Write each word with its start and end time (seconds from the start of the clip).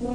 You're 0.00 0.12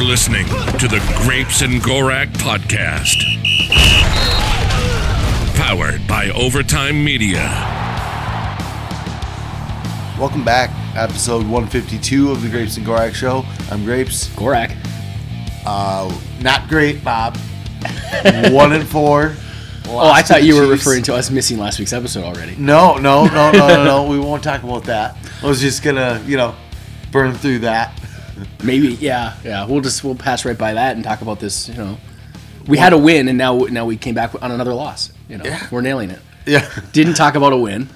listening 0.00 0.46
to 0.78 0.86
the 0.86 1.02
Grapes 1.24 1.62
and 1.62 1.82
Gorak 1.82 2.28
podcast. 2.34 3.16
Powered 5.56 6.06
by 6.06 6.30
Overtime 6.30 7.04
Media. 7.04 7.40
Welcome 10.20 10.44
back, 10.44 10.70
episode 10.96 11.42
152 11.48 12.30
of 12.30 12.42
the 12.42 12.48
Grapes 12.48 12.76
and 12.76 12.86
Gorak 12.86 13.12
Show. 13.12 13.44
I'm 13.72 13.84
Grapes. 13.84 14.28
Gorak. 14.36 14.72
Uh, 15.66 16.16
not 16.42 16.68
great, 16.68 17.02
Bob. 17.02 17.36
One 18.52 18.72
and 18.72 18.86
four. 18.86 19.34
Oh, 19.88 20.10
I 20.10 20.22
thought 20.22 20.42
you 20.44 20.56
were 20.56 20.66
referring 20.66 21.02
to 21.04 21.14
us 21.14 21.30
missing 21.30 21.58
last 21.58 21.78
week's 21.78 21.92
episode 21.92 22.24
already. 22.24 22.56
No, 22.56 22.96
no, 22.96 23.26
no, 23.26 23.50
no, 23.52 23.68
no, 23.68 23.84
no. 23.84 24.06
We 24.10 24.18
won't 24.18 24.42
talk 24.42 24.62
about 24.62 24.84
that. 24.84 25.16
I 25.42 25.46
was 25.46 25.60
just 25.60 25.82
gonna, 25.82 26.22
you 26.26 26.36
know, 26.36 26.54
burn 27.12 27.34
through 27.34 27.60
that. 27.60 28.00
Maybe, 28.64 28.88
yeah, 28.94 29.36
yeah. 29.44 29.66
We'll 29.66 29.80
just 29.80 30.02
we'll 30.04 30.14
pass 30.16 30.44
right 30.44 30.58
by 30.58 30.74
that 30.74 30.96
and 30.96 31.04
talk 31.04 31.22
about 31.22 31.40
this. 31.40 31.68
You 31.68 31.74
know, 31.76 31.98
we 32.66 32.78
had 32.78 32.92
a 32.92 32.98
win 32.98 33.28
and 33.28 33.38
now 33.38 33.56
now 33.70 33.84
we 33.86 33.96
came 33.96 34.14
back 34.14 34.34
on 34.42 34.50
another 34.50 34.74
loss. 34.74 35.12
You 35.28 35.38
know, 35.38 35.44
Yeah. 35.44 35.66
we're 35.70 35.80
nailing 35.82 36.10
it. 36.10 36.20
Yeah, 36.46 36.68
Didn't 36.92 37.14
talk 37.14 37.34
about 37.34 37.52
a 37.52 37.56
win. 37.56 37.88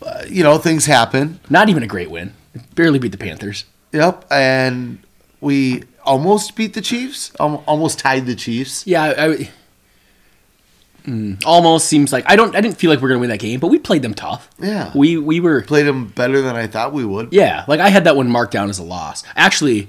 Uh, 0.00 0.22
you 0.28 0.42
know, 0.42 0.56
things 0.58 0.86
happen. 0.86 1.40
Not 1.50 1.68
even 1.68 1.82
a 1.82 1.86
great 1.86 2.10
win. 2.10 2.32
Barely 2.74 2.98
beat 2.98 3.12
the 3.12 3.18
Panthers. 3.18 3.64
Yep, 3.92 4.24
and 4.30 4.98
we 5.40 5.82
almost 6.04 6.56
beat 6.56 6.72
the 6.74 6.80
Chiefs. 6.80 7.32
Almost 7.38 7.98
tied 7.98 8.24
the 8.26 8.34
Chiefs. 8.34 8.86
Yeah, 8.86 9.02
I, 9.04 9.26
I- 9.26 9.50
mm, 11.08 11.42
almost 11.44 11.88
seems 11.88 12.12
like 12.12 12.24
I 12.26 12.36
don't. 12.36 12.54
I 12.54 12.60
didn't 12.60 12.76
feel 12.78 12.90
like 12.90 13.00
we 13.00 13.06
are 13.06 13.08
gonna 13.08 13.20
win 13.20 13.30
that 13.30 13.40
game, 13.40 13.60
but 13.60 13.68
we 13.68 13.78
played 13.78 14.02
them 14.02 14.14
tough. 14.14 14.50
Yeah. 14.58 14.92
we 14.94 15.16
we 15.16 15.40
were 15.40 15.62
Played 15.62 15.86
them 15.86 16.06
better 16.06 16.40
than 16.40 16.56
I 16.56 16.66
thought 16.66 16.92
we 16.92 17.04
would. 17.04 17.32
Yeah, 17.32 17.64
like 17.66 17.80
I 17.80 17.88
had 17.88 18.04
that 18.04 18.16
one 18.16 18.30
marked 18.30 18.52
down 18.52 18.70
as 18.70 18.78
a 18.78 18.84
loss. 18.84 19.24
Actually, 19.36 19.88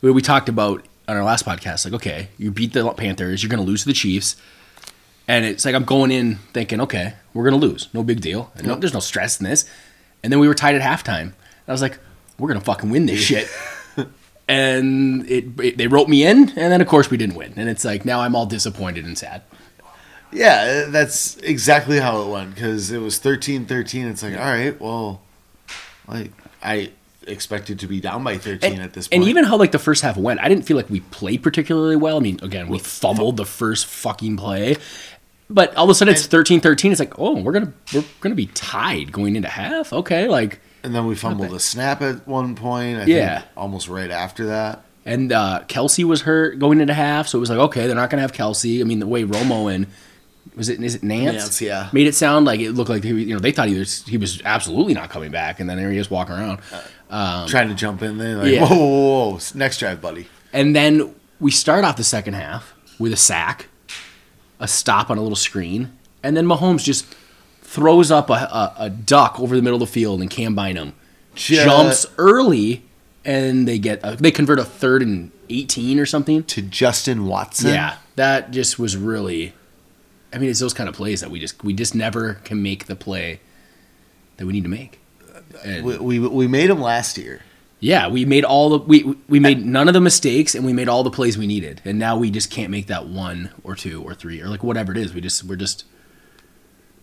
we, 0.00 0.10
we 0.10 0.22
talked 0.22 0.48
about 0.48 0.84
on 1.08 1.16
our 1.16 1.24
last 1.24 1.44
podcast, 1.44 1.84
like, 1.84 1.94
okay, 1.94 2.28
you 2.38 2.50
beat 2.50 2.72
the 2.72 2.90
Panthers, 2.92 3.42
you're 3.42 3.50
going 3.50 3.64
to 3.64 3.66
lose 3.66 3.82
to 3.82 3.88
the 3.88 3.94
Chiefs. 3.94 4.36
And 5.28 5.44
it's 5.44 5.64
like 5.64 5.74
I'm 5.74 5.84
going 5.84 6.10
in 6.10 6.36
thinking, 6.52 6.80
okay, 6.82 7.14
we're 7.34 7.48
going 7.48 7.60
to 7.60 7.66
lose. 7.66 7.88
No 7.92 8.02
big 8.02 8.20
deal. 8.20 8.52
No, 8.62 8.76
there's 8.76 8.94
no 8.94 9.00
stress 9.00 9.40
in 9.40 9.44
this. 9.44 9.68
And 10.22 10.32
then 10.32 10.40
we 10.40 10.48
were 10.48 10.54
tied 10.54 10.74
at 10.74 10.82
halftime. 10.82 11.20
And 11.20 11.34
I 11.68 11.72
was 11.72 11.82
like, 11.82 11.98
we're 12.38 12.48
going 12.48 12.60
to 12.60 12.64
fucking 12.64 12.90
win 12.90 13.06
this 13.06 13.20
shit. 13.20 13.48
and 14.48 15.28
it, 15.28 15.44
it, 15.60 15.78
they 15.78 15.86
wrote 15.86 16.08
me 16.08 16.24
in, 16.24 16.50
and 16.50 16.72
then 16.72 16.80
of 16.80 16.86
course 16.86 17.10
we 17.10 17.16
didn't 17.16 17.36
win. 17.36 17.54
And 17.56 17.68
it's 17.68 17.84
like 17.84 18.04
now 18.04 18.20
I'm 18.20 18.36
all 18.36 18.46
disappointed 18.46 19.04
and 19.04 19.18
sad. 19.18 19.42
Yeah, 20.32 20.86
that's 20.88 21.36
exactly 21.38 21.98
how 22.00 22.22
it 22.22 22.28
went 22.30 22.54
because 22.54 22.90
it 22.90 22.98
was 22.98 23.18
13-13. 23.18 24.10
It's 24.10 24.22
like, 24.22 24.34
all 24.34 24.40
right, 24.44 24.78
well, 24.80 25.22
like 26.08 26.32
I 26.62 26.90
expected 27.26 27.80
to 27.80 27.86
be 27.86 28.00
down 28.00 28.22
by 28.22 28.38
13 28.38 28.74
and, 28.74 28.82
at 28.82 28.92
this 28.92 29.08
point. 29.08 29.20
and 29.22 29.28
even 29.30 29.44
how 29.44 29.56
like 29.56 29.72
the 29.72 29.78
first 29.78 30.02
half 30.02 30.16
went, 30.16 30.40
I 30.40 30.48
didn't 30.48 30.64
feel 30.64 30.76
like 30.76 30.90
we 30.90 31.00
played 31.00 31.42
particularly 31.42 31.96
well. 31.96 32.16
I 32.16 32.20
mean, 32.20 32.38
again, 32.42 32.68
we 32.68 32.78
fumbled 32.78 33.36
the 33.36 33.46
first 33.46 33.86
fucking 33.86 34.36
play. 34.36 34.76
But 35.48 35.74
all 35.76 35.84
of 35.84 35.90
a 35.90 35.94
sudden 35.94 36.12
it's 36.12 36.26
13-13. 36.26 36.90
It's 36.90 36.98
like, 37.00 37.18
oh, 37.20 37.40
we're 37.40 37.52
gonna 37.52 37.72
we're 37.94 38.04
gonna 38.20 38.34
be 38.34 38.46
tied 38.46 39.12
going 39.12 39.36
into 39.36 39.48
half. 39.48 39.92
Okay, 39.92 40.26
like 40.28 40.60
And 40.82 40.92
then 40.94 41.06
we 41.06 41.14
fumbled 41.14 41.52
a 41.52 41.60
snap 41.60 42.02
at 42.02 42.26
one 42.26 42.56
point. 42.56 42.98
I 42.98 43.04
Yeah. 43.04 43.38
think 43.40 43.50
almost 43.56 43.88
right 43.88 44.10
after 44.10 44.46
that. 44.46 44.82
and 45.04 45.30
uh, 45.30 45.62
Kelce 45.68 46.02
was 46.02 46.22
hurt 46.22 46.58
going 46.58 46.80
into 46.80 46.94
half, 46.94 47.28
so 47.28 47.38
it 47.38 47.40
was 47.40 47.48
like, 47.50 47.60
okay, 47.60 47.86
they're 47.86 47.94
not 47.94 48.10
gonna 48.10 48.22
have 48.22 48.32
Kelce. 48.32 48.80
I 48.80 48.84
mean, 48.84 48.98
the 48.98 49.06
way 49.06 49.22
Romo 49.22 49.72
and 49.72 49.86
was 50.56 50.68
it 50.68 50.82
is 50.82 50.94
it 50.94 51.02
Nantz? 51.02 51.34
Nantz, 51.34 51.60
yeah. 51.60 51.88
Made 51.92 52.06
it 52.06 52.14
sound 52.14 52.46
like 52.46 52.60
it 52.60 52.72
looked 52.72 52.90
like 52.90 53.04
he, 53.04 53.10
you 53.10 53.34
know 53.34 53.38
they 53.40 53.52
thought 53.52 53.68
he 53.68 53.78
was 53.78 54.04
he 54.06 54.16
was 54.16 54.40
absolutely 54.44 54.94
not 54.94 55.10
coming 55.10 55.30
back, 55.30 55.60
and 55.60 55.68
then 55.70 55.76
there 55.76 55.90
he 55.90 55.98
is 55.98 56.10
walking 56.10 56.34
around. 56.34 56.60
Trying 57.48 57.68
to 57.68 57.74
jump 57.74 58.02
in 58.02 58.18
there, 58.18 58.36
like, 58.36 58.46
Um, 58.46 58.52
yeah. 58.52 58.60
whoa, 58.66 58.76
whoa, 58.76 59.30
whoa, 59.34 59.38
next 59.54 59.78
drive, 59.78 60.00
buddy. 60.00 60.26
And 60.52 60.74
then 60.74 61.14
we 61.38 61.50
start 61.50 61.84
off 61.84 61.96
the 61.96 62.04
second 62.04 62.34
half 62.34 62.74
with 62.98 63.12
a 63.12 63.16
sack, 63.16 63.68
a 64.58 64.66
stop 64.66 65.10
on 65.10 65.18
a 65.18 65.20
little 65.22 65.36
screen, 65.36 65.92
and 66.22 66.36
then 66.36 66.46
Mahomes 66.46 66.82
just 66.82 67.06
throws 67.62 68.10
up 68.10 68.30
a, 68.30 68.32
a, 68.32 68.74
a 68.78 68.90
duck 68.90 69.38
over 69.38 69.54
the 69.54 69.62
middle 69.62 69.76
of 69.82 69.86
the 69.88 69.92
field, 69.92 70.20
and 70.20 70.30
Cam 70.30 70.54
Bynum 70.54 70.94
Ju- 71.34 71.56
jumps 71.62 72.06
early, 72.16 72.82
and 73.24 73.68
they 73.68 73.78
get 73.78 74.00
a, 74.02 74.16
they 74.16 74.30
convert 74.30 74.58
a 74.58 74.64
third 74.64 75.02
and 75.02 75.30
eighteen 75.50 76.00
or 76.00 76.06
something. 76.06 76.42
To 76.44 76.62
Justin 76.62 77.26
Watson. 77.26 77.70
Yeah, 77.74 77.96
that 78.16 78.50
just 78.50 78.78
was 78.78 78.96
really. 78.96 79.52
I 80.32 80.38
mean, 80.38 80.50
it's 80.50 80.60
those 80.60 80.74
kind 80.74 80.88
of 80.88 80.94
plays 80.94 81.20
that 81.20 81.30
we 81.30 81.38
just 81.40 81.62
we 81.64 81.72
just 81.72 81.94
never 81.94 82.34
can 82.44 82.62
make 82.62 82.86
the 82.86 82.96
play 82.96 83.40
that 84.36 84.46
we 84.46 84.52
need 84.52 84.64
to 84.64 84.68
make. 84.68 85.00
We, 85.64 85.98
we, 85.98 86.18
we 86.18 86.46
made 86.46 86.68
them 86.68 86.80
last 86.80 87.16
year. 87.16 87.40
yeah, 87.80 88.08
we 88.08 88.24
made 88.24 88.44
all 88.44 88.70
the 88.70 88.78
we 88.78 89.16
we 89.28 89.40
made 89.40 89.64
none 89.64 89.88
of 89.88 89.94
the 89.94 90.00
mistakes 90.00 90.54
and 90.54 90.64
we 90.66 90.72
made 90.72 90.88
all 90.88 91.02
the 91.02 91.10
plays 91.10 91.38
we 91.38 91.46
needed. 91.46 91.80
And 91.84 91.98
now 91.98 92.16
we 92.18 92.30
just 92.30 92.50
can't 92.50 92.70
make 92.70 92.86
that 92.88 93.06
one 93.06 93.50
or 93.64 93.74
two 93.74 94.02
or 94.02 94.14
three 94.14 94.40
or 94.42 94.48
like 94.48 94.62
whatever 94.62 94.92
it 94.92 94.98
is. 94.98 95.14
We 95.14 95.20
just 95.20 95.44
we're 95.44 95.56
just 95.56 95.84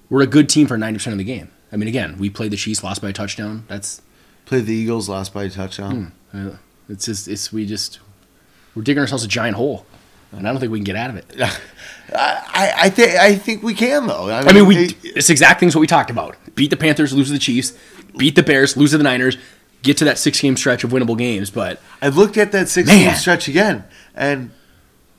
we're 0.10 0.22
a 0.22 0.28
good 0.28 0.50
team 0.50 0.68
for 0.68 0.78
90% 0.78 1.12
of 1.14 1.18
the 1.18 1.24
game. 1.24 1.50
I 1.72 1.76
mean, 1.76 1.88
again, 1.88 2.18
we 2.20 2.30
played 2.30 2.52
the 2.52 2.58
Chiefs, 2.58 2.84
lost 2.84 3.02
by 3.02 3.10
a 3.10 3.14
touchdown. 3.14 3.64
That's 3.68 4.02
Played 4.46 4.66
the 4.68 4.76
Eagles, 4.76 5.10
lost 5.10 5.34
by 5.34 5.46
a 5.46 5.50
touchdown. 5.50 6.12
uh, 6.34 6.58
it's 6.90 7.06
just 7.06 7.28
it's 7.28 7.52
we 7.54 7.66
just 7.66 8.00
we're 8.76 8.84
digging 8.84 9.00
ourselves 9.02 9.24
a 9.24 9.28
giant 9.28 9.56
hole. 9.56 9.86
And 10.38 10.48
I 10.48 10.52
don't 10.52 10.60
think 10.60 10.72
we 10.72 10.80
can 10.80 10.84
get 10.86 10.96
out 10.96 11.10
of 11.12 11.16
it. 11.18 11.26
I, 12.16 12.74
I 12.84 12.90
think 12.90 13.16
I 13.18 13.36
think 13.36 13.64
we 13.64 13.74
can 13.74 14.08
though. 14.08 14.30
I 14.30 14.52
mean, 14.54 14.66
we 14.68 14.78
it- 14.86 14.96
it's 15.04 15.30
exact 15.30 15.60
things 15.60 15.76
what 15.76 15.82
we 15.82 15.88
talked 15.88 16.10
about. 16.10 16.36
Beat 16.56 16.70
the 16.70 16.78
Panthers, 16.78 17.14
lose 17.14 17.28
to 17.28 17.34
the 17.34 17.40
Chiefs, 17.40 17.74
beat 18.18 18.36
the 18.36 18.44
Bears, 18.44 18.76
lose 18.78 18.92
to 18.92 18.98
the 18.98 19.04
Niners, 19.04 19.38
get 19.82 19.98
to 19.98 20.06
that 20.06 20.18
six 20.18 20.40
game 20.40 20.56
stretch 20.58 20.84
of 20.84 20.92
winnable 20.92 21.18
games, 21.18 21.50
but 21.50 21.82
I 22.02 22.10
looked 22.10 22.38
at 22.38 22.52
that 22.52 22.70
six 22.70 22.88
Man. 22.88 23.08
game 23.10 23.16
stretch 23.16 23.48
again, 23.48 23.84
and 24.16 24.52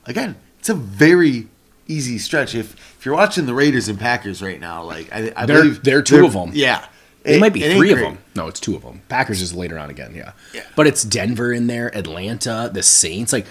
again, 0.04 0.36
it's 0.60 0.68
a 0.68 0.74
very 0.74 1.48
easy 1.88 2.18
stretch. 2.18 2.54
If 2.54 2.74
if 2.98 3.04
you're 3.06 3.14
watching 3.14 3.46
the 3.46 3.54
Raiders 3.54 3.88
and 3.88 3.98
Packers 3.98 4.42
right 4.42 4.60
now, 4.60 4.82
like 4.84 5.12
I, 5.12 5.32
I 5.36 5.46
There- 5.46 5.62
believe 5.62 5.82
there 5.82 5.98
are 5.98 6.02
two 6.02 6.24
of 6.26 6.32
them. 6.34 6.50
Yeah, 6.54 6.84
It, 7.24 7.40
might 7.40 7.52
be 7.52 7.64
it 7.64 7.76
three 7.76 7.92
of 7.92 7.98
them. 7.98 8.18
No, 8.36 8.46
it's 8.48 8.60
two 8.60 8.76
of 8.76 8.82
them. 8.82 9.02
Packers 9.08 9.40
is 9.42 9.52
later 9.54 9.78
on 9.78 9.90
again, 9.90 10.14
yeah. 10.14 10.32
Yeah. 10.52 10.62
But 10.76 10.86
it's 10.86 11.02
Denver 11.02 11.52
in 11.52 11.66
there, 11.66 11.94
Atlanta, 11.96 12.70
the 12.72 12.82
Saints. 12.82 13.32
Like, 13.32 13.46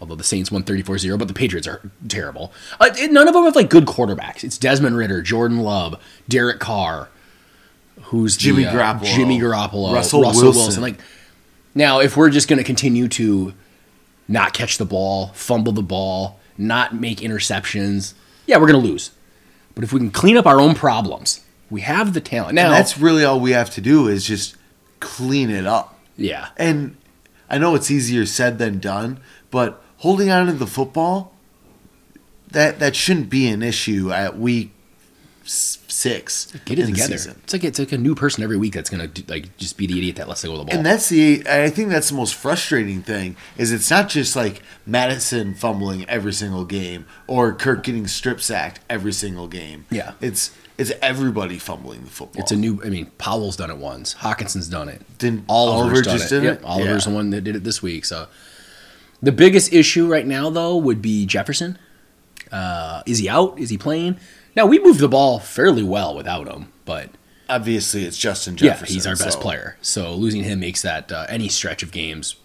although 0.00 0.14
the 0.16 0.24
Saints 0.24 0.50
won 0.50 0.62
34 0.62 0.98
0, 0.98 1.16
but 1.18 1.28
the 1.28 1.34
Patriots 1.34 1.66
are 1.68 1.80
terrible. 2.08 2.52
Uh, 2.80 2.90
it- 2.96 3.12
none 3.12 3.28
of 3.28 3.34
them 3.34 3.44
have 3.44 3.54
like 3.56 3.70
good 3.70 3.84
quarterbacks. 3.86 4.42
It's 4.44 4.58
Desmond 4.58 4.96
Ridder, 4.96 5.22
Jordan 5.22 5.58
Love, 5.58 6.00
Derek 6.28 6.58
Carr, 6.60 7.08
who's 8.04 8.36
the, 8.36 8.42
Jimmy 8.42 8.64
uh, 8.66 8.72
Garoppolo, 8.72 9.04
Jimmy 9.04 9.38
Garoppolo, 9.38 9.92
Russell 9.92 10.22
Russell, 10.22 10.42
Wilson. 10.44 10.62
Wilson. 10.62 10.82
Like, 10.82 10.98
now 11.74 12.00
if 12.00 12.16
we're 12.16 12.30
just 12.30 12.48
going 12.48 12.58
to 12.58 12.64
continue 12.64 13.08
to 13.08 13.52
not 14.28 14.52
catch 14.52 14.78
the 14.78 14.84
ball, 14.84 15.28
fumble 15.28 15.72
the 15.72 15.82
ball, 15.82 16.38
not 16.56 16.94
make 16.94 17.18
interceptions, 17.18 18.14
yeah, 18.46 18.56
we're 18.56 18.66
going 18.70 18.82
to 18.82 18.88
lose. 18.88 19.10
But 19.74 19.84
if 19.84 19.92
we 19.92 20.00
can 20.00 20.10
clean 20.10 20.36
up 20.36 20.46
our 20.46 20.60
own 20.60 20.74
problems, 20.74 21.44
we 21.70 21.82
have 21.82 22.12
the 22.14 22.20
talent. 22.20 22.54
Now, 22.54 22.66
And 22.66 22.74
that's 22.74 22.98
really 22.98 23.24
all 23.24 23.38
we 23.40 23.52
have 23.52 23.70
to 23.70 23.80
do 23.80 24.08
is 24.08 24.24
just 24.24 24.56
clean 24.98 25.50
it 25.50 25.66
up. 25.66 25.98
yeah. 26.16 26.48
And 26.56 26.96
I 27.48 27.58
know 27.58 27.74
it's 27.74 27.90
easier 27.90 28.26
said 28.26 28.58
than 28.58 28.78
done, 28.78 29.18
but 29.50 29.82
holding 30.00 30.28
on 30.30 30.46
to 30.46 30.52
the 30.52 30.66
football 30.66 31.32
that 32.50 32.78
that 32.80 32.94
shouldn't 32.96 33.30
be 33.30 33.46
an 33.48 33.62
issue 33.62 34.12
at 34.12 34.36
week 34.38 34.72
six. 35.44 36.52
Get 36.64 36.78
it 36.78 36.82
in 36.88 36.94
together. 36.94 37.14
It's 37.14 37.52
like 37.52 37.64
it's 37.64 37.78
like 37.78 37.92
a 37.92 37.98
new 37.98 38.14
person 38.14 38.42
every 38.44 38.56
week 38.56 38.72
that's 38.74 38.90
gonna 38.90 39.06
do, 39.06 39.22
like 39.28 39.56
just 39.56 39.76
be 39.76 39.86
the 39.86 39.98
idiot 39.98 40.16
that 40.16 40.28
lets 40.28 40.44
go 40.44 40.52
of 40.52 40.58
the 40.58 40.64
ball. 40.64 40.74
And 40.76 40.84
that's 40.86 41.08
the 41.08 41.42
I 41.48 41.70
think 41.70 41.88
that's 41.90 42.10
the 42.10 42.16
most 42.16 42.34
frustrating 42.34 43.02
thing 43.02 43.36
is 43.56 43.72
it's 43.72 43.90
not 43.90 44.08
just 44.08 44.36
like 44.36 44.62
Mattison 44.86 45.54
fumbling 45.54 46.08
every 46.08 46.32
single 46.32 46.64
game 46.64 47.06
or 47.26 47.52
Kirk 47.54 47.82
getting 47.84 48.06
strip 48.06 48.40
sacked 48.40 48.80
every 48.88 49.12
single 49.12 49.48
game. 49.48 49.86
Yeah. 49.90 50.12
It's 50.20 50.52
it's 50.78 50.92
everybody 51.02 51.58
fumbling 51.58 52.04
the 52.04 52.10
football. 52.10 52.40
it's 52.40 52.52
a 52.52 52.56
new. 52.56 52.80
I 52.82 52.88
mean, 52.88 53.06
Powell's 53.18 53.56
done 53.56 53.70
it 53.70 53.76
once. 53.76 54.14
Hockenson's 54.14 54.66
done 54.68 54.88
it. 54.88 55.02
Didn't 55.18 55.44
Oliver's 55.46 55.80
Oliver 55.82 56.02
done 56.02 56.18
just 56.18 56.32
it. 56.32 56.36
did 56.36 56.44
Yep, 56.44 56.58
it? 56.60 56.64
Oliver's 56.64 57.04
Yeah. 57.04 57.10
the 57.10 57.16
one 57.16 57.30
that 57.30 57.42
did 57.42 57.54
it 57.54 57.64
this 57.64 57.82
week. 57.82 58.06
So 58.06 58.28
the 59.22 59.32
biggest 59.32 59.72
issue 59.72 60.06
right 60.06 60.26
now, 60.26 60.50
though, 60.50 60.76
would 60.76 61.00
be 61.02 61.26
Jefferson. 61.26 61.78
Uh, 62.50 63.02
is 63.06 63.18
he 63.18 63.28
out? 63.28 63.58
Is 63.58 63.70
he 63.70 63.78
playing? 63.78 64.16
Now 64.56 64.66
we 64.66 64.78
moved 64.80 65.00
the 65.00 65.08
ball 65.08 65.38
fairly 65.38 65.82
well 65.82 66.14
without 66.16 66.48
him, 66.48 66.72
but 66.84 67.10
Obviously 67.48 68.04
it's 68.04 68.16
Justin 68.18 68.56
Jefferson. 68.56 68.86
yeah, 68.92 68.94
he's 68.94 69.06
our 69.06 69.16
best 69.16 69.34
so- 69.34 69.40
player. 69.40 69.76
So 69.82 70.14
losing 70.14 70.42
him 70.44 70.60
makes 70.60 70.82
that 70.82 71.10
uh, 71.12 71.26
any 71.28 71.48
stretch 71.48 71.82
of 71.82 71.92
games 71.92 72.36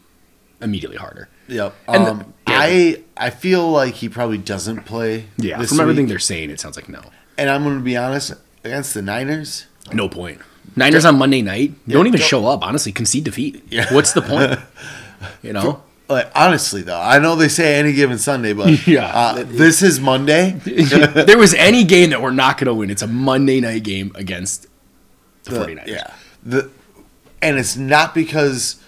immediately 0.62 0.98
harder. 0.98 1.30
Yep. 1.48 1.76
And 1.88 2.06
the- 2.06 2.12
um, 2.12 2.34
yeah. 2.48 2.60
I 2.60 3.04
I 3.18 3.30
feel 3.32 3.70
like 3.70 3.96
he 3.96 4.10
probably 4.10 4.38
doesn't 4.38 4.84
play. 4.86 5.26
Yeah, 5.38 5.60
this 5.60 5.70
from 5.70 5.80
everything 5.80 6.08
they're 6.08 6.20
saying, 6.20 6.50
it 6.52 6.60
sounds 6.60 6.76
like 6.76 6.90
no. 6.90 7.02
And 7.38 7.50
I'm 7.50 7.64
going 7.64 7.78
to 7.78 7.84
be 7.84 7.98
honest 7.98 8.34
against 8.64 8.94
the 8.94 9.02
Niners. 9.02 9.66
No 9.94 10.08
point. 10.10 10.40
Niners 10.76 11.06
on 11.06 11.18
Monday 11.18 11.42
night. 11.42 11.74
don't 11.88 12.08
even 12.08 12.20
don't- 12.20 12.28
show 12.30 12.46
up. 12.48 12.64
Honestly, 12.64 12.92
concede 12.92 13.24
defeat. 13.24 13.64
Yeah. 13.70 13.92
What's 13.94 14.14
the 14.14 14.22
point? 14.22 14.60
You 15.42 15.54
know. 15.54 15.82
Like 16.08 16.32
honestly 16.36 16.82
though, 16.84 17.00
I 17.00 17.18
know 17.20 17.36
they 17.36 17.48
say 17.48 17.76
any 17.80 17.94
given 17.94 18.18
Sunday, 18.20 18.54
but 18.54 18.86
Yeah. 18.88 19.06
uh, 19.08 19.44
this 19.44 19.82
is 19.82 20.00
Monday. 20.00 20.60
If 20.66 21.14
there 21.26 21.38
was 21.38 21.54
any 21.56 21.84
game 21.84 22.12
that 22.12 22.22
we're 22.22 22.32
not 22.32 22.58
going 22.58 22.68
to 22.68 22.74
win, 22.74 22.90
it's 22.90 23.02
a 23.02 23.08
Monday 23.08 23.60
night 23.60 23.84
game 23.84 24.12
against 24.16 24.68
the, 25.46 25.52
49ers. 25.52 25.88
Yeah. 25.88 26.14
The 26.44 26.70
and 27.42 27.58
it's 27.58 27.76
not 27.76 28.14
because 28.14 28.82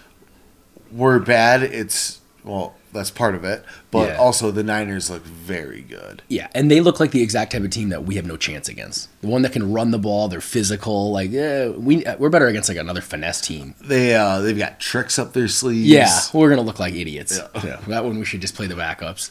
we're 0.92 1.18
bad. 1.18 1.62
It's 1.62 2.20
well, 2.44 2.74
that's 2.92 3.10
part 3.10 3.34
of 3.34 3.44
it, 3.44 3.64
but 3.90 4.08
Yeah. 4.10 4.16
also 4.18 4.50
the 4.50 4.62
Niners 4.62 5.10
look 5.10 5.24
very 5.24 5.82
good. 5.82 6.22
Yeah, 6.28 6.48
and 6.54 6.70
they 6.70 6.80
look 6.80 7.00
like 7.00 7.10
the 7.10 7.22
exact 7.22 7.52
type 7.52 7.62
of 7.62 7.70
team 7.70 7.88
that 7.90 8.04
we 8.04 8.16
have 8.16 8.26
no 8.26 8.36
chance 8.36 8.68
against. 8.68 9.08
The 9.20 9.26
one 9.28 9.42
that 9.42 9.52
can 9.52 9.72
run 9.72 9.90
the 9.90 9.98
ball, 9.98 10.28
they're 10.28 10.40
physical. 10.40 11.12
Like, 11.12 11.30
yeah, 11.30 11.68
we 11.68 12.04
we're 12.18 12.28
better 12.30 12.46
against 12.46 12.68
like 12.68 12.78
another 12.78 13.00
finesse 13.00 13.40
team. 13.40 13.74
They 13.80 14.14
uh, 14.14 14.40
they've 14.40 14.58
got 14.58 14.80
tricks 14.80 15.18
up 15.18 15.32
their 15.32 15.48
sleeves. 15.48 15.88
Yeah, 15.88 16.18
we're 16.32 16.48
gonna 16.50 16.62
look 16.62 16.78
like 16.80 16.94
idiots. 16.94 17.38
Yeah. 17.38 17.62
Yeah, 17.64 17.76
that 17.88 18.04
one 18.04 18.18
we 18.18 18.24
should 18.24 18.40
just 18.40 18.54
play 18.54 18.66
the 18.66 18.74
backups. 18.74 19.30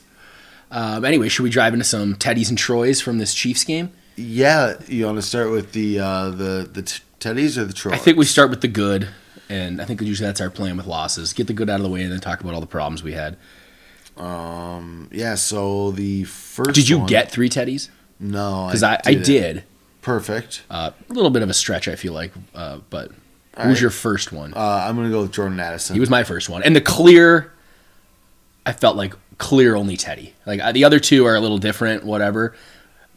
Um, 0.69 1.05
anyway, 1.05 1.29
should 1.29 1.43
we 1.43 1.49
drive 1.49 1.73
into 1.73 1.85
some 1.85 2.15
Teddies 2.15 2.49
and 2.49 2.57
Troys 2.57 2.99
from 3.01 3.17
this 3.19 3.33
Chiefs 3.33 3.63
game? 3.63 3.91
yeah. 4.17 4.73
You 4.87 5.05
want 5.05 5.17
to 5.17 5.21
start 5.21 5.51
with 5.51 5.71
the 5.73 5.99
uh, 5.99 6.29
the 6.31 6.69
the 6.71 6.81
t- 6.81 7.01
Teddies 7.19 7.57
or 7.57 7.65
the 7.65 7.73
Troy? 7.73 7.93
I 7.93 7.97
think 7.97 8.17
we 8.17 8.25
start 8.25 8.49
with 8.49 8.61
the 8.61 8.67
good, 8.67 9.07
and 9.49 9.81
I 9.81 9.85
think 9.85 10.01
usually 10.01 10.27
that's 10.27 10.41
our 10.41 10.49
plan 10.49 10.77
with 10.77 10.85
losses. 10.87 11.33
Get 11.33 11.47
the 11.47 11.53
good 11.53 11.69
out 11.69 11.77
of 11.79 11.83
the 11.83 11.89
way, 11.89 12.03
and 12.03 12.11
then 12.11 12.19
talk 12.19 12.41
about 12.41 12.53
all 12.53 12.61
the 12.61 12.67
problems 12.67 13.03
we 13.03 13.13
had. 13.13 13.37
Um, 14.17 15.09
yeah. 15.11 15.35
So 15.35 15.91
the 15.91 16.23
first. 16.25 16.73
Did 16.73 16.89
you 16.89 16.99
one- 16.99 17.07
get 17.07 17.31
three 17.31 17.49
Teddies? 17.49 17.89
No, 18.19 18.65
Because 18.67 18.81
I, 18.83 18.95
I 19.05 19.11
didn't. 19.13 19.25
did. 19.25 19.63
Perfect. 20.01 20.63
Uh, 20.71 20.89
a 21.09 21.13
little 21.13 21.29
bit 21.29 21.43
of 21.43 21.49
a 21.49 21.53
stretch, 21.53 21.87
I 21.87 21.95
feel 21.95 22.13
like. 22.13 22.31
Uh, 22.55 22.79
but 22.89 23.11
All 23.55 23.65
who's 23.65 23.73
right. 23.75 23.81
your 23.81 23.89
first 23.91 24.31
one? 24.31 24.53
Uh, 24.55 24.59
I'm 24.87 24.95
gonna 24.95 25.11
go 25.11 25.21
with 25.21 25.33
Jordan 25.33 25.59
Addison. 25.59 25.93
He 25.95 25.99
was 25.99 26.09
my 26.09 26.23
first 26.23 26.49
one, 26.49 26.63
and 26.63 26.75
the 26.75 26.81
clear. 26.81 27.53
I 28.65 28.73
felt 28.73 28.97
like 28.97 29.13
clear 29.37 29.75
only 29.75 29.95
Teddy. 29.97 30.33
Like 30.45 30.59
uh, 30.61 30.71
the 30.71 30.83
other 30.83 30.99
two 30.99 31.25
are 31.25 31.35
a 31.35 31.39
little 31.39 31.57
different, 31.59 32.03
whatever. 32.03 32.55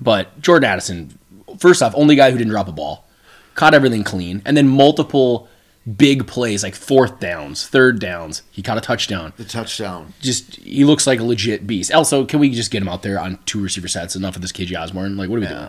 But 0.01 0.41
Jordan 0.41 0.69
Addison, 0.69 1.19
first 1.59 1.83
off, 1.83 1.93
only 1.97 2.15
guy 2.17 2.31
who 2.31 2.39
didn't 2.39 2.51
drop 2.53 2.69
a 2.69 2.73
ball, 2.73 3.07
caught 3.55 3.73
everything 3.75 4.05
clean, 4.05 4.43
and 4.45 4.57
then 4.57 4.69
multiple 4.69 5.49
big 5.97 6.27
plays 6.27 6.63
like 6.63 6.75
fourth 6.75 7.21
downs, 7.21 7.67
third 7.67 8.01
downs. 8.01 8.43
He 8.51 8.63
caught 8.63 8.79
a 8.79 8.81
touchdown. 8.81 9.33
the 9.37 9.45
touchdown. 9.45 10.13
Just 10.21 10.57
he 10.57 10.85
looks 10.85 11.07
like 11.07 11.21
a 11.21 11.25
legit 11.25 11.67
beast. 11.67 11.93
Also, 11.93 12.25
can 12.25 12.39
we 12.41 12.51
just 12.51 12.71
get 12.71 12.83
him 12.83 12.89
out 12.89 13.03
there 13.03 13.19
on 13.19 13.39
two 13.47 13.61
receiver 13.61 13.89
sets? 13.89 14.17
Enough 14.17 14.37
of 14.37 14.43
this 14.43 14.53
KJ 14.53 14.79
Osborne. 14.81 15.17
Like, 15.17 15.29
what 15.29 15.37
are 15.37 15.41
we 15.41 15.47
doing? 15.47 15.69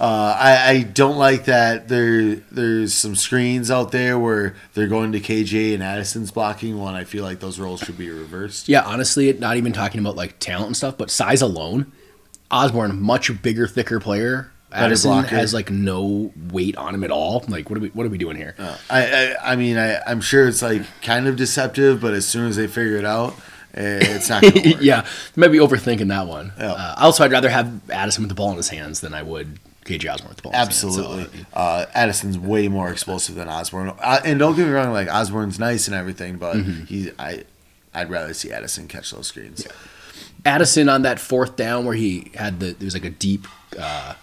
Uh, 0.00 0.36
I, 0.38 0.70
I 0.70 0.82
don't 0.82 1.16
like 1.16 1.46
that 1.46 1.88
there 1.88 2.36
there's 2.52 2.94
some 2.94 3.16
screens 3.16 3.68
out 3.68 3.90
there 3.90 4.16
where 4.16 4.54
they're 4.74 4.86
going 4.86 5.10
to 5.12 5.20
KJ 5.20 5.74
and 5.74 5.82
Addison's 5.82 6.30
blocking 6.30 6.78
one. 6.78 6.94
I 6.94 7.02
feel 7.02 7.24
like 7.24 7.40
those 7.40 7.58
roles 7.58 7.80
should 7.80 7.98
be 7.98 8.08
reversed. 8.08 8.68
Yeah, 8.68 8.82
honestly, 8.82 9.32
not 9.32 9.56
even 9.56 9.72
talking 9.72 10.00
about 10.00 10.14
like 10.14 10.38
talent 10.38 10.66
and 10.68 10.76
stuff, 10.76 10.96
but 10.96 11.10
size 11.10 11.42
alone, 11.42 11.90
Osborne 12.48 13.00
much 13.00 13.42
bigger, 13.42 13.66
thicker 13.66 13.98
player. 13.98 14.52
Addison 14.72 15.24
has 15.24 15.54
like 15.54 15.70
no 15.70 16.32
weight 16.50 16.76
on 16.76 16.94
him 16.94 17.04
at 17.04 17.10
all. 17.10 17.44
Like, 17.48 17.70
what 17.70 17.78
are 17.78 17.80
we 17.80 17.88
what 17.90 18.04
are 18.06 18.10
we 18.10 18.18
doing 18.18 18.36
here? 18.36 18.54
I, 18.90 19.34
I 19.40 19.52
I 19.52 19.56
mean 19.56 19.78
I 19.78 20.00
I'm 20.06 20.20
sure 20.20 20.46
it's 20.48 20.62
like 20.62 20.82
kind 21.02 21.26
of 21.26 21.36
deceptive, 21.36 22.00
but 22.00 22.12
as 22.14 22.26
soon 22.26 22.46
as 22.46 22.56
they 22.56 22.66
figure 22.66 22.96
it 22.96 23.04
out, 23.04 23.34
eh, 23.74 23.98
it's 24.02 24.28
not. 24.28 24.42
Work. 24.44 24.54
yeah, 24.80 25.06
might 25.36 25.48
be 25.48 25.58
overthinking 25.58 26.08
that 26.08 26.26
one. 26.26 26.52
Yeah. 26.58 26.72
Uh, 26.72 26.94
also, 26.98 27.24
I'd 27.24 27.32
rather 27.32 27.48
have 27.48 27.90
Addison 27.90 28.22
with 28.24 28.28
the 28.28 28.34
ball 28.34 28.50
in 28.50 28.56
his 28.58 28.68
hands 28.68 29.00
than 29.00 29.14
I 29.14 29.22
would 29.22 29.58
KJ 29.86 30.12
Osborne 30.12 30.28
with 30.28 30.36
the 30.36 30.42
ball. 30.42 30.52
in 30.52 30.58
his 30.66 30.82
hands. 30.82 30.94
So, 30.96 31.00
Absolutely. 31.02 31.46
Uh, 31.54 31.86
Addison's 31.94 32.38
way 32.38 32.68
more 32.68 32.90
explosive 32.90 33.36
than 33.36 33.48
Osborne. 33.48 33.94
Uh, 33.98 34.20
and 34.24 34.38
don't 34.38 34.54
get 34.54 34.66
me 34.66 34.72
wrong, 34.72 34.92
like 34.92 35.08
Osborne's 35.08 35.58
nice 35.58 35.86
and 35.88 35.94
everything, 35.96 36.36
but 36.36 36.56
Mm-hmm. 36.56 36.84
he 36.84 37.10
I 37.18 37.44
I'd 37.94 38.10
rather 38.10 38.34
see 38.34 38.52
Addison 38.52 38.86
catch 38.86 39.12
those 39.12 39.28
screens. 39.28 39.66
Addison 40.44 40.88
on 40.90 41.02
that 41.02 41.18
fourth 41.18 41.56
down 41.56 41.84
where 41.86 41.94
he 41.94 42.30
had 42.34 42.60
the 42.60 42.66
there 42.72 42.84
was 42.84 42.94
like 42.94 43.04
a 43.06 43.10
deep 43.10 43.46
uh 43.78 44.14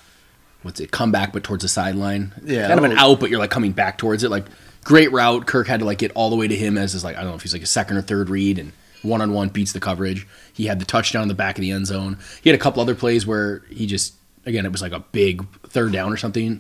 what's 0.66 0.80
it 0.80 0.92
come 0.92 1.12
back 1.12 1.32
but 1.32 1.44
towards 1.44 1.62
the 1.62 1.70
sideline. 1.70 2.34
Yeah, 2.44 2.68
kind 2.68 2.80
of 2.80 2.84
an 2.84 2.98
out 2.98 3.20
but 3.20 3.30
you're 3.30 3.40
like 3.40 3.52
coming 3.52 3.72
back 3.72 3.98
towards 4.00 4.24
it. 4.24 4.32
Like 4.32 4.46
great 4.84 5.12
route. 5.12 5.46
Kirk 5.46 5.68
had 5.68 5.80
to 5.80 5.86
like 5.86 6.00
get 6.00 6.12
all 6.16 6.30
the 6.30 6.36
way 6.36 6.48
to 6.48 6.56
him 6.56 6.78
as 6.78 6.94
his 6.94 7.04
like 7.04 7.16
I 7.16 7.22
don't 7.22 7.30
know 7.30 7.36
if 7.36 7.44
he's 7.44 7.54
like 7.54 7.62
a 7.62 7.68
second 7.68 7.98
or 7.98 8.02
third 8.02 8.30
read 8.30 8.58
and 8.60 8.72
one 9.04 9.22
on 9.22 9.32
one 9.32 9.50
beats 9.50 9.72
the 9.72 9.80
coverage. 9.80 10.28
He 10.54 10.66
had 10.66 10.80
the 10.80 10.86
touchdown 10.86 11.22
in 11.22 11.28
the 11.28 11.36
back 11.36 11.58
of 11.58 11.62
the 11.62 11.70
end 11.72 11.86
zone. 11.86 12.18
He 12.42 12.50
had 12.50 12.60
a 12.60 12.62
couple 12.62 12.82
other 12.82 12.96
plays 12.96 13.26
where 13.28 13.60
he 13.70 13.86
just 13.86 14.16
again 14.46 14.66
it 14.66 14.72
was 14.72 14.82
like 14.82 14.92
a 14.94 15.00
big 15.00 15.46
third 15.68 15.92
down 15.94 16.12
or 16.12 16.18
something. 16.18 16.60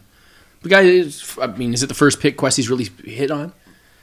The 0.62 0.70
guy 0.70 0.82
is 0.82 1.38
I 1.42 1.48
mean 1.48 1.74
is 1.74 1.82
it 1.82 1.88
the 1.88 1.96
first 1.96 2.20
pick 2.20 2.38
Kwesi's 2.38 2.70
really 2.70 2.86
hit 3.10 3.32
on? 3.32 3.54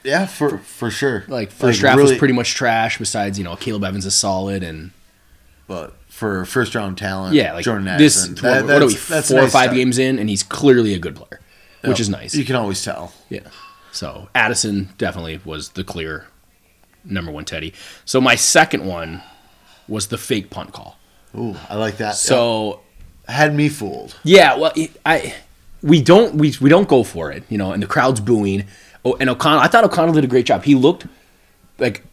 Yeah, 0.04 0.26
for 0.26 0.58
for 0.58 0.90
sure. 0.90 1.24
like 1.28 1.52
first 1.52 1.78
draft 1.78 1.96
really- 1.96 2.10
was 2.10 2.18
pretty 2.18 2.34
much 2.34 2.54
trash 2.54 2.98
besides 2.98 3.38
you 3.38 3.44
know 3.44 3.54
Akayleb 3.54 3.86
Evans 3.86 4.04
is 4.04 4.14
solid 4.16 4.64
and 4.64 4.90
but 5.72 5.94
for 6.08 6.44
first 6.44 6.74
round 6.74 6.98
talent, 6.98 7.34
Yeah, 7.34 7.54
like 7.54 7.64
Jordan 7.64 7.86
this. 7.96 8.26
Addison. 8.28 8.46
what, 8.46 8.64
what 8.64 8.82
are 8.82 8.86
we? 8.86 8.94
that's 8.94 9.28
Four 9.28 9.38
or 9.38 9.42
nice 9.44 9.52
five 9.52 9.72
games 9.72 9.98
in, 9.98 10.18
and 10.18 10.28
he's 10.28 10.42
clearly 10.42 10.92
a 10.92 10.98
good 10.98 11.16
player, 11.16 11.40
which 11.82 11.98
is 11.98 12.10
nice. 12.10 12.34
You 12.34 12.44
can 12.44 12.56
always 12.56 12.84
tell. 12.84 13.14
Yeah. 13.30 13.40
So 13.92 14.28
Addison 14.34 14.90
definitely 14.98 15.40
was 15.46 15.70
the 15.70 15.82
clear 15.84 16.26
number 17.06 17.32
one 17.32 17.46
Teddy. 17.46 17.72
So 18.04 18.20
my 18.20 18.34
second 18.34 18.84
one 18.84 19.22
was 19.88 20.08
the 20.08 20.18
fake 20.18 20.50
punt 20.50 20.72
call. 20.72 20.98
Ooh, 21.34 21.56
I 21.70 21.76
like 21.76 21.96
that. 21.96 22.16
So 22.16 22.80
Yep. 23.28 23.34
had 23.34 23.54
me 23.54 23.70
fooled. 23.70 24.14
yeah, 24.24 24.56
well, 24.58 24.72
it- 24.76 24.90
I 25.06 25.34
we 25.82 26.02
don't 26.02 26.34
we 26.34 26.52
we 26.60 26.68
don't 26.68 26.88
go 26.88 27.02
for 27.04 27.32
it, 27.32 27.44
you 27.48 27.56
know, 27.56 27.72
and 27.72 27.82
the 27.82 27.86
crowd's 27.86 28.20
booing. 28.20 28.64
Oh, 29.06 29.16
and 29.18 29.30
O'Connell, 29.30 29.60
I 29.60 29.68
thought 29.68 29.84
O'Connell 29.84 30.12
did 30.14 30.24
a 30.24 30.28
great 30.28 30.44
job. 30.46 30.64
He 30.64 30.74
looked 30.74 31.06
like 31.78 32.04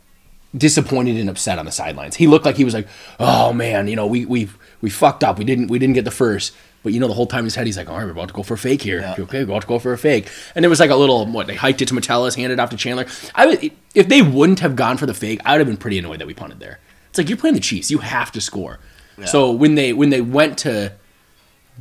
disappointed 0.56 1.18
and 1.18 1.30
upset 1.30 1.60
on 1.60 1.66
the 1.66 1.72
sidelines. 1.72 2.16
He 2.16 2.28
looked 2.28 2.46
like 2.46 2.58
he 2.58 2.64
was 2.66 2.74
like, 2.74 2.88
"Oh 3.20 3.54
man, 3.54 3.88
you 3.88 3.96
know, 3.96 4.08
we 4.08 4.26
we 4.26 4.50
we 4.82 4.90
fucked 4.90 5.24
up. 5.24 5.38
We 5.38 5.46
didn't 5.46 5.68
we 5.68 5.80
didn't 5.80 5.96
get 5.96 6.06
the 6.06 6.12
first. 6.12 6.54
But 6.82 6.94
you 6.94 7.00
know, 7.02 7.10
the 7.10 7.14
whole 7.14 7.28
time 7.28 7.40
in 7.40 7.46
his 7.46 7.56
head, 7.56 7.66
he's 7.66 7.78
like, 7.78 7.90
"All 7.90 7.98
right, 7.98 8.06
we're 8.06 8.12
about 8.12 8.30
to 8.30 8.34
go 8.34 8.42
for 8.42 8.54
a 8.54 8.58
fake 8.58 8.82
here. 8.82 9.02
Yeah. 9.02 9.16
Okay, 9.20 9.40
we're 9.40 9.52
about 9.52 9.64
to 9.64 9.68
go 9.68 9.80
for 9.80 9.92
a 9.92 9.98
fake." 9.98 10.30
And 10.56 10.64
it 10.64 10.70
was 10.70 10.80
like 10.80 10.90
a 10.90 10.96
little 10.96 11.26
what 11.26 11.48
they 11.48 11.56
hiked 11.56 11.82
it 11.82 11.88
to 11.90 11.94
Metellus, 11.94 12.36
handed 12.36 12.54
it 12.54 12.60
off 12.60 12.70
to 12.70 12.78
Chandler. 12.78 13.06
I 13.36 13.46
would 13.46 13.72
if 13.94 14.08
they 14.08 14.22
wouldn't 14.22 14.62
have 14.62 14.76
gone 14.76 14.98
for 14.98 15.06
the 15.06 15.14
fake, 15.14 15.42
I 15.46 15.54
would 15.54 15.60
have 15.60 15.68
been 15.68 15.78
pretty 15.78 16.00
annoyed 16.00 16.20
that 16.20 16.28
we 16.28 16.34
punted 16.34 16.60
there. 16.60 16.80
It's 17.10 17.18
like 17.18 17.28
you're 17.28 17.38
playing 17.38 17.56
the 17.56 17.62
Chiefs, 17.62 17.92
you 17.92 18.00
have 18.00 18.32
to 18.32 18.42
score. 18.42 18.80
So 19.26 19.52
when 19.52 19.76
they 19.76 19.92
when 19.92 20.10
they 20.10 20.22
went 20.22 20.58
to 20.60 20.94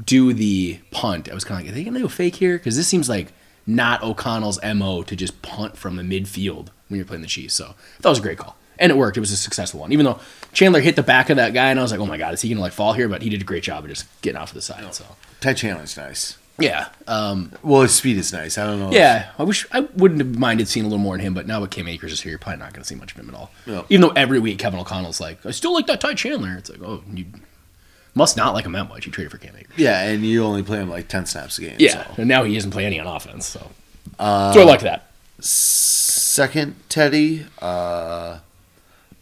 do 0.05 0.33
the 0.33 0.81
punt, 0.91 1.31
I 1.31 1.35
was 1.35 1.45
kind 1.45 1.61
of 1.61 1.67
like, 1.67 1.73
are 1.73 1.75
they 1.77 1.85
gonna 1.85 2.01
do 2.01 2.07
a 2.07 2.09
fake 2.09 2.35
here? 2.35 2.59
Because 2.59 2.77
this 2.77 2.89
seems 2.89 3.09
like 3.09 3.33
not 3.67 4.03
O'Connell's 4.03 4.59
mo 4.75 5.03
to 5.05 5.15
just 5.15 5.41
punt 5.43 5.77
from 5.77 5.95
the 5.95 6.03
midfield 6.03 6.69
when 6.89 6.99
you're 6.99 7.05
playing 7.05 7.23
the 7.23 7.29
Chiefs. 7.29 7.55
So 7.55 7.75
that 8.01 8.09
was 8.09 8.19
a 8.19 8.23
great 8.23 8.39
call, 8.39 8.57
and 8.79 8.91
it 8.91 8.97
worked. 8.97 9.17
It 9.17 9.21
was 9.21 9.33
a 9.33 9.37
successful 9.37 9.81
one, 9.81 9.93
even 9.93 10.05
though 10.05 10.21
Chandler 10.53 10.81
hit 10.81 10.97
the 10.97 11.03
back 11.03 11.31
of 11.31 11.37
that 11.37 11.53
guy, 11.55 11.71
and 11.71 11.79
I 11.79 11.83
was 11.83 11.91
like, 11.93 12.01
oh 12.01 12.07
my 12.07 12.19
god, 12.19 12.35
is 12.35 12.43
he 12.43 12.49
gonna 12.49 12.61
like 12.61 12.73
fall 12.73 12.93
here? 12.93 13.09
But 13.09 13.23
he 13.23 13.31
did 13.31 13.41
a 13.41 13.45
great 13.45 13.63
job 13.63 13.85
of 13.85 13.91
just 13.91 14.07
getting 14.23 14.39
off 14.41 14.49
to 14.51 14.55
the 14.55 14.63
side. 14.63 14.93
So 14.95 15.05
Ty 15.41 15.55
Chandler's 15.55 15.97
nice. 15.97 16.37
yeah, 16.59 16.89
um, 17.07 17.53
Well, 17.63 17.83
his 17.83 17.95
speed 17.95 18.17
is 18.17 18.33
nice. 18.33 18.59
I 18.59 18.67
don't 18.67 18.81
know. 18.81 18.91
yeah. 18.91 19.31
I 19.39 19.45
wish 19.45 19.65
I 19.73 19.81
wouldn't 19.81 20.21
have 20.21 20.37
minded 20.39 20.67
seeing 20.69 20.85
a 20.87 20.89
little 20.89 21.03
more 21.03 21.15
in 21.15 21.21
him, 21.21 21.33
but 21.35 21.47
now 21.47 21.61
with 21.61 21.71
Cam 21.71 21.87
Akers 21.87 22.13
is 22.13 22.21
here, 22.23 22.31
you're 22.31 22.39
probably 22.39 22.59
not 22.59 22.73
gonna 22.73 22.85
see 22.85 22.95
much 22.97 23.13
of 23.13 23.19
him 23.21 23.29
at 23.29 23.35
all. 23.35 23.51
No. 23.67 23.85
Even 23.89 24.01
though 24.01 24.13
every 24.17 24.41
week 24.41 24.59
Kevin 24.59 24.81
O'Connell's 24.81 25.21
like, 25.21 25.45
I 25.47 25.51
still 25.53 25.73
like 25.73 25.87
that 25.87 26.01
Ty 26.01 26.15
Chandler. 26.15 26.57
It's 26.59 26.69
like, 26.71 26.83
oh, 26.83 27.03
you 27.15 27.27
must 28.15 28.37
not 28.37 28.55
like 28.55 28.65
him 28.65 28.73
that 28.73 28.89
much. 28.89 29.07
You 29.07 29.13
traded 29.13 29.31
for 29.31 29.39
Cam 29.39 29.55
Akers. 29.57 29.73
Yeah, 29.77 30.03
and 30.03 30.25
you 30.25 30.43
only 30.43 30.65
play 30.65 30.79
him 30.79 30.91
like 30.91 31.07
ten 31.07 31.27
snaps 31.27 31.59
a 31.59 31.61
game. 31.61 31.77
Yeah, 31.79 32.05
so. 32.07 32.15
and 32.23 32.29
now 32.29 32.43
he 32.43 32.55
doesn't 32.55 32.73
play 32.73 32.85
any 32.87 32.99
on 32.99 33.07
offense. 33.07 33.47
So, 33.47 33.61
so 33.61 33.71
I 34.19 34.65
like 34.65 34.81
that. 34.81 35.05
Second, 35.41 36.75
Teddy. 36.89 37.47
Uh, 37.61 38.39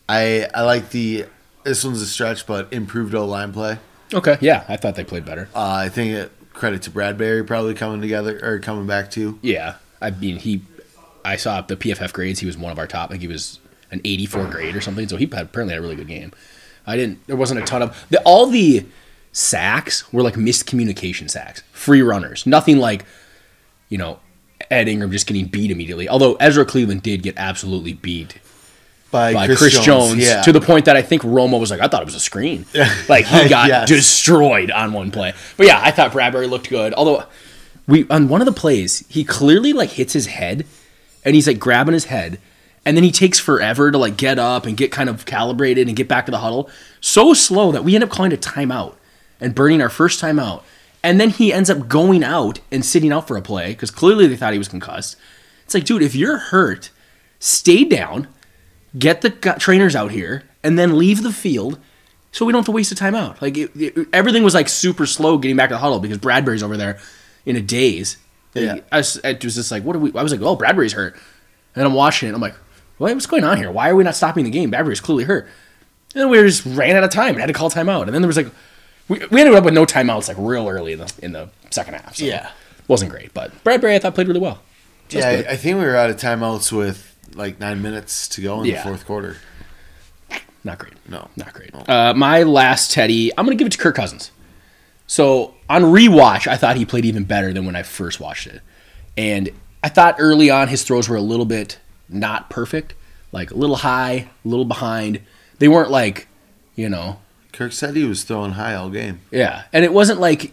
I 0.09 0.49
I 0.55 0.63
like 0.63 0.91
the. 0.91 1.27
This 1.65 1.85
one's 1.85 2.01
a 2.01 2.07
stretch, 2.07 2.47
but 2.47 2.73
improved 2.73 3.15
O 3.15 3.25
line 3.25 3.53
play. 3.53 3.79
Okay, 4.15 4.39
yeah, 4.41 4.65
I 4.69 4.77
thought 4.77 4.95
they 4.95 5.05
played 5.05 5.25
better. 5.25 5.49
Uh, 5.55 5.73
I 5.73 5.89
think 5.89 6.13
it, 6.13 6.33
credit 6.53 6.83
to 6.83 6.91
Bradbury 6.91 7.45
probably 7.45 7.75
coming 7.75 8.01
together 8.01 8.39
or 8.43 8.61
coming 8.61 8.87
back 8.87 9.11
too. 9.11 9.39
Yeah, 9.43 9.77
I 10.01 10.11
mean 10.11 10.37
he, 10.37 10.63
I 11.25 11.37
saw 11.37 11.61
the 11.61 11.77
PFF 11.77 12.13
grades. 12.13 12.41
He 12.41 12.47
was 12.47 12.57
one 12.57 12.71
of 12.71 12.79
our 12.79 12.87
top. 12.87 13.11
I 13.11 13.13
think 13.13 13.23
he 13.23 13.29
was 13.29 13.59
an 13.91 14.01
84 14.05 14.47
grade 14.47 14.77
or 14.77 14.81
something. 14.81 15.09
So 15.09 15.17
he 15.17 15.27
had, 15.27 15.47
apparently 15.47 15.75
had 15.75 15.79
a 15.79 15.83
really 15.83 15.97
good 15.97 16.09
game. 16.09 16.33
I 16.87 16.97
didn't. 16.97 17.27
There 17.27 17.37
wasn't 17.37 17.61
a 17.61 17.65
ton 17.65 17.83
of 17.83 18.07
the, 18.11 18.23
all 18.23 18.47
the 18.47 18.87
sacks 19.33 20.13
were 20.13 20.23
like 20.23 20.35
miscommunication 20.35 21.29
sacks, 21.29 21.63
free 21.73 22.03
runners. 22.03 22.47
Nothing 22.47 22.79
like, 22.79 23.05
you 23.89 23.99
know, 23.99 24.21
Ed 24.71 24.89
Ingram 24.89 25.11
just 25.11 25.27
getting 25.27 25.47
beat 25.47 25.71
immediately. 25.71 26.09
Although 26.09 26.35
Ezra 26.37 26.65
Cleveland 26.65 27.03
did 27.03 27.23
get 27.23 27.35
absolutely 27.37 27.93
beat 27.93 28.39
By, 29.17 29.33
by 29.33 29.55
Chris, 29.55 29.79
Jones, 29.85 30.17
yeah. 30.19 30.43
to 30.43 30.53
the 30.53 30.61
point 30.61 30.85
that 30.85 30.97
I 30.97 31.03
think 31.03 31.23
Romo 31.23 31.59
was 31.59 31.71
like, 31.71 31.81
I 31.81 31.89
thought 31.89 32.03
it 32.03 32.07
was 32.07 32.15
a 32.15 32.21
screen. 32.21 32.67
Like 33.09 33.25
he 33.27 33.49
got 33.49 33.69
Yes. 33.69 33.89
destroyed 33.89 34.71
on 34.71 34.93
one 34.93 35.11
play. 35.11 35.33
But 35.57 35.67
yeah, 35.67 35.81
I 35.83 35.91
thought 35.91 36.13
Bradbury 36.13 36.47
looked 36.47 36.69
good. 36.69 36.93
Although 36.95 37.25
we 37.87 38.07
on 38.11 38.29
one 38.29 38.41
of 38.41 38.47
the 38.47 38.53
plays, 38.53 39.05
he 39.09 39.25
clearly 39.25 39.73
like 39.73 39.91
hits 39.91 40.13
his 40.13 40.27
head 40.27 40.67
and 41.25 41.35
he's 41.35 41.47
like 41.47 41.59
grabbing 41.59 41.95
his 41.95 42.07
head. 42.07 42.39
And 42.85 42.97
then 42.97 43.03
he 43.05 43.11
takes 43.11 43.39
forever 43.41 43.91
to 43.91 43.99
like 43.99 44.17
get 44.17 44.39
up 44.39 44.65
and 44.67 44.77
get 44.77 44.93
kind 44.93 45.09
of 45.09 45.25
calibrated 45.27 45.89
and 45.89 45.97
get 45.97 46.07
back 46.09 46.25
to 46.27 46.31
the 46.31 46.39
huddle. 46.39 46.71
So 47.01 47.35
slow 47.35 47.73
that 47.73 47.83
we 47.85 47.95
end 47.95 48.05
up 48.05 48.11
calling 48.11 48.33
a 48.33 48.37
timeout 48.37 48.95
and 49.41 49.55
burning 49.55 49.83
our 49.83 49.89
first 49.89 50.23
timeout. 50.23 50.63
And 51.03 51.21
then 51.21 51.31
he 51.31 51.53
ends 51.53 51.69
up 51.71 51.89
going 51.89 52.23
out 52.25 52.61
and 52.73 52.85
sitting 52.85 53.13
out 53.13 53.27
for 53.29 53.37
a 53.37 53.43
play 53.43 53.69
because 53.73 53.91
clearly 53.91 54.27
they 54.29 54.37
thought 54.37 54.53
he 54.53 54.59
was 54.59 54.69
concussed. 54.69 55.17
It's 55.65 55.75
like, 55.75 55.85
dude, 55.85 56.03
if 56.03 56.15
you're 56.15 56.39
hurt, 56.39 56.91
stay 57.41 57.85
down, 57.85 58.29
get 58.99 59.21
the 59.23 59.31
trainers 59.59 59.95
out 59.97 60.11
here, 60.11 60.43
and 60.62 60.79
then 60.79 60.99
leave 60.99 61.23
the 61.23 61.33
field 61.33 61.79
so 62.33 62.45
we 62.45 62.53
don't 62.53 62.61
have 62.61 62.67
to 62.67 62.73
waste 62.73 62.93
a 62.93 62.95
timeout. 62.95 63.41
Like 63.41 63.57
it, 63.57 63.71
it- 63.76 64.09
everything 64.12 64.43
was 64.43 64.55
like 64.55 64.69
super 64.69 65.07
slow 65.07 65.38
getting 65.38 65.57
back 65.57 65.71
to 65.71 65.75
the 65.75 65.79
huddle 65.79 66.00
because 66.00 66.19
Bradbury's 66.19 66.62
over 66.62 66.76
there 66.76 66.99
in 67.45 67.57
a 67.57 67.61
daze. 67.62 68.17
Yeah. 68.55 68.81
I 68.91 68.99
was, 68.99 69.17
it 69.23 69.45
was 69.45 69.55
just 69.55 69.71
like, 69.71 69.83
what 69.85 69.97
are 69.97 69.99
we? 69.99 70.12
I 70.15 70.23
was 70.23 70.33
like, 70.33 70.41
oh, 70.41 70.57
Bradbury's 70.57 70.95
hurt. 70.95 71.17
And 71.75 71.85
I'm 71.85 71.93
watching 71.95 72.29
it. 72.29 72.35
I'm 72.35 72.41
like, 72.41 72.55
what, 72.99 73.12
what's 73.12 73.26
going 73.26 73.45
on 73.45 73.59
here? 73.59 73.71
Why 73.71 73.91
are 73.91 73.95
we 73.97 74.03
not 74.05 74.15
stopping 74.17 74.45
the 74.45 74.50
game? 74.50 74.71
Bradbury's 74.71 75.00
clearly 75.00 75.25
hurt. 75.25 75.45
And 76.15 76.23
then 76.23 76.31
we 76.31 76.38
just 76.43 76.65
ran 76.65 76.97
out 76.97 77.05
of 77.05 77.11
time 77.11 77.31
and 77.31 77.41
had 77.41 77.47
to 77.49 77.53
call 77.53 77.71
timeout. 77.71 78.03
And 78.05 78.15
then 78.15 78.23
there 78.23 78.26
was 78.29 78.38
like, 78.38 78.49
we, 79.09 79.19
we 79.31 79.41
ended 79.41 79.55
up 79.55 79.65
with 79.65 79.75
no 79.75 79.85
timeouts 79.85 80.29
like 80.29 80.38
real 80.38 80.67
early 80.69 80.93
in 80.95 80.99
the 81.00 81.12
in 81.23 81.33
the 81.33 81.49
second 81.71 81.95
half. 81.95 82.17
So 82.17 82.25
Yeah. 82.25 82.50
wasn't 82.88 83.11
great. 83.11 83.35
But 83.35 83.62
Bradbury, 83.62 83.95
I 83.95 83.99
thought 83.99 84.15
played 84.15 84.29
really 84.29 84.41
well. 84.41 84.61
So 85.11 85.19
yeah. 85.19 85.29
I, 85.29 85.53
I 85.53 85.57
think 85.57 85.79
we 85.79 85.85
were 85.85 85.97
out 85.97 86.09
of 86.11 86.17
timeouts 86.17 86.73
with 86.73 87.15
like 87.35 87.59
nine 87.61 87.83
minutes 87.83 88.28
to 88.28 88.40
go 88.42 88.61
in 88.61 88.66
Yeah. 88.66 88.76
the 88.83 88.88
fourth 88.88 89.06
quarter. 89.06 89.37
Not 90.64 90.78
great. 90.78 90.95
No. 91.09 91.28
Not 91.37 91.52
great. 91.52 91.71
Uh, 91.88 92.12
my 92.14 92.42
last 92.42 92.90
Teddy, 92.92 93.30
I'm 93.37 93.45
going 93.47 93.56
to 93.56 93.59
give 93.62 93.66
it 93.68 93.73
to 93.73 93.78
Kirk 93.78 93.95
Cousins. 93.95 94.33
So 95.06 95.54
on 95.68 95.83
rewatch, 95.83 96.49
I 96.49 96.56
thought 96.56 96.76
he 96.76 96.85
played 96.85 97.04
even 97.04 97.23
better 97.25 97.52
than 97.52 97.64
when 97.66 97.76
I 97.76 97.83
first 97.85 98.18
watched 98.18 98.49
it. 98.49 98.61
And 99.16 99.50
I 99.85 99.88
thought 99.88 100.16
early 100.18 100.50
on 100.50 100.66
his 100.68 100.83
throws 100.83 101.09
were 101.09 101.16
a 101.16 101.21
little 101.21 101.45
bit 101.47 101.78
not 102.09 102.50
perfect, 102.50 102.95
like 103.30 103.52
a 103.52 103.54
little 103.54 103.76
high, 103.76 104.28
a 104.45 104.49
little 104.49 104.64
behind. 104.64 105.21
They 105.59 105.68
weren't 105.68 105.90
like, 105.90 106.26
you 106.75 106.88
know, 106.88 107.21
Kirk 107.52 107.73
said 107.73 107.95
he 107.95 108.04
was 108.04 108.25
throwing 108.25 108.52
high 108.52 108.75
all 108.75 108.90
game. 108.90 109.21
yeah. 109.30 109.62
And 109.73 109.85
it 109.85 109.92
wasn't 109.92 110.21
like, 110.21 110.52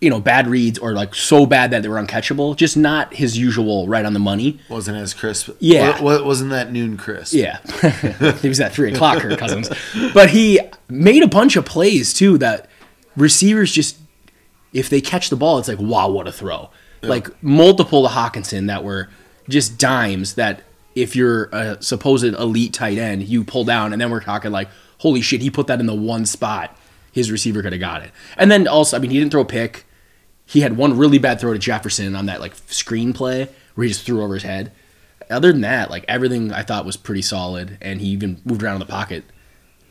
you 0.00 0.08
know, 0.08 0.20
bad 0.20 0.46
reads 0.46 0.78
or 0.78 0.92
like 0.92 1.14
so 1.14 1.44
bad 1.44 1.70
that 1.72 1.82
they 1.82 1.88
were 1.88 2.02
uncatchable. 2.02 2.56
Just 2.56 2.76
not 2.76 3.12
his 3.14 3.36
usual 3.36 3.86
right 3.86 4.04
on 4.04 4.14
the 4.14 4.18
money. 4.18 4.58
Wasn't 4.68 4.96
as 4.96 5.12
crisp. 5.12 5.50
Yeah. 5.58 6.00
Wa- 6.00 6.22
wasn't 6.22 6.50
that 6.50 6.72
noon 6.72 6.96
crisp? 6.96 7.34
Yeah, 7.34 7.58
he 8.40 8.48
was 8.48 8.60
at 8.60 8.72
three 8.72 8.92
o'clock, 8.92 9.18
Kirk 9.18 9.38
Cousins. 9.38 9.70
But 10.14 10.30
he 10.30 10.60
made 10.88 11.22
a 11.22 11.28
bunch 11.28 11.56
of 11.56 11.64
plays 11.66 12.14
too 12.14 12.38
that 12.38 12.68
receivers 13.16 13.72
just, 13.72 13.98
if 14.72 14.88
they 14.88 15.00
catch 15.00 15.28
the 15.28 15.36
ball, 15.36 15.58
it's 15.58 15.68
like 15.68 15.80
wow, 15.80 16.08
what 16.08 16.26
a 16.26 16.32
throw! 16.32 16.70
Like 17.02 17.42
multiple 17.42 18.06
to 18.06 18.14
Hockenson 18.14 18.66
that 18.68 18.84
were 18.84 19.08
just 19.48 19.78
dimes 19.78 20.34
that 20.34 20.62
if 20.94 21.16
you're 21.16 21.44
a 21.46 21.82
supposed 21.82 22.24
elite 22.24 22.72
tight 22.74 22.98
end, 22.98 23.24
you 23.24 23.44
pull 23.44 23.64
down, 23.64 23.92
and 23.92 24.00
then 24.00 24.10
we're 24.10 24.20
talking 24.20 24.50
like 24.50 24.68
holy 24.98 25.20
shit, 25.22 25.40
he 25.40 25.50
put 25.50 25.66
that 25.66 25.80
in 25.80 25.86
the 25.86 25.94
one 25.94 26.26
spot 26.26 26.76
his 27.12 27.30
receiver 27.30 27.62
could 27.62 27.72
have 27.72 27.80
got 27.80 28.02
it. 28.02 28.12
And 28.36 28.50
then 28.50 28.68
also, 28.68 28.96
I 28.96 29.00
mean, 29.00 29.10
he 29.10 29.18
didn't 29.18 29.32
throw 29.32 29.42
a 29.42 29.46
pick. 29.46 29.84
He 30.50 30.62
had 30.62 30.76
one 30.76 30.98
really 30.98 31.18
bad 31.18 31.38
throw 31.38 31.52
to 31.52 31.60
Jefferson 31.60 32.16
on 32.16 32.26
that 32.26 32.40
like 32.40 32.56
screenplay 32.66 33.48
where 33.76 33.84
he 33.84 33.88
just 33.88 34.04
threw 34.04 34.20
over 34.20 34.34
his 34.34 34.42
head. 34.42 34.72
Other 35.30 35.52
than 35.52 35.60
that, 35.60 35.90
like 35.90 36.04
everything 36.08 36.52
I 36.52 36.62
thought 36.62 36.84
was 36.84 36.96
pretty 36.96 37.22
solid, 37.22 37.78
and 37.80 38.00
he 38.00 38.08
even 38.08 38.40
moved 38.44 38.64
around 38.64 38.74
in 38.74 38.80
the 38.80 38.86
pocket 38.86 39.22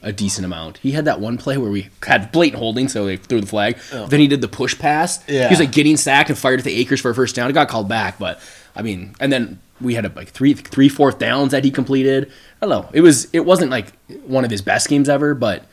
a 0.01 0.11
decent 0.11 0.43
amount. 0.43 0.77
He 0.79 0.91
had 0.91 1.05
that 1.05 1.21
one 1.21 1.37
play 1.37 1.57
where 1.57 1.71
we 1.71 1.87
had 2.05 2.33
blatant 2.33 2.59
holding, 2.59 2.89
so 2.89 3.05
they 3.05 3.15
threw 3.15 3.39
the 3.39 3.47
flag. 3.47 3.77
Oh. 3.93 4.07
Then 4.07 4.19
he 4.19 4.27
did 4.27 4.41
the 4.41 4.49
push 4.49 4.77
pass. 4.77 5.23
Yeah. 5.29 5.47
He 5.47 5.53
was 5.53 5.61
like 5.61 5.71
getting 5.71 5.95
sacked 5.95 6.29
and 6.29 6.37
fired 6.37 6.59
at 6.59 6.65
the 6.65 6.75
Akers 6.75 6.99
for 6.99 7.11
a 7.11 7.15
first 7.15 7.35
down. 7.35 7.49
It 7.49 7.53
got 7.53 7.69
called 7.69 7.87
back, 7.87 8.19
but 8.19 8.41
I 8.75 8.81
mean, 8.81 9.15
and 9.21 9.31
then 9.31 9.59
we 9.79 9.93
had 9.93 10.05
a, 10.05 10.09
like 10.09 10.29
three 10.29 10.55
three 10.55 10.89
fourth 10.89 11.19
downs 11.19 11.51
that 11.51 11.63
he 11.63 11.71
completed. 11.71 12.29
I 12.61 12.67
don't 12.67 12.69
know. 12.69 12.89
It 12.91 12.99
was 13.01 13.29
it 13.31 13.45
wasn't 13.45 13.71
like 13.71 13.93
one 14.25 14.43
of 14.43 14.51
his 14.51 14.61
best 14.61 14.89
games 14.89 15.07
ever, 15.07 15.33
but 15.33 15.63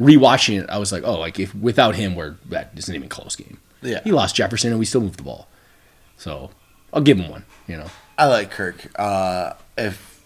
rewatching 0.00 0.60
it, 0.62 0.68
I 0.68 0.78
was 0.78 0.90
like, 0.90 1.04
oh, 1.04 1.18
like 1.18 1.38
if 1.38 1.54
without 1.54 1.94
him, 1.94 2.14
we're 2.16 2.34
that 2.46 2.72
isn't 2.76 2.94
even 2.94 3.08
close 3.08 3.36
game. 3.36 3.58
Yeah. 3.82 4.00
he 4.04 4.12
lost 4.12 4.34
Jefferson, 4.36 4.70
and 4.70 4.78
we 4.78 4.84
still 4.86 5.00
moved 5.00 5.18
the 5.18 5.22
ball. 5.22 5.48
So 6.16 6.50
I'll 6.92 7.02
give 7.02 7.18
him 7.18 7.30
one. 7.30 7.44
You 7.68 7.76
know, 7.78 7.86
I 8.18 8.26
like 8.26 8.50
Kirk. 8.50 8.86
Uh, 8.98 9.52
if 9.76 10.22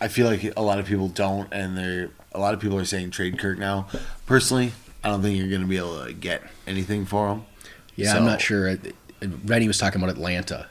I 0.00 0.08
feel 0.08 0.26
like 0.26 0.52
a 0.56 0.62
lot 0.62 0.78
of 0.78 0.86
people 0.86 1.08
don't, 1.08 1.48
and 1.52 1.76
they're 1.76 2.10
a 2.32 2.38
lot 2.38 2.54
of 2.54 2.60
people 2.60 2.78
are 2.78 2.84
saying 2.84 3.10
trade 3.10 3.38
Kirk 3.38 3.58
now. 3.58 3.86
Personally, 4.26 4.72
I 5.04 5.08
don't 5.08 5.22
think 5.22 5.36
you're 5.38 5.48
going 5.48 5.60
to 5.62 5.66
be 5.66 5.76
able 5.76 6.04
to 6.04 6.12
get 6.12 6.42
anything 6.66 7.04
for 7.04 7.28
him. 7.28 7.44
yeah, 7.96 8.12
So, 8.12 8.18
I'm 8.18 8.24
not 8.24 8.40
sure. 8.40 8.76
Rennie 9.44 9.66
was 9.66 9.78
talking 9.78 10.00
about 10.00 10.14
Atlanta. 10.14 10.68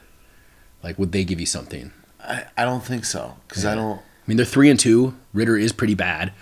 Like, 0.82 0.98
would 0.98 1.12
they 1.12 1.24
give 1.24 1.38
you 1.38 1.46
something? 1.46 1.92
I, 2.22 2.44
I 2.56 2.64
don't 2.64 2.82
think 2.84 3.04
so 3.04 3.36
because 3.48 3.64
I 3.64 3.74
don't. 3.74 3.98
I 3.98 4.02
mean, 4.26 4.36
they're 4.36 4.46
three 4.46 4.70
and 4.70 4.78
two. 4.80 5.14
Ridder 5.32 5.56
is 5.56 5.72
pretty 5.72 5.94
bad. 5.94 6.32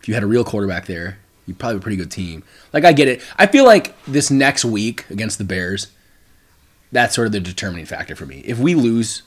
If 0.00 0.08
you 0.08 0.14
had 0.14 0.22
a 0.22 0.26
real 0.26 0.44
quarterback 0.44 0.86
there, 0.86 1.18
you'd 1.46 1.58
probably 1.58 1.74
have 1.74 1.82
a 1.82 1.82
pretty 1.82 1.96
good 1.96 2.10
team. 2.10 2.42
Like, 2.72 2.84
I 2.84 2.92
get 2.92 3.08
it. 3.08 3.22
I 3.36 3.46
feel 3.46 3.64
like 3.64 3.94
this 4.04 4.30
next 4.30 4.64
week 4.64 5.08
against 5.10 5.38
the 5.38 5.44
Bears, 5.44 5.88
that's 6.92 7.14
sort 7.14 7.26
of 7.26 7.32
the 7.32 7.40
determining 7.40 7.86
factor 7.86 8.14
for 8.14 8.26
me. 8.26 8.42
If 8.44 8.58
we 8.58 8.74
lose 8.74 9.22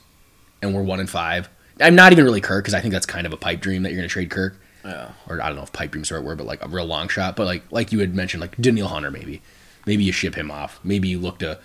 and 0.62 0.74
we're 0.74 0.82
one 0.82 1.00
and 1.00 1.08
five, 1.08 1.48
I'm 1.80 1.94
not 1.94 2.12
even 2.12 2.24
really 2.24 2.40
Kirk 2.40 2.64
because 2.64 2.74
I 2.74 2.80
think 2.80 2.92
that's 2.92 3.06
kind 3.06 3.26
of 3.26 3.32
a 3.32 3.36
pipe 3.36 3.60
dream 3.60 3.82
that 3.82 3.90
you're 3.90 3.98
going 3.98 4.08
to 4.08 4.12
trade 4.12 4.30
Kirk. 4.30 4.58
Yeah. 4.84 5.12
Or 5.28 5.40
I 5.42 5.48
don't 5.48 5.56
know 5.56 5.62
if 5.62 5.72
pipe 5.72 5.90
dream's 5.90 6.08
the 6.08 6.16
right 6.16 6.24
word, 6.24 6.38
but 6.38 6.46
like 6.46 6.64
a 6.64 6.68
real 6.68 6.86
long 6.86 7.08
shot. 7.08 7.36
But 7.36 7.46
like 7.46 7.62
like 7.70 7.92
you 7.92 7.98
had 8.00 8.14
mentioned, 8.14 8.40
like 8.40 8.56
Danielle 8.56 8.88
Hunter, 8.88 9.10
maybe, 9.10 9.42
maybe 9.86 10.04
you 10.04 10.12
ship 10.12 10.34
him 10.34 10.50
off. 10.50 10.80
Maybe 10.82 11.08
you 11.08 11.18
look 11.18 11.38
to, 11.40 11.58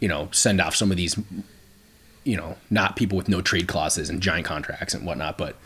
you 0.00 0.08
know, 0.08 0.28
send 0.30 0.60
off 0.60 0.76
some 0.76 0.90
of 0.90 0.96
these, 0.96 1.18
you 2.22 2.36
know, 2.36 2.56
not 2.70 2.96
people 2.96 3.16
with 3.16 3.28
no 3.28 3.40
trade 3.40 3.66
clauses 3.66 4.08
and 4.08 4.20
giant 4.20 4.46
contracts 4.46 4.94
and 4.94 5.04
whatnot, 5.04 5.36
but 5.36 5.56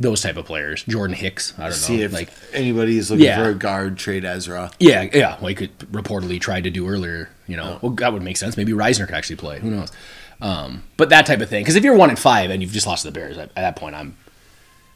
those 0.00 0.20
type 0.20 0.36
of 0.36 0.44
players. 0.46 0.82
Jordan 0.84 1.14
Hicks, 1.16 1.54
I 1.58 1.64
don't 1.64 1.72
See 1.72 1.98
know, 1.98 2.04
if 2.04 2.12
like 2.12 2.30
anybody 2.52 2.98
is 2.98 3.10
looking 3.10 3.26
Yeah. 3.26 3.42
for 3.42 3.50
a 3.50 3.54
guard, 3.54 3.98
trade 3.98 4.24
Ezra. 4.24 4.70
yeah, 4.80 5.06
yeah, 5.12 5.36
like 5.40 5.60
it 5.62 5.78
reportedly 5.92 6.40
tried 6.40 6.64
to 6.64 6.70
do 6.70 6.88
earlier. 6.88 7.28
You 7.46 7.56
know, 7.56 7.78
well, 7.82 7.92
that 7.92 8.12
would 8.12 8.22
make 8.22 8.36
sense. 8.36 8.56
Maybe 8.56 8.72
Risner 8.72 9.06
could 9.06 9.14
actually 9.14 9.36
play. 9.36 9.60
Who 9.60 9.70
knows? 9.70 9.92
Um, 10.40 10.82
but 10.96 11.08
that 11.10 11.26
type 11.26 11.40
of 11.40 11.48
thing. 11.48 11.62
Because 11.62 11.76
if 11.76 11.84
you're 11.84 11.94
one 11.96 12.08
and 12.10 12.18
five 12.18 12.50
and 12.50 12.62
you've 12.62 12.72
just 12.72 12.86
lost 12.86 13.02
to 13.02 13.08
the 13.08 13.12
Bears, 13.12 13.36
at, 13.38 13.50
at 13.50 13.54
that 13.54 13.76
point, 13.76 13.94
I'm 13.94 14.16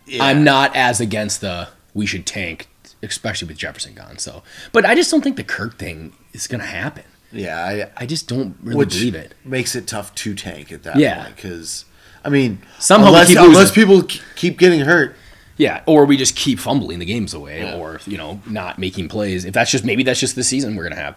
Yeah. 0.07 0.25
I'm 0.25 0.43
not 0.45 0.75
as 0.75 1.01
against 1.01 1.41
the 1.41 1.69
we 1.95 2.05
should 2.07 2.27
tank, 2.27 2.69
especially 3.03 3.49
with 3.49 3.59
Jefferson 3.59 3.95
gone. 3.95 4.19
So, 4.19 4.43
but 4.73 4.85
I 4.85 4.95
just 4.95 5.11
don't 5.11 5.23
think 5.23 5.37
the 5.37 5.45
Kirk 5.45 5.79
thing 5.79 6.15
is 6.33 6.47
going 6.47 6.61
to 6.61 6.67
happen. 6.67 7.05
Yeah, 7.33 7.59
I, 7.97 8.03
I 8.03 8.07
just 8.07 8.29
don't 8.29 8.57
really 8.63 8.87
believe 8.87 9.15
it. 9.15 9.35
makes 9.45 9.75
it 9.77 9.87
tough 9.87 10.15
to 10.17 10.35
tank 10.35 10.73
at 10.73 10.83
that 10.85 10.97
Yeah. 10.97 11.25
point 11.25 11.37
because 11.37 11.85
I 12.27 12.29
mean, 12.29 12.59
Somehow 12.79 13.09
unless, 13.09 13.35
unless 13.35 13.71
people 13.71 14.03
keep 14.35 14.59
getting 14.59 14.81
hurt, 14.81 15.15
Yeah, 15.57 15.83
or 15.87 16.05
we 16.05 16.17
just 16.17 16.37
keep 16.37 16.59
fumbling 16.59 16.99
the 16.99 17.05
games 17.07 17.33
away, 17.33 17.63
Yeah. 17.63 17.77
or 17.77 18.01
you 18.07 18.19
know, 18.19 18.41
not 18.47 18.79
making 18.79 19.09
plays. 19.09 19.45
If 19.45 19.55
that's 19.55 19.71
just 19.71 19.85
maybe 19.85 20.03
that's 20.03 20.21
just 20.21 20.35
the 20.37 20.45
season 20.45 20.77
we're 20.77 20.83
gonna 20.89 20.97
have. 20.97 21.17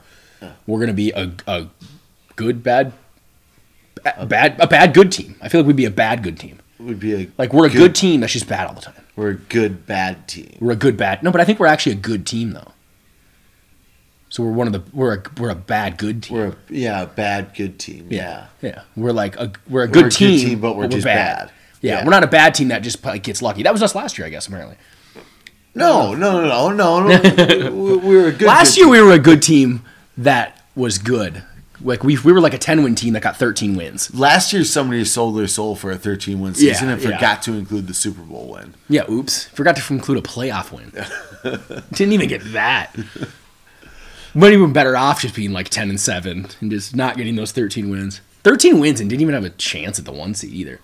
We're 0.67 0.79
gonna 0.79 0.93
be 0.93 1.11
a, 1.11 1.31
a 1.47 1.67
good 2.37 2.63
bad, 2.63 2.93
a 4.05 4.25
bad 4.25 4.55
a 4.59 4.67
bad 4.67 4.93
good 4.93 5.11
team. 5.11 5.35
I 5.41 5.49
feel 5.49 5.59
like 5.61 5.67
we'd 5.67 5.75
be 5.75 5.85
a 5.85 5.91
bad 5.91 6.23
good 6.23 6.39
team. 6.39 6.59
We'd 6.79 6.99
be 6.99 7.13
a 7.23 7.27
Like 7.37 7.51
we're 7.51 7.65
a 7.67 7.69
good, 7.69 7.93
team 7.95 8.21
that's 8.21 8.31
just 8.31 8.47
bad 8.47 8.67
all 8.67 8.73
the 8.73 8.81
time. 8.81 8.93
We're 9.17 9.31
a 9.31 9.35
good 9.35 9.85
bad 9.85 10.27
team. 10.29 10.55
We're 10.61 10.71
a 10.71 10.77
good 10.77 10.95
bad. 10.95 11.21
No, 11.23 11.31
but 11.31 11.41
I 11.41 11.43
think 11.45 11.59
we're 11.59 11.65
actually 11.67 11.91
a 11.93 11.95
good 11.95 12.25
team 12.25 12.51
though. 12.51 12.71
So 14.29 14.43
we're 14.43 14.51
one 14.51 14.67
of 14.67 14.73
the 14.73 14.83
we're 14.93 15.15
a 15.15 15.23
we're 15.39 15.49
a 15.49 15.55
bad 15.55 15.97
good 15.97 16.23
team. 16.23 16.37
We're 16.37 16.47
a, 16.49 16.55
yeah, 16.69 17.01
a 17.01 17.07
bad 17.07 17.55
good 17.55 17.79
team. 17.79 18.07
Yeah. 18.11 18.45
Yeah, 18.61 18.83
we're 18.95 19.11
like 19.11 19.35
a 19.37 19.51
we're 19.67 19.83
a 19.83 19.87
good, 19.87 19.95
We're 20.03 20.07
a 20.07 20.09
good 20.09 20.11
team, 20.11 20.47
team, 20.49 20.59
but 20.61 20.75
we're 20.77 20.87
just 20.87 21.03
bad. 21.05 21.51
Yeah, 21.81 21.99
Yeah. 21.99 22.03
we're 22.05 22.11
not 22.11 22.23
a 22.23 22.27
bad 22.27 22.53
team 22.55 22.67
that 22.69 22.83
just 22.83 23.03
like, 23.03 23.23
gets 23.23 23.41
lucky. 23.41 23.63
That 23.63 23.73
was 23.73 23.81
us 23.81 23.95
last 23.95 24.17
year, 24.17 24.27
I 24.27 24.29
guess. 24.29 24.45
Apparently, 24.47 24.75
No, 25.73 26.13
no, 26.13 26.45
no, 26.47 26.69
no, 26.71 27.07
no. 27.07 27.71
we, 27.71 27.97
we 27.97 28.15
were 28.17 28.27
a 28.27 28.31
good. 28.31 28.47
last 28.47 28.75
good 28.75 28.81
year 28.81 28.89
we 28.89 29.01
were 29.01 29.13
a 29.13 29.19
good 29.19 29.41
team 29.41 29.83
that 30.17 30.61
was 30.75 30.97
good. 30.97 31.43
Like 31.81 32.03
we 32.03 32.17
we 32.19 32.33
were 32.33 32.41
like 32.41 32.53
a 32.53 32.57
ten 32.57 32.83
win 32.83 32.93
team 32.95 33.13
that 33.13 33.23
got 33.23 33.37
thirteen 33.37 33.75
wins. 33.77 34.13
Last 34.13 34.51
year, 34.53 34.63
somebody 34.65 35.05
sold 35.05 35.37
their 35.37 35.47
soul 35.47 35.75
for 35.75 35.89
a 35.91 35.95
13 35.97 36.41
win 36.41 36.53
season 36.53 36.87
Yeah, 36.89 36.93
and 36.95 37.01
yeah. 37.01 37.11
forgot 37.15 37.41
to 37.43 37.53
include 37.53 37.87
the 37.87 37.93
Super 37.93 38.21
Bowl 38.21 38.49
win. 38.49 38.73
Yeah, 38.89 39.09
oops, 39.09 39.45
forgot 39.45 39.77
to 39.77 39.93
include 39.93 40.17
a 40.17 40.21
playoff 40.21 40.73
win. 40.73 40.91
Didn't 41.93 42.11
even 42.13 42.27
get 42.27 42.43
that. 42.51 42.93
But 44.35 44.53
even 44.53 44.73
better 44.73 44.95
off 44.95 45.21
just 45.21 45.35
being 45.35 45.51
like 45.51 45.69
ten 45.69 45.89
and 45.89 45.99
seven 45.99 46.47
and 46.61 46.69
just 46.71 46.95
not 46.95 47.17
getting 47.17 47.35
those 47.35 47.51
thirteen 47.51 47.89
wins. 47.89 48.21
Thirteen 48.43 48.79
wins 48.79 48.99
and 48.99 49.09
didn't 49.09 49.21
even 49.21 49.33
have 49.33 49.43
a 49.45 49.49
chance 49.51 49.99
at 49.99 50.05
the 50.05 50.11
one 50.11 50.33
seed 50.33 50.53
either. 50.53 50.79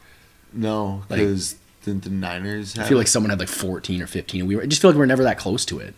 No, 0.54 1.04
Like- 1.10 1.20
because 1.20 1.56
didn't 1.84 2.04
the 2.04 2.10
Niners 2.10 2.74
have 2.74 2.86
I 2.86 2.90
feel 2.90 2.98
like 2.98 3.08
someone 3.08 3.30
had 3.30 3.40
like 3.40 3.48
14 3.48 4.02
or 4.02 4.08
15, 4.08 4.42
and 4.42 4.48
we 4.48 4.56
were. 4.56 4.64
I 4.64 4.66
just 4.66 4.82
feel 4.82 4.90
like 4.90 4.98
we 4.98 5.04
are 5.04 5.08
never 5.08 5.24
that 5.24 5.38
close 5.38 5.66
to 5.66 5.78
it. 5.80 5.94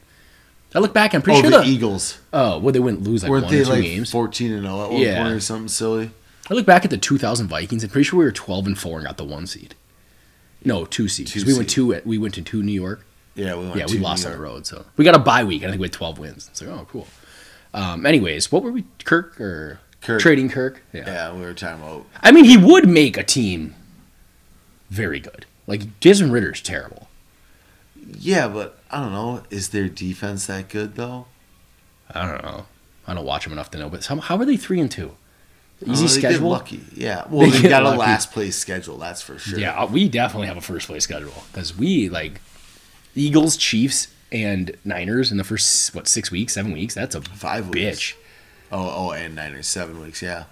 I 0.76 0.80
look 0.80 0.94
back, 0.94 1.14
I'm 1.16 1.22
pretty 1.22 1.40
Oh, 1.40 1.42
sure 1.44 1.52
the, 1.52 1.58
the, 1.60 1.66
Eagles. 1.66 2.20
oh, 2.34 2.60
well, 2.60 2.74
they 2.74 2.80
wouldn't 2.80 3.04
lose 3.04 3.24
like 3.24 3.30
Weren't 3.30 3.46
one 3.46 3.54
they 3.54 3.62
or 3.62 3.66
two 3.66 3.70
like 3.72 3.84
games. 3.84 4.12
14 4.12 4.52
and 4.52 4.64
0 4.64 4.84
at 4.84 4.92
one 4.92 5.02
Yeah. 5.02 5.22
point 5.24 5.34
or 5.36 5.40
something 5.40 5.70
silly? 5.70 6.12
I 6.50 6.54
look 6.54 6.66
back 6.66 6.84
at 6.84 6.92
the 6.92 6.98
2000 6.98 7.48
Vikings. 7.48 7.84
I'm 7.84 7.90
pretty 7.90 8.04
sure 8.04 8.20
we 8.20 8.26
were 8.26 8.32
12 8.34 8.68
and 8.68 8.78
four 8.78 8.98
and 8.98 9.08
got 9.08 9.16
the 9.18 9.24
one 9.24 9.48
seed. 9.48 9.76
No, 10.66 10.84
two 10.86 11.08
seed. 11.08 11.32
'cause 11.32 11.44
Two 11.44 11.48
we 11.52 11.54
went 11.58 11.70
two. 11.70 11.94
At, 11.94 12.06
we 12.06 12.18
went 12.18 12.34
to 12.34 12.42
two 12.42 12.62
New 12.64 12.72
York. 12.74 13.06
Yeah, 13.36 13.56
we 13.56 13.66
went 13.66 13.78
Yeah, 13.78 13.86
we 13.86 13.98
lost 14.00 14.26
on 14.26 14.34
the 14.34 14.38
road, 14.40 14.66
so 14.68 14.86
we 14.98 15.06
got 15.06 15.16
a 15.16 15.20
bye 15.20 15.44
week. 15.46 15.62
and 15.62 15.70
I 15.70 15.72
think 15.72 15.82
we 15.82 15.86
had 15.86 15.94
12 15.94 16.20
wins. 16.20 16.48
It's 16.52 16.62
like, 16.62 16.70
oh, 16.70 16.86
cool. 16.92 17.08
Um, 17.78 18.06
anyways, 18.06 18.52
what 18.52 18.64
were 18.64 18.72
we? 18.72 18.86
Kirk 19.06 19.40
or 19.40 19.80
Kirk. 20.02 20.20
trading 20.20 20.50
Kirk? 20.50 20.82
Yeah. 20.94 21.04
Yeah, 21.06 21.34
we 21.34 21.42
were 21.42 21.54
talking 21.54 21.82
about. 21.84 22.06
I 22.22 22.32
mean, 22.32 22.46
he 22.46 22.58
would 22.58 22.88
make 22.90 23.18
a 23.18 23.24
team 23.24 23.76
very 24.90 25.20
good. 25.20 25.46
Like 25.68 26.00
Jason 26.00 26.32
Ridder's 26.32 26.62
terrible. 26.62 27.08
Yeah, 28.20 28.48
but 28.48 28.80
I 28.90 29.02
don't 29.02 29.12
know. 29.12 29.44
Is 29.50 29.70
their 29.70 29.90
defense 29.90 30.48
that 30.48 30.70
good 30.70 30.96
though? 30.96 31.26
I 32.14 32.26
don't 32.26 32.42
know. 32.44 32.66
I 33.06 33.14
don't 33.14 33.26
watch 33.26 33.44
them 33.44 33.54
enough 33.54 33.70
to 33.72 33.78
know. 33.78 33.90
But 33.90 34.06
how, 34.06 34.16
how 34.18 34.38
are 34.38 34.46
they 34.46 34.58
three 34.58 34.80
and 34.80 34.90
two? 34.90 35.12
Oh, 35.86 35.92
Easy 35.92 36.04
they 36.04 36.10
schedule. 36.30 36.50
lucky. 36.50 36.82
Yeah. 36.96 37.26
Well, 37.30 37.50
They 37.52 37.60
they, 37.60 37.70
got 37.70 37.84
lucky. 37.84 37.96
a 37.98 38.00
last 38.00 38.32
place 38.32 38.56
schedule. 38.56 38.98
That's 38.98 39.22
for 39.22 39.38
sure. 39.38 39.60
Yeah, 39.60 39.86
we 39.86 40.10
definitely 40.10 40.48
have 40.48 40.58
a 40.58 40.62
first 40.62 40.88
place 40.88 41.04
schedule 41.04 41.44
because 41.52 41.78
we 41.78 42.10
like 42.10 42.42
Eagles, 43.14 43.56
Chiefs, 43.58 44.08
and 44.32 44.76
Niners 44.84 45.32
in 45.32 45.38
the 45.38 45.44
first 45.44 45.94
what 45.96 46.08
six 46.08 46.32
weeks, 46.32 46.54
seven 46.54 46.72
weeks. 46.72 46.94
That's 46.94 47.16
a 47.16 47.22
Five 47.22 47.70
weeks. 47.70 48.00
bitch. 48.00 48.14
Oh, 48.72 49.08
oh, 49.08 49.12
and 49.12 49.36
Niners 49.36 49.68
seven 49.68 50.02
weeks. 50.02 50.22
Yeah. 50.22 50.46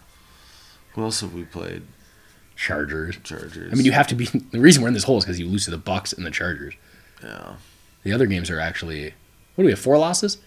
Who 0.93 1.03
else 1.03 1.21
have 1.21 1.33
we 1.33 1.43
played? 1.43 1.83
Chargers. 2.55 3.17
Chargers. 3.23 3.71
I 3.71 3.75
mean, 3.75 3.85
you 3.85 3.91
have 3.91 4.07
to 4.07 4.15
be. 4.15 4.25
The 4.25 4.59
reason 4.59 4.81
we're 4.81 4.87
in 4.87 4.93
this 4.93 5.03
hole 5.03 5.17
is 5.17 5.25
because 5.25 5.39
you 5.39 5.47
lose 5.47 5.65
to 5.65 5.71
the 5.71 5.77
Bucks 5.77 6.13
and 6.13 6.25
the 6.25 6.31
Chargers. 6.31 6.73
yeah, 7.21 7.55
The 8.03 8.13
other 8.13 8.25
games 8.27 8.49
are 8.49 8.59
actually. 8.59 9.13
What 9.55 9.63
do 9.63 9.65
we 9.65 9.71
have? 9.71 9.79
Four 9.79 9.97
losses. 9.97 10.37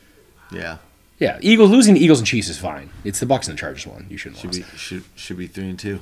yeah. 0.53 0.79
Yeah, 1.21 1.37
Eagles 1.41 1.71
losing 1.71 1.97
to 1.97 2.01
Eagles 2.01 2.21
and 2.21 2.29
Chiefs 2.29 2.49
is 2.49 2.59
fine. 2.59 2.91
It's 3.03 3.19
the 3.19 3.27
Bucks 3.27 3.49
and 3.49 3.57
the 3.59 3.61
Chargers 3.61 3.85
one. 3.89 4.07
You 4.09 4.17
shouldn't 4.17 4.41
Should 4.41 4.55
lose. 4.55 4.59
be 4.71 4.77
should 4.79 5.05
should 5.17 5.37
be 5.37 5.49
three 5.49 5.69
and 5.69 5.77
two. 5.77 5.99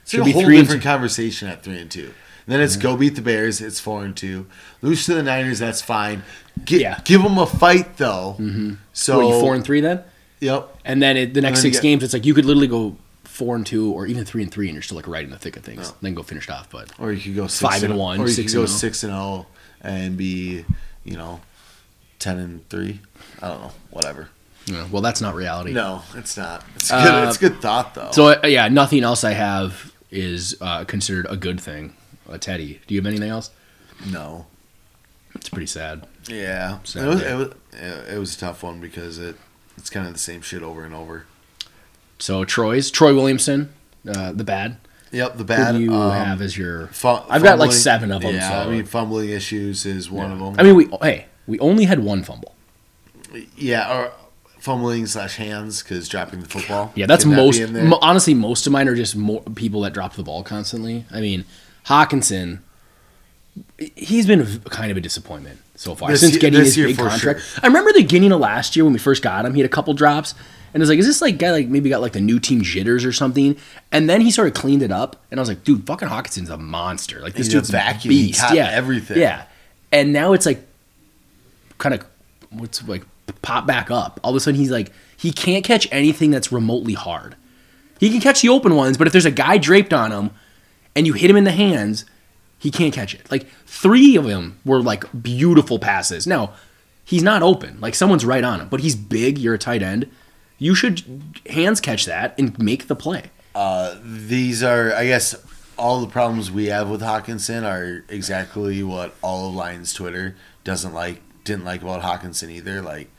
It's 0.00 0.10
Should 0.12 0.20
a 0.20 0.24
be 0.24 0.32
whole 0.32 0.42
three 0.42 0.56
different 0.58 0.82
two. 0.82 0.88
conversation 0.88 1.48
at 1.48 1.62
three 1.62 1.78
and 1.78 1.90
two. 1.90 2.14
And 2.46 2.54
then 2.54 2.60
it's 2.60 2.76
go 2.76 2.96
beat 2.96 3.16
the 3.16 3.22
Bears. 3.22 3.60
It's 3.60 3.80
four 3.80 4.04
and 4.04 4.16
two. 4.16 4.46
Lose 4.80 5.04
to 5.06 5.14
the 5.14 5.22
Niners. 5.22 5.58
That's 5.58 5.82
fine. 5.82 6.22
Gi- 6.64 6.80
Yeah. 6.80 7.00
Give 7.04 7.22
them 7.22 7.38
a 7.38 7.46
fight 7.46 7.96
though. 7.96 8.36
Mm-hmm. 8.38 8.74
So 8.92 9.16
What, 9.18 9.24
are 9.26 9.34
you 9.34 9.40
four 9.40 9.54
and 9.54 9.64
three 9.64 9.80
then? 9.80 10.02
Yep. 10.40 10.76
And 10.84 11.02
then 11.02 11.16
it, 11.16 11.34
the 11.34 11.40
next 11.40 11.60
six 11.62 11.76
get- 11.78 11.82
games, 11.82 12.02
it's 12.04 12.12
like 12.12 12.24
you 12.24 12.34
could 12.34 12.44
literally 12.44 12.68
go 12.68 12.96
four 13.24 13.56
and 13.56 13.66
two 13.66 13.92
or 13.92 14.06
even 14.06 14.24
three 14.24 14.42
and 14.42 14.50
three, 14.52 14.66
and 14.68 14.74
you're 14.74 14.82
still 14.82 14.96
like 14.96 15.08
right 15.08 15.24
in 15.24 15.30
the 15.30 15.38
thick 15.38 15.56
of 15.56 15.64
things. 15.64 15.92
Then 16.02 16.14
go 16.14 16.22
finished 16.22 16.48
off. 16.50 16.70
But 16.70 16.92
Or 17.00 17.12
you 17.12 17.20
could 17.20 17.34
go 17.34 17.48
Five 17.48 17.82
and 17.82 17.96
one, 17.98 18.20
Or 18.20 18.26
you 18.26 18.32
six 18.32 18.52
could 18.52 18.58
go 18.58 18.62
and 18.62 18.68
oh. 18.70 18.72
six 18.72 19.02
and 19.02 19.12
zero 19.12 19.46
and 19.80 20.16
be, 20.16 20.64
you 21.04 21.16
know, 21.16 21.40
ten 22.18 22.38
and 22.38 22.68
three. 22.68 23.00
I 23.42 23.48
don't 23.48 23.60
know. 23.60 23.72
Whatever. 23.90 24.28
yeah, 24.66 24.86
well, 24.90 25.02
that's 25.02 25.20
not 25.20 25.34
reality. 25.34 25.72
No, 25.72 26.02
it's 26.14 26.36
not. 26.36 26.64
It's 26.76 26.90
good. 26.90 26.96
Uh, 26.96 27.26
it's 27.28 27.38
good 27.38 27.60
thought 27.60 27.94
though. 27.94 28.10
So 28.12 28.28
uh, 28.28 28.46
yeah, 28.46 28.68
nothing 28.68 29.02
else 29.02 29.24
I 29.24 29.32
have 29.32 29.92
is 30.10 30.56
uh, 30.60 30.84
considered 30.84 31.26
a 31.28 31.36
good 31.36 31.60
thing. 31.60 31.94
Uh, 32.28 32.38
Teddy, 32.38 32.80
do 32.86 32.94
you 32.94 33.00
have 33.00 33.06
anything 33.06 33.30
else? 33.30 33.50
no. 34.10 34.46
It's 35.34 35.50
pretty 35.50 35.66
sad. 35.66 36.06
Yeah. 36.28 36.78
Sad 36.84 37.04
It 37.04 37.08
was, 37.08 37.22
it 37.22 37.34
was 37.34 37.52
it 38.10 38.18
was 38.18 38.36
a 38.36 38.38
tough 38.38 38.62
one 38.62 38.80
because 38.80 39.18
it 39.18 39.36
it's 39.76 39.90
kind 39.90 40.06
of 40.06 40.14
the 40.14 40.18
same 40.18 40.40
shit 40.40 40.62
over 40.62 40.82
and 40.82 40.94
over. 40.94 41.26
So 42.18 42.44
Troy's 42.44 42.90
Troy 42.90 43.14
Williamson, 43.14 43.72
uh, 44.08 44.32
the 44.32 44.44
bad. 44.44 44.78
Yep. 45.12 45.32
The 45.32 45.38
Who 45.38 45.44
bad. 45.44 45.72
do 45.72 45.80
you 45.82 45.92
um, 45.92 46.12
have 46.12 46.40
as 46.40 46.56
your? 46.56 46.86
fu- 46.88 47.08
I've 47.08 47.42
got 47.42 47.58
like 47.58 47.72
seven 47.72 48.10
of 48.10 48.22
them. 48.22 48.34
Yeah. 48.34 48.48
so, 48.48 48.68
I 48.68 48.72
mean, 48.72 48.84
fumbling 48.86 49.28
issues 49.28 49.84
is 49.84 50.10
one 50.10 50.32
of 50.32 50.38
them. 50.38 50.54
I 50.58 50.62
mean, 50.62 50.74
we 50.74 50.88
hey, 51.02 51.26
we 51.46 51.58
only 51.58 51.84
had 51.84 52.00
one 52.02 52.22
fumble. 52.22 52.54
yeah. 53.56 53.94
Or 53.94 54.12
fumbling 54.58 55.06
slash 55.06 55.36
hands 55.36 55.82
because 55.82 56.08
dropping 56.08 56.40
the 56.40 56.48
football. 56.48 56.92
Yeah, 56.94 57.06
that's 57.06 57.24
that 57.24 57.30
most. 57.30 57.70
Mo- 57.70 57.98
honestly, 58.00 58.34
most 58.34 58.66
of 58.66 58.72
mine 58.72 58.88
are 58.88 58.96
just 58.96 59.14
more 59.14 59.42
people 59.54 59.82
that 59.82 59.92
drop 59.92 60.14
the 60.14 60.22
ball 60.22 60.42
constantly. 60.42 61.04
I 61.10 61.20
mean, 61.20 61.44
Hockenson, 61.86 62.60
he's 63.94 64.26
been 64.26 64.60
kind 64.70 64.90
of 64.90 64.96
a 64.96 65.00
disappointment 65.00 65.58
so 65.76 65.94
far 65.94 66.10
This 66.10 66.20
since 66.20 66.36
getting 66.36 66.58
his 66.60 66.76
big 66.76 66.96
contract. 66.96 67.40
sure. 67.40 67.60
I 67.62 67.66
remember 67.66 67.92
the 67.92 68.02
beginning 68.02 68.32
of 68.32 68.40
last 68.40 68.76
year 68.76 68.84
when 68.84 68.92
we 68.92 68.98
first 68.98 69.22
got 69.22 69.44
him, 69.44 69.54
he 69.54 69.60
had 69.60 69.66
a 69.66 69.72
couple 69.72 69.92
drops, 69.94 70.32
and 70.72 70.80
it 70.80 70.80
was 70.80 70.88
like, 70.88 70.98
is 70.98 71.06
this 71.06 71.20
like 71.22 71.38
guy 71.38 71.52
like 71.52 71.68
maybe 71.68 71.88
got 71.88 72.00
like 72.00 72.12
the 72.12 72.20
new 72.20 72.40
team 72.40 72.62
jitters 72.62 73.04
or 73.04 73.12
something? 73.12 73.56
And 73.92 74.08
then 74.10 74.20
he 74.20 74.30
sort 74.30 74.48
of 74.48 74.54
cleaned 74.54 74.82
it 74.82 74.90
up, 74.90 75.22
and 75.30 75.38
I 75.38 75.42
was 75.42 75.48
like, 75.48 75.64
dude, 75.64 75.86
fucking 75.86 76.08
Hockenson's 76.08 76.50
a 76.50 76.56
monster. 76.56 77.20
Like 77.20 77.34
this 77.34 77.46
He's 77.46 77.54
a 77.54 77.58
dude's 77.58 77.70
vacuum. 77.70 78.12
He 78.12 78.26
beast. 78.28 78.52
yeah, 78.52 78.70
everything. 78.72 79.18
Yeah, 79.18 79.44
and 79.92 80.12
now 80.12 80.32
it's 80.32 80.46
like 80.46 80.60
kind 81.78 81.94
of 81.94 82.04
what's 82.50 82.86
like 82.88 83.04
pop 83.42 83.66
back 83.66 83.90
up. 83.90 84.18
All 84.24 84.30
of 84.30 84.36
a 84.36 84.40
sudden, 84.40 84.58
he's 84.58 84.70
like 84.70 84.92
he 85.16 85.30
can't 85.32 85.64
catch 85.64 85.86
anything 85.92 86.30
that's 86.30 86.50
remotely 86.50 86.94
hard. 86.94 87.36
He 88.00 88.10
can 88.10 88.20
catch 88.20 88.42
the 88.42 88.48
open 88.50 88.74
ones, 88.74 88.98
but 88.98 89.06
if 89.06 89.12
there's 89.12 89.24
a 89.24 89.30
guy 89.30 89.56
draped 89.58 89.92
on 89.94 90.10
him 90.12 90.30
and 90.96 91.06
you 91.06 91.12
hit 91.12 91.30
him 91.30 91.36
in 91.36 91.44
the 91.44 91.52
hands, 91.52 92.04
he 92.58 92.70
can't 92.72 92.92
catch 92.92 93.14
it. 93.14 93.30
Like 93.30 93.46
three 93.66 94.16
of 94.16 94.24
them 94.24 94.58
were 94.64 94.80
like 94.82 95.04
beautiful 95.22 95.78
passes. 95.78 96.26
Now 96.26 96.54
he's 97.04 97.22
not 97.22 97.42
open, 97.42 97.78
like 97.80 97.94
someone's 97.94 98.24
right 98.24 98.42
on 98.42 98.60
him, 98.60 98.68
but 98.68 98.80
he's 98.80 98.96
big. 98.96 99.38
You're 99.38 99.54
a 99.54 99.58
tight 99.58 99.82
end. 99.82 100.10
You 100.58 100.74
should 100.74 101.02
hands 101.50 101.80
catch 101.80 102.06
that 102.06 102.34
and 102.38 102.58
make 102.58 102.88
the 102.88 102.96
play. 102.96 103.24
Uh, 103.54 103.96
these 104.02 104.62
are, 104.62 104.92
I 104.94 105.06
guess, 105.06 105.34
all 105.78 106.00
the 106.00 106.06
problems 106.08 106.50
we 106.50 106.66
have 106.66 106.88
with 106.88 107.02
Hockenson 107.02 107.62
are 107.64 108.04
exactly 108.08 108.82
what 108.82 109.14
all 109.22 109.50
of 109.50 109.54
Lions 109.54 109.92
Twitter 109.92 110.34
doesn't 110.64 110.94
like, 110.94 111.20
didn't 111.44 111.64
like 111.66 111.82
about 111.82 112.02
Hockenson 112.02 112.50
either. 112.50 112.80
Like 112.82 113.10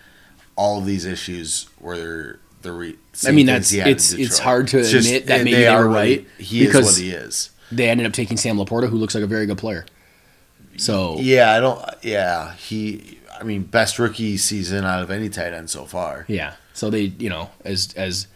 all 0.55 0.79
of 0.79 0.85
these 0.87 1.05
issues 1.05 1.67
were 1.79 2.39
the 2.63 2.71
re- 2.71 2.93
I 2.93 2.95
same 3.13 3.35
mean, 3.35 3.45
that's 3.45 3.69
he 3.69 3.77
had 3.77 3.87
in 3.87 3.93
it's 3.95 4.11
it's 4.13 4.39
hard 4.39 4.67
to 4.69 4.79
It's 4.79 4.89
just- 4.89 5.07
admit 5.07 5.27
that 5.27 5.37
maybe 5.43 5.51
they 5.51 5.57
they 5.61 5.67
are 5.67 5.87
were 5.87 5.93
right 5.93 6.25
He, 6.39 6.43
he 6.43 6.61
is 6.61 6.67
because 6.67 6.85
what 6.85 6.97
he 6.97 7.11
is. 7.11 7.51
They 7.71 7.89
ended 7.89 8.05
up 8.07 8.13
taking 8.13 8.37
Sam 8.37 8.57
LaPorta, 8.57 8.89
who 8.89 8.97
looks 8.97 9.13
like 9.15 9.23
a 9.23 9.27
very 9.27 9.45
good 9.45 9.57
player. 9.57 9.85
So 10.77 11.17
Yeah, 11.19 11.51
I 11.53 11.59
don't. 11.59 11.83
Yeah, 12.01 12.53
he. 12.55 13.19
I 13.39 13.43
mean, 13.43 13.63
best 13.63 13.99
rookie 13.99 14.37
season 14.37 14.83
out 14.83 15.03
of 15.03 15.11
any 15.11 15.29
tight 15.29 15.53
end 15.53 15.69
so 15.69 15.85
far. 15.85 16.25
Yeah. 16.27 16.53
So 16.73 16.89
they, 16.89 17.01
you 17.01 17.29
know, 17.29 17.49
as 17.63 17.93
as 17.95 18.27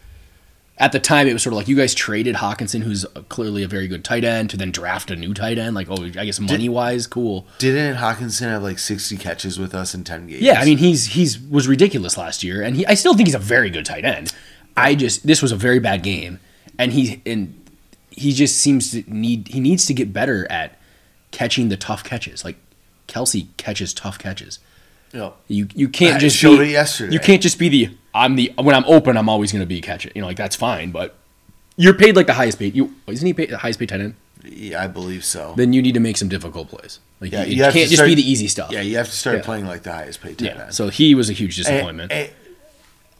at 0.78 0.92
the 0.92 1.00
time 1.00 1.28
it 1.28 1.32
was 1.32 1.42
sort 1.42 1.52
of 1.52 1.58
like 1.58 1.68
you 1.68 1.76
guys 1.76 1.94
traded 1.94 2.36
Hockenson, 2.36 2.82
who's 2.82 3.04
clearly 3.28 3.62
a 3.62 3.68
very 3.68 3.88
good 3.88 4.04
tight 4.04 4.24
end, 4.24 4.50
to 4.50 4.56
then 4.56 4.70
draft 4.70 5.10
a 5.10 5.16
new 5.16 5.34
tight 5.34 5.58
end. 5.58 5.74
Like, 5.74 5.88
oh, 5.90 6.04
I 6.04 6.24
guess 6.24 6.40
money 6.40 6.68
wise, 6.68 7.06
cool. 7.06 7.46
Didn't 7.58 7.96
Hockenson 7.96 8.42
have 8.42 8.62
like 8.62 8.78
sixty 8.78 9.16
catches 9.16 9.58
with 9.58 9.74
us 9.74 9.94
in 9.94 10.04
ten 10.04 10.26
games? 10.26 10.42
Yeah, 10.42 10.60
I 10.60 10.64
mean 10.64 10.78
he's 10.78 11.06
he's 11.06 11.38
was 11.40 11.68
ridiculous 11.68 12.16
last 12.16 12.42
year, 12.42 12.62
and 12.62 12.76
he 12.76 12.86
I 12.86 12.94
still 12.94 13.14
think 13.14 13.28
he's 13.28 13.34
a 13.34 13.40
very 13.40 13.70
good 13.70 13.86
tight 13.86 14.04
end. 14.04 14.32
I 14.76 14.94
just 14.94 15.26
this 15.26 15.42
was 15.42 15.52
a 15.52 15.56
very 15.56 15.78
bad 15.78 16.02
game, 16.02 16.40
and 16.78 16.92
he 16.92 17.22
and 17.26 17.61
he 18.16 18.32
just 18.32 18.58
seems 18.58 18.90
to 18.92 19.02
need 19.06 19.48
he 19.48 19.60
needs 19.60 19.86
to 19.86 19.94
get 19.94 20.12
better 20.12 20.50
at 20.50 20.78
catching 21.30 21.68
the 21.68 21.76
tough 21.76 22.04
catches. 22.04 22.44
Like 22.44 22.56
Kelce 23.08 23.46
catches 23.56 23.92
tough 23.94 24.18
catches. 24.18 24.58
Yep. 25.12 25.36
You 25.48 25.68
you 25.74 25.88
can't 25.88 26.16
I 26.16 26.18
just 26.18 26.36
showed 26.36 26.58
be, 26.58 26.64
it 26.68 26.70
yesterday. 26.70 27.12
You 27.12 27.20
can't 27.20 27.42
just 27.42 27.58
be 27.58 27.68
the 27.68 27.90
I'm 28.14 28.36
the 28.36 28.52
when 28.56 28.74
I'm 28.74 28.84
open 28.84 29.16
I'm 29.16 29.28
always 29.28 29.52
going 29.52 29.60
to 29.62 29.66
be 29.66 29.80
catch 29.80 30.06
it. 30.06 30.12
You 30.14 30.22
know, 30.22 30.28
like 30.28 30.36
that's 30.36 30.56
fine, 30.56 30.90
but 30.90 31.14
you're 31.76 31.94
paid 31.94 32.16
like 32.16 32.26
the 32.26 32.34
highest 32.34 32.58
paid. 32.58 32.74
You 32.74 32.94
isn't 33.06 33.26
he 33.26 33.34
paid 33.34 33.50
the 33.50 33.58
highest 33.58 33.78
paid 33.78 33.88
tight 33.88 34.00
end? 34.00 34.14
Yeah, 34.44 34.82
I 34.82 34.88
believe 34.88 35.24
so. 35.24 35.54
Then 35.56 35.72
you 35.72 35.80
need 35.82 35.94
to 35.94 36.00
make 36.00 36.16
some 36.16 36.28
difficult 36.28 36.68
plays. 36.68 36.98
Like 37.20 37.30
Yeah, 37.30 37.44
you, 37.44 37.56
you 37.56 37.62
can't 37.62 37.74
just 37.74 37.94
start- 37.94 38.08
be 38.08 38.16
the 38.16 38.28
easy 38.28 38.48
stuff. 38.48 38.72
yeah, 38.72 38.80
you 38.80 38.96
have 38.96 39.06
to 39.06 39.12
start 39.12 39.36
Yeah. 39.36 39.42
playing 39.44 39.66
like 39.66 39.84
the 39.84 39.92
highest 39.92 40.20
paid 40.20 40.38
tight 40.38 40.46
Yeah. 40.56 40.64
end. 40.64 40.74
So 40.74 40.88
he 40.88 41.14
was 41.14 41.30
a 41.30 41.32
huge 41.32 41.56
And- 41.58 41.66
disappointment. 41.66 42.10
and- 42.12 42.30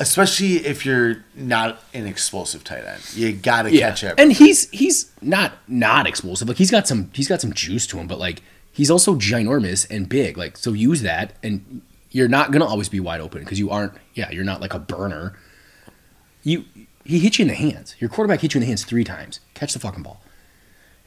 especially 0.00 0.56
if 0.66 0.84
you're 0.84 1.24
not 1.34 1.82
an 1.94 2.06
explosive 2.06 2.64
tight 2.64 2.84
end, 2.84 3.14
you 3.14 3.32
got 3.32 3.62
to 3.62 3.72
yeah. 3.72 3.90
catch 3.90 4.04
it. 4.04 4.14
And 4.18 4.32
he's 4.32 4.68
he's 4.70 5.10
not 5.20 5.52
not 5.68 6.06
explosive. 6.06 6.48
Like 6.48 6.56
he's 6.56 6.70
got 6.70 6.88
some 6.88 7.10
he's 7.14 7.28
got 7.28 7.40
some 7.40 7.52
juice 7.52 7.86
to 7.88 7.98
him, 7.98 8.06
but 8.06 8.18
like 8.18 8.42
he's 8.72 8.90
also 8.90 9.14
ginormous 9.14 9.88
and 9.90 10.08
big. 10.08 10.36
Like 10.36 10.56
so 10.56 10.72
use 10.72 11.02
that 11.02 11.34
and 11.42 11.82
you're 12.10 12.28
not 12.28 12.50
going 12.50 12.60
to 12.60 12.66
always 12.66 12.88
be 12.88 13.00
wide 13.00 13.20
open 13.20 13.40
because 13.40 13.58
you 13.58 13.70
aren't 13.70 13.92
yeah, 14.14 14.30
you're 14.30 14.44
not 14.44 14.60
like 14.60 14.74
a 14.74 14.78
burner. 14.78 15.38
You 16.42 16.64
he 17.04 17.18
hit 17.18 17.38
you 17.38 17.44
in 17.44 17.48
the 17.48 17.54
hands. 17.54 17.94
Your 17.98 18.10
quarterback 18.10 18.40
hit 18.40 18.54
you 18.54 18.58
in 18.58 18.62
the 18.62 18.66
hands 18.66 18.84
3 18.84 19.02
times. 19.04 19.40
Catch 19.54 19.72
the 19.72 19.78
fucking 19.78 20.02
ball. 20.02 20.22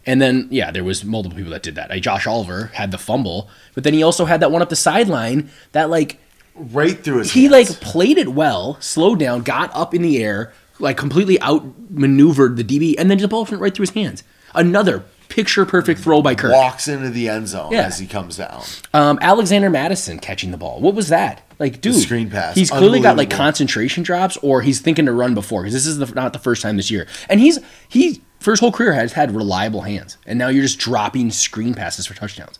And 0.05 0.21
then 0.21 0.47
yeah, 0.51 0.71
there 0.71 0.83
was 0.83 1.03
multiple 1.03 1.35
people 1.35 1.51
that 1.51 1.63
did 1.63 1.75
that. 1.75 1.89
Josh 2.01 2.27
Oliver 2.27 2.67
had 2.73 2.91
the 2.91 2.97
fumble, 2.97 3.49
but 3.73 3.83
then 3.83 3.93
he 3.93 4.03
also 4.03 4.25
had 4.25 4.39
that 4.39 4.51
one 4.51 4.61
up 4.61 4.69
the 4.69 4.75
sideline 4.75 5.49
that 5.71 5.89
like 5.89 6.19
right 6.55 7.03
through 7.03 7.19
his. 7.19 7.31
he 7.31 7.43
hands. 7.43 7.51
like 7.51 7.67
played 7.81 8.17
it 8.17 8.29
well, 8.29 8.77
slowed 8.81 9.19
down, 9.19 9.41
got 9.43 9.71
up 9.75 9.93
in 9.93 10.01
the 10.01 10.23
air, 10.23 10.53
like 10.79 10.97
completely 10.97 11.41
outmaneuvered 11.41 12.57
the 12.57 12.63
DB, 12.63 12.95
and 12.97 13.09
then 13.09 13.17
the 13.17 13.27
ball 13.27 13.45
went 13.45 13.59
right 13.61 13.73
through 13.73 13.83
his 13.83 13.91
hands. 13.91 14.23
Another 14.53 15.03
picture 15.27 15.65
perfect 15.65 15.99
throw 15.99 16.21
by 16.21 16.35
Kirk. 16.35 16.53
walks 16.53 16.87
into 16.87 17.09
the 17.09 17.27
end 17.27 17.47
zone 17.47 17.71
Yeah. 17.71 17.81
as 17.81 17.99
he 17.99 18.05
comes 18.07 18.37
down. 18.37 18.61
Um, 18.93 19.17
Alexander 19.21 19.69
Mattison 19.69 20.19
catching 20.19 20.51
the 20.51 20.57
ball. 20.57 20.79
What 20.79 20.93
was 20.95 21.09
that? 21.09 21.41
Like, 21.59 21.81
dude, 21.81 21.95
screen 21.95 22.29
pass. 22.29 22.55
He's 22.55 22.69
clearly 22.69 22.99
got 23.01 23.17
like 23.17 23.29
concentration 23.29 24.03
drops, 24.03 24.37
or 24.37 24.61
he's 24.61 24.79
thinking 24.81 25.05
to 25.07 25.11
run 25.11 25.33
before 25.33 25.63
because 25.63 25.73
this 25.73 25.85
is 25.87 25.97
the, 25.97 26.05
not 26.13 26.31
the 26.33 26.39
first 26.39 26.61
time 26.61 26.77
this 26.77 26.89
year. 26.91 27.07
And 27.29 27.39
he's 27.39 27.59
he 27.89 28.21
for 28.39 28.51
his 28.51 28.59
whole 28.59 28.71
career 28.71 28.93
has 28.93 29.13
had 29.13 29.35
reliable 29.35 29.81
hands, 29.81 30.17
and 30.25 30.37
now 30.37 30.47
you're 30.49 30.61
just 30.63 30.79
dropping 30.79 31.31
screen 31.31 31.73
passes 31.73 32.05
for 32.05 32.13
touchdowns. 32.13 32.59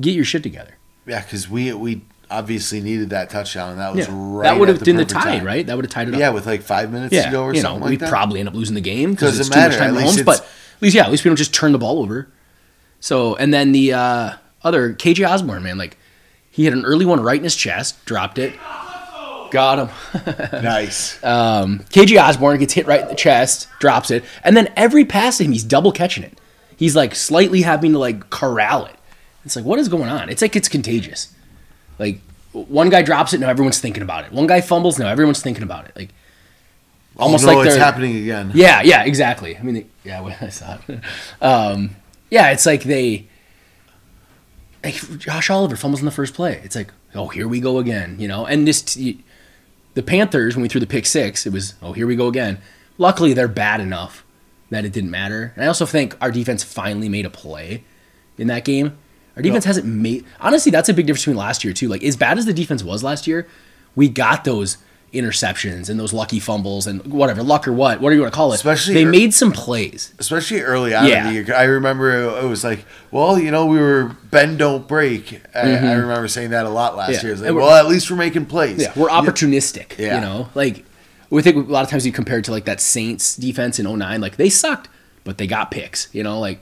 Get 0.00 0.14
your 0.14 0.24
shit 0.24 0.42
together. 0.42 0.74
Yeah, 1.06 1.22
because 1.22 1.48
we 1.48 1.72
we 1.74 2.02
obviously 2.34 2.80
needed 2.80 3.10
that 3.10 3.30
touchdown, 3.30 3.70
and 3.70 3.80
that 3.80 3.94
was 3.94 4.08
right. 4.08 4.44
that 4.44 4.58
would 4.58 4.68
have 4.68 4.84
been 4.84 4.96
the 4.96 5.04
tie, 5.04 5.38
time. 5.38 5.44
right? 5.44 5.66
That 5.66 5.76
would 5.76 5.84
have 5.84 5.92
tied 5.92 6.08
it 6.08 6.14
up. 6.14 6.20
Yeah, 6.20 6.30
with 6.30 6.46
like 6.46 6.62
five 6.62 6.92
minutes 6.92 7.14
yeah, 7.14 7.26
to 7.26 7.30
go 7.30 7.44
or 7.44 7.54
you 7.54 7.62
know, 7.62 7.70
something 7.70 7.84
we 7.84 7.90
like 7.90 8.00
that. 8.00 8.10
probably 8.10 8.40
end 8.40 8.48
up 8.48 8.54
losing 8.54 8.74
the 8.74 8.80
game 8.80 9.12
because 9.12 9.38
it's 9.38 9.48
Doesn't 9.48 9.54
too 9.54 9.68
much 9.68 9.78
matter, 9.78 9.92
time 9.92 9.96
at 9.96 10.04
Mahomes. 10.04 10.24
But 10.24 10.40
at 10.40 10.82
least, 10.82 10.94
yeah, 10.94 11.04
at 11.04 11.10
least 11.10 11.24
we 11.24 11.28
don't 11.28 11.36
just 11.36 11.54
turn 11.54 11.72
the 11.72 11.78
ball 11.78 12.00
over. 12.00 12.28
So, 13.00 13.36
and 13.36 13.52
then 13.52 13.72
the 13.72 13.92
uh, 13.92 14.32
other 14.62 14.94
KJ 14.94 15.28
Osborne, 15.28 15.62
man, 15.62 15.78
like 15.78 15.96
he 16.50 16.64
had 16.64 16.74
an 16.74 16.84
early 16.84 17.06
one 17.06 17.20
right 17.20 17.38
in 17.38 17.44
his 17.44 17.56
chest, 17.56 18.04
dropped 18.04 18.38
it, 18.38 18.54
got 19.50 19.78
him. 19.78 20.22
nice. 20.62 21.18
KJ 21.20 22.22
Osborne 22.22 22.58
gets 22.58 22.72
hit 22.72 22.86
right 22.86 23.02
in 23.02 23.08
the 23.08 23.14
chest, 23.14 23.68
drops 23.78 24.10
it, 24.10 24.24
and 24.42 24.56
then 24.56 24.72
every 24.76 25.04
pass 25.04 25.38
to 25.38 25.44
him, 25.44 25.52
he's 25.52 25.64
double 25.64 25.92
catching 25.92 26.24
it. 26.24 26.38
He's 26.76 26.96
like 26.96 27.14
slightly 27.14 27.62
having 27.62 27.92
to 27.92 27.98
like 27.98 28.30
corral 28.30 28.86
it. 28.86 28.96
It's 29.44 29.56
like, 29.56 29.64
what 29.64 29.78
is 29.78 29.88
going 29.88 30.08
on? 30.08 30.30
It's 30.30 30.42
like 30.42 30.56
it's 30.56 30.68
contagious. 30.68 31.33
Like 31.98 32.20
one 32.52 32.88
guy 32.88 33.02
drops 33.02 33.32
it, 33.32 33.40
now 33.40 33.48
everyone's 33.48 33.80
thinking 33.80 34.02
about 34.02 34.24
it. 34.24 34.32
One 34.32 34.46
guy 34.46 34.60
fumbles, 34.60 34.98
now 34.98 35.08
everyone's 35.08 35.42
thinking 35.42 35.62
about 35.62 35.86
it. 35.86 35.96
Like 35.96 36.10
almost 37.16 37.44
oh, 37.44 37.50
no, 37.50 37.58
like 37.58 37.66
it's 37.66 37.76
happening 37.76 38.16
again. 38.16 38.52
Yeah, 38.54 38.82
yeah, 38.82 39.04
exactly. 39.04 39.56
I 39.56 39.62
mean, 39.62 39.74
they, 39.74 39.86
yeah, 40.04 40.20
when 40.22 40.36
I 40.40 40.48
saw 40.48 40.78
it. 40.88 41.00
Um, 41.40 41.96
yeah, 42.30 42.50
it's 42.50 42.66
like 42.66 42.84
they. 42.84 43.26
Like 44.82 44.96
Josh 45.18 45.48
Oliver 45.48 45.76
fumbles 45.76 46.00
in 46.00 46.04
the 46.04 46.10
first 46.10 46.34
play. 46.34 46.60
It's 46.62 46.76
like, 46.76 46.92
oh, 47.14 47.28
here 47.28 47.48
we 47.48 47.58
go 47.58 47.78
again, 47.78 48.16
you 48.18 48.28
know. 48.28 48.44
And 48.44 48.68
this, 48.68 48.82
the 48.82 49.16
Panthers 50.02 50.56
when 50.56 50.62
we 50.62 50.68
threw 50.68 50.80
the 50.80 50.86
pick 50.86 51.06
six, 51.06 51.46
it 51.46 51.54
was, 51.54 51.72
oh, 51.80 51.94
here 51.94 52.06
we 52.06 52.16
go 52.16 52.26
again. 52.26 52.58
Luckily, 52.98 53.32
they're 53.32 53.48
bad 53.48 53.80
enough 53.80 54.26
that 54.68 54.84
it 54.84 54.92
didn't 54.92 55.10
matter. 55.10 55.52
And 55.54 55.64
I 55.64 55.68
also 55.68 55.86
think 55.86 56.16
our 56.20 56.30
defense 56.30 56.62
finally 56.62 57.08
made 57.08 57.24
a 57.24 57.30
play 57.30 57.84
in 58.36 58.48
that 58.48 58.64
game. 58.64 58.98
Our 59.36 59.42
defense 59.42 59.64
hasn't 59.64 59.86
made 59.86 60.24
honestly 60.40 60.70
that's 60.70 60.88
a 60.88 60.94
big 60.94 61.06
difference 61.06 61.22
between 61.22 61.36
last 61.36 61.64
year 61.64 61.72
too. 61.72 61.88
Like 61.88 62.04
as 62.04 62.16
bad 62.16 62.38
as 62.38 62.46
the 62.46 62.52
defense 62.54 62.82
was 62.84 63.02
last 63.02 63.26
year, 63.26 63.46
we 63.96 64.08
got 64.08 64.44
those 64.44 64.78
interceptions 65.12 65.88
and 65.88 65.98
those 65.98 66.12
lucky 66.12 66.40
fumbles 66.40 66.86
and 66.88 67.04
whatever 67.06 67.42
luck 67.42 67.68
or 67.68 67.72
what 67.72 68.00
whatever 68.00 68.16
you 68.16 68.20
want 68.22 68.32
to 68.32 68.36
call 68.36 68.52
it. 68.52 68.56
Especially 68.56 68.94
they 68.94 69.02
ear- 69.02 69.10
made 69.10 69.32
some 69.32 69.52
plays. 69.52 70.12
especially 70.18 70.60
early 70.60 70.94
on 70.94 71.06
Yeah. 71.06 71.28
in 71.28 71.34
the 71.34 71.40
year. 71.42 71.56
I 71.56 71.64
remember 71.64 72.38
it 72.40 72.48
was 72.48 72.64
like, 72.64 72.84
well, 73.12 73.38
you 73.38 73.50
know, 73.50 73.66
we 73.66 73.78
were 73.78 74.16
bend 74.30 74.58
don't 74.58 74.86
break. 74.88 75.40
I, 75.54 75.60
I 75.76 75.92
remember 75.94 76.26
saying 76.28 76.50
that 76.50 76.66
a 76.66 76.68
lot 76.68 76.96
last 76.96 77.08
Mm-hmm. 77.10 77.14
Yeah. 77.14 77.22
year. 77.22 77.32
It's 77.32 77.42
like, 77.42 77.54
well, 77.54 77.70
at 77.70 77.86
least 77.86 78.10
we're 78.10 78.16
making 78.16 78.46
plays. 78.46 78.82
Yeah, 78.82 78.92
we're 78.96 79.08
opportunistic. 79.08 79.98
Yeah. 79.98 80.16
You 80.16 80.20
know, 80.20 80.48
like 80.54 80.84
we 81.30 81.42
think 81.42 81.56
a 81.56 81.72
lot 81.72 81.84
of 81.84 81.90
times 81.90 82.04
you 82.06 82.12
compare 82.12 82.38
it 82.38 82.44
to 82.46 82.50
like 82.50 82.64
that 82.64 82.80
Saints 82.80 83.36
defense 83.36 83.78
in 83.78 83.86
09, 83.86 84.20
like 84.20 84.36
they 84.36 84.48
sucked, 84.50 84.88
but 85.22 85.38
they 85.38 85.46
got 85.46 85.70
picks. 85.70 86.08
You 86.12 86.22
know, 86.24 86.38
like, 86.40 86.60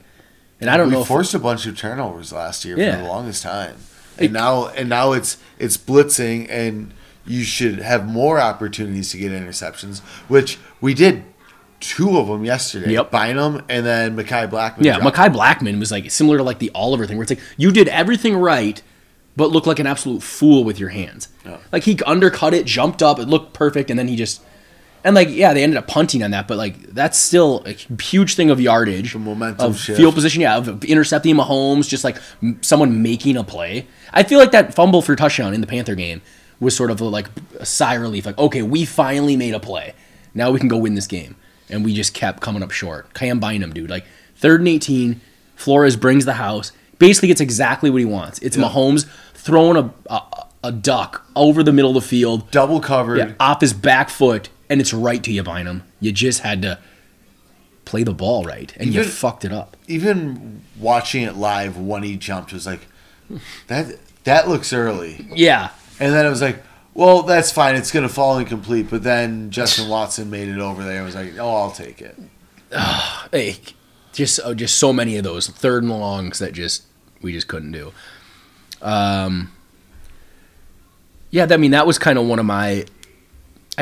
and 0.62 0.70
I 0.70 0.76
don't 0.76 0.88
we 0.88 0.94
know. 0.94 1.04
forced 1.04 1.34
a 1.34 1.38
bunch 1.38 1.66
of 1.66 1.76
turnovers 1.76 2.32
last 2.32 2.64
year 2.64 2.78
Yeah. 2.78 2.96
for 2.96 3.02
the 3.02 3.08
longest 3.08 3.42
time, 3.42 3.74
It- 4.18 4.24
and 4.26 4.32
now 4.32 4.68
and 4.68 4.88
now 4.88 5.12
it's 5.12 5.36
it's 5.58 5.76
blitzing, 5.76 6.46
and 6.50 6.92
you 7.26 7.42
should 7.44 7.78
have 7.80 8.06
more 8.06 8.40
opportunities 8.40 9.10
to 9.12 9.18
get 9.18 9.30
interceptions, 9.32 10.00
which 10.28 10.58
we 10.80 10.94
did 10.94 11.22
two 11.80 12.16
of 12.18 12.28
them 12.28 12.44
yesterday. 12.44 12.92
Yep. 12.92 13.10
Bynum 13.10 13.62
and 13.68 13.84
then 13.84 14.16
Mekhi 14.16 14.48
Blackmon. 14.48 14.84
yeah. 14.84 14.98
Mekhi 15.00 15.32
Blackmon 15.34 15.78
was 15.80 15.90
like 15.90 16.10
similar 16.10 16.38
to 16.38 16.42
like 16.44 16.58
the 16.60 16.70
Oliver 16.74 17.06
thing, 17.06 17.16
where 17.16 17.22
it's 17.22 17.30
like 17.32 17.40
you 17.56 17.70
did 17.72 17.88
everything 17.88 18.36
right, 18.36 18.80
but 19.36 19.50
looked 19.50 19.66
like 19.66 19.78
an 19.80 19.86
absolute 19.86 20.22
fool 20.22 20.62
with 20.64 20.78
your 20.78 20.90
hands. 20.90 21.28
Yeah. 21.44 21.56
Like 21.72 21.82
he 21.84 21.98
undercut 22.06 22.54
it, 22.54 22.66
jumped 22.66 23.02
up, 23.02 23.18
it 23.18 23.28
looked 23.28 23.52
perfect, 23.52 23.90
and 23.90 23.98
then 23.98 24.08
he 24.08 24.16
just. 24.16 24.40
And 25.04 25.14
like 25.16 25.28
yeah, 25.30 25.52
they 25.52 25.62
ended 25.62 25.76
up 25.76 25.88
punting 25.88 26.22
on 26.22 26.30
that, 26.30 26.46
but 26.46 26.56
like 26.58 26.80
that's 26.94 27.18
still 27.18 27.62
a 27.66 27.72
huge 27.72 28.34
thing 28.36 28.50
of 28.50 28.60
yardage, 28.60 29.12
The 29.14 29.18
momentum 29.18 29.66
of 29.70 29.78
shift. 29.78 29.98
field 29.98 30.14
position, 30.14 30.40
yeah, 30.42 30.56
of 30.58 30.84
intercepting 30.84 31.34
Mahomes, 31.34 31.88
just 31.88 32.04
like 32.04 32.18
m- 32.42 32.58
someone 32.62 33.02
making 33.02 33.36
a 33.36 33.42
play. 33.44 33.86
I 34.12 34.22
feel 34.22 34.38
like 34.38 34.52
that 34.52 34.74
fumble 34.74 35.02
for 35.02 35.16
touchdown 35.16 35.54
in 35.54 35.60
the 35.60 35.66
Panther 35.66 35.94
game 35.96 36.22
was 36.60 36.76
sort 36.76 36.90
of 36.92 37.00
a, 37.00 37.04
like 37.04 37.26
a 37.58 37.66
sigh 37.66 37.94
of 37.96 38.02
relief, 38.02 38.26
like 38.26 38.38
okay, 38.38 38.62
we 38.62 38.84
finally 38.84 39.36
made 39.36 39.54
a 39.54 39.60
play, 39.60 39.94
now 40.34 40.50
we 40.52 40.60
can 40.60 40.68
go 40.68 40.76
win 40.76 40.94
this 40.94 41.08
game, 41.08 41.34
and 41.68 41.84
we 41.84 41.92
just 41.94 42.14
kept 42.14 42.40
coming 42.40 42.62
up 42.62 42.70
short. 42.70 43.12
Cam 43.14 43.40
Bynum, 43.40 43.72
dude, 43.72 43.90
like 43.90 44.04
third 44.36 44.60
and 44.60 44.68
eighteen, 44.68 45.20
Flores 45.56 45.96
brings 45.96 46.24
the 46.26 46.34
house, 46.34 46.70
basically 46.98 47.26
gets 47.26 47.40
exactly 47.40 47.90
what 47.90 47.98
he 47.98 48.04
wants. 48.04 48.38
It's 48.38 48.56
Mahomes 48.56 49.06
throwing 49.34 49.76
a, 49.76 49.92
a 50.12 50.22
a 50.64 50.70
duck 50.70 51.26
over 51.34 51.64
the 51.64 51.72
middle 51.72 51.96
of 51.96 52.00
the 52.04 52.08
field, 52.08 52.48
double 52.52 52.78
covered. 52.78 53.18
yeah, 53.18 53.32
off 53.40 53.60
his 53.60 53.72
back 53.72 54.08
foot, 54.08 54.48
and 54.72 54.80
it's 54.80 54.94
right 54.94 55.22
to 55.22 55.30
you, 55.30 55.42
Bynum. 55.42 55.82
You 56.00 56.12
just 56.12 56.40
had 56.40 56.62
to 56.62 56.78
play 57.84 58.04
the 58.04 58.14
ball 58.14 58.42
right, 58.42 58.74
and 58.78 58.94
you 58.94 59.04
fucked 59.04 59.44
it 59.44 59.52
up. 59.52 59.76
Even 59.86 60.62
watching 60.78 61.24
it 61.24 61.36
live 61.36 61.76
when 61.76 62.02
he 62.02 62.16
jumped 62.16 62.54
was 62.54 62.64
like, 62.66 62.86
that 63.66 63.98
that 64.24 64.48
looks 64.48 64.72
early. 64.72 65.26
Yeah, 65.34 65.70
And 66.00 66.14
then 66.14 66.24
it 66.24 66.30
was 66.30 66.40
like, 66.40 66.62
well, 66.94 67.22
that's 67.22 67.52
fine. 67.52 67.74
It's 67.74 67.90
going 67.90 68.06
to 68.06 68.12
fall 68.12 68.38
incomplete. 68.38 68.88
But 68.88 69.02
then 69.02 69.50
Justin 69.50 69.88
Watson 69.90 70.30
made 70.30 70.48
it 70.48 70.58
over 70.58 70.82
there. 70.82 71.02
I 71.02 71.04
was 71.04 71.14
like, 71.14 71.38
oh, 71.38 71.54
I'll 71.54 71.70
take 71.70 72.00
it. 72.00 72.16
hey, 73.30 73.56
just 74.14 74.40
oh, 74.42 74.54
just 74.54 74.76
so 74.76 74.92
many 74.94 75.18
of 75.18 75.24
those 75.24 75.48
third 75.48 75.82
and 75.82 75.92
longs 75.92 76.38
that 76.38 76.54
just 76.54 76.84
we 77.20 77.32
just 77.32 77.46
couldn't 77.46 77.72
do. 77.72 77.92
Um, 78.80 79.52
yeah, 81.30 81.46
I 81.50 81.58
mean 81.58 81.72
that 81.72 81.86
was 81.86 81.98
kind 81.98 82.18
of 82.18 82.26
one 82.26 82.38
of 82.38 82.46
my. 82.46 82.86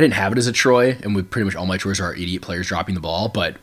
I 0.01 0.03
didn't 0.03 0.15
have 0.15 0.33
it 0.33 0.39
as 0.39 0.47
a 0.47 0.53
Troy, 0.53 0.97
and 1.03 1.15
with 1.15 1.29
pretty 1.31 1.45
much 1.45 1.55
all 1.55 1.67
my 1.67 1.77
Troys 1.77 2.01
are 2.01 2.15
idiot 2.15 2.41
players 2.41 2.69
dropping 2.69 2.95
the 2.95 3.03
ball. 3.03 3.29
But 3.29 3.57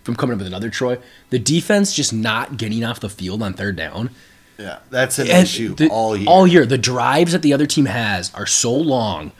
if 0.00 0.08
I'm 0.08 0.16
coming 0.16 0.34
up 0.34 0.38
with 0.38 0.48
another 0.48 0.70
Troy, 0.70 0.98
the 1.30 1.38
defense 1.38 1.94
just 1.94 2.12
not 2.12 2.56
getting 2.56 2.82
off 2.84 2.98
the 2.98 3.08
field 3.08 3.42
on 3.44 3.52
third 3.54 3.76
down. 3.76 4.10
Yeah, 4.58 4.80
that's 4.90 5.20
an 5.20 5.28
And 5.30 5.44
issue 5.44 5.74
the- 5.76 5.88
all 5.88 6.16
year. 6.16 6.26
All 6.28 6.46
year, 6.48 6.66
the 6.66 6.78
drives 6.78 7.30
that 7.30 7.42
the 7.42 7.52
other 7.52 7.66
team 7.66 7.86
has 7.86 8.34
are 8.34 8.46
so 8.46 8.72
long 8.74 9.30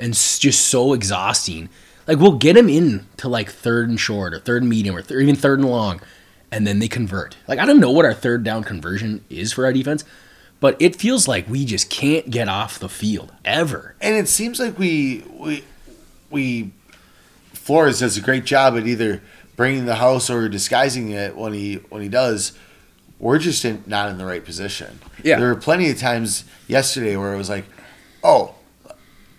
and 0.00 0.12
just 0.14 0.66
so 0.66 0.92
exhausting. 0.94 1.68
Like 2.08 2.18
we'll 2.18 2.32
get 2.38 2.54
them 2.54 2.68
in 2.68 3.06
to 3.18 3.28
like 3.28 3.48
third 3.50 3.88
and 3.88 4.00
short 4.00 4.34
or 4.34 4.40
third 4.40 4.62
and 4.62 4.68
medium 4.70 4.96
or, 4.96 5.02
th- 5.02 5.16
or 5.16 5.20
even 5.20 5.36
third 5.36 5.60
and 5.60 5.68
long, 5.70 6.00
and 6.50 6.66
then 6.66 6.80
they 6.80 6.88
convert. 6.88 7.36
Like 7.46 7.60
I 7.60 7.66
don't 7.66 7.78
know 7.78 7.92
what 7.92 8.04
our 8.04 8.14
third 8.14 8.42
down 8.42 8.64
conversion 8.64 9.24
is 9.30 9.52
for 9.52 9.64
our 9.64 9.72
defense, 9.72 10.04
but 10.58 10.76
it 10.80 10.96
feels 10.96 11.28
like 11.28 11.48
we 11.48 11.64
just 11.64 11.88
can't 11.88 12.30
get 12.30 12.48
off 12.48 12.78
the 12.80 12.88
field 12.88 13.32
ever. 13.44 13.94
and 14.00 14.16
it 14.16 14.28
seems 14.28 14.58
like 14.58 14.76
we 14.78 15.22
we 15.36 15.62
we 16.30 16.72
Flores 17.52 18.00
does 18.00 18.16
a 18.16 18.20
great 18.20 18.44
job 18.44 18.76
at 18.76 18.86
either 18.86 19.22
bringing 19.56 19.84
the 19.84 19.96
house 19.96 20.30
or 20.30 20.48
disguising 20.48 21.10
it 21.10 21.36
when 21.36 21.52
he 21.52 21.76
when 21.88 22.02
he 22.02 22.08
does. 22.08 22.52
We're 23.18 23.38
just 23.38 23.64
in, 23.66 23.84
not 23.86 24.08
in 24.08 24.16
the 24.16 24.24
right 24.24 24.42
position. 24.42 24.98
Yeah. 25.22 25.38
there 25.38 25.48
were 25.48 25.60
plenty 25.60 25.90
of 25.90 25.98
times 25.98 26.44
yesterday 26.66 27.16
where 27.16 27.34
it 27.34 27.36
was 27.36 27.50
like, 27.50 27.66
oh, 28.24 28.54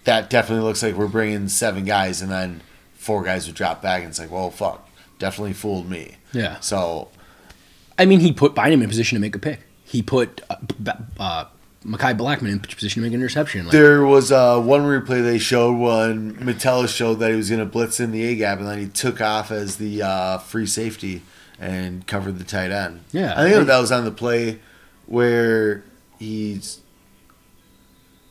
that 0.03 0.29
definitely 0.29 0.63
looks 0.63 0.83
like 0.83 0.93
we're 0.93 1.07
bringing 1.07 1.47
seven 1.47 1.83
guys, 1.83 2.21
and 2.21 2.31
then 2.31 2.61
four 2.93 3.23
guys 3.23 3.47
would 3.47 3.55
drop 3.55 3.81
back, 3.81 4.01
and 4.01 4.09
it's 4.09 4.19
like, 4.19 4.29
well, 4.29 4.51
fuck, 4.51 4.87
definitely 5.17 5.53
fooled 5.53 5.89
me. 5.89 6.17
Yeah. 6.31 6.59
So 6.59 7.09
I 7.97 8.05
mean, 8.05 8.19
he 8.19 8.31
put 8.31 8.55
Bynum 8.55 8.81
in 8.81 8.87
position 8.89 9.15
to 9.15 9.19
make 9.19 9.35
a 9.35 9.39
pick. 9.39 9.59
He 9.83 10.01
put 10.01 10.41
uh, 10.49 10.55
uh, 11.19 11.45
Mekhi 11.85 12.15
Blackmon 12.17 12.49
in 12.51 12.59
position 12.59 13.01
to 13.01 13.07
make 13.07 13.13
an 13.15 13.19
interception. 13.19 13.65
Like, 13.65 13.71
There 13.71 14.05
was 14.05 14.31
uh, 14.31 14.59
one 14.61 14.81
replay 14.81 15.23
they 15.23 15.39
showed 15.39 15.77
when 15.77 16.43
Metellus 16.45 16.93
showed 16.93 17.15
that 17.15 17.31
he 17.31 17.35
was 17.35 17.49
going 17.49 17.59
to 17.59 17.65
blitz 17.65 17.99
in 17.99 18.11
the 18.11 18.23
A 18.27 18.35
gap, 18.35 18.59
and 18.59 18.67
then 18.67 18.77
he 18.79 18.87
took 18.87 19.19
off 19.19 19.49
as 19.51 19.77
the 19.77 20.03
uh, 20.03 20.37
free 20.37 20.67
safety 20.67 21.23
and 21.59 22.05
covered 22.05 22.37
the 22.37 22.43
tight 22.43 22.71
end. 22.71 23.01
Yeah. 23.11 23.33
I 23.35 23.49
think 23.49 23.65
that 23.67 23.79
was 23.79 23.91
on 23.91 24.05
the 24.05 24.11
play 24.11 24.59
where 25.07 25.83
he's. 26.19 26.81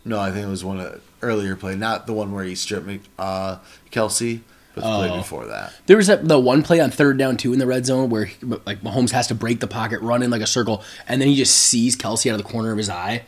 No, 0.05 0.19
I 0.19 0.31
think 0.31 0.47
it 0.47 0.51
was 0.51 0.65
one 0.65 0.81
of 0.81 1.03
earlier 1.23 1.57
play, 1.57 1.75
not 1.77 2.07
the 2.07 2.13
one 2.13 2.33
where 2.33 2.45
he 2.45 2.55
stripped 2.55 3.07
uh, 3.19 3.59
Kelce, 3.91 4.41
but 4.75 4.83
the 4.83 4.97
play 4.97 5.11
Oh. 5.11 5.17
before 5.19 5.47
that. 5.47 5.73
There 5.87 5.97
was 5.97 6.07
that, 6.07 6.27
the 6.27 6.39
one 6.39 6.63
play 6.63 6.81
on 6.81 6.91
third 6.91 7.19
down 7.19 7.37
two 7.37 7.53
in 7.53 7.59
the 7.59 7.67
red 7.67 7.85
zone 7.85 8.09
where 8.11 8.25
he- 8.27 8.37
like 8.65 8.81
Mahomes 8.83 9.11
has 9.11 9.27
to 9.27 9.35
break 9.35 9.61
the 9.61 9.67
pocket, 9.67 10.01
run 10.01 10.23
in 10.23 10.31
like 10.31 10.41
a 10.41 10.47
circle, 10.47 10.83
and 11.07 11.21
then 11.21 11.29
he 11.29 11.37
just 11.37 11.55
sees 11.55 11.97
Kelce 11.97 12.31
out 12.31 12.39
of 12.41 12.45
the 12.47 12.51
corner 12.51 12.71
of 12.73 12.79
his 12.79 12.89
eye, 12.89 13.25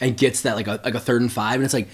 and 0.00 0.16
gets 0.16 0.42
that 0.42 0.56
like 0.56 0.66
a 0.66 0.80
like 0.84 0.94
a 0.94 1.00
third 1.00 1.20
and 1.22 1.32
five, 1.32 1.54
and 1.56 1.64
it's 1.64 1.74
like, 1.74 1.88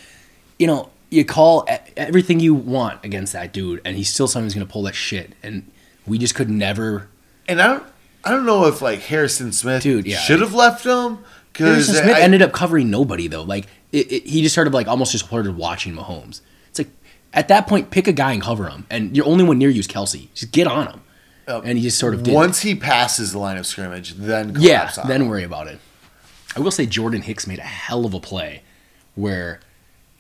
you 0.59 0.67
know, 0.67 0.91
you 1.11 1.25
call 1.25 1.67
everything 1.97 2.41
you 2.41 2.55
want 2.55 3.05
against 3.05 3.33
that 3.33 3.53
dude, 3.53 3.81
and 3.85 3.97
he's 3.97 4.09
still 4.09 4.29
sometimes 4.29 4.55
gonna 4.55 4.67
pull 4.67 4.83
that 4.85 4.95
shit, 4.95 5.33
and 5.43 5.71
we 6.07 6.19
just 6.19 6.35
could 6.35 6.51
never. 6.51 7.09
And 7.49 7.61
I 7.61 7.67
don't, 7.69 7.85
I 8.25 8.31
don't 8.31 8.47
know 8.47 8.67
if 8.67 8.83
like 8.83 9.01
Harrison 9.01 9.53
Smith 9.53 9.83
Dude, 9.83 10.07
yeah. 10.07 10.19
should 10.19 10.41
have 10.41 10.55
left 10.55 10.85
him 10.85 11.19
because 11.53 11.87
Harrison 11.87 11.95
Smith 12.05 12.17
ended 12.17 12.43
up 12.43 12.53
covering 12.53 12.91
nobody 12.91 13.29
though. 13.29 13.43
Like 13.43 13.67
it, 13.93 14.11
it, 14.13 14.27
he 14.27 14.43
just 14.43 14.55
started 14.55 14.75
like 14.75 14.89
almost 14.89 15.13
just 15.13 15.27
started 15.27 15.57
watching 15.57 15.95
Mahomes. 15.95 16.41
It's 16.69 16.79
like 16.81 16.89
at 17.33 17.49
that 17.49 17.67
point, 17.67 17.91
pick 17.91 18.09
a 18.09 18.13
guy 18.13 18.33
and 18.33 18.43
cover 18.43 18.69
him, 18.69 18.87
and 18.91 19.17
your 19.17 19.27
only 19.27 19.45
one 19.45 19.59
near 19.59 19.69
you 19.71 19.81
is 19.81 19.87
Kelce. 19.89 20.29
Just 20.35 20.53
get 20.53 20.67
on 20.67 20.89
him, 20.89 21.01
Yep. 21.47 21.63
and 21.67 21.79
he 21.79 21.85
just 21.85 21.99
sort 21.99 22.15
of 22.15 22.23
did. 22.25 22.35
once 22.35 22.61
he 22.63 22.75
passes 22.75 23.31
the 23.33 23.39
line 23.39 23.57
of 23.59 23.67
scrimmage, 23.67 24.15
then 24.15 24.57
Yeah, 24.59 24.91
on 24.99 25.07
then 25.09 25.29
worry 25.29 25.45
about 25.45 25.69
it. 25.69 25.79
I 26.57 26.61
will 26.61 26.71
say 26.71 26.87
Jordan 26.87 27.23
Hicks 27.23 27.47
made 27.47 27.59
a 27.59 27.63
hell 27.63 28.05
of 28.07 28.15
a 28.15 28.21
play 28.21 28.63
where 29.15 29.61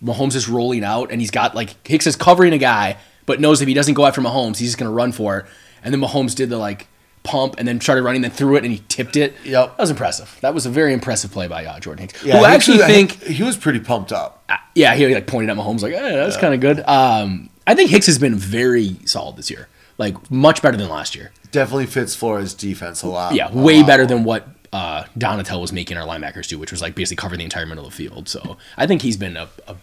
Mahomes 0.03 0.35
is 0.35 0.49
rolling 0.49 0.85
out 0.85 1.11
and 1.11 1.21
he's 1.21 1.31
got 1.31 1.55
like 1.55 1.87
Hicks 1.87 2.07
is 2.07 2.17
covering 2.17 2.53
a 2.53 2.59
guy, 2.59 2.99
but 3.25 3.41
knows 3.41 3.63
if 3.63 3.69
he 3.69 3.75
doesn't 3.75 3.95
go 3.95 4.07
after 4.07 4.21
Mahomes, 4.21 4.59
he's 4.59 4.69
just 4.69 4.79
gonna 4.79 4.91
run 4.91 5.13
for 5.13 5.39
it. 5.39 5.47
And 5.83 5.93
then 5.95 6.01
Mahomes 6.01 6.35
did 6.35 6.51
the 6.51 6.59
like 6.59 6.89
pump 7.23 7.55
and 7.59 7.67
then 7.67 7.81
started 7.81 8.03
running, 8.03 8.23
then 8.23 8.31
threw 8.31 8.57
it 8.57 8.65
and 8.65 8.73
he 8.73 8.83
tipped 8.89 9.17
it. 9.17 9.35
Yep. 9.45 9.77
that 9.77 9.79
was 9.79 9.91
impressive. 9.91 10.37
That 10.43 10.55
was 10.55 10.67
a 10.67 10.71
very 10.71 10.93
impressive 10.93 11.33
play 11.33 11.49
by 11.49 11.65
uh, 11.65 11.81
Jordan 11.81 12.03
Hicks, 12.09 12.23
Yeah, 12.25 12.39
who 12.39 12.45
I 12.45 12.53
actually 12.55 12.79
think 12.79 13.21
he 13.23 13.43
was 13.43 13.57
pretty 13.57 13.81
pumped 13.81 14.13
up. 14.13 14.45
uh, 14.49 14.57
yeah, 14.75 14.95
he 14.95 15.13
like 15.13 15.27
pointed 15.27 15.51
at 15.51 15.57
Mahomes 15.57 15.83
like, 15.83 15.95
hey, 15.95 16.15
that's 16.17 16.37
kind 16.37 16.55
of 16.55 16.61
good. 16.61 16.81
Um, 16.87 17.51
I 17.67 17.75
think 17.75 17.91
Hicks 17.91 18.07
has 18.07 18.19
been 18.19 18.35
very 18.37 18.97
solid 19.07 19.37
this 19.37 19.51
year, 19.51 19.69
like 19.99 20.31
much 20.31 20.63
better 20.63 20.77
than 20.77 20.89
last 20.89 21.17
year. 21.17 21.33
Definitely 21.51 21.87
fits 21.87 22.15
Flores' 22.15 22.53
defense 22.55 23.03
a 23.03 23.09
lot. 23.09 23.35
Yeah, 23.35 23.51
way 23.53 23.79
lot 23.79 23.87
better 23.87 24.03
more. 24.03 24.09
than 24.09 24.25
what 24.25 24.56
uh, 24.77 25.05
Donatell 25.19 25.61
was 25.61 25.73
making 25.73 25.97
our 25.97 26.07
linebackers 26.07 26.49
do, 26.49 26.59
which 26.59 26.71
was 26.71 26.83
like 26.83 26.95
basically 26.95 27.21
cover 27.23 27.37
the 27.37 27.45
entire 27.45 27.67
middle 27.67 27.85
of 27.87 27.91
the 27.91 27.97
field. 27.97 28.29
So 28.29 28.57
I 28.77 28.87
think 28.87 29.03
he's 29.03 29.17
been 29.17 29.37
a, 29.37 29.49
a 29.67 29.77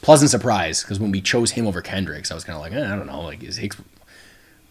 pleasant 0.00 0.30
surprise 0.30 0.82
because 0.82 0.98
when 0.98 1.10
we 1.10 1.20
chose 1.20 1.50
him 1.52 1.66
over 1.66 1.82
Kendricks, 1.82 2.30
I 2.30 2.34
was 2.34 2.44
kind 2.44 2.56
of 2.56 2.62
like, 2.62 2.72
eh, 2.72 2.92
I 2.92 2.96
don't 2.96 3.06
know, 3.06 3.20
like 3.22 3.42
is 3.42 3.56
Hicks. 3.58 3.76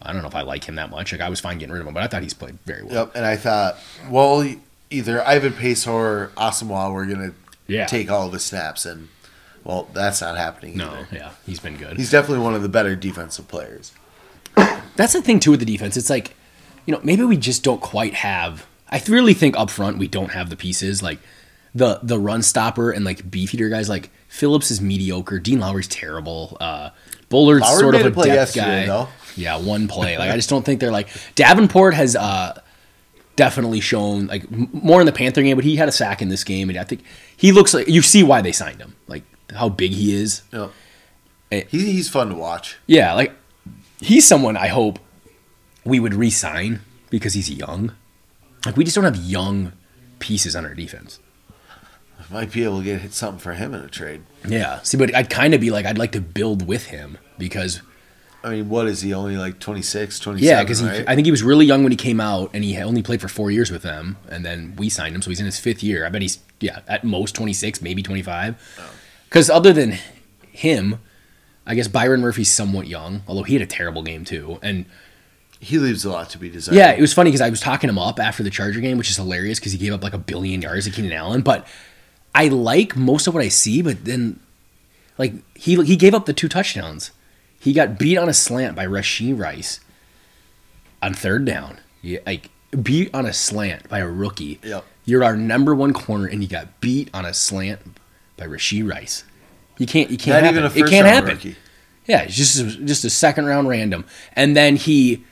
I 0.04 0.12
don't 0.12 0.22
know 0.22 0.28
if 0.28 0.34
I 0.34 0.42
like 0.42 0.64
him 0.64 0.74
that 0.76 0.90
much. 0.90 1.12
Like 1.12 1.20
I 1.20 1.28
was 1.28 1.38
fine 1.40 1.58
getting 1.58 1.72
rid 1.72 1.80
of 1.80 1.86
him, 1.86 1.94
but 1.94 2.02
I 2.02 2.08
thought 2.08 2.22
he's 2.22 2.34
played 2.34 2.58
very 2.66 2.82
well. 2.82 2.94
Yep, 3.06 3.12
and 3.14 3.24
I 3.24 3.36
thought, 3.36 3.76
well, 4.10 4.44
either 4.90 5.22
Ivan 5.26 5.52
Pace 5.52 5.86
or 5.86 6.32
Asamoah 6.36 6.92
were 6.92 7.06
gonna 7.06 7.32
Yeah. 7.68 7.86
take 7.86 8.10
all 8.10 8.28
his 8.30 8.44
snaps, 8.44 8.84
and 8.84 9.08
well, 9.64 9.88
that's 9.92 10.20
not 10.20 10.36
happening. 10.36 10.76
No, 10.76 10.90
either. 10.90 11.06
yeah, 11.12 11.30
he's 11.46 11.60
been 11.60 11.76
good. 11.76 11.96
he's 11.98 12.10
definitely 12.10 12.42
one 12.42 12.54
of 12.56 12.62
the 12.62 12.68
better 12.68 12.96
defensive 12.96 13.46
players. 13.46 13.92
That's 14.96 15.12
the 15.14 15.22
thing 15.22 15.38
too 15.40 15.52
with 15.52 15.60
the 15.60 15.66
defense. 15.66 15.96
It's 15.96 16.10
like, 16.10 16.34
you 16.84 16.92
know, 16.92 17.00
maybe 17.04 17.22
we 17.24 17.36
just 17.36 17.62
don't 17.62 17.80
quite 17.80 18.14
have. 18.14 18.66
I 18.92 19.02
really 19.08 19.34
think 19.34 19.56
up 19.56 19.70
front 19.70 19.98
we 19.98 20.06
don't 20.06 20.30
have 20.30 20.50
the 20.50 20.56
pieces 20.56 21.02
like 21.02 21.18
the 21.74 21.98
the 22.02 22.18
run 22.18 22.42
stopper 22.42 22.90
and 22.90 23.04
like 23.04 23.30
beef 23.30 23.54
eater 23.54 23.68
guys. 23.68 23.88
Like 23.88 24.10
Phillips 24.28 24.70
is 24.70 24.80
mediocre. 24.80 25.38
Dean 25.38 25.60
Lowry's 25.60 25.88
terrible. 25.88 26.56
Uh, 26.60 26.90
Bullard's 27.28 27.64
Howard 27.66 27.80
sort 27.80 27.94
of 27.94 28.06
a 28.06 28.10
play 28.10 28.28
depth 28.28 28.54
guy. 28.54 28.86
though. 28.86 29.08
Yeah, 29.36 29.58
one 29.58 29.88
play. 29.88 30.18
Like 30.18 30.30
I 30.30 30.36
just 30.42 30.50
don't 30.50 30.64
think 30.64 30.80
they're 30.80 30.92
like 30.92 31.08
Davenport 31.34 31.94
has 31.94 32.14
uh, 32.14 32.60
definitely 33.36 33.80
shown 33.80 34.26
like 34.26 34.44
m- 34.52 34.68
more 34.72 35.00
in 35.00 35.06
the 35.06 35.12
Panther 35.12 35.42
game, 35.42 35.56
but 35.56 35.64
he 35.64 35.76
had 35.76 35.88
a 35.88 35.92
sack 35.92 36.20
in 36.20 36.28
this 36.28 36.44
game, 36.44 36.68
and 36.68 36.78
I 36.78 36.84
think 36.84 37.02
he 37.36 37.50
looks 37.52 37.72
like 37.72 37.88
you 37.88 38.02
see 38.02 38.22
why 38.22 38.42
they 38.42 38.52
signed 38.52 38.80
him, 38.80 38.94
like 39.08 39.24
how 39.54 39.68
big 39.70 39.92
he 39.92 40.14
is. 40.14 40.42
Yeah. 40.52 40.68
Eh. 41.50 41.62
He, 41.68 41.92
he's 41.92 42.08
fun 42.10 42.28
to 42.28 42.34
watch. 42.34 42.76
Yeah, 42.86 43.14
like 43.14 43.32
he's 44.00 44.26
someone 44.26 44.56
I 44.58 44.66
hope 44.68 44.98
we 45.84 45.98
would 45.98 46.14
re-sign 46.14 46.80
because 47.10 47.32
he's 47.34 47.50
young. 47.50 47.94
Like 48.64 48.76
we 48.76 48.84
just 48.84 48.94
don't 48.94 49.04
have 49.04 49.16
young 49.16 49.72
pieces 50.18 50.54
on 50.54 50.64
our 50.64 50.74
defense. 50.74 51.18
I 52.18 52.32
Might 52.32 52.52
be 52.52 52.64
able 52.64 52.78
to 52.78 52.84
get 52.84 53.00
hit 53.00 53.12
something 53.12 53.40
for 53.40 53.54
him 53.54 53.74
in 53.74 53.80
a 53.80 53.88
trade. 53.88 54.22
Yeah. 54.46 54.80
See, 54.82 54.96
but 54.96 55.14
I'd 55.14 55.30
kind 55.30 55.54
of 55.54 55.60
be 55.60 55.70
like 55.70 55.86
I'd 55.86 55.98
like 55.98 56.12
to 56.12 56.20
build 56.20 56.66
with 56.66 56.86
him 56.86 57.18
because 57.38 57.82
I 58.44 58.50
mean, 58.50 58.68
what 58.68 58.88
is 58.88 59.02
he? 59.02 59.14
Only 59.14 59.36
like 59.36 59.60
26, 59.60 60.18
27, 60.18 60.44
yeah, 60.44 60.62
because 60.62 60.82
right? 60.82 61.04
I 61.06 61.14
think 61.14 61.26
he 61.26 61.30
was 61.30 61.42
really 61.42 61.64
young 61.64 61.84
when 61.84 61.92
he 61.92 61.96
came 61.96 62.20
out, 62.20 62.50
and 62.52 62.64
he 62.64 62.76
only 62.78 63.02
played 63.02 63.20
for 63.20 63.28
four 63.28 63.50
years 63.50 63.70
with 63.70 63.82
them, 63.82 64.16
and 64.28 64.44
then 64.44 64.74
we 64.76 64.88
signed 64.88 65.14
him, 65.14 65.22
so 65.22 65.30
he's 65.30 65.38
in 65.38 65.46
his 65.46 65.60
fifth 65.60 65.82
year. 65.82 66.04
I 66.04 66.08
bet 66.08 66.22
he's 66.22 66.38
yeah 66.60 66.80
at 66.88 67.04
most 67.04 67.34
twenty 67.34 67.52
six, 67.52 67.80
maybe 67.80 68.02
twenty 68.02 68.22
five. 68.22 68.56
Because 69.28 69.48
oh. 69.48 69.56
other 69.56 69.72
than 69.72 69.98
him, 70.50 70.98
I 71.66 71.74
guess 71.74 71.86
Byron 71.88 72.20
Murphy's 72.20 72.50
somewhat 72.50 72.88
young, 72.88 73.22
although 73.28 73.44
he 73.44 73.54
had 73.54 73.62
a 73.62 73.66
terrible 73.66 74.02
game 74.02 74.24
too, 74.24 74.58
and. 74.62 74.86
He 75.62 75.78
leaves 75.78 76.04
a 76.04 76.10
lot 76.10 76.28
to 76.30 76.38
be 76.38 76.50
desired. 76.50 76.76
Yeah, 76.76 76.90
it 76.90 77.00
was 77.00 77.14
funny 77.14 77.30
because 77.30 77.40
I 77.40 77.48
was 77.48 77.60
talking 77.60 77.88
him 77.88 77.96
up 77.96 78.18
after 78.18 78.42
the 78.42 78.50
Charger 78.50 78.80
game, 78.80 78.98
which 78.98 79.08
is 79.08 79.16
hilarious 79.16 79.60
because 79.60 79.70
he 79.70 79.78
gave 79.78 79.92
up 79.92 80.02
like 80.02 80.12
a 80.12 80.18
billion 80.18 80.60
yards 80.60 80.86
to 80.86 80.90
Keenan 80.90 81.12
Allen. 81.12 81.42
But 81.42 81.68
I 82.34 82.48
like 82.48 82.96
most 82.96 83.28
of 83.28 83.34
what 83.34 83.44
I 83.44 83.48
see, 83.48 83.80
but 83.80 84.04
then 84.04 84.40
like 85.18 85.34
he 85.54 85.80
he 85.84 85.94
gave 85.94 86.14
up 86.14 86.26
the 86.26 86.32
two 86.32 86.48
touchdowns. 86.48 87.12
He 87.60 87.72
got 87.72 87.96
beat 87.96 88.18
on 88.18 88.28
a 88.28 88.34
slant 88.34 88.74
by 88.74 88.84
Rashee 88.86 89.38
Rice 89.38 89.78
on 91.00 91.14
third 91.14 91.44
down. 91.44 91.78
Yeah, 92.02 92.18
like 92.26 92.50
beat 92.82 93.14
on 93.14 93.24
a 93.24 93.32
slant 93.32 93.88
by 93.88 94.00
a 94.00 94.08
rookie. 94.08 94.58
Yep. 94.64 94.84
You're 95.04 95.22
our 95.22 95.36
number 95.36 95.76
one 95.76 95.92
corner, 95.92 96.26
and 96.26 96.42
you 96.42 96.48
got 96.48 96.80
beat 96.80 97.08
on 97.14 97.24
a 97.24 97.32
slant 97.32 97.80
by 98.36 98.46
Rashee 98.46 98.88
Rice. 98.88 99.22
You 99.78 99.86
can't. 99.86 100.10
You 100.10 100.18
can't. 100.18 100.42
Not 100.42 100.42
happen. 100.42 100.58
even 100.58 100.64
a 100.64 100.66
it 100.66 100.80
first 100.80 100.92
can't 100.92 101.04
round 101.04 101.14
happen. 101.14 101.34
rookie. 101.36 101.56
Yeah, 102.06 102.22
it's 102.22 102.34
just 102.34 102.80
just 102.80 103.04
a 103.04 103.10
second 103.10 103.46
round 103.46 103.68
random, 103.68 104.04
and 104.34 104.56
then 104.56 104.74
he 104.74 105.22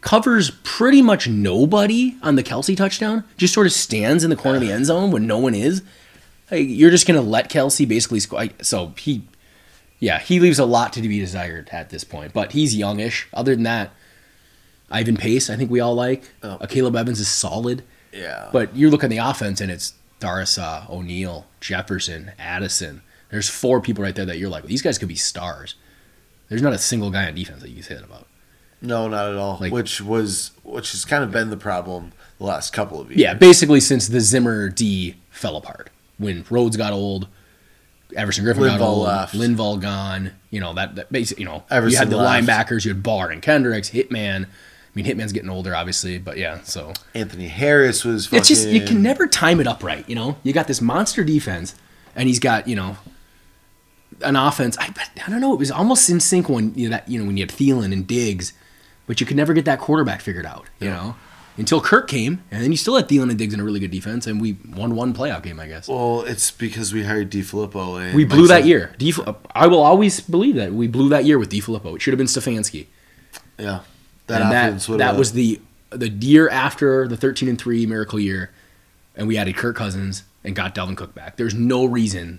covers 0.00 0.50
pretty 0.62 1.02
much 1.02 1.28
nobody 1.28 2.16
on 2.22 2.36
the 2.36 2.42
Kelce 2.42 2.76
touchdown. 2.76 3.24
Just 3.36 3.54
sort 3.54 3.66
of 3.66 3.72
stands 3.72 4.24
in 4.24 4.30
the 4.30 4.36
corner 4.36 4.56
of 4.56 4.62
the 4.62 4.72
end 4.72 4.86
zone 4.86 5.10
when 5.10 5.26
no 5.26 5.38
one 5.38 5.54
is. 5.54 5.82
Like, 6.50 6.66
you're 6.68 6.90
just 6.90 7.06
gonna 7.06 7.20
let 7.22 7.50
Kelce 7.50 7.86
basically 7.86 8.20
score. 8.20 8.46
So 8.62 8.92
he, 8.98 9.22
yeah, 9.98 10.18
he 10.18 10.40
leaves 10.40 10.58
a 10.58 10.64
lot 10.64 10.92
to 10.94 11.02
be 11.02 11.18
desired 11.18 11.68
at 11.72 11.90
this 11.90 12.04
point. 12.04 12.32
But 12.32 12.52
he's 12.52 12.74
youngish. 12.74 13.28
Other 13.32 13.54
than 13.54 13.64
that, 13.64 13.90
Ivan 14.90 15.16
Pace, 15.16 15.48
I 15.48 15.56
think 15.56 15.70
we 15.70 15.80
all 15.80 15.94
like. 15.94 16.24
Oh. 16.42 16.50
Uh, 16.50 16.66
Akayleb 16.66 16.98
Evans 16.98 17.20
is 17.20 17.28
solid. 17.28 17.84
Yeah. 18.12 18.48
But 18.52 18.74
you 18.74 18.90
look 18.90 19.04
at 19.04 19.10
the 19.10 19.18
offense 19.18 19.60
and 19.60 19.70
it's 19.70 19.94
Darrisaw, 20.18 20.88
O'Neill, 20.90 21.46
Jefferson, 21.60 22.32
Addison. 22.38 23.02
There's 23.30 23.48
four 23.48 23.80
people 23.80 24.02
right 24.02 24.14
there 24.14 24.24
that 24.26 24.38
you're 24.38 24.50
like, 24.50 24.64
these 24.64 24.82
guys 24.82 24.98
could 24.98 25.08
be 25.08 25.14
stars. 25.14 25.76
There's 26.48 26.62
not 26.62 26.72
a 26.72 26.78
single 26.78 27.10
guy 27.10 27.26
on 27.26 27.34
defense 27.36 27.62
that 27.62 27.68
you 27.68 27.76
can 27.76 27.84
say 27.84 27.94
that 27.94 28.04
about. 28.04 28.26
No, 28.82 29.08
not 29.08 29.30
at 29.30 29.36
all. 29.36 29.58
Like- 29.60 29.72
which 29.72 30.00
was 30.00 30.52
which 30.62 30.92
has 30.92 31.04
kind 31.04 31.24
of 31.24 31.30
been 31.30 31.50
the 31.50 31.56
problem 31.56 32.12
the 32.38 32.44
last 32.44 32.72
couple 32.72 33.00
of 33.00 33.08
years. 33.10 33.20
Yeah, 33.20 33.34
basically 33.34 33.80
since 33.80 34.08
the 34.08 34.20
Zimmer 34.20 34.68
D 34.68 35.16
fell 35.30 35.56
apart. 35.56 35.90
When 36.18 36.44
Rhodes 36.50 36.76
got 36.76 36.92
old, 36.92 37.28
Everson 38.14 38.44
Griffen 38.44 38.66
got 38.66 38.80
old, 38.80 39.06
left. 39.06 39.34
Linval 39.34 39.80
gone. 39.80 40.32
You 40.50 40.60
know 40.60 40.74
that 40.74 40.96
that 40.96 41.12
basically, 41.12 41.42
you 41.44 41.48
know, 41.48 41.62
you 41.70 41.96
had 41.96 42.10
the 42.10 42.16
left. 42.16 42.46
linebackers, 42.46 42.84
you 42.84 42.92
had 42.92 43.02
Barr 43.02 43.30
and 43.30 43.40
Kendricks, 43.40 43.90
Hitman. 43.90 44.44
I 44.44 44.48
mean, 44.94 45.04
Hitman's 45.06 45.32
getting 45.32 45.50
older, 45.50 45.74
obviously, 45.74 46.18
but 46.18 46.36
yeah. 46.36 46.60
So 46.62 46.92
Anthony 47.14 47.46
Harris 47.48 48.04
was. 48.04 48.26
Fucking, 48.26 48.38
it's 48.38 48.48
just 48.48 48.68
you 48.68 48.84
can 48.84 49.02
never 49.02 49.26
time 49.26 49.60
it 49.60 49.66
up 49.66 49.84
right. 49.84 50.06
You 50.08 50.16
know, 50.16 50.36
you 50.42 50.52
got 50.52 50.66
this 50.66 50.80
monster 50.80 51.22
defense, 51.22 51.74
and 52.16 52.26
he's 52.28 52.40
got 52.40 52.66
you 52.66 52.74
know 52.76 52.96
an 54.22 54.36
offense. 54.36 54.76
I 54.78 54.92
I 55.26 55.30
don't 55.30 55.40
know. 55.40 55.52
It 55.54 55.58
was 55.58 55.70
almost 55.70 56.08
in 56.10 56.20
sync 56.20 56.48
when 56.48 56.74
you 56.74 56.88
know 56.88 56.96
that 56.96 57.08
you 57.08 57.20
know 57.20 57.26
when 57.26 57.36
you 57.36 57.42
had 57.44 57.50
Thielen 57.50 57.92
and 57.92 58.06
Diggs, 58.06 58.52
but 59.10 59.18
you 59.20 59.26
could 59.26 59.36
never 59.36 59.52
get 59.52 59.64
that 59.64 59.80
quarterback 59.80 60.20
figured 60.20 60.46
out. 60.46 60.66
You 60.78 60.86
Yeah. 60.86 60.94
know, 60.94 61.16
until 61.58 61.80
Kirk 61.80 62.06
came, 62.06 62.44
and 62.52 62.62
then 62.62 62.70
you 62.70 62.76
still 62.76 62.94
had 62.94 63.08
Thielen 63.08 63.28
and 63.28 63.36
Diggs 63.36 63.52
in 63.52 63.58
a 63.58 63.64
really 63.64 63.80
good 63.80 63.90
defense, 63.90 64.24
and 64.24 64.40
we 64.40 64.56
won 64.72 64.94
one 64.94 65.12
playoff 65.12 65.42
game, 65.42 65.58
I 65.58 65.66
guess. 65.66 65.88
Well, 65.88 66.22
it's 66.28 66.52
because 66.52 66.92
we 66.94 67.02
hired 67.02 67.28
DeFilippo 67.28 68.00
and 68.00 68.14
we 68.14 68.24
blew 68.24 68.46
that 68.46 68.66
year. 68.66 68.92
D, 68.98 69.12
I 69.52 69.66
will 69.66 69.82
always 69.82 70.20
believe 70.20 70.54
that 70.54 70.72
we 70.72 70.86
blew 70.86 71.08
that 71.08 71.24
year 71.24 71.40
with 71.40 71.50
DeFilippo. 71.50 71.96
It 71.96 72.02
should 72.02 72.12
have 72.12 72.18
been 72.18 72.28
Stefanski. 72.28 72.86
Yeah, 73.58 73.80
that 74.28 74.42
and 74.42 74.52
that 74.52 74.98
that 74.98 75.16
was 75.16 75.32
the 75.32 75.60
the 75.90 76.08
year 76.08 76.48
after 76.48 77.08
the 77.08 77.16
13 77.16 77.48
and 77.48 77.58
3 77.58 77.86
miracle 77.86 78.20
year 78.20 78.52
and 79.16 79.26
we 79.26 79.36
added 79.36 79.56
Kirk 79.56 79.74
Cousins 79.74 80.22
and 80.44 80.54
got 80.54 80.72
Dalvin 80.72 80.96
Cook 80.96 81.16
back. 81.16 81.36
There's 81.36 81.52
no 81.52 81.84
reason 81.84 82.38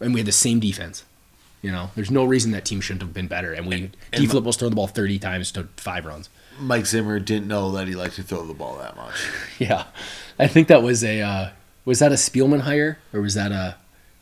and 0.00 0.14
we 0.14 0.20
had 0.20 0.26
the 0.26 0.32
same 0.32 0.58
defense. 0.58 1.04
You 1.62 1.70
know, 1.72 1.90
there's 1.94 2.10
no 2.10 2.24
reason 2.24 2.50
that 2.52 2.64
team 2.64 2.80
shouldn't 2.80 3.02
have 3.02 3.14
been 3.14 3.28
better 3.28 3.52
and 3.52 3.66
we 3.66 3.76
And- 3.84 3.96
D 4.12 4.26
Flip 4.26 4.42
will 4.44 4.52
throw 4.52 4.68
the 4.68 4.74
ball 4.74 4.88
30 4.88 5.18
times 5.20 5.50
to 5.52 5.68
5 5.76 6.04
runs. 6.04 6.28
Mike 6.58 6.86
Zimmer 6.86 7.18
didn't 7.20 7.48
know 7.48 7.70
that 7.72 7.86
he 7.88 7.94
liked 7.94 8.16
to 8.16 8.22
throw 8.22 8.44
the 8.44 8.52
ball 8.54 8.76
that 8.78 8.96
much. 8.96 9.14
Yeah. 9.58 9.84
I 10.38 10.48
think 10.48 10.68
that 10.68 10.82
was 10.82 11.02
a 11.04 11.20
uh, 11.22 11.50
was 11.84 12.00
that 12.00 12.10
a 12.12 12.16
Spielman 12.16 12.60
hire 12.62 12.98
or 13.12 13.20
was 13.20 13.34
that 13.34 13.52
a 13.52 13.76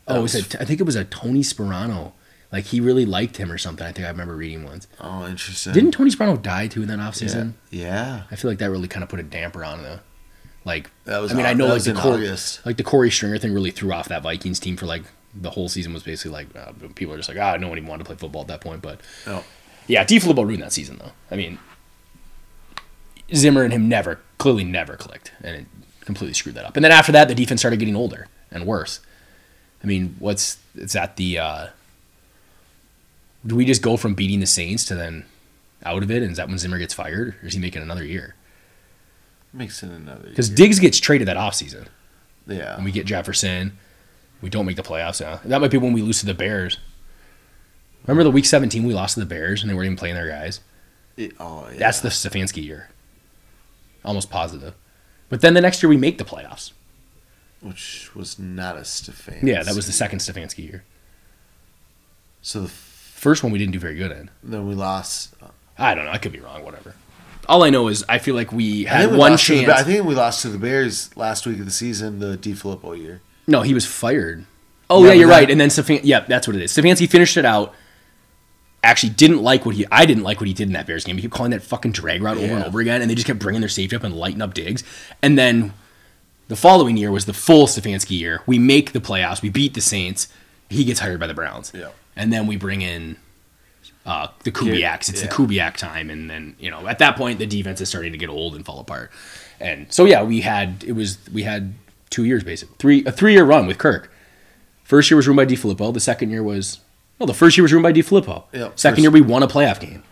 That 0.07 0.17
Oh, 0.17 0.21
was 0.21 0.33
was- 0.35 0.53
it 0.53 0.61
I 0.61 0.65
think 0.65 0.79
it 0.79 0.83
was 0.83 0.95
a 0.95 1.03
Tony 1.03 1.41
Sparano. 1.41 2.11
Like 2.51 2.65
he 2.65 2.79
really 2.79 3.05
liked 3.05 3.37
him 3.37 3.51
or 3.51 3.57
something. 3.57 3.85
I 3.87 3.91
think 3.91 4.05
I 4.05 4.09
remember 4.11 4.35
reading 4.35 4.63
once. 4.65 4.85
Oh, 4.99 5.25
interesting. 5.27 5.73
Didn't 5.73 5.91
Tony 5.93 6.11
Sparano 6.11 6.39
die 6.41 6.67
too 6.67 6.81
in 6.83 6.89
that 6.89 6.99
offseason? 6.99 7.53
yeah. 7.71 8.23
I 8.29 8.35
feel 8.35 8.51
like 8.51 8.59
that 8.59 8.69
really 8.69 8.87
kind 8.89 9.03
of 9.03 9.09
put 9.09 9.19
a 9.19 9.23
damper 9.23 9.63
on 9.63 9.81
the 9.83 9.99
like. 10.65 10.91
That 11.05 11.19
was 11.19 11.31
I 11.31 11.35
mean, 11.35 11.45
I 11.45 11.53
know 11.53 11.67
that 11.67 11.73
like 11.73 11.83
the 11.83 11.93
Corey, 11.93 12.27
like 12.65 12.77
the 12.77 12.83
Korey 12.83 13.11
Stringer 13.11 13.37
thing 13.39 13.53
really 13.53 13.71
threw 13.71 13.91
off 13.93 14.09
that 14.09 14.21
Vikings 14.21 14.59
team 14.59 14.75
for 14.77 14.85
like 14.85 15.03
the 15.33 15.49
whole 15.51 15.69
season 15.69 15.93
was 15.93 16.03
basically 16.03 16.31
like 16.31 16.47
uh, 16.55 16.71
people 16.95 17.13
are 17.13 17.17
just 17.17 17.29
like 17.29 17.37
ah 17.37 17.55
no 17.57 17.67
one 17.69 17.77
even 17.77 17.87
wanted 17.89 18.03
to 18.03 18.07
play 18.07 18.15
football 18.17 18.41
at 18.41 18.47
that 18.47 18.61
point. 18.61 18.81
But 18.81 18.99
No. 19.25 19.43
yeah, 19.87 20.03
D. 20.03 20.19
Filippo 20.19 20.41
ruined 20.43 20.61
that 20.63 20.73
season 20.73 20.97
though. 20.97 21.11
I 21.31 21.35
mean, 21.35 21.57
Zimmer 23.33 23.63
and 23.63 23.71
him 23.73 23.87
never 23.87 24.19
clearly 24.37 24.63
never 24.63 24.97
clicked, 24.97 25.31
and 25.43 25.55
it 25.55 25.65
completely 26.05 26.33
screwed 26.33 26.55
that 26.55 26.65
up. 26.65 26.75
And 26.75 26.83
then 26.83 26.91
after 26.91 27.11
that, 27.13 27.27
the 27.27 27.35
defense 27.35 27.61
started 27.61 27.77
getting 27.79 27.95
older 27.95 28.27
and 28.51 28.65
worse. 28.65 28.99
I 29.83 29.87
mean, 29.87 30.15
what's 30.19 30.57
it's 30.75 30.95
at 30.95 31.15
the. 31.15 31.39
Uh, 31.39 31.67
do 33.45 33.55
we 33.55 33.65
just 33.65 33.81
go 33.81 33.97
from 33.97 34.13
beating 34.13 34.39
the 34.39 34.45
Saints 34.45 34.85
to 34.85 34.95
then 34.95 35.25
out 35.83 36.03
of 36.03 36.11
it? 36.11 36.21
And 36.21 36.31
is 36.31 36.37
that 36.37 36.47
when 36.47 36.57
Zimmer 36.57 36.77
gets 36.77 36.93
fired, 36.93 37.35
or 37.41 37.47
is 37.47 37.53
he 37.53 37.59
making 37.59 37.81
another 37.81 38.03
year? 38.03 38.35
Makes 39.53 39.81
it 39.83 39.89
another. 39.89 40.29
Because. 40.29 40.49
Diggs 40.49 40.79
gets 40.79 40.99
traded 40.99 41.27
that 41.27 41.37
offseason. 41.37 41.87
yeah. 42.47 42.75
And 42.75 42.85
we 42.85 42.91
get 42.91 43.05
Jefferson. 43.05 43.77
We 44.41 44.49
don't 44.49 44.65
make 44.65 44.75
the 44.75 44.81
playoffs. 44.83 45.21
now. 45.21 45.39
That 45.45 45.61
might 45.61 45.71
be 45.71 45.77
when 45.77 45.93
we 45.93 46.01
lose 46.01 46.19
to 46.21 46.25
the 46.25 46.33
Bears. 46.33 46.77
Remember 48.07 48.23
the 48.23 48.31
week 48.31 48.45
17 48.45 48.83
we 48.83 48.93
lost 48.93 49.13
to 49.13 49.19
the 49.19 49.25
Bears 49.25 49.61
and 49.61 49.69
they 49.69 49.75
weren't 49.75 49.85
even 49.85 49.97
playing 49.97 50.15
their 50.15 50.27
guys? 50.27 50.59
It- 51.17 51.33
oh, 51.39 51.67
yeah. 51.71 51.77
That's 51.77 51.99
the 51.99 52.09
Stefanski 52.09 52.63
year. 52.65 52.89
Almost 54.03 54.29
positive. 54.31 54.73
But 55.29 55.41
then 55.41 55.53
the 55.53 55.61
next 55.61 55.83
year 55.83 55.89
we 55.89 55.97
make 55.97 56.17
the 56.17 56.25
playoffs. 56.25 56.71
which 57.61 58.09
was 58.15 58.39
not 58.39 58.75
a 58.75 58.83
Stefan. 58.83 59.45
Yeah, 59.45 59.61
that 59.61 59.75
was 59.75 59.85
the 59.85 59.91
second 59.91 60.19
Stefanski 60.19 60.63
year. 60.67 60.83
So 62.41 62.61
the, 62.61 62.65
f- 62.65 62.87
First 63.15 63.43
one 63.43 63.51
we 63.51 63.59
didn't 63.59 63.73
do 63.73 63.77
very 63.79 63.93
good 63.95 64.11
in. 64.11 64.31
then 64.41 64.67
we 64.67 64.73
lost. 64.73 65.35
Uh, 65.43 65.49
I 65.77 65.93
don't 65.93 66.05
know. 66.05 66.11
I 66.11 66.17
could 66.17 66.31
be 66.31 66.39
wrong. 66.39 66.63
Whatever. 66.65 66.95
All 67.47 67.63
I 67.63 67.69
know 67.69 67.87
is 67.87 68.03
I 68.09 68.17
feel 68.17 68.33
like 68.33 68.51
we 68.51 68.85
had 68.85 69.11
we 69.11 69.17
one 69.17 69.37
to 69.37 69.37
the 69.37 69.61
chance. 69.63 69.69
I 69.79 69.83
think 69.83 70.05
we 70.07 70.15
lost 70.15 70.41
to 70.41 70.49
the 70.49 70.57
Bears 70.57 71.15
last 71.15 71.45
week 71.45 71.59
of 71.59 71.65
the 71.65 71.71
season, 71.71 72.17
the 72.17 72.35
D 72.35 72.53
Filippo 72.53 72.93
year. 72.93 73.21
No, 73.51 73.61
he 73.61 73.73
was 73.73 73.85
fired. 73.85 74.45
Oh 74.89 75.03
Yeah, 75.03 75.09
yeah, 75.09 75.13
you're 75.13 75.27
that- 75.27 75.35
right. 75.35 75.51
And 75.51 75.59
then 75.59 75.69
Stefan, 75.69 75.99
yeah, 76.03 76.21
that's 76.21 76.47
what 76.47 76.55
it 76.55 76.61
is. 76.61 76.71
Stefanski 76.71 77.09
finished 77.09 77.37
it 77.37 77.45
out. 77.45 77.75
Actually, 78.83 79.11
didn't 79.11 79.43
like 79.43 79.63
what 79.65 79.75
he. 79.75 79.85
I 79.91 80.07
didn't 80.07 80.23
like 80.23 80.39
what 80.39 80.47
he 80.47 80.55
did 80.55 80.67
in 80.67 80.73
that 80.73 80.87
Bears 80.87 81.03
game. 81.03 81.15
He 81.15 81.21
kept 81.21 81.33
calling 81.35 81.51
that 81.51 81.61
fucking 81.61 81.91
drag 81.91 82.23
route 82.23 82.37
over 82.37 82.53
and 82.55 82.63
over 82.63 82.79
again, 82.79 83.01
and 83.01 83.11
they 83.11 83.13
just 83.13 83.27
kept 83.27 83.37
bringing 83.37 83.61
their 83.61 83.69
safety 83.69 83.95
up 83.95 84.03
and 84.03 84.15
lighting 84.15 84.41
up 84.41 84.55
Diggs. 84.55 84.83
And 85.21 85.37
then 85.37 85.73
the 86.47 86.55
following 86.55 86.97
year 86.97 87.11
was 87.11 87.25
the 87.25 87.33
full 87.33 87.67
Stefanski 87.67 88.17
year. 88.17 88.41
We 88.47 88.57
make 88.57 88.93
the 88.93 88.99
playoffs. 88.99 89.43
We 89.43 89.49
beat 89.49 89.75
the 89.75 89.81
Saints. 89.81 90.29
He 90.67 90.83
gets 90.83 90.99
hired 90.99 91.19
by 91.19 91.27
the 91.27 91.35
Browns. 91.35 91.71
Yeah. 91.75 91.89
And 92.15 92.33
then 92.33 92.47
we 92.47 92.57
bring 92.57 92.81
in 92.81 93.17
uh, 94.05 94.29
the 94.43 94.51
Kubiaks. 94.51 95.09
It's 95.09 95.21
yeah. 95.21 95.27
the 95.27 95.33
Kubiak 95.33 95.77
time, 95.77 96.09
and 96.09 96.27
then 96.29 96.55
you 96.59 96.71
know 96.71 96.87
at 96.87 96.99
that 96.99 97.15
point 97.15 97.37
the 97.37 97.45
defense 97.45 97.81
is 97.81 97.89
starting 97.89 98.13
to 98.13 98.17
get 98.17 98.29
old 98.29 98.55
and 98.55 98.65
fall 98.65 98.79
apart. 98.79 99.11
And 99.59 99.93
so 99.93 100.05
yeah, 100.05 100.23
we 100.23 100.41
had 100.41 100.83
it 100.85 100.93
was 100.93 101.19
we 101.31 101.43
had 101.43 101.75
two 102.11 102.23
years 102.25 102.43
basically 102.43 102.75
three 102.77 103.03
a 103.05 103.11
three 103.11 103.33
year 103.33 103.43
run 103.43 103.65
with 103.65 103.79
Kirk. 103.79 104.11
First 104.83 105.09
year 105.09 105.15
was 105.15 105.27
ruined 105.27 105.37
by 105.37 105.45
DeFilippo. 105.51 105.91
The 105.93 105.99
second 105.99 106.29
year 106.29 106.43
was 106.43 106.79
well, 107.17 107.25
the 107.27 107.33
first 107.33 107.57
year 107.57 107.63
was 107.63 107.71
ruined 107.73 107.83
by 107.83 107.93
DeFilippo. 107.93 108.43
Yeah, 108.53 108.69
second 108.75 108.95
first- 108.97 109.01
year 109.01 109.11
we 109.11 109.21
won 109.21 109.41
a 109.43 109.47
playoff 109.47 109.79
game, 109.79 110.03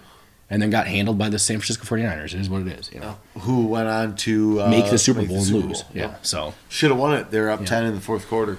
and 0.50 0.62
then 0.62 0.70
got 0.70 0.88
handled 0.88 1.18
by 1.18 1.28
the 1.30 1.38
San 1.40 1.58
Francisco 1.60 1.84
49ers. 1.86 2.34
It 2.34 2.40
is 2.42 2.50
what 2.50 2.62
it 2.62 2.68
is. 2.80 2.90
You 2.94 3.02
know, 3.02 3.18
Who 3.42 3.66
went 3.68 3.88
on 3.90 4.16
to 4.18 4.62
uh, 4.62 4.70
make 4.70 4.90
the 4.90 4.98
Super 4.98 5.20
make 5.20 5.30
Bowl 5.30 5.38
and 5.40 5.50
lose. 5.52 5.84
Yeah. 5.94 6.16
So 6.22 6.54
Should 6.70 6.92
have 6.92 7.00
won 7.00 7.18
it. 7.18 7.30
They're 7.32 7.50
up 7.50 7.60
Yeah. 7.62 7.66
10 7.66 7.86
in 7.86 7.96
the 7.96 8.02
fourth 8.02 8.28
quarter. 8.28 8.58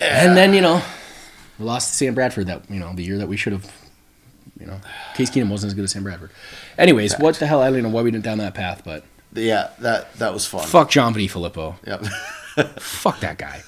and 0.00 0.36
then 0.36 0.54
you 0.54 0.60
know 0.60 0.80
we 1.58 1.64
lost 1.64 1.90
to 1.90 1.94
Sam 1.96 2.14
Bradford 2.14 2.46
that 2.46 2.62
you 2.70 2.78
know 2.78 2.92
the 2.94 3.02
year 3.02 3.18
that 3.18 3.28
we 3.28 3.36
should 3.36 3.52
have 3.52 3.70
You 4.60 4.66
know, 4.66 4.80
Case 5.14 5.30
Keenum 5.30 5.50
wasn't 5.50 5.70
as 5.70 5.74
good 5.74 5.84
as 5.84 5.90
Sam 5.92 6.02
Bradford. 6.04 6.30
Anyways, 6.78 7.18
what 7.18 7.36
the 7.36 7.46
hell? 7.46 7.60
I 7.60 7.70
don't 7.70 7.82
know 7.82 7.88
why 7.90 8.02
we 8.02 8.10
went 8.10 8.24
down 8.24 8.38
that 8.38 8.54
path, 8.54 8.82
but 8.84 9.04
Yeah, 9.34 9.70
that 9.80 10.14
that 10.14 10.32
was 10.32 10.46
fun. 10.46 10.66
fuck 10.66 10.90
John 10.90 11.14
Filippo. 11.14 11.76
Yep. 11.86 12.04
Fuck 12.80 13.20
that 13.20 13.38
guy. 13.38 13.62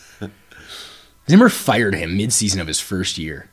Zimmer 1.28 1.48
fired 1.48 1.94
him 1.94 2.16
mid-season 2.16 2.60
of 2.60 2.66
his 2.66 2.80
first 2.80 3.18
year, 3.18 3.48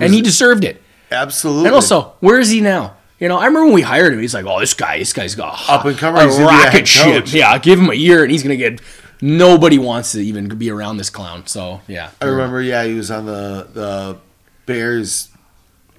and 0.00 0.12
he 0.12 0.20
deserved 0.22 0.64
it. 0.64 0.82
Absolutely. 1.12 1.66
And 1.66 1.74
also, 1.74 2.14
where 2.18 2.40
is 2.40 2.50
he 2.50 2.60
now? 2.60 2.96
You 3.20 3.28
know, 3.28 3.38
I 3.38 3.46
remember 3.46 3.66
when 3.66 3.74
we 3.74 3.82
hired 3.82 4.12
him. 4.12 4.18
He's 4.20 4.34
like, 4.34 4.44
"Oh, 4.44 4.58
this 4.58 4.74
guy, 4.74 4.98
this 4.98 5.12
guy's 5.12 5.34
got 5.36 5.62
Up 5.68 5.84
and 5.84 5.96
comer, 5.96 6.18
a 6.18 6.24
he's 6.26 6.36
gonna 6.36 6.48
be 6.48 6.54
a 6.54 6.58
head 6.58 6.66
rocket 6.74 6.88
ship. 6.88 7.04
coach." 7.04 7.32
Yeah, 7.32 7.56
give 7.58 7.78
him 7.78 7.88
a 7.90 7.94
year, 7.94 8.22
and 8.24 8.30
he's 8.32 8.42
gonna 8.42 8.56
get. 8.56 8.80
Nobody 9.20 9.78
wants 9.78 10.12
to 10.12 10.20
even 10.20 10.48
be 10.48 10.70
around 10.70 10.96
this 10.96 11.10
clown. 11.10 11.46
So 11.46 11.80
yeah, 11.86 12.10
I 12.20 12.24
remember, 12.26 12.60
yeah, 12.60 12.84
he 12.84 12.94
was 12.94 13.10
on 13.10 13.26
the 13.26 13.68
the 13.72 14.18
Bears. 14.66 15.28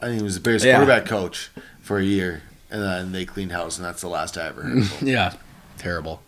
I 0.01 0.07
think 0.07 0.17
he 0.19 0.23
was 0.23 0.35
the 0.35 0.41
Bears 0.41 0.63
Yeah. 0.65 0.75
quarterback 0.75 1.05
coach 1.05 1.49
for 1.81 1.97
a 1.99 2.03
year, 2.03 2.43
and 2.69 2.81
then 2.81 3.11
they 3.11 3.25
cleaned 3.25 3.51
house, 3.51 3.77
and 3.77 3.85
that's 3.85 4.01
the 4.01 4.07
last 4.09 4.37
I 4.37 4.47
ever 4.47 4.61
heard. 4.63 4.77
of. 4.79 5.01
Yeah, 5.01 5.33
terrible. 5.77 6.21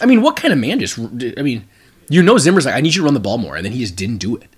I 0.00 0.06
mean, 0.06 0.22
what 0.22 0.36
kind 0.36 0.52
of 0.52 0.58
man 0.58 0.78
just? 0.80 0.98
I 0.98 1.42
mean, 1.42 1.66
you 2.08 2.22
know, 2.22 2.36
Zimmer's 2.38 2.66
like, 2.66 2.74
I 2.74 2.80
need 2.80 2.94
you 2.94 3.00
to 3.02 3.04
run 3.04 3.14
the 3.14 3.20
ball 3.20 3.38
more, 3.38 3.56
and 3.56 3.64
then 3.64 3.72
he 3.72 3.80
just 3.80 3.96
didn't 3.96 4.18
do 4.18 4.36
it. 4.36 4.48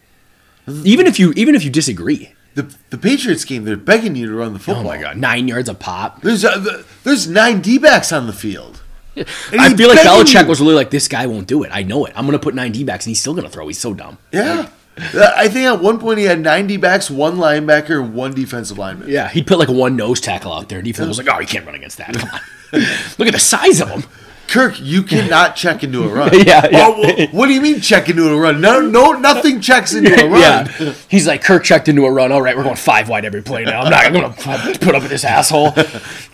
Even 0.84 1.06
if 1.06 1.18
you, 1.18 1.32
even 1.36 1.54
if 1.54 1.62
you 1.64 1.70
disagree. 1.70 2.32
the 2.54 2.74
the 2.90 2.98
Patriots 2.98 3.44
game, 3.44 3.64
they're 3.64 3.76
begging 3.76 4.16
you 4.16 4.26
to 4.26 4.34
run 4.34 4.52
the 4.52 4.58
football. 4.58 4.82
Oh 4.82 4.86
my 4.86 4.98
god, 5.00 5.16
nine 5.16 5.46
yards 5.46 5.68
a 5.68 5.74
pop. 5.74 6.22
There's 6.22 6.44
uh, 6.44 6.58
the, 6.58 6.84
there's 7.04 7.28
nine 7.28 7.60
D 7.60 7.78
backs 7.78 8.12
on 8.12 8.26
the 8.26 8.32
field. 8.32 8.82
And 9.16 9.60
I 9.62 9.74
feel 9.74 9.88
like 9.88 10.00
Belichick 10.00 10.42
you. 10.42 10.46
was 10.48 10.60
really 10.60 10.74
like, 10.74 10.90
this 10.90 11.08
guy 11.08 11.26
won't 11.26 11.46
do 11.46 11.62
it. 11.62 11.70
I 11.72 11.82
know 11.84 12.04
it. 12.04 12.12
I'm 12.14 12.26
gonna 12.26 12.38
put 12.38 12.54
nine 12.54 12.72
D 12.72 12.84
backs, 12.84 13.06
and 13.06 13.10
he's 13.12 13.20
still 13.20 13.32
gonna 13.34 13.48
throw. 13.48 13.66
He's 13.66 13.78
so 13.78 13.94
dumb. 13.94 14.18
Yeah. 14.32 14.60
Uh, 14.60 14.68
I 14.98 15.48
think 15.48 15.66
at 15.66 15.80
one 15.82 15.98
point 15.98 16.18
he 16.18 16.24
had 16.24 16.40
90 16.40 16.76
backs, 16.78 17.10
one 17.10 17.36
linebacker, 17.36 18.02
and 18.02 18.14
one 18.14 18.32
defensive 18.34 18.78
lineman. 18.78 19.08
Yeah, 19.08 19.28
he'd 19.28 19.46
put 19.46 19.58
like 19.58 19.68
a 19.68 19.72
one 19.72 19.94
nose 19.96 20.20
tackle 20.20 20.52
out 20.52 20.68
there. 20.68 20.80
Defense 20.82 21.08
was 21.08 21.18
like, 21.18 21.28
oh, 21.30 21.38
you 21.40 21.46
can't 21.46 21.66
run 21.66 21.74
against 21.74 21.98
that. 21.98 22.14
Come 22.14 22.28
on. 22.30 22.40
Look 23.18 23.28
at 23.28 23.34
the 23.34 23.38
size 23.38 23.80
of 23.80 23.88
him. 23.90 24.04
Kirk, 24.48 24.80
you 24.80 25.02
cannot 25.02 25.56
check 25.56 25.82
into 25.82 26.04
a 26.04 26.08
run. 26.08 26.30
Yeah, 26.46 26.68
yeah. 26.70 26.86
Oh, 26.86 27.26
wh- 27.26 27.34
what 27.34 27.48
do 27.48 27.52
you 27.52 27.60
mean 27.60 27.80
check 27.80 28.08
into 28.08 28.28
a 28.32 28.38
run? 28.38 28.60
No, 28.60 28.80
no, 28.80 29.12
nothing 29.12 29.60
checks 29.60 29.92
into 29.92 30.12
a 30.12 30.28
run. 30.30 30.70
Yeah. 30.78 30.92
He's 31.08 31.26
like, 31.26 31.42
Kirk 31.42 31.64
checked 31.64 31.88
into 31.88 32.04
a 32.06 32.10
run. 32.12 32.30
All 32.30 32.40
right, 32.40 32.56
we're 32.56 32.62
going 32.62 32.76
five 32.76 33.08
wide 33.08 33.24
every 33.24 33.42
play 33.42 33.64
now. 33.64 33.80
I'm 33.82 33.90
not 33.90 34.12
going 34.12 34.32
to 34.32 34.78
put 34.78 34.94
up 34.94 35.02
with 35.02 35.10
this 35.10 35.24
asshole. 35.24 35.72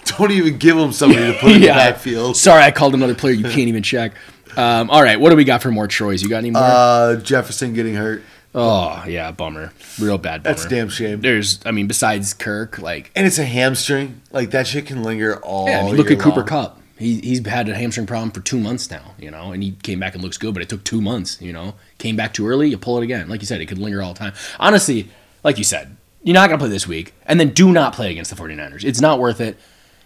Don't 0.04 0.30
even 0.30 0.58
give 0.58 0.76
him 0.76 0.92
somebody 0.92 1.32
to 1.32 1.38
put 1.38 1.52
in 1.52 1.62
the 1.62 1.68
backfield. 1.68 2.36
Sorry, 2.36 2.62
I 2.62 2.70
called 2.70 2.92
another 2.94 3.14
player 3.14 3.32
you 3.32 3.44
can't 3.44 3.56
even 3.68 3.82
check. 3.82 4.12
Um, 4.58 4.90
all 4.90 5.02
right, 5.02 5.18
what 5.18 5.30
do 5.30 5.36
we 5.36 5.44
got 5.44 5.62
for 5.62 5.70
more 5.70 5.88
Troys? 5.88 6.22
You 6.22 6.28
got 6.28 6.38
any 6.38 6.50
more? 6.50 6.60
Uh, 6.62 7.16
Jefferson 7.16 7.72
getting 7.72 7.94
hurt. 7.94 8.22
Oh, 8.54 9.02
yeah, 9.06 9.30
bummer. 9.32 9.72
Real 9.98 10.18
bad 10.18 10.42
bummer. 10.42 10.54
That's 10.54 10.66
damn 10.68 10.88
shame. 10.90 11.20
There's, 11.22 11.58
I 11.64 11.70
mean, 11.70 11.86
besides 11.86 12.34
Kirk, 12.34 12.78
like, 12.78 13.10
And 13.16 13.26
it's 13.26 13.38
a 13.38 13.44
hamstring. 13.44 14.20
Like 14.30 14.50
that 14.50 14.66
shit 14.66 14.86
can 14.86 15.02
linger 15.02 15.36
all. 15.42 15.68
yeah, 15.68 15.80
I 15.80 15.84
mean, 15.84 15.96
look 15.96 16.10
at 16.10 16.18
Cooper 16.20 16.40
long. 16.40 16.46
Kupp. 16.46 16.78
He, 16.98 17.20
he's 17.20 17.44
had 17.46 17.68
a 17.68 17.74
hamstring 17.74 18.06
problem 18.06 18.30
for 18.30 18.40
two 18.40 18.60
months 18.60 18.90
now, 18.90 19.14
you 19.18 19.30
know, 19.30 19.50
and 19.52 19.62
he 19.62 19.72
came 19.82 19.98
back 19.98 20.14
and 20.14 20.22
looks 20.22 20.38
good, 20.38 20.52
but 20.54 20.62
it 20.62 20.68
took 20.68 20.84
two 20.84 21.00
months, 21.00 21.40
you 21.40 21.52
know. 21.52 21.74
Came 21.98 22.14
back 22.14 22.32
too 22.34 22.46
early, 22.46 22.68
you 22.68 22.78
pull 22.78 22.98
it 22.98 23.02
again. 23.02 23.28
Like 23.28 23.40
you 23.40 23.46
said, 23.46 23.60
it 23.60 23.66
could 23.66 23.78
linger 23.78 24.00
all 24.02 24.12
the 24.12 24.18
time. 24.18 24.34
Honestly, 24.60 25.08
like 25.42 25.58
you 25.58 25.64
said, 25.64 25.96
you're 26.22 26.34
not 26.34 26.48
going 26.48 26.58
to 26.60 26.62
play 26.62 26.70
this 26.70 26.86
week, 26.86 27.14
and 27.26 27.40
then 27.40 27.48
do 27.48 27.72
not 27.72 27.94
play 27.94 28.12
against 28.12 28.30
the 28.30 28.40
49ers. 28.40 28.84
It's 28.84 29.00
not 29.00 29.18
worth 29.18 29.40
it. 29.40 29.56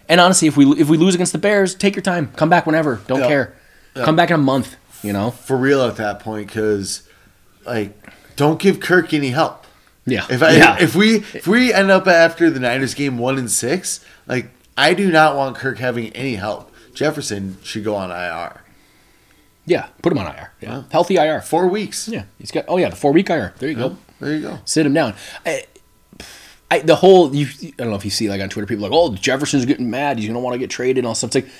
And 0.09 0.19
honestly, 0.19 0.47
if 0.47 0.57
we 0.57 0.65
if 0.79 0.89
we 0.89 0.97
lose 0.97 1.13
against 1.13 1.33
the 1.33 1.37
Bears, 1.37 1.75
take 1.75 1.95
your 1.95 2.01
time. 2.01 2.31
Come 2.35 2.49
back 2.49 2.65
whenever. 2.65 3.01
Don't 3.07 3.19
Yeah. 3.19 3.27
care. 3.27 3.55
Come 3.93 4.15
back 4.15 4.29
in 4.29 4.35
a 4.35 4.37
month, 4.39 4.75
you 5.03 5.11
know. 5.13 5.31
for 5.31 5.57
real 5.57 5.81
at 5.83 5.97
that 5.97 6.19
point 6.21 6.47
because, 6.47 7.03
like, 7.65 7.91
don't 8.37 8.59
give 8.59 8.79
Kirk 8.79 9.13
any 9.13 9.31
help. 9.31 9.65
Yeah. 10.05 10.25
If 10.29 10.41
I 10.41 10.51
yeah. 10.51 10.77
if 10.79 10.95
we 10.95 11.17
if 11.17 11.47
we 11.47 11.73
end 11.73 11.91
up 11.91 12.07
after 12.07 12.49
the 12.49 12.61
Niners 12.61 12.93
game 12.93 13.17
one 13.17 13.37
and 13.37 13.51
six, 13.51 13.99
like 14.25 14.49
I 14.77 14.93
do 14.93 15.11
not 15.11 15.35
want 15.35 15.57
Kirk 15.57 15.79
having 15.79 16.13
any 16.13 16.35
help. 16.35 16.71
Jefferson 16.93 17.57
should 17.61 17.83
go 17.83 17.95
on 17.95 18.09
IR. 18.09 18.61
yeah, 19.65 19.87
put 20.01 20.13
him 20.13 20.19
on 20.19 20.27
IR. 20.27 20.53
Yeah. 20.61 20.69
Yeah. 20.69 20.83
Healthy 20.89 21.17
IR. 21.17 21.41
Four 21.41 21.67
weeks. 21.67 22.07
Yeah. 22.07 22.23
He's 22.37 22.51
got 22.51 22.63
Oh 22.69 22.77
yeah, 22.77 22.89
the 22.89 22.95
4 22.95 23.11
week 23.11 23.29
IR. 23.29 23.53
There 23.59 23.69
you 23.69 23.75
go. 23.75 23.97
There 24.21 24.33
you 24.33 24.41
go. 24.41 24.59
sit 24.65 24.85
him 24.85 24.93
down. 24.93 25.13
I, 25.45 25.65
I, 26.71 26.79
the 26.79 26.95
whole 26.95 27.35
you, 27.35 27.47
I 27.61 27.71
don't 27.77 27.89
know 27.89 27.95
if 27.95 28.05
you 28.05 28.11
see 28.11 28.29
like 28.29 28.41
on 28.41 28.49
Twitter, 28.49 28.65
people 28.67 28.83
like, 28.83 28.91
oh, 28.93 29.13
Jefferson's 29.13 29.65
getting 29.65 29.89
mad. 29.89 30.17
He's 30.19 30.27
gonna 30.27 30.39
want 30.39 30.53
to 30.53 30.59
get 30.59 30.69
traded 30.69 30.99
and 30.99 31.07
all 31.07 31.15
stuff. 31.15 31.35
It's 31.35 31.45
like 31.45 31.53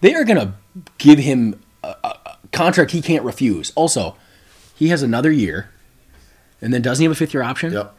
they 0.00 0.14
are 0.14 0.24
gonna 0.24 0.54
give 0.98 1.18
him 1.18 1.60
a, 1.82 1.94
a 2.04 2.38
contract 2.52 2.92
he 2.92 3.02
can't 3.02 3.24
refuse. 3.24 3.72
Also, 3.74 4.16
he 4.74 4.88
has 4.88 5.02
another 5.02 5.30
year, 5.30 5.70
and 6.60 6.72
then 6.72 6.82
doesn't 6.82 7.02
he 7.02 7.04
have 7.04 7.12
a 7.12 7.14
fifth 7.14 7.34
year 7.34 7.42
option? 7.42 7.72
Yep. 7.72 7.94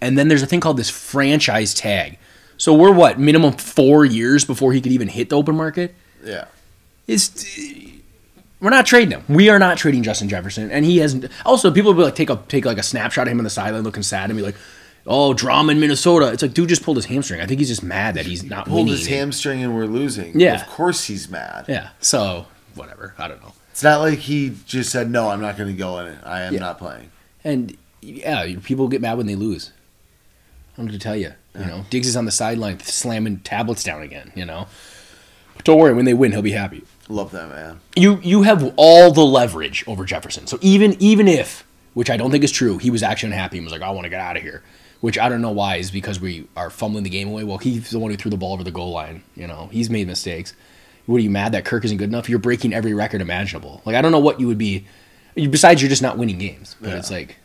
And 0.00 0.16
then 0.18 0.28
there's 0.28 0.42
a 0.42 0.46
thing 0.46 0.60
called 0.60 0.76
this 0.76 0.90
franchise 0.90 1.74
tag. 1.74 2.18
So 2.56 2.74
we're 2.74 2.92
what 2.92 3.18
minimum 3.18 3.52
four 3.54 4.04
years 4.04 4.44
before 4.44 4.72
he 4.72 4.80
could 4.80 4.92
even 4.92 5.08
hit 5.08 5.28
the 5.30 5.36
open 5.36 5.56
market. 5.56 5.94
Yeah. 6.24 6.46
It's 7.06 7.44
we're 8.60 8.70
not 8.70 8.86
trading 8.86 9.10
him. 9.18 9.24
We 9.28 9.48
are 9.48 9.58
not 9.58 9.78
trading 9.78 10.02
Justin 10.02 10.28
Jefferson, 10.28 10.70
and 10.70 10.84
he 10.84 10.98
hasn't. 10.98 11.26
Also, 11.46 11.70
people 11.70 11.92
will 11.92 11.98
be 12.02 12.04
like 12.04 12.14
take 12.14 12.30
a 12.30 12.36
take 12.48 12.64
like 12.64 12.78
a 12.78 12.82
snapshot 12.82 13.26
of 13.26 13.32
him 13.32 13.38
on 13.38 13.44
the 13.44 13.50
sideline 13.50 13.82
looking 13.82 14.02
sad 14.02 14.28
and 14.30 14.36
be 14.36 14.42
like, 14.44 14.54
"Oh, 15.06 15.32
drama 15.32 15.72
in 15.72 15.80
Minnesota." 15.80 16.30
It's 16.30 16.42
like 16.42 16.52
dude 16.52 16.68
just 16.68 16.82
pulled 16.82 16.98
his 16.98 17.06
hamstring. 17.06 17.40
I 17.40 17.46
think 17.46 17.58
he's 17.58 17.68
just 17.70 17.82
mad 17.82 18.14
that 18.16 18.26
he's 18.26 18.44
not 18.44 18.66
Pulled 18.66 18.86
winning. 18.86 18.98
his 18.98 19.06
hamstring 19.06 19.62
and 19.64 19.74
we're 19.74 19.86
losing. 19.86 20.38
Yeah. 20.38 20.60
Of 20.60 20.68
course 20.68 21.04
he's 21.04 21.28
mad. 21.30 21.64
Yeah. 21.68 21.88
So 22.00 22.46
whatever. 22.74 23.14
I 23.18 23.28
don't 23.28 23.42
know. 23.42 23.54
It's 23.70 23.82
not 23.82 24.00
like 24.00 24.18
he 24.18 24.54
just 24.66 24.90
said 24.90 25.10
no. 25.10 25.30
I'm 25.30 25.40
not 25.40 25.56
going 25.56 25.70
to 25.70 25.76
go 25.78 25.98
in 26.00 26.08
it. 26.08 26.18
I 26.22 26.42
am 26.42 26.52
Yeah. 26.52 26.60
not 26.60 26.78
playing. 26.78 27.10
And 27.42 27.74
yeah, 28.02 28.54
people 28.62 28.88
get 28.88 29.00
mad 29.00 29.16
when 29.18 29.26
they 29.26 29.34
lose. 29.36 29.72
I 30.78 30.82
know 30.82 30.90
to 30.90 30.98
tell 30.98 31.16
you. 31.16 31.32
You 31.58 31.66
know, 31.66 31.84
Diggs 31.90 32.06
is 32.06 32.16
on 32.16 32.24
the 32.26 32.30
sideline 32.30 32.78
slamming 32.80 33.40
tablets 33.40 33.82
down 33.82 34.02
again. 34.02 34.30
You 34.36 34.44
know, 34.46 34.68
don't 35.64 35.78
worry. 35.78 35.92
When 35.92 36.04
they 36.04 36.14
win, 36.14 36.30
he'll 36.32 36.42
be 36.42 36.52
happy. 36.52 36.84
Love 37.08 37.32
that 37.32 37.48
man. 37.48 37.80
you 37.96 38.20
you 38.22 38.42
have 38.42 38.72
all 38.76 39.10
the 39.10 39.24
leverage 39.24 39.82
over 39.88 40.04
Jefferson. 40.04 40.46
So 40.46 40.58
even 40.60 40.96
even 41.00 41.26
if, 41.26 41.66
which 41.94 42.08
I 42.08 42.16
don't 42.16 42.30
think 42.30 42.44
is 42.44 42.52
true, 42.52 42.78
he 42.78 42.88
was 42.90 43.02
actually 43.02 43.32
unhappy 43.32 43.58
and 43.58 43.66
was 43.66 43.72
like, 43.72 43.82
I 43.82 43.90
want 43.90 44.04
to 44.04 44.08
get 44.10 44.20
out 44.20 44.36
of 44.36 44.42
here. 44.42 44.62
Which 45.00 45.18
I 45.18 45.28
don't 45.28 45.40
know 45.42 45.50
why 45.50 45.76
is 45.76 45.90
because 45.90 46.20
we 46.20 46.46
are 46.56 46.70
fumbling 46.70 47.04
the 47.04 47.10
game 47.10 47.28
away. 47.28 47.42
Well, 47.42 47.58
he's 47.58 47.90
the 47.90 47.98
one 47.98 48.10
who 48.12 48.16
threw 48.16 48.30
the 48.30 48.36
ball 48.36 48.52
over 48.52 48.62
the 48.62 48.70
goal 48.70 48.92
line. 48.92 49.22
You 49.34 49.46
know, 49.48 49.68
he's 49.72 49.90
made 49.90 50.06
mistakes. 50.06 50.52
What 51.06 51.16
are 51.16 51.20
you 51.20 51.30
mad 51.30 51.52
that 51.52 51.64
Kirk 51.64 51.84
isn't 51.84 51.96
good 51.96 52.10
enough? 52.10 52.28
You're 52.28 52.38
breaking 52.38 52.72
every 52.72 52.94
record 52.94 53.20
imaginable. 53.20 53.82
Like 53.84 53.96
I 53.96 54.02
don't 54.02 54.12
know 54.12 54.18
what 54.20 54.38
you 54.38 54.46
would 54.46 54.58
be. 54.58 54.86
Besides, 55.34 55.82
you're 55.82 55.88
just 55.88 56.02
not 56.02 56.16
winning 56.16 56.38
games. 56.38 56.76
But 56.80 56.90
Yeah. 56.90 56.96
it's 56.98 57.10
like, 57.10 57.36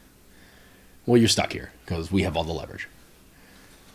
well, 1.05 1.17
you're 1.17 1.27
stuck 1.27 1.53
here 1.53 1.71
because 1.85 2.11
we 2.11 2.23
have 2.23 2.35
all 2.35 2.43
the 2.43 2.53
leverage. 2.53 2.87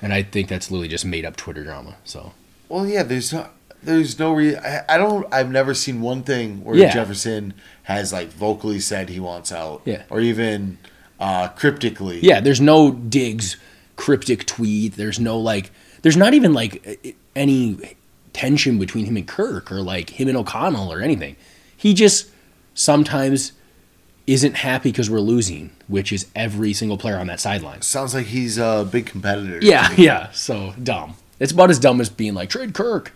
And 0.03 0.13
I 0.13 0.23
think 0.23 0.49
that's 0.49 0.71
literally 0.71 0.89
just 0.89 1.05
made 1.05 1.25
up 1.25 1.37
Twitter 1.37 1.63
drama. 1.65 1.97
So 2.05 2.33
Well, 2.69 2.87
yeah. 2.87 3.03
There's 3.03 3.33
no. 3.33 3.49
There's 3.83 4.19
no 4.19 4.33
re. 4.35 4.57
I, 4.57 4.85
I 4.95 4.99
don't. 4.99 5.27
I've 5.33 5.51
never 5.51 5.73
seen 5.75 6.01
one 6.03 6.23
thing 6.23 6.63
where 6.65 6.77
Yeah. 6.77 6.93
Jefferson 6.93 7.55
has 7.85 8.13
like 8.13 8.29
vocally 8.29 8.81
said 8.81 9.09
he 9.09 9.21
wants 9.21 9.51
out. 9.53 9.83
Yeah. 9.85 10.03
Or 10.11 10.21
even 10.21 10.79
uh, 11.19 11.49
cryptically. 11.49 12.21
Yeah, 12.21 12.41
there's 12.41 12.61
no 12.61 12.91
Diggs, 12.93 13.57
cryptic 13.97 14.47
tweet. 14.47 14.97
There's 14.97 15.19
no 15.21 15.39
like. 15.39 15.71
There's 16.03 16.17
not 16.17 16.33
even 16.35 16.53
like 16.55 17.17
any 17.37 17.97
tension 18.33 18.79
between 18.79 19.05
him 19.07 19.17
and 19.17 19.27
Kirk 19.27 19.71
or 19.73 19.81
like 19.83 20.11
him 20.11 20.29
and 20.29 20.37
O'Connell 20.37 20.91
or 20.93 21.01
anything. 21.01 21.37
He 21.77 21.93
just 21.95 22.29
sometimes 22.75 23.53
isn't 24.33 24.55
happy 24.55 24.93
because 24.93 25.11
we're 25.11 25.21
losing, 25.21 25.71
which 25.89 26.13
is 26.13 26.27
every 26.37 26.73
single 26.73 26.97
player 26.97 27.19
on 27.19 27.27
that 27.27 27.41
sideline. 27.41 27.83
Sounds 27.83 28.15
like 28.15 28.27
he's 28.27 28.59
a 28.59 28.89
big 28.91 29.07
competitor. 29.07 29.59
Yeah, 29.61 29.93
yeah. 29.97 30.31
So 30.31 30.75
dumb. 30.81 31.15
It's 31.41 31.53
about 31.53 31.71
as 31.71 31.79
dumb 31.79 32.01
as 32.01 32.09
being 32.09 32.35
like 32.35 32.49
trade 32.49 32.73
Kirk. 32.73 33.13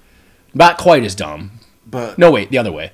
Not 0.55 0.79
quite 0.79 1.05
as 1.05 1.15
dumb. 1.15 1.53
But 1.87 2.19
No, 2.19 2.31
wait, 2.31 2.51
the 2.51 2.59
other 2.59 2.73
way. 2.73 2.91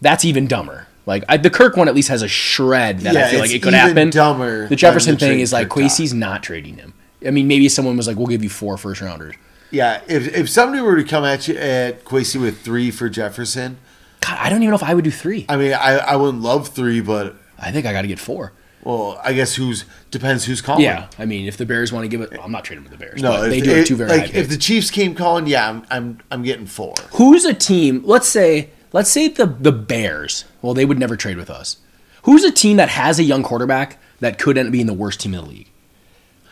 That's 0.00 0.24
even 0.24 0.46
dumber. 0.46 0.86
Like 1.06 1.24
I, 1.28 1.36
the 1.36 1.50
Kirk 1.50 1.76
one 1.76 1.88
at 1.88 1.94
least 1.94 2.08
has 2.08 2.22
a 2.22 2.28
shred 2.28 3.00
that 3.00 3.14
I 3.16 3.30
feel 3.30 3.40
like 3.40 3.50
it 3.50 3.62
could 3.62 3.74
happen. 3.74 4.10
dumber 4.10 4.68
The 4.68 4.76
Jefferson 4.76 5.14
the 5.14 5.20
thing 5.20 5.40
is 5.40 5.52
like 5.52 5.68
Kirk. 5.68 5.84
Kwesi's 5.84 6.14
not 6.14 6.42
trading 6.42 6.76
him. 6.76 6.94
I 7.26 7.30
mean, 7.30 7.46
maybe 7.46 7.68
someone 7.68 7.96
was 7.96 8.06
like, 8.06 8.16
"We'll 8.16 8.26
give 8.26 8.42
you 8.42 8.50
four 8.50 8.76
first 8.78 9.00
rounders." 9.00 9.34
yeah, 9.70 10.00
if 10.06 10.34
if 10.34 10.48
somebody 10.48 10.80
were 10.80 10.96
to 10.96 11.04
come 11.04 11.24
at 11.24 11.48
you 11.48 11.56
at 11.56 12.04
Kwesi 12.04 12.40
with 12.40 12.62
three 12.62 12.90
for 12.90 13.08
Jefferson, 13.08 13.78
God, 14.24 14.38
I 14.40 14.48
don't 14.48 14.62
even 14.62 14.70
know 14.70 14.76
if 14.76 14.82
I 14.82 14.94
would 14.94 15.04
do 15.04 15.10
three. 15.10 15.44
I 15.48 15.56
mean, 15.56 15.72
I 15.72 15.98
I 15.98 16.16
wouldn't 16.16 16.42
love 16.42 16.68
three, 16.68 17.00
but 17.00 17.36
I 17.58 17.72
think 17.72 17.86
I 17.86 17.92
got 17.92 18.02
to 18.02 18.08
get 18.08 18.18
four. 18.18 18.52
well, 18.84 19.20
I 19.22 19.32
guess 19.32 19.54
who's 19.54 19.84
depends 20.10 20.44
who's 20.44 20.60
calling. 20.60 20.84
Yeah, 20.84 21.08
I 21.18 21.24
mean, 21.26 21.46
if 21.46 21.56
the 21.56 21.66
Bears 21.66 21.92
want 21.92 22.04
to 22.04 22.08
give 22.08 22.20
it, 22.20 22.30
well, 22.32 22.42
I'm 22.42 22.52
not 22.52 22.64
trading 22.64 22.84
with 22.84 22.92
the 22.92 22.98
Bears. 22.98 23.22
No, 23.22 23.32
but 23.32 23.44
if, 23.44 23.50
they 23.50 23.60
do 23.60 23.70
have 23.70 23.86
two 23.86 23.96
very 23.96 24.10
high 24.10 24.16
like 24.26 24.34
if 24.34 24.48
the 24.48 24.56
Chiefs 24.56 24.90
came 24.90 25.14
calling, 25.14 25.46
yeah, 25.46 25.68
I'm 25.68 25.86
I'm 25.90 26.18
I'm 26.30 26.42
getting 26.42 26.66
four. 26.66 26.94
Who's 27.12 27.44
a 27.44 27.54
team? 27.54 28.02
Let's 28.04 28.28
say, 28.28 28.70
let's 28.92 29.10
say 29.10 29.28
the 29.28 29.46
the 29.46 29.72
Bears. 29.72 30.44
Well, 30.62 30.74
they 30.74 30.84
would 30.84 30.98
never 30.98 31.16
trade 31.16 31.36
with 31.36 31.50
us. 31.50 31.78
Who's 32.22 32.44
a 32.44 32.50
team 32.52 32.78
that 32.78 32.88
has 32.88 33.18
a 33.18 33.22
young 33.24 33.42
quarterback 33.42 33.98
that 34.20 34.38
could 34.38 34.56
end 34.56 34.68
up 34.68 34.72
being 34.72 34.86
the 34.86 34.94
worst 34.94 35.20
team 35.20 35.34
in 35.34 35.44
the 35.44 35.50
league? 35.50 35.68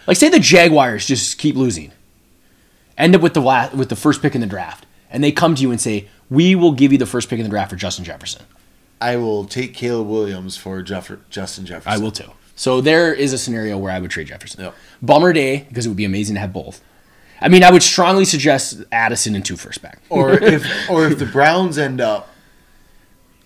Like, 0.06 0.16
say 0.16 0.28
the 0.28 0.40
Jaguars 0.40 1.06
just 1.06 1.38
keep 1.38 1.54
losing, 1.56 1.92
end 2.98 3.14
up 3.14 3.22
with 3.22 3.34
the 3.34 3.40
last, 3.40 3.72
with 3.74 3.88
the 3.88 3.96
first 3.96 4.20
pick 4.20 4.34
in 4.34 4.40
the 4.40 4.46
draft, 4.46 4.84
and 5.10 5.22
they 5.24 5.32
come 5.32 5.54
to 5.54 5.62
you 5.62 5.70
and 5.70 5.80
say, 5.80 6.08
"We 6.32 6.54
will 6.54 6.72
give 6.72 6.92
you 6.92 6.98
the 6.98 7.06
first 7.06 7.28
pick 7.28 7.38
in 7.38 7.44
the 7.44 7.50
draft 7.50 7.70
for 7.70 7.76
Justin 7.76 8.04
Jefferson." 8.04 8.42
I 9.00 9.16
will 9.16 9.44
take 9.44 9.74
Caleb 9.74 10.06
Williams 10.08 10.56
for 10.56 10.80
Jeff, 10.82 11.10
Justin 11.28 11.66
Jefferson. 11.66 11.92
I 11.92 11.98
will 12.02 12.12
too. 12.12 12.30
So 12.54 12.80
there 12.80 13.12
is 13.12 13.32
a 13.32 13.38
scenario 13.38 13.76
where 13.76 13.90
I 13.92 13.98
would 13.98 14.10
trade 14.10 14.28
Jefferson. 14.28 14.62
Yep. 14.64 14.74
Bummer 15.02 15.32
day 15.32 15.66
because 15.68 15.86
it 15.86 15.88
would 15.88 15.96
be 15.96 16.04
amazing 16.04 16.34
to 16.36 16.40
have 16.40 16.52
both. 16.52 16.80
I 17.40 17.48
mean, 17.48 17.64
I 17.64 17.72
would 17.72 17.82
strongly 17.82 18.24
suggest 18.24 18.84
Addison 18.92 19.34
and 19.34 19.44
two 19.44 19.56
first 19.56 19.82
back. 19.82 19.98
or 20.08 20.32
if 20.42 20.64
or 20.88 21.06
if 21.08 21.18
the 21.18 21.26
Browns 21.26 21.78
end 21.78 22.00
up 22.00 22.28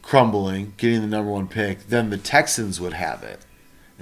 crumbling, 0.03 0.75
getting 0.77 1.01
the 1.01 1.07
number 1.07 1.31
one 1.31 1.49
pick, 1.49 1.89
then 1.89 2.11
the 2.11 2.19
Texans 2.19 2.81
would 2.81 2.93
have 2.93 3.23
it. 3.23 3.41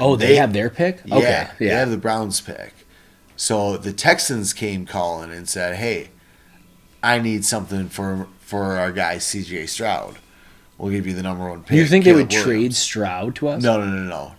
oh, 0.00 0.16
they, 0.16 0.28
they- 0.28 0.36
have 0.36 0.52
their 0.52 0.70
pick. 0.70 1.00
Yeah, 1.04 1.16
Okay, 1.16 1.48
they 1.60 1.68
have 1.68 1.90
the 1.90 1.96
Browns 1.96 2.40
pick. 2.40 2.72
So 3.36 3.76
the 3.76 3.92
Texans 3.92 4.52
came 4.52 4.86
calling 4.86 5.30
and 5.32 5.48
said, 5.48 5.76
"Hey, 5.76 6.10
I 7.02 7.18
need 7.18 7.44
something 7.44 7.88
for 7.88 8.28
for 8.54 8.76
our 8.76 8.92
guy 8.92 9.18
C.J. 9.18 9.66
Stroud. 9.66 10.16
We'll 10.78 10.92
give 10.92 11.06
you 11.08 11.14
the 11.14 11.22
number 11.22 11.48
one 11.48 11.62
pick." 11.64 11.76
you 11.76 11.86
think 11.86 12.04
they 12.04 12.12
Caleb 12.12 12.30
would 12.30 12.42
trade 12.42 12.74
Stroud 12.74 13.34
to 13.36 13.48
us? 13.48 13.62
No, 13.62 13.78
no, 13.80 13.86
no, 13.86 14.02
no. 14.08 14.32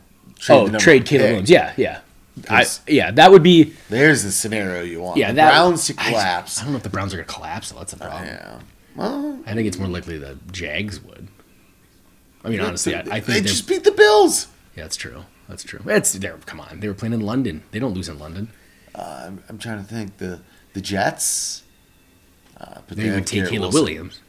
oh, 0.49 0.69
trade 0.77 1.05
Caleb 1.05 1.21
pick. 1.23 1.29
Williams. 1.31 1.49
Yeah, 1.49 1.73
yeah. 1.75 1.99
I, 2.49 2.63
'Cause- 2.63 2.79
yeah, 2.87 3.11
that 3.11 3.31
would 3.31 3.43
be. 3.43 3.73
There's 3.89 4.23
the 4.23 4.31
scenario 4.31 4.83
you 4.83 5.01
want. 5.01 5.17
Yeah, 5.17 5.29
the 5.31 5.35
that 5.35 5.51
Browns 5.51 5.87
to 5.87 5.93
collapse. 5.93 6.59
I, 6.59 6.63
don't 6.63 6.71
know 6.71 6.77
if 6.77 6.83
the 6.83 6.89
Browns 6.89 7.13
are 7.13 7.17
going 7.17 7.27
to 7.27 7.33
collapse. 7.33 7.67
So 7.69 7.75
that's 7.75 7.93
a 7.93 7.97
problem. 7.97 8.25
yeah. 8.25 8.59
Well, 8.95 9.39
I 9.45 9.53
think 9.53 9.67
it's 9.67 9.77
more 9.77 9.87
likely 9.89 10.17
the 10.17 10.37
Jags 10.51 11.01
would. 11.03 11.27
I 12.43 12.49
mean, 12.49 12.61
honestly, 12.61 12.95
I, 12.95 12.99
I 12.99 13.03
think 13.19 13.25
they 13.25 13.41
just 13.41 13.67
beat 13.67 13.83
the 13.83 13.91
Bills. 13.91 14.47
Yeah, 14.77 14.83
that's 14.83 14.95
true. 14.95 15.25
That's 15.49 15.63
true. 15.63 15.81
It's 15.87 16.13
there. 16.13 16.37
Come 16.45 16.59
on, 16.61 16.79
they 16.79 16.87
were 16.87 16.93
playing 16.93 17.13
in 17.13 17.21
London. 17.21 17.63
They 17.71 17.79
don't 17.79 17.93
lose 17.93 18.07
in 18.09 18.17
London. 18.19 18.49
Uh, 18.93 19.23
I'm, 19.27 19.43
I'm 19.49 19.57
trying 19.57 19.77
to 19.77 19.83
think 19.85 20.17
the 20.17 20.39
the 20.73 20.81
Jets. 20.81 21.63
Uh, 22.59 22.79
but 22.87 22.97
They 22.97 23.03
have 23.07 23.15
would 23.15 23.27
take 23.27 23.47
Caleb 23.47 23.73
Williams. 23.73 24.19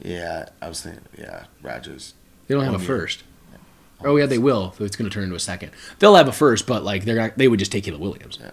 Yeah, 0.00 0.48
I 0.62 0.68
was 0.68 0.82
thinking. 0.82 1.02
Yeah, 1.18 1.44
Rogers. 1.62 2.14
They 2.46 2.54
don't 2.54 2.64
have 2.64 2.74
a 2.74 2.78
year. 2.78 2.86
first. 2.86 3.22
Oh 4.04 4.16
yeah, 4.16 4.26
they 4.26 4.38
will. 4.38 4.72
So 4.76 4.84
it's 4.84 4.96
going 4.96 5.08
to 5.08 5.14
turn 5.14 5.24
into 5.24 5.36
a 5.36 5.40
second. 5.40 5.70
They'll 5.98 6.14
have 6.16 6.28
a 6.28 6.32
first, 6.32 6.66
but 6.66 6.84
like 6.84 7.04
they're 7.04 7.16
not, 7.16 7.38
they 7.38 7.48
would 7.48 7.58
just 7.58 7.72
take 7.72 7.84
Caleb 7.84 8.00
Williams. 8.02 8.38
Yeah. 8.40 8.50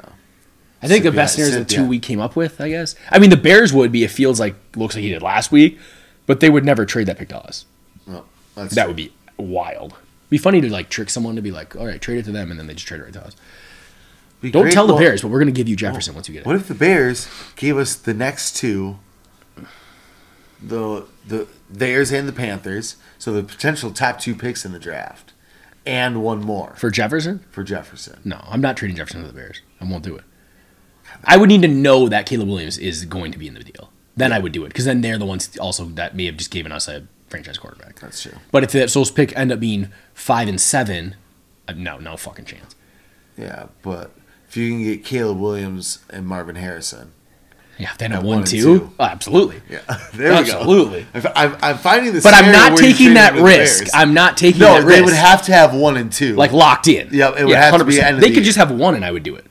I 0.81 0.87
think 0.87 1.03
the 1.03 1.11
best 1.11 1.35
scenario 1.35 1.57
is 1.59 1.65
the 1.67 1.73
two 1.75 1.85
we 1.85 1.99
came 1.99 2.19
up 2.19 2.35
with. 2.35 2.59
I 2.61 2.69
guess. 2.69 2.95
I 3.09 3.19
mean, 3.19 3.29
the 3.29 3.37
Bears 3.37 3.73
would 3.73 3.91
be 3.91 4.03
if 4.03 4.13
Fields 4.13 4.39
like 4.39 4.55
looks 4.75 4.95
like 4.95 5.03
he 5.03 5.09
did 5.09 5.21
last 5.21 5.51
week, 5.51 5.77
but 6.25 6.39
they 6.39 6.49
would 6.49 6.63
never 6.65 6.85
trade 6.85 7.07
that 7.07 7.17
pick 7.17 7.29
to 7.29 7.37
us. 7.37 7.65
Well, 8.07 8.25
That 8.55 8.87
would 8.87 8.95
be 8.95 9.11
wild. 9.37 9.93
Be 10.29 10.37
funny 10.37 10.61
to 10.61 10.69
like 10.71 10.89
trick 10.89 11.09
someone 11.09 11.35
to 11.35 11.41
be 11.41 11.51
like, 11.51 11.75
all 11.75 11.85
right, 11.85 12.01
trade 12.01 12.19
it 12.19 12.25
to 12.25 12.31
them, 12.31 12.49
and 12.49 12.59
then 12.59 12.67
they 12.67 12.73
just 12.73 12.87
trade 12.87 13.01
it 13.01 13.03
right 13.03 13.13
to 13.13 13.25
us. 13.25 13.35
be 14.39 14.49
Don't 14.51 14.71
tell 14.71 14.87
the 14.87 14.93
Well, 14.93 15.01
Bears, 15.01 15.21
but 15.21 15.27
we're 15.27 15.39
going 15.39 15.53
to 15.53 15.57
give 15.59 15.67
you 15.67 15.75
Jefferson 15.75 16.15
once 16.15 16.29
you 16.29 16.33
get 16.33 16.41
it. 16.41 16.45
What 16.45 16.55
if 16.55 16.67
the 16.69 16.73
Bears 16.73 17.27
gave 17.57 17.77
us 17.77 17.95
the 17.95 18.13
next 18.13 18.55
two, 18.55 18.97
the 20.61 21.05
the 21.27 21.47
theirs 21.69 22.11
and 22.11 22.27
the 22.27 22.33
Panthers, 22.33 22.95
so 23.17 23.31
the 23.33 23.43
potential 23.43 23.91
top 23.91 24.19
two 24.19 24.35
picks 24.35 24.65
in 24.65 24.71
the 24.71 24.79
draft, 24.79 25.33
and 25.85 26.23
one 26.23 26.39
more 26.41 26.73
For 26.77 26.89
Jefferson? 26.89 27.43
for 27.51 27.63
Jefferson? 27.63 28.19
No, 28.23 28.43
I'm 28.47 28.61
not 28.61 28.77
trading 28.77 28.97
Jefferson 28.97 29.21
to 29.21 29.27
the 29.27 29.33
Bears. 29.33 29.61
I 29.79 29.85
won't 29.85 30.03
do 30.03 30.15
it. 30.15 30.23
I 31.25 31.37
would 31.37 31.49
need 31.49 31.61
to 31.63 31.67
know 31.67 32.07
that 32.09 32.25
Caleb 32.25 32.47
Williams 32.47 32.77
is 32.77 33.05
going 33.05 33.31
to 33.31 33.37
be 33.37 33.47
in 33.47 33.53
the 33.53 33.63
deal. 33.63 33.91
Then 34.15 34.31
I 34.33 34.39
would 34.39 34.51
do 34.51 34.63
it 34.65 34.69
because 34.69 34.85
then 34.85 35.01
they're 35.01 35.17
the 35.17 35.25
ones 35.25 35.57
also 35.57 35.85
that 35.85 36.15
may 36.15 36.25
have 36.25 36.37
just 36.37 36.51
given 36.51 36.71
us 36.71 36.87
a 36.87 37.07
franchise 37.29 37.57
quarterback. 37.57 37.99
That's 37.99 38.21
true. 38.21 38.33
But 38.51 38.63
if 38.63 38.93
those 38.93 39.11
pick 39.11 39.35
end 39.37 39.51
up 39.51 39.59
being 39.59 39.89
five 40.13 40.47
and 40.47 40.59
seven, 40.59 41.15
uh, 41.67 41.73
no, 41.73 41.97
no 41.97 42.17
fucking 42.17 42.45
chance. 42.45 42.75
Yeah, 43.37 43.67
but 43.81 44.11
if 44.47 44.57
you 44.57 44.69
can 44.69 44.83
get 44.83 45.05
Caleb 45.05 45.39
Williams 45.39 45.99
and 46.09 46.27
Marvin 46.27 46.55
Harrison, 46.57 47.13
Yeah, 47.81 47.91
if 47.91 47.97
they 47.97 48.05
end 48.05 48.13
At 48.13 48.19
up 48.19 48.25
one 48.25 48.37
one 48.39 48.45
two, 48.45 48.61
two. 48.79 48.91
oh, 48.99 49.03
absolutely. 49.03 49.61
yeah, 49.69 49.79
there 50.13 50.29
we 50.39 50.47
go. 50.47 50.57
Absolutely. 50.59 51.05
I'm, 51.35 51.57
I'm 51.61 51.77
finding 51.77 52.13
this, 52.13 52.23
But 52.23 52.33
I'm 52.35 52.51
not 52.51 52.77
taking 52.77 53.15
that 53.15 53.33
risk. 53.33 53.87
I'm 53.93 54.13
not 54.13 54.37
taking 54.37 54.61
no, 54.61 54.79
that 54.81 54.87
they 54.87 55.01
would 55.01 55.13
have 55.13 55.41
to 55.47 55.51
have 55.53 55.73
one 55.73 55.97
and 55.97 56.11
two. 56.11 56.35
like 56.35 56.51
locked 56.51 56.87
in. 56.87 57.09
Yeah, 57.11 57.31
it 57.37 57.45
would 57.45 57.55
have 57.55 57.77
to 57.79 57.83
be 57.85 57.99
end 57.99 58.15
of 58.17 58.21
They 58.21 58.27
the 58.29 58.33
could 58.35 58.43
year. 58.43 58.45
just 58.45 58.57
have 58.59 58.71
one, 58.71 58.93
and 58.95 59.03
I 59.03 59.11
would 59.11 59.23
do 59.23 59.35
it. 59.35 59.45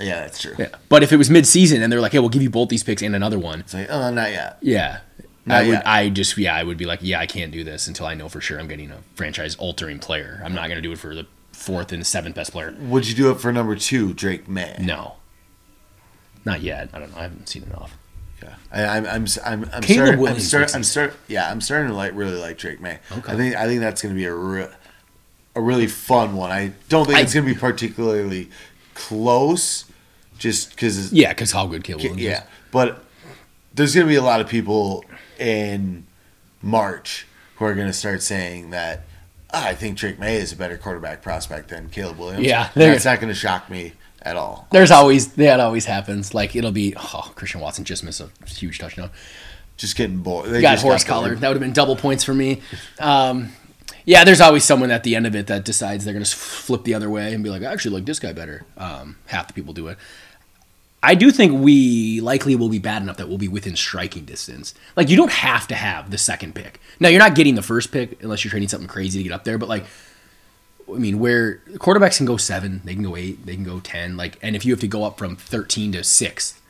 yeah, 0.00 0.20
that's 0.20 0.40
true. 0.40 0.54
Yeah, 0.58 0.68
but 0.88 1.02
if 1.04 1.12
it 1.12 1.16
was 1.18 1.30
mid-season 1.30 1.82
and 1.82 1.92
they're 1.92 2.00
like, 2.00 2.12
"Hey, 2.12 2.18
we'll 2.18 2.28
give 2.30 2.42
you 2.42 2.50
both 2.50 2.68
these 2.68 2.82
picks 2.82 3.00
and 3.02 3.14
another 3.14 3.38
one," 3.38 3.60
It's 3.60 3.74
like, 3.74 3.86
oh, 3.90 4.10
not 4.12 4.30
yet. 4.32 4.58
Yeah. 4.60 4.98
Not 5.46 5.58
I 5.58 5.62
would 5.66 5.72
yet. 5.72 5.86
I 5.86 6.08
just 6.08 6.36
yeah, 6.38 6.54
I 6.56 6.62
would 6.64 6.76
be 6.78 6.84
like, 6.86 6.98
yeah, 7.02 7.20
I 7.20 7.26
can't 7.26 7.52
do 7.52 7.62
this 7.64 7.86
until 7.86 8.06
I 8.06 8.14
know 8.14 8.28
for 8.28 8.40
sure 8.40 8.58
I'm 8.60 8.68
getting 8.68 8.90
a 8.90 8.98
franchise 9.14 9.54
altering 9.56 9.98
player. 10.00 10.40
I'm 10.44 10.54
not 10.54 10.68
gonna 10.68 10.80
do 10.82 10.90
it 10.92 10.98
for 10.98 11.14
the 11.14 11.26
fourth 11.52 11.92
and 11.92 12.04
seventh 12.06 12.34
best 12.34 12.50
player. 12.52 12.74
Would 12.80 13.08
you 13.08 13.14
do 13.14 13.30
it 13.30 13.40
for 13.40 13.52
number 13.52 13.74
two, 13.76 14.14
Drake 14.14 14.48
Maye? 14.48 14.76
No. 14.80 15.14
Not 16.44 16.60
yet. 16.62 16.90
I 16.92 16.98
don't 16.98 17.12
know. 17.12 17.18
I 17.18 17.22
haven't 17.22 17.48
seen 17.48 17.62
enough. 17.64 17.96
Yeah, 18.42 18.54
I, 18.72 18.82
I'm, 18.98 19.06
I'm, 19.06 19.26
I'm, 19.44 19.70
I'm 19.72 19.82
Caleb 19.82 19.84
starting, 20.18 20.26
I'm, 20.26 20.40
start, 20.40 20.74
I'm 20.74 20.82
start, 20.82 21.14
yeah, 21.28 21.48
I'm 21.48 21.60
starting 21.60 21.88
to 21.90 21.94
like 21.94 22.12
really 22.14 22.36
like 22.40 22.58
Drake 22.58 22.80
Maye. 22.80 22.98
Okay. 23.12 23.32
I 23.32 23.36
think, 23.36 23.54
I 23.54 23.66
think 23.66 23.80
that's 23.80 24.02
going 24.02 24.12
to 24.12 24.18
be 24.18 24.24
a, 24.24 24.34
re- 24.34 24.68
a 25.54 25.60
really 25.60 25.86
fun 25.86 26.34
one. 26.34 26.50
I 26.50 26.72
don't 26.88 27.06
think 27.06 27.18
I- 27.18 27.20
it's 27.22 27.34
going 27.34 27.46
to 27.46 27.54
be 27.54 27.58
particularly 27.58 28.50
close, 28.94 29.84
just 30.38 30.70
because, 30.70 31.12
Yeah, 31.12 31.28
because 31.28 31.52
how 31.52 31.66
good 31.66 31.84
Caleb 31.84 32.02
Williams 32.02 32.20
yeah. 32.22 32.38
is. 32.38 32.48
But 32.72 33.04
there's 33.74 33.94
going 33.94 34.06
to 34.06 34.10
be 34.10 34.16
a 34.16 34.22
lot 34.22 34.40
of 34.40 34.48
people 34.48 35.04
in 35.38 36.04
March 36.60 37.26
who 37.56 37.64
are 37.64 37.74
going 37.74 37.86
to 37.86 37.92
start 37.92 38.22
saying 38.22 38.70
that 38.70 39.04
"Ah, 39.52 39.68
I 39.68 39.74
think 39.74 39.98
Drake 39.98 40.18
Maye 40.18 40.36
is 40.36 40.52
a 40.52 40.56
better 40.56 40.76
quarterback 40.76 41.22
prospect 41.22 41.68
than 41.68 41.90
Caleb 41.90 42.18
Williams. 42.18 42.44
Yeah, 42.44 42.70
that's 42.74 43.04
not 43.04 43.20
going 43.20 43.32
to 43.32 43.38
shock 43.38 43.70
me 43.70 43.92
at 44.24 44.36
all. 44.36 44.68
There's 44.70 44.90
always 44.90 45.32
that 45.34 45.60
always 45.60 45.84
happens. 45.84 46.34
Like 46.34 46.56
it'll 46.56 46.72
be 46.72 46.94
oh 46.96 47.32
Christian 47.34 47.60
Watson 47.60 47.84
just 47.84 48.04
missed 48.04 48.20
a 48.20 48.30
huge 48.46 48.78
touchdown. 48.78 49.10
Just 49.76 49.96
getting 49.96 50.18
bored. 50.18 50.48
They 50.50 50.60
got 50.60 50.72
just 50.72 50.84
horse 50.84 51.04
collar. 51.04 51.34
That 51.34 51.48
would 51.48 51.56
have 51.56 51.60
been 51.60 51.72
double 51.72 51.96
points 51.96 52.22
for 52.22 52.34
me. 52.34 52.60
Um, 53.00 53.52
yeah, 54.04 54.24
there's 54.24 54.40
always 54.40 54.64
someone 54.64 54.90
at 54.90 55.04
the 55.04 55.16
end 55.16 55.26
of 55.26 55.34
it 55.34 55.46
that 55.46 55.64
decides 55.64 56.04
they're 56.04 56.14
going 56.14 56.24
to 56.24 56.36
flip 56.36 56.84
the 56.84 56.94
other 56.94 57.08
way 57.08 57.32
and 57.32 57.42
be 57.42 57.50
like, 57.50 57.62
I 57.62 57.72
actually 57.72 57.96
like 57.96 58.04
this 58.04 58.18
guy 58.18 58.32
better. 58.32 58.64
Um, 58.76 59.16
half 59.26 59.46
the 59.46 59.54
people 59.54 59.72
do 59.72 59.88
it. 59.88 59.98
I 61.04 61.14
do 61.14 61.30
think 61.32 61.60
we 61.60 62.20
likely 62.20 62.54
will 62.54 62.68
be 62.68 62.78
bad 62.78 63.02
enough 63.02 63.16
that 63.16 63.28
we'll 63.28 63.38
be 63.38 63.48
within 63.48 63.74
striking 63.74 64.24
distance. 64.24 64.74
Like, 64.96 65.08
you 65.08 65.16
don't 65.16 65.32
have 65.32 65.66
to 65.68 65.74
have 65.74 66.10
the 66.10 66.18
second 66.18 66.54
pick. 66.54 66.80
Now, 67.00 67.08
you're 67.08 67.18
not 67.18 67.34
getting 67.34 67.56
the 67.56 67.62
first 67.62 67.90
pick 67.90 68.22
unless 68.22 68.44
you're 68.44 68.50
trading 68.50 68.68
something 68.68 68.88
crazy 68.88 69.18
to 69.18 69.24
get 69.24 69.32
up 69.32 69.42
there, 69.44 69.58
but 69.58 69.68
like, 69.68 69.84
I 70.94 70.98
mean, 70.98 71.18
where 71.18 71.56
quarterbacks 71.74 72.16
can 72.18 72.26
go 72.26 72.36
seven, 72.36 72.80
they 72.84 72.94
can 72.94 73.02
go 73.02 73.16
eight, 73.16 73.44
they 73.46 73.54
can 73.54 73.64
go 73.64 73.80
10. 73.80 74.16
Like, 74.16 74.38
and 74.42 74.54
if 74.56 74.64
you 74.64 74.72
have 74.72 74.80
to 74.80 74.88
go 74.88 75.04
up 75.04 75.18
from 75.18 75.36
13 75.36 75.92
to 75.92 76.04
six, 76.04 76.60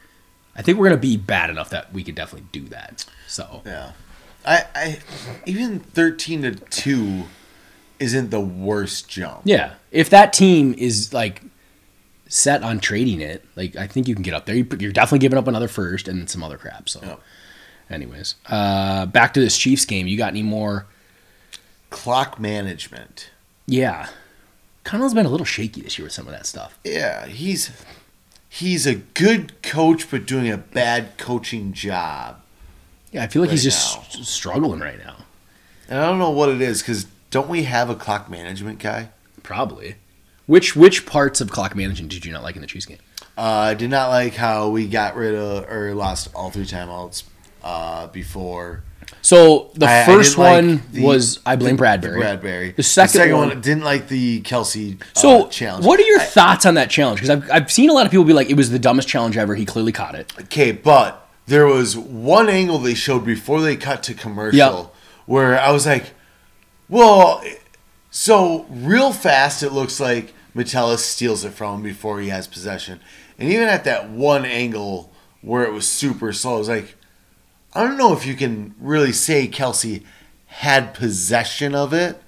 I 0.57 0.63
think 0.63 0.79
we're 0.79 0.89
going 0.89 0.99
to 1.01 1.07
be 1.07 1.17
bad 1.17 1.51
enough 1.51 1.71
that 1.71 1.93
we 1.93 2.05
could 2.05 2.15
definitely 2.15 2.49
do 2.53 2.69
that. 2.69 3.05
So, 3.27 3.63
Yeah. 3.65 3.93
I, 4.45 4.65
I 4.75 4.99
even 5.47 5.79
thirteen 5.79 6.43
to 6.43 6.51
two 6.57 7.27
isn't 8.01 8.31
the 8.31 8.41
worst 8.41 9.09
jump. 9.09 9.43
Yeah, 9.45 9.75
if 9.93 10.11
that 10.11 10.33
team 10.33 10.75
is 10.77 11.15
like 11.15 11.43
set 12.27 12.65
on 12.65 12.81
trading 12.81 13.21
it, 13.21 13.45
like 13.55 13.77
I 13.77 13.87
think 13.87 14.09
you 14.09 14.15
can 14.17 14.25
get 14.25 14.35
up 14.35 14.47
there. 14.47 14.57
You- 14.57 14.67
You're 14.81 14.91
definitely 14.91 15.21
giving 15.21 15.39
up 15.39 15.47
another 15.47 15.69
first 15.69 16.09
and 16.09 16.29
some 16.29 16.43
other 16.43 16.59
crap. 16.59 16.89
So, 16.89 17.21
anyways, 17.89 18.35
uh, 18.47 19.07
back 19.07 19.33
to 19.35 19.41
this 19.41 19.57
Chiefs 19.57 19.85
game. 19.85 20.09
You 20.09 20.19
got 20.19 20.31
any 20.33 20.43
more? 20.43 20.87
Clock 21.91 22.41
management. 22.41 23.31
Yeah, 23.67 24.09
Connell's 24.85 25.15
been 25.15 25.27
a 25.27 25.31
little 25.31 25.47
shaky 25.47 25.81
this 25.83 25.99
year 25.99 26.07
with 26.07 26.13
some 26.13 26.27
of 26.27 26.33
that 26.33 26.47
stuff. 26.47 26.79
Yeah, 26.85 27.27
he's 27.27 27.71
he's 28.49 28.87
a 28.87 28.97
good 28.97 29.63
coach 29.63 30.11
but 30.11 30.27
doing 30.27 30.51
a 30.51 30.57
bad 30.59 31.17
coaching 31.19 31.73
job. 31.73 32.41
Yeah, 33.13 33.23
I 33.23 33.27
feel 33.29 33.43
like 33.43 33.51
he's 33.51 33.63
just 33.65 33.97
s- 33.99 34.29
struggling 34.29 34.81
right 34.81 34.99
now. 34.99 35.17
And 35.89 35.99
I 36.01 36.07
don't 36.07 36.19
know 36.19 36.31
what 36.31 36.49
it 36.49 36.61
is 36.61 36.81
because 36.83 37.05
don't 37.31 37.49
we 37.49 37.65
have 37.65 37.91
a 37.91 37.95
clock 37.95 38.29
management 38.31 38.79
guy? 38.79 39.11
Probably. 39.43 39.97
Which 40.47 40.75
which 40.75 41.07
parts 41.07 41.41
of 41.41 41.51
clock 41.51 41.77
management 41.77 42.11
did 42.11 42.25
you 42.25 42.33
not 42.33 42.43
like 42.43 42.57
in 42.57 42.63
the 42.63 42.67
Chiefs 42.69 42.87
game? 42.87 42.99
Uh, 43.39 43.43
I 43.43 43.75
did 43.75 43.91
not 43.91 44.09
like 44.11 44.35
how 44.35 44.69
we 44.69 44.87
got 44.89 45.15
rid 45.17 45.35
of 45.35 45.71
or 45.71 45.95
lost 45.95 46.29
all 46.35 46.51
three 46.51 46.65
timeouts 46.67 47.23
uh, 47.63 48.09
before. 48.09 48.83
So 49.21 49.71
the 49.75 49.87
I- 49.87 50.03
I 50.03 50.05
first 50.05 50.37
like 50.39 50.57
one 50.63 50.83
the- 50.93 51.03
was 51.05 51.39
I 51.47 51.57
blame 51.57 51.77
the- 51.77 51.79
Bradbury. 51.79 52.15
The 52.15 52.21
Bradbury. 52.21 52.73
The 52.77 52.83
second 52.83 53.33
one- 53.37 53.61
didn't 53.61 53.85
like 53.85 54.09
the 54.09 54.41
Kelce 54.43 55.01
uh, 55.01 55.05
So, 55.15 55.49
challenge. 55.49 55.85
what 55.87 56.01
are 56.01 56.05
your 56.05 56.19
thoughts 56.21 56.67
on 56.67 56.75
that 56.75 56.91
challenge? 56.91 57.21
Because 57.21 57.31
I've, 57.31 57.51
I've 57.51 57.73
seen 57.73 57.89
a 57.91 57.93
lot 57.93 58.05
of 58.07 58.11
people 58.11 58.25
be 58.25 58.33
like, 58.33 58.51
it 58.51 58.57
was 58.57 58.71
the 58.71 58.79
dumbest 58.79 59.09
challenge 59.09 59.37
ever. 59.37 59.55
He 59.55 59.65
clearly 59.65 59.93
caught 59.93 60.15
it. 60.15 60.33
Okay, 60.43 60.73
but 60.73 61.29
there 61.47 61.67
was 61.67 61.97
one 61.97 62.49
angle 62.49 62.79
they 62.79 62.95
showed 62.95 63.25
before 63.25 63.61
they 63.61 63.77
cut 63.77 64.03
to 64.05 64.15
commercial 64.15 64.57
Yep. 64.59 64.95
where 65.27 65.61
I 65.61 65.71
was 65.71 65.87
like, 65.87 66.13
well, 66.89 67.43
so 68.11 68.67
real 68.71 69.13
fast 69.13 69.63
it 69.63 69.71
looks 69.73 69.99
like 70.01 70.35
Metellus 70.55 71.05
steals 71.05 71.45
it 71.45 71.53
from 71.55 71.77
him 71.77 71.83
before 71.83 72.21
he 72.21 72.29
has 72.29 72.47
possession. 72.47 73.01
And 73.39 73.49
even 73.51 73.69
at 73.69 73.85
that 73.85 74.11
one 74.11 74.45
angle 74.45 75.13
where 75.41 75.65
it 75.65 75.73
was 75.73 75.89
super 75.89 76.33
slow, 76.33 76.57
I 76.57 76.59
was 76.59 76.69
like, 76.69 76.97
I 77.75 77.87
don't 77.87 77.97
know 77.97 78.13
if 78.13 78.27
you 78.27 78.35
can 78.35 78.75
really 78.79 79.13
say 79.13 79.49
Kelce 79.49 80.05
had 80.47 80.95
possession 80.95 81.75
of 81.75 81.93
it, 81.93 82.21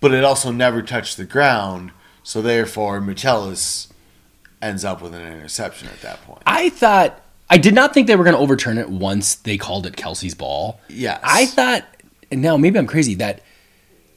but 0.00 0.12
it 0.12 0.24
also 0.24 0.50
never 0.50 0.82
touched 0.82 1.16
the 1.16 1.24
ground. 1.24 1.92
So 2.22 2.42
therefore, 2.42 3.00
Metellus 3.00 3.88
ends 4.62 4.84
up 4.84 5.02
with 5.02 5.14
an 5.14 5.22
interception 5.22 5.88
at 5.88 6.00
that 6.00 6.22
point. 6.24 6.42
I 6.46 6.70
thought 6.70 7.20
I 7.48 7.58
did 7.58 7.74
not 7.74 7.94
think 7.94 8.06
they 8.06 8.16
were 8.16 8.24
going 8.24 8.34
to 8.34 8.40
overturn 8.40 8.78
it 8.78 8.88
once 8.88 9.36
they 9.36 9.56
called 9.56 9.86
it 9.86 9.94
Kelce's 9.94 10.34
ball. 10.34 10.80
Yes. 10.88 11.20
I 11.22 11.46
thought, 11.46 11.84
and 12.30 12.42
now 12.42 12.56
maybe 12.56 12.78
I'm 12.78 12.86
crazy 12.86 13.14
that 13.16 13.42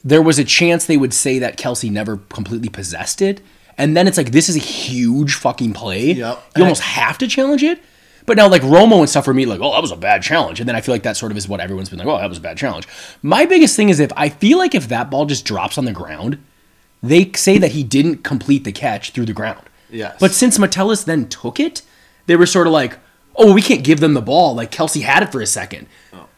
there 0.02 0.22
was 0.22 0.38
a 0.38 0.44
chance 0.44 0.86
they 0.86 0.96
would 0.96 1.14
say 1.14 1.38
that 1.38 1.58
Kelce 1.58 1.90
never 1.90 2.16
completely 2.16 2.68
possessed 2.68 3.20
it, 3.20 3.40
and 3.76 3.96
then 3.96 4.08
it's 4.08 4.16
like 4.16 4.32
this 4.32 4.48
is 4.48 4.56
a 4.56 4.60
huge 4.60 5.34
fucking 5.34 5.74
play. 5.74 6.12
Yep. 6.12 6.42
You 6.56 6.62
almost 6.62 6.82
have 6.82 7.18
to 7.18 7.28
challenge 7.28 7.62
it. 7.62 7.80
But 8.30 8.36
now, 8.36 8.46
like 8.46 8.62
Romo 8.62 9.00
and 9.00 9.10
stuff 9.10 9.24
for 9.24 9.34
me, 9.34 9.44
like, 9.44 9.58
oh, 9.60 9.72
that 9.72 9.82
was 9.82 9.90
a 9.90 9.96
bad 9.96 10.22
challenge. 10.22 10.60
And 10.60 10.68
then 10.68 10.76
I 10.76 10.80
feel 10.80 10.94
like 10.94 11.02
that 11.02 11.16
sort 11.16 11.32
of 11.32 11.36
is 11.36 11.48
what 11.48 11.58
everyone's 11.58 11.90
been 11.90 11.98
like, 11.98 12.06
oh, 12.06 12.16
that 12.16 12.28
was 12.28 12.38
a 12.38 12.40
bad 12.40 12.56
challenge. 12.56 12.86
My 13.24 13.44
biggest 13.44 13.74
thing 13.74 13.88
is 13.88 13.98
if 13.98 14.12
I 14.16 14.28
feel 14.28 14.56
like 14.56 14.72
if 14.72 14.86
that 14.86 15.10
ball 15.10 15.26
just 15.26 15.44
drops 15.44 15.76
on 15.76 15.84
the 15.84 15.90
ground, 15.90 16.38
they 17.02 17.32
say 17.32 17.58
that 17.58 17.72
he 17.72 17.82
didn't 17.82 18.18
complete 18.18 18.62
the 18.62 18.70
catch 18.70 19.10
through 19.10 19.26
the 19.26 19.32
ground. 19.32 19.66
Yes. 19.90 20.16
But 20.20 20.30
since 20.30 20.60
Metellus 20.60 21.02
then 21.02 21.28
took 21.28 21.58
it, 21.58 21.82
they 22.26 22.36
were 22.36 22.46
sort 22.46 22.68
of 22.68 22.72
like, 22.72 23.00
oh, 23.34 23.52
we 23.52 23.62
can't 23.62 23.82
give 23.82 23.98
them 23.98 24.14
the 24.14 24.22
ball. 24.22 24.54
Like 24.54 24.70
Kelce 24.70 25.02
had 25.02 25.24
it 25.24 25.32
for 25.32 25.40
a 25.40 25.46
second. 25.46 25.88
Oh. 26.12 26.28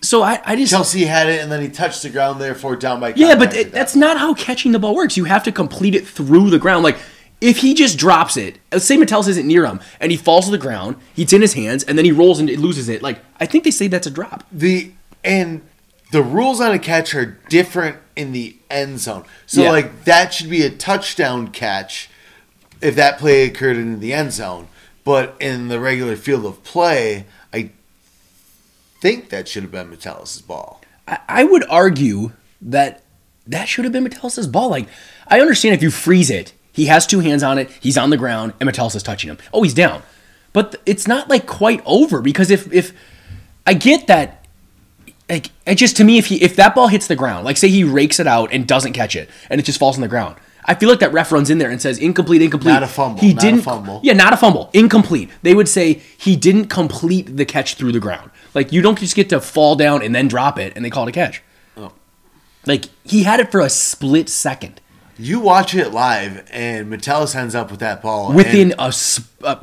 So 0.00 0.22
I, 0.22 0.42
I 0.44 0.56
just 0.56 0.74
Kelce 0.74 1.06
had 1.06 1.28
it 1.28 1.42
and 1.42 1.52
then 1.52 1.62
he 1.62 1.68
touched 1.68 2.02
the 2.02 2.10
ground, 2.10 2.40
therefore 2.40 2.74
down 2.74 2.98
by 2.98 3.12
yeah, 3.14 3.36
but 3.36 3.54
it, 3.54 3.70
that's 3.70 3.94
not 3.94 4.18
how 4.18 4.34
catching 4.34 4.72
the 4.72 4.80
ball 4.80 4.96
works. 4.96 5.16
You 5.16 5.26
have 5.26 5.44
to 5.44 5.52
complete 5.52 5.94
it 5.94 6.08
through 6.08 6.50
the 6.50 6.58
ground. 6.58 6.82
Like 6.82 6.98
if 7.40 7.58
he 7.58 7.74
just 7.74 7.98
drops 7.98 8.36
it, 8.36 8.58
say 8.78 8.96
Metellus 8.96 9.28
isn't 9.28 9.46
near 9.46 9.66
him 9.66 9.80
and 10.00 10.10
he 10.10 10.16
falls 10.16 10.46
to 10.46 10.50
the 10.50 10.58
ground, 10.58 10.96
it's 11.16 11.32
in 11.32 11.42
his 11.42 11.52
hands, 11.54 11.84
and 11.84 11.96
then 11.98 12.04
he 12.04 12.12
rolls 12.12 12.38
and 12.40 12.48
loses 12.50 12.88
it. 12.88 13.02
Like 13.02 13.20
I 13.38 13.46
think 13.46 13.64
they 13.64 13.70
say 13.70 13.88
that's 13.88 14.06
a 14.06 14.10
drop. 14.10 14.44
the 14.50 14.92
and 15.24 15.60
the 16.12 16.22
rules 16.22 16.60
on 16.60 16.70
a 16.72 16.78
catch 16.78 17.14
are 17.14 17.38
different 17.48 17.96
in 18.14 18.32
the 18.32 18.56
end 18.70 19.00
zone. 19.00 19.24
So 19.46 19.62
Yeah. 19.64 19.70
like 19.72 20.04
that 20.04 20.32
should 20.32 20.48
be 20.48 20.62
a 20.62 20.70
touchdown 20.70 21.48
catch 21.48 22.08
if 22.80 22.94
that 22.96 23.18
play 23.18 23.44
occurred 23.44 23.76
in 23.76 24.00
the 24.00 24.12
end 24.12 24.32
zone. 24.32 24.68
But 25.04 25.36
in 25.40 25.68
the 25.68 25.78
regular 25.80 26.16
field 26.16 26.46
of 26.46 26.62
play, 26.64 27.26
I 27.52 27.70
think 29.00 29.28
that 29.30 29.48
should 29.48 29.62
have 29.62 29.72
been 29.72 29.90
Metellus' 29.90 30.40
ball. 30.40 30.80
I, 31.06 31.18
I 31.28 31.44
would 31.44 31.64
argue 31.68 32.32
that 32.62 33.02
that 33.46 33.68
should 33.68 33.84
have 33.84 33.92
been 33.92 34.04
Metellus' 34.04 34.46
ball. 34.46 34.68
Like 34.70 34.88
I 35.28 35.40
understand 35.40 35.74
if 35.74 35.82
you 35.82 35.90
freeze 35.90 36.30
it, 36.30 36.52
he 36.76 36.86
has 36.86 37.06
two 37.06 37.18
hands 37.20 37.42
on 37.42 37.58
it, 37.58 37.68
he's 37.80 37.98
on 37.98 38.10
the 38.10 38.16
ground, 38.16 38.52
and 38.60 38.66
Metellus 38.66 38.94
is 38.94 39.02
touching 39.02 39.30
him. 39.30 39.38
Oh, 39.52 39.64
he's 39.64 39.74
down. 39.74 40.02
But 40.52 40.76
it's 40.86 41.08
not 41.08 41.28
like 41.28 41.46
quite 41.46 41.82
over 41.84 42.22
because 42.22 42.50
if 42.52 42.72
if 42.72 42.92
I 43.66 43.74
get 43.74 44.06
that 44.06 44.46
like 45.28 45.50
it 45.66 45.74
just 45.74 45.96
to 45.96 46.04
me 46.04 46.18
if 46.18 46.26
he 46.26 46.40
if 46.40 46.54
that 46.56 46.74
ball 46.76 46.86
hits 46.86 47.08
the 47.08 47.16
ground 47.16 47.44
like 47.44 47.56
say 47.56 47.68
he 47.68 47.82
rakes 47.82 48.20
it 48.20 48.28
out 48.28 48.52
and 48.52 48.64
doesn't 48.68 48.92
catch 48.92 49.16
it 49.16 49.28
and 49.50 49.58
it 49.60 49.64
just 49.64 49.76
falls 49.78 49.96
on 49.96 50.00
the 50.00 50.06
ground 50.06 50.36
i 50.66 50.72
feel 50.72 50.88
like 50.88 51.00
that 51.00 51.12
ref 51.12 51.32
runs 51.32 51.50
in 51.50 51.58
there 51.58 51.68
and 51.68 51.82
says 51.82 51.98
incomplete 51.98 52.40
incomplete 52.42 52.72
Not 52.74 52.84
a 52.84 52.86
fumble, 52.86 53.20
he 53.20 53.32
not 53.34 53.42
didn't 53.42 53.62
fumble. 53.62 53.98
yeah 54.04 54.12
not 54.12 54.32
a 54.32 54.36
fumble 54.36 54.70
incomplete 54.72 55.28
they 55.42 55.52
would 55.52 55.68
say 55.68 55.94
he 56.16 56.36
didn't 56.36 56.66
complete 56.68 57.36
the 57.36 57.44
catch 57.44 57.74
through 57.74 57.90
the 57.90 57.98
ground 57.98 58.30
like 58.54 58.70
you 58.72 58.82
don't 58.82 59.00
just 59.00 59.16
get 59.16 59.28
to 59.30 59.40
fall 59.40 59.74
down 59.74 60.00
and 60.00 60.14
then 60.14 60.28
drop 60.28 60.60
it 60.60 60.72
and 60.76 60.84
they 60.84 60.90
call 60.90 61.04
it 61.06 61.10
a 61.10 61.12
catch 61.12 61.42
Oh. 61.76 61.90
like 62.64 62.84
he 63.02 63.24
had 63.24 63.40
it 63.40 63.50
for 63.50 63.58
a 63.60 63.68
split 63.68 64.28
second 64.28 64.80
You 65.18 65.40
watch 65.40 65.74
it 65.74 65.90
live, 65.92 66.46
and 66.50 66.90
Metellus 66.90 67.34
ends 67.34 67.54
up 67.54 67.70
with 67.70 67.80
that 67.80 68.02
ball 68.02 68.32
within 68.34 68.74
a, 68.78 68.84
s- 68.88 69.20
a 69.42 69.58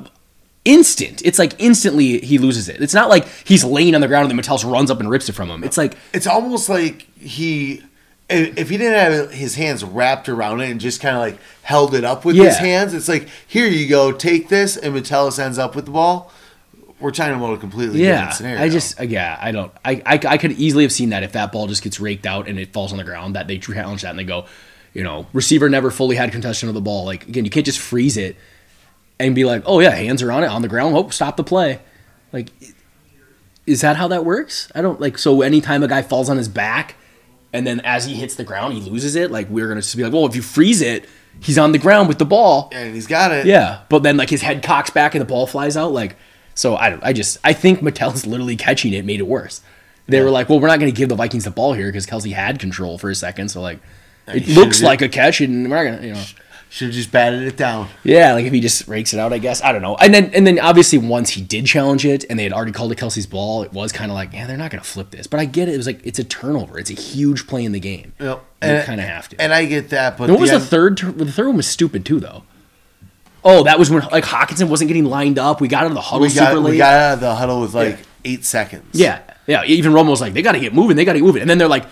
instant 0.65 1.21
it's 1.25 1.37
like 1.37 1.53
instantly 1.59 2.19
he 2.19 2.37
loses 2.37 2.69
it 2.69 2.81
it's 2.81 2.93
not 2.93 3.09
like 3.09 3.27
he's 3.43 3.65
laying 3.65 3.93
on 3.95 3.99
the 3.99 4.07
ground 4.07 4.23
and 4.23 4.29
then 4.31 4.37
Metellus 4.37 4.63
runs 4.63 4.89
up 4.89 5.01
and 5.01 5.09
rips 5.09 5.27
it 5.27 5.33
from 5.33 5.49
him 5.49 5.61
it's 5.61 5.77
like 5.77 5.97
It's 6.13 6.25
almost 6.25 6.69
like 6.69 7.01
he, 7.19 7.83
if 8.29 8.69
he 8.69 8.77
didn't 8.77 8.97
have 8.97 9.31
his 9.33 9.55
hands 9.55 9.83
wrapped 9.83 10.29
around 10.29 10.61
it 10.61 10.71
and 10.71 10.79
just 10.79 11.01
kind 11.01 11.17
of 11.17 11.21
like 11.21 11.37
held 11.63 11.93
it 11.93 12.05
up 12.05 12.23
with 12.23 12.37
his 12.37 12.57
hands, 12.57 12.93
it's 12.93 13.09
like 13.09 13.27
here 13.45 13.67
you 13.67 13.89
go, 13.89 14.13
take 14.13 14.47
this, 14.47 14.77
and 14.77 14.93
Metellus 14.93 15.37
ends 15.37 15.57
up 15.57 15.75
with 15.75 15.83
the 15.85 15.91
ball. 15.91 16.31
We're 17.01 17.11
talking 17.11 17.35
about 17.35 17.53
a 17.55 17.57
completely 17.57 18.01
Yeah, 18.01 18.11
different 18.19 18.33
scenario. 18.35 18.61
I 18.63 18.69
just 18.69 18.99
uh, 18.99 19.03
yeah, 19.03 19.37
I 19.41 19.51
don't. 19.51 19.71
I, 19.83 20.01
I 20.05 20.19
I 20.25 20.37
could 20.37 20.53
easily 20.53 20.85
have 20.85 20.93
seen 20.93 21.09
that 21.09 21.23
if 21.23 21.33
that 21.33 21.51
ball 21.51 21.67
just 21.67 21.83
gets 21.83 21.99
raked 21.99 22.25
out 22.25 22.47
and 22.47 22.57
it 22.57 22.71
falls 22.71 22.93
on 22.93 22.97
the 22.97 23.03
ground, 23.03 23.35
that 23.35 23.47
they 23.49 23.57
challenge 23.59 24.03
that 24.03 24.11
and 24.11 24.19
they 24.19 24.23
go, 24.23 24.45
you 24.93 25.03
know, 25.03 25.25
receiver 25.33 25.69
never 25.69 25.91
fully 25.91 26.15
had 26.15 26.31
contention 26.31 26.69
of 26.69 26.75
the 26.75 26.81
ball. 26.81 27.05
Like 27.05 27.27
again, 27.27 27.45
you 27.45 27.51
can't 27.51 27.65
just 27.65 27.79
freeze 27.79 28.17
it 28.17 28.35
and 29.19 29.35
be 29.35 29.45
like, 29.45 29.63
oh 29.65 29.79
yeah, 29.79 29.91
hands 29.91 30.21
are 30.21 30.31
on 30.31 30.43
it 30.43 30.47
on 30.47 30.61
the 30.61 30.67
ground. 30.67 30.95
Oh, 30.95 31.09
stop 31.09 31.37
the 31.37 31.43
play. 31.43 31.79
Like, 32.31 32.49
is 33.65 33.81
that 33.81 33.95
how 33.95 34.07
that 34.09 34.25
works? 34.25 34.71
I 34.75 34.81
don't 34.81 34.99
like. 34.99 35.17
So 35.17 35.41
anytime 35.41 35.83
a 35.83 35.87
guy 35.87 36.01
falls 36.01 36.29
on 36.29 36.37
his 36.37 36.47
back 36.47 36.95
and 37.51 37.65
then 37.65 37.79
as 37.81 38.05
he 38.05 38.15
hits 38.15 38.35
the 38.35 38.43
ground, 38.43 38.73
he 38.73 38.81
loses 38.81 39.15
it. 39.15 39.31
Like 39.31 39.49
we're 39.49 39.67
gonna 39.67 39.81
just 39.81 39.95
be 39.95 40.03
like, 40.03 40.13
well, 40.13 40.25
if 40.25 40.35
you 40.35 40.41
freeze 40.41 40.81
it, 40.81 41.07
he's 41.39 41.57
on 41.57 41.71
the 41.71 41.79
ground 41.79 42.07
with 42.07 42.19
the 42.19 42.25
ball. 42.25 42.69
and 42.73 42.93
he's 42.93 43.07
got 43.07 43.31
it. 43.31 43.45
Yeah, 43.45 43.81
but 43.89 44.03
then 44.03 44.17
like 44.17 44.29
his 44.29 44.41
head 44.41 44.63
cocks 44.63 44.89
back 44.89 45.15
and 45.15 45.21
the 45.21 45.25
ball 45.25 45.47
flies 45.47 45.77
out. 45.77 45.91
Like, 45.91 46.15
so 46.55 46.75
I 46.75 46.89
don't. 46.89 47.03
I 47.03 47.13
just 47.13 47.37
I 47.43 47.53
think 47.53 47.81
Metellus 47.81 48.25
literally 48.25 48.55
catching 48.55 48.93
it 48.93 49.05
made 49.05 49.19
it 49.19 49.27
worse. 49.27 49.61
They 50.05 50.21
were 50.21 50.29
like, 50.29 50.49
well, 50.49 50.59
we're 50.59 50.67
not 50.67 50.79
going 50.79 50.91
to 50.91 50.97
give 50.97 51.07
the 51.07 51.15
Vikings 51.15 51.45
the 51.45 51.51
ball 51.51 51.71
here 51.71 51.87
because 51.87 52.05
Kelce 52.05 52.33
had 52.33 52.59
control 52.59 52.97
for 52.97 53.09
a 53.09 53.15
second. 53.15 53.47
So 53.49 53.61
like, 53.61 53.79
it 54.27 54.47
looks 54.47 54.81
like 54.81 55.01
a 55.01 55.09
catch, 55.09 55.41
and 55.41 55.69
we're 55.69 55.83
not 55.83 55.95
gonna, 55.97 56.07
you 56.07 56.13
know. 56.13 56.23
Should 56.69 56.87
have 56.87 56.95
just 56.95 57.11
batted 57.11 57.43
it 57.43 57.55
down. 57.55 57.87
Yeah, 58.03 58.33
like 58.33 58.45
if 58.45 58.51
he 58.51 58.59
just 58.59 58.87
rakes 58.87 59.13
it 59.13 59.19
out, 59.19 59.31
I 59.31 59.37
guess 59.37 59.61
I 59.61 59.71
don't 59.71 59.83
know. 59.83 59.95
And 59.97 60.11
then 60.11 60.31
and 60.33 60.47
then 60.47 60.57
obviously 60.59 60.97
once 60.97 61.29
he 61.29 61.41
did 61.43 61.67
challenge 61.67 62.03
it, 62.03 62.25
and 62.31 62.39
they 62.39 62.43
had 62.43 62.51
already 62.51 62.71
called 62.71 62.91
it 62.91 62.97
Kelce's 62.97 63.27
ball, 63.27 63.61
it 63.61 63.71
was 63.71 63.91
kind 63.91 64.09
of 64.09 64.15
like, 64.15 64.33
yeah, 64.33 64.47
they're 64.47 64.57
not 64.57 64.71
to 64.71 64.79
flip 64.79 65.11
this. 65.11 65.27
But 65.27 65.39
I 65.39 65.45
get 65.45 65.69
it. 65.69 65.75
It 65.75 65.77
was 65.77 65.85
like 65.85 66.03
it's 66.03 66.17
a 66.17 66.23
turnover. 66.23 66.79
It's 66.79 66.89
a 66.89 66.95
huge 66.95 67.45
play 67.45 67.63
in 67.63 67.73
the 67.73 67.79
game. 67.79 68.13
Yep. 68.19 68.43
You 68.63 68.81
kind 68.85 68.99
of 68.99 69.05
have 69.05 69.29
to. 69.29 69.39
And 69.39 69.53
I 69.53 69.65
get 69.65 69.89
that, 69.89 70.17
but 70.17 70.23
And 70.23 70.33
what 70.33 70.41
was 70.41 70.49
the 70.49 70.59
third? 70.59 70.97
The 70.97 71.31
third 71.31 71.45
one 71.45 71.57
was 71.57 71.67
stupid 71.67 72.07
too, 72.07 72.19
though. 72.19 72.41
Oh, 73.45 73.63
that 73.65 73.77
was 73.77 73.91
when 73.91 74.01
like 74.11 74.23
Hockenson 74.23 74.67
wasn't 74.67 74.87
getting 74.87 75.05
lined 75.05 75.37
up. 75.37 75.61
We 75.61 75.67
got 75.67 75.83
out 75.83 75.91
of 75.91 75.93
the 75.95 76.01
huddle 76.01 76.21
we 76.27 76.33
got 76.33 76.47
super 76.49 76.59
late. 76.59 76.71
we 76.71 76.77
got 76.77 76.93
out 76.93 77.13
of 77.15 77.19
the 77.19 77.35
huddle 77.35 77.61
with 77.61 77.75
like 77.75 77.97
Yeah. 77.99 78.03
eight 78.25 78.45
seconds. 78.45 78.99
yeah, 78.99 79.19
yeah. 79.45 79.63
Even 79.65 79.91
Romo 79.91 80.09
was 80.09 80.21
like, 80.21 80.33
they 80.33 80.41
got 80.41 80.53
to 80.53 80.59
get 80.59 80.73
moving. 80.73 80.97
They 80.97 81.05
got 81.05 81.13
to 81.13 81.19
get 81.19 81.25
moving. 81.25 81.41
And 81.41 81.49
then 81.51 81.59
they're 81.59 81.67
like, 81.67 81.85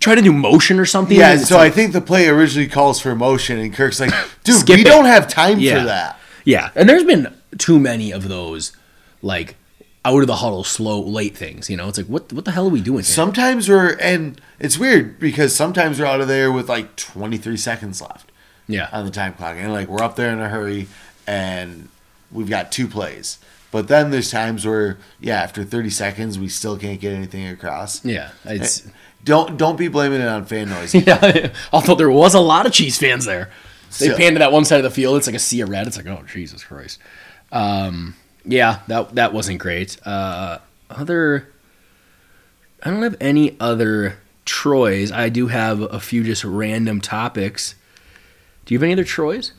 try 0.00 0.14
to 0.14 0.22
do 0.22 0.32
motion 0.32 0.78
or 0.78 0.84
something. 0.86 1.16
Yeah, 1.16 1.36
so 1.36 1.58
I 1.58 1.70
think 1.70 1.92
the 1.92 2.00
play 2.00 2.28
originally 2.28 2.68
calls 2.68 3.00
for 3.00 3.14
motion, 3.14 3.58
and 3.58 3.72
Kirk's 3.72 4.00
like, 4.00 4.12
"Dude, 4.44 4.68
we 4.68 4.80
it." 4.82 4.84
don't 4.84 5.04
have 5.06 5.28
time 5.28 5.58
Yeah. 5.58 5.80
for 5.80 5.84
that." 5.86 6.18
yeah. 6.44 6.70
And 6.74 6.88
there's 6.88 7.04
been 7.04 7.34
too 7.58 7.78
many 7.78 8.12
of 8.12 8.28
those, 8.28 8.72
like 9.22 9.56
out 10.04 10.20
of 10.20 10.26
the 10.28 10.36
huddle, 10.36 10.62
slow, 10.62 11.00
late 11.00 11.36
things. 11.36 11.68
You 11.68 11.76
know, 11.76 11.88
it's 11.88 11.98
like, 11.98 12.06
what 12.06 12.32
what 12.32 12.44
the 12.44 12.52
hell 12.52 12.66
are 12.66 12.70
we 12.70 12.80
doing? 12.80 12.98
Here? 12.98 13.04
Sometimes 13.04 13.68
we're, 13.68 13.96
and 13.98 14.40
it's 14.60 14.78
weird 14.78 15.18
because 15.18 15.54
sometimes 15.54 15.98
we're 15.98 16.06
out 16.06 16.20
of 16.20 16.28
there 16.28 16.52
with 16.52 16.68
like 16.68 16.94
23 16.96 17.56
seconds 17.56 18.00
left 18.00 18.30
yeah, 18.68 18.88
on 18.92 19.04
the 19.04 19.10
time 19.10 19.32
clock, 19.34 19.56
and 19.58 19.72
like 19.72 19.88
we're 19.88 20.02
up 20.04 20.14
there 20.16 20.30
in 20.32 20.38
a 20.40 20.48
hurry, 20.48 20.86
and 21.26 21.88
we've 22.30 22.48
got 22.50 22.70
two 22.70 22.86
plays. 22.86 23.38
But 23.72 23.88
then 23.88 24.10
there's 24.10 24.30
times 24.30 24.64
where, 24.64 24.96
yeah, 25.20 25.42
after 25.42 25.64
30 25.64 25.90
seconds, 25.90 26.38
we 26.38 26.48
still 26.48 26.78
can't 26.78 27.00
get 27.00 27.12
anything 27.12 27.46
across. 27.48 28.02
yeah. 28.04 28.30
It's 28.44 28.86
Don't 29.26 29.58
don't 29.58 29.76
be 29.76 29.88
blaming 29.88 30.22
it 30.22 30.28
on 30.28 30.46
fan 30.46 30.68
noise. 30.70 30.94
yeah. 30.94 31.52
Although 31.72 31.96
there 31.96 32.10
was 32.10 32.32
a 32.32 32.40
lot 32.40 32.64
of 32.64 32.72
Chiefs 32.72 32.96
fans 32.98 33.26
there. 33.26 33.50
They 33.98 34.08
So- 34.08 34.16
panned 34.16 34.36
to 34.36 34.38
that 34.38 34.52
one 34.52 34.64
side 34.64 34.78
of 34.78 34.84
the 34.84 34.90
field. 34.90 35.18
It's 35.18 35.26
like 35.26 35.36
a 35.36 35.40
sea 35.40 35.60
of 35.60 35.68
red. 35.68 35.86
It's 35.86 35.96
like, 35.98 36.06
oh 36.06 36.22
Jesus 36.26 36.64
Christ. 36.64 36.98
Um, 37.52 38.14
yeah, 38.46 38.80
that 38.88 39.14
that 39.16 39.32
wasn't 39.34 39.58
great. 39.58 39.98
Uh, 40.06 40.58
other, 40.88 41.52
I 42.82 42.90
don't 42.90 43.02
have 43.02 43.16
any 43.20 43.56
other 43.60 44.18
Troys. 44.44 45.10
I 45.10 45.28
do 45.28 45.48
have 45.48 45.80
a 45.80 45.98
few 46.00 46.22
just 46.22 46.44
random 46.44 47.00
topics. 47.00 47.74
Do 48.64 48.74
you 48.74 48.78
have 48.78 48.84
any 48.84 48.92
other 48.92 49.04
Troys? 49.04 49.52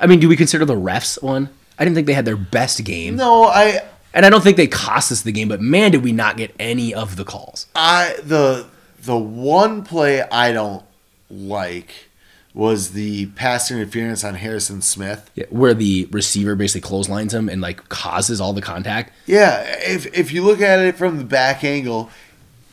I 0.00 0.06
mean, 0.06 0.20
do 0.20 0.28
we 0.28 0.36
consider 0.36 0.64
the 0.64 0.74
refs 0.76 1.22
one? 1.22 1.50
I 1.78 1.84
didn't 1.84 1.94
think 1.96 2.06
they 2.06 2.14
had 2.14 2.24
their 2.24 2.36
best 2.36 2.82
game, 2.84 3.16
No, 3.16 3.44
I 3.44 3.82
and 4.14 4.24
I 4.26 4.30
don't 4.30 4.42
think 4.42 4.56
they 4.56 4.66
cost 4.66 5.12
us 5.12 5.22
the 5.22 5.32
game. 5.32 5.48
But 5.48 5.60
man, 5.60 5.90
did 5.92 6.02
we 6.02 6.12
not 6.12 6.36
get 6.36 6.54
any 6.58 6.94
of 6.94 7.16
the 7.16 7.24
calls? 7.24 7.66
I 7.74 8.14
the 8.22 8.66
the 9.02 9.16
one 9.16 9.82
play 9.84 10.22
I 10.22 10.52
don't 10.52 10.84
like 11.30 12.06
was 12.54 12.90
the 12.92 13.26
pass 13.26 13.70
interference 13.70 14.24
on 14.24 14.34
Harrison 14.34 14.82
Smith. 14.82 15.30
Yeah, 15.34 15.44
where 15.50 15.74
the 15.74 16.08
receiver 16.10 16.56
basically 16.56 16.86
clotheslines 16.88 17.32
him 17.34 17.48
and 17.48 17.60
like 17.60 17.88
causes 17.88 18.40
all 18.40 18.52
the 18.52 18.62
contact. 18.62 19.12
Yeah, 19.26 19.60
if 19.80 20.06
if 20.16 20.32
you 20.32 20.42
look 20.42 20.60
at 20.60 20.78
it 20.80 20.96
from 20.96 21.18
the 21.18 21.24
back 21.24 21.62
angle, 21.62 22.10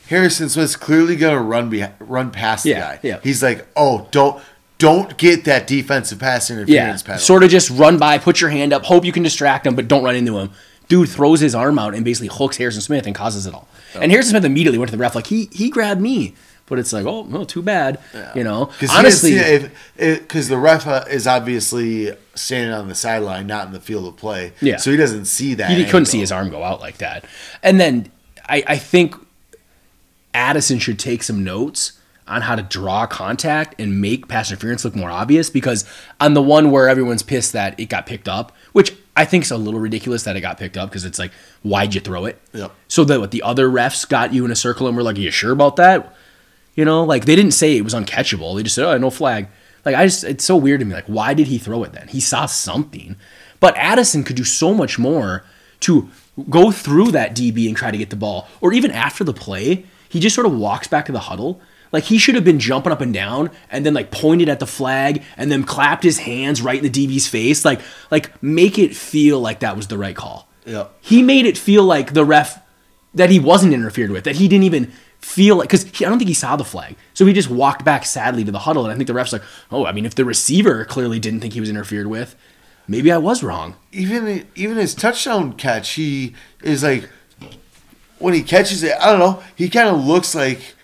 Harrison 0.08 0.48
Smith's 0.48 0.76
clearly 0.76 1.16
gonna 1.16 1.40
run 1.40 1.68
be, 1.70 1.84
run 2.00 2.30
past 2.30 2.64
the 2.64 2.70
Yeah, 2.70 2.80
guy. 2.80 3.00
yeah. 3.02 3.18
He's 3.22 3.42
like, 3.42 3.66
oh, 3.76 4.08
don't 4.10 4.42
don't 4.78 5.16
get 5.16 5.44
that 5.44 5.66
defensive 5.66 6.18
pass 6.18 6.50
Yeah, 6.50 6.56
interference 6.56 7.02
penalty. 7.02 7.24
sort 7.24 7.42
of 7.44 7.50
just 7.50 7.70
run 7.70 7.98
by, 7.98 8.18
put 8.18 8.40
your 8.42 8.50
hand 8.50 8.72
up, 8.74 8.84
hope 8.84 9.04
you 9.06 9.12
can 9.12 9.22
distract 9.22 9.66
him, 9.66 9.74
but 9.74 9.88
don't 9.88 10.04
run 10.04 10.14
into 10.16 10.36
him. 10.38 10.50
Dude 10.88 11.08
throws 11.08 11.40
his 11.40 11.54
arm 11.54 11.78
out 11.78 11.94
and 11.94 12.04
basically 12.04 12.28
hooks 12.28 12.56
Harrison 12.56 12.80
Smith 12.82 13.06
and 13.06 13.14
causes 13.14 13.46
it 13.46 13.54
all. 13.54 13.68
And 13.94 14.12
Harrison 14.12 14.30
Smith 14.30 14.44
immediately 14.44 14.78
went 14.78 14.90
to 14.90 14.96
the 14.96 15.00
ref 15.00 15.14
like 15.14 15.26
he 15.26 15.48
he 15.52 15.68
grabbed 15.70 16.00
me, 16.00 16.34
but 16.66 16.78
it's 16.78 16.92
like 16.92 17.06
oh 17.06 17.24
no, 17.24 17.44
too 17.44 17.62
bad, 17.62 17.98
you 18.34 18.44
know. 18.44 18.66
Because 18.66 18.90
Honestly, 18.90 19.68
because 19.96 20.48
the 20.48 20.58
ref 20.58 20.86
uh, 20.86 21.04
is 21.10 21.26
obviously 21.26 22.14
standing 22.34 22.72
on 22.72 22.88
the 22.88 22.94
sideline, 22.94 23.46
not 23.46 23.66
in 23.66 23.72
the 23.72 23.80
field 23.80 24.06
of 24.06 24.16
play. 24.16 24.52
Yeah. 24.60 24.76
so 24.76 24.90
he 24.90 24.96
doesn't 24.96 25.24
see 25.24 25.54
that. 25.54 25.70
he, 25.70 25.84
couldn't 25.84 26.06
see 26.06 26.20
his 26.20 26.30
arm 26.30 26.50
go 26.50 26.62
out 26.62 26.80
like 26.80 26.98
that. 26.98 27.24
And 27.62 27.80
then 27.80 28.10
I, 28.48 28.62
I 28.66 28.76
think 28.76 29.16
Addison 30.34 30.78
should 30.78 30.98
take 30.98 31.22
some 31.22 31.42
notes 31.42 31.95
on 32.28 32.42
how 32.42 32.54
to 32.54 32.62
draw 32.62 33.06
contact 33.06 33.80
and 33.80 34.00
make 34.00 34.28
pass 34.28 34.50
interference 34.50 34.84
look 34.84 34.96
more 34.96 35.10
obvious 35.10 35.48
because 35.50 35.84
on 36.20 36.34
the 36.34 36.42
one 36.42 36.70
where 36.70 36.88
everyone's 36.88 37.22
pissed 37.22 37.52
that 37.52 37.78
it 37.78 37.86
got 37.88 38.06
picked 38.06 38.28
up, 38.28 38.52
which 38.72 38.96
I 39.16 39.24
think 39.24 39.44
is 39.44 39.50
a 39.50 39.56
little 39.56 39.80
ridiculous 39.80 40.24
that 40.24 40.36
it 40.36 40.40
got 40.40 40.58
picked 40.58 40.76
up 40.76 40.90
because 40.90 41.04
it's 41.04 41.18
like, 41.18 41.32
why'd 41.62 41.94
you 41.94 42.00
throw 42.00 42.26
it? 42.26 42.40
Yep. 42.52 42.72
So 42.88 43.04
that 43.04 43.20
what 43.20 43.30
the 43.30 43.42
other 43.42 43.68
refs 43.68 44.08
got 44.08 44.32
you 44.32 44.44
in 44.44 44.50
a 44.50 44.56
circle 44.56 44.88
and 44.88 44.96
were 44.96 45.02
like, 45.02 45.16
Are 45.16 45.20
you 45.20 45.30
sure 45.30 45.52
about 45.52 45.76
that? 45.76 46.14
You 46.74 46.84
know, 46.84 47.04
like 47.04 47.24
they 47.24 47.36
didn't 47.36 47.52
say 47.52 47.76
it 47.76 47.82
was 47.82 47.94
uncatchable. 47.94 48.56
They 48.56 48.62
just 48.62 48.74
said, 48.74 48.84
Oh, 48.84 48.98
no 48.98 49.10
flag. 49.10 49.48
Like 49.84 49.94
I 49.94 50.04
just 50.06 50.24
it's 50.24 50.44
so 50.44 50.56
weird 50.56 50.80
to 50.80 50.86
me. 50.86 50.94
Like 50.94 51.06
why 51.06 51.32
did 51.32 51.46
he 51.46 51.58
throw 51.58 51.84
it 51.84 51.92
then? 51.92 52.08
He 52.08 52.20
saw 52.20 52.46
something. 52.46 53.16
But 53.60 53.76
Addison 53.76 54.24
could 54.24 54.36
do 54.36 54.44
so 54.44 54.74
much 54.74 54.98
more 54.98 55.44
to 55.80 56.10
go 56.50 56.70
through 56.70 57.12
that 57.12 57.34
DB 57.34 57.68
and 57.68 57.76
try 57.76 57.90
to 57.90 57.98
get 57.98 58.10
the 58.10 58.16
ball. 58.16 58.48
Or 58.60 58.72
even 58.72 58.90
after 58.90 59.24
the 59.24 59.32
play, 59.32 59.86
he 60.08 60.20
just 60.20 60.34
sort 60.34 60.46
of 60.46 60.56
walks 60.56 60.88
back 60.88 61.06
to 61.06 61.12
the 61.12 61.20
huddle. 61.20 61.60
Like 61.96 62.04
he 62.04 62.18
should 62.18 62.34
have 62.34 62.44
been 62.44 62.58
jumping 62.58 62.92
up 62.92 63.00
and 63.00 63.14
down 63.14 63.50
and 63.70 63.86
then 63.86 63.94
like 63.94 64.10
pointed 64.10 64.50
at 64.50 64.60
the 64.60 64.66
flag 64.66 65.22
and 65.38 65.50
then 65.50 65.64
clapped 65.64 66.04
his 66.04 66.18
hands 66.18 66.60
right 66.60 66.76
in 66.76 66.92
the 66.92 67.06
DB's 67.08 67.26
face. 67.26 67.64
Like 67.64 67.80
like 68.10 68.42
make 68.42 68.78
it 68.78 68.94
feel 68.94 69.40
like 69.40 69.60
that 69.60 69.78
was 69.78 69.86
the 69.86 69.96
right 69.96 70.14
call. 70.14 70.46
Yeah. 70.66 70.88
He 71.00 71.22
made 71.22 71.46
it 71.46 71.56
feel 71.56 71.84
like 71.84 72.12
the 72.12 72.22
ref 72.22 72.60
that 73.14 73.30
he 73.30 73.40
wasn't 73.40 73.72
interfered 73.72 74.10
with, 74.10 74.24
that 74.24 74.36
he 74.36 74.46
didn't 74.46 74.64
even 74.64 74.92
feel 75.20 75.56
like 75.56 75.70
because 75.70 75.86
I 75.86 76.10
don't 76.10 76.18
think 76.18 76.28
he 76.28 76.34
saw 76.34 76.54
the 76.54 76.66
flag, 76.66 76.96
so 77.14 77.24
he 77.24 77.32
just 77.32 77.48
walked 77.48 77.82
back 77.82 78.04
sadly 78.04 78.44
to 78.44 78.52
the 78.52 78.58
huddle, 78.58 78.84
and 78.84 78.92
I 78.92 78.96
think 78.96 79.06
the 79.06 79.14
ref's 79.14 79.32
like, 79.32 79.42
oh, 79.70 79.86
I 79.86 79.92
mean, 79.92 80.04
if 80.04 80.16
the 80.16 80.26
receiver 80.26 80.84
clearly 80.84 81.18
didn't 81.18 81.40
think 81.40 81.54
he 81.54 81.60
was 81.60 81.70
interfered 81.70 82.08
with, 82.08 82.36
maybe 82.86 83.10
I 83.10 83.16
was 83.16 83.42
wrong. 83.42 83.76
even 83.90 84.46
even 84.54 84.76
his 84.76 84.94
touchdown 84.94 85.54
catch, 85.54 85.92
he 85.92 86.34
is 86.62 86.82
like 86.82 87.08
when 88.18 88.34
he 88.34 88.42
catches 88.42 88.82
it. 88.82 88.92
I 89.00 89.10
don't 89.10 89.18
know. 89.18 89.42
He 89.56 89.70
kind 89.70 89.88
of 89.88 90.04
looks 90.04 90.34
like, 90.34 90.75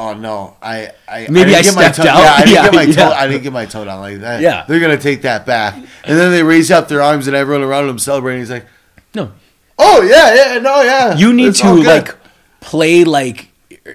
oh 0.00 0.14
no, 0.14 0.56
I, 0.62 0.90
I 1.08 1.26
Maybe 1.28 1.50
didn't 1.50 1.54
I 1.56 1.62
get 1.62 1.74
my 1.74 1.82
stepped 1.92 1.96
toe- 1.96 2.08
out. 2.08 2.18
Yeah, 2.22 2.32
I 2.32 2.38
didn't 2.44 2.54
Yeah, 2.54 2.62
get 2.64 2.74
my 2.74 2.84
toe. 2.86 3.08
yeah. 3.10 3.10
I 3.10 3.26
didn't 3.26 3.42
get 3.42 3.52
my 3.52 3.66
toe 3.66 3.84
down 3.84 4.00
like 4.00 4.18
that. 4.20 4.40
Yeah. 4.40 4.64
they're 4.66 4.80
gonna 4.80 4.96
take 4.98 5.22
that 5.22 5.44
back, 5.46 5.74
and 5.76 6.18
then 6.18 6.30
they 6.32 6.42
raise 6.42 6.70
up 6.70 6.88
their 6.88 7.02
arms, 7.02 7.26
and 7.26 7.36
everyone 7.36 7.62
around 7.62 7.86
them 7.86 7.98
celebrating. 7.98 8.40
He's 8.40 8.50
like, 8.50 8.66
No, 9.14 9.32
oh 9.78 10.02
yeah, 10.02 10.34
yeah, 10.54 10.58
no, 10.60 10.82
yeah. 10.82 11.16
you 11.16 11.32
need 11.32 11.48
It's 11.48 11.60
to 11.60 11.72
like 11.74 12.16
play 12.60 13.04
like 13.04 13.48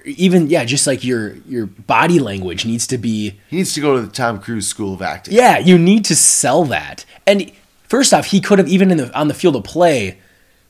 even 0.04 0.48
yeah, 0.48 0.64
just 0.64 0.86
like 0.86 1.04
your 1.04 1.34
your 1.46 1.66
body 1.66 2.18
language 2.18 2.66
needs 2.66 2.86
to 2.88 2.98
be 2.98 3.38
He 3.48 3.56
needs 3.56 3.72
to 3.74 3.80
go 3.80 3.96
to 3.96 4.02
the 4.02 4.12
Tom 4.12 4.40
Cruise 4.40 4.66
School 4.66 4.94
of 4.94 5.02
Acting. 5.02 5.34
Yeah, 5.34 5.58
you 5.58 5.78
need 5.78 6.04
to 6.06 6.16
sell 6.16 6.64
that. 6.64 7.04
And 7.26 7.50
first 7.88 8.12
off, 8.12 8.26
he 8.26 8.40
could 8.40 8.58
have 8.58 8.68
even 8.68 8.90
in 8.90 8.98
the 8.98 9.16
on 9.18 9.28
the 9.28 9.34
field 9.34 9.56
of 9.56 9.64
play 9.64 10.18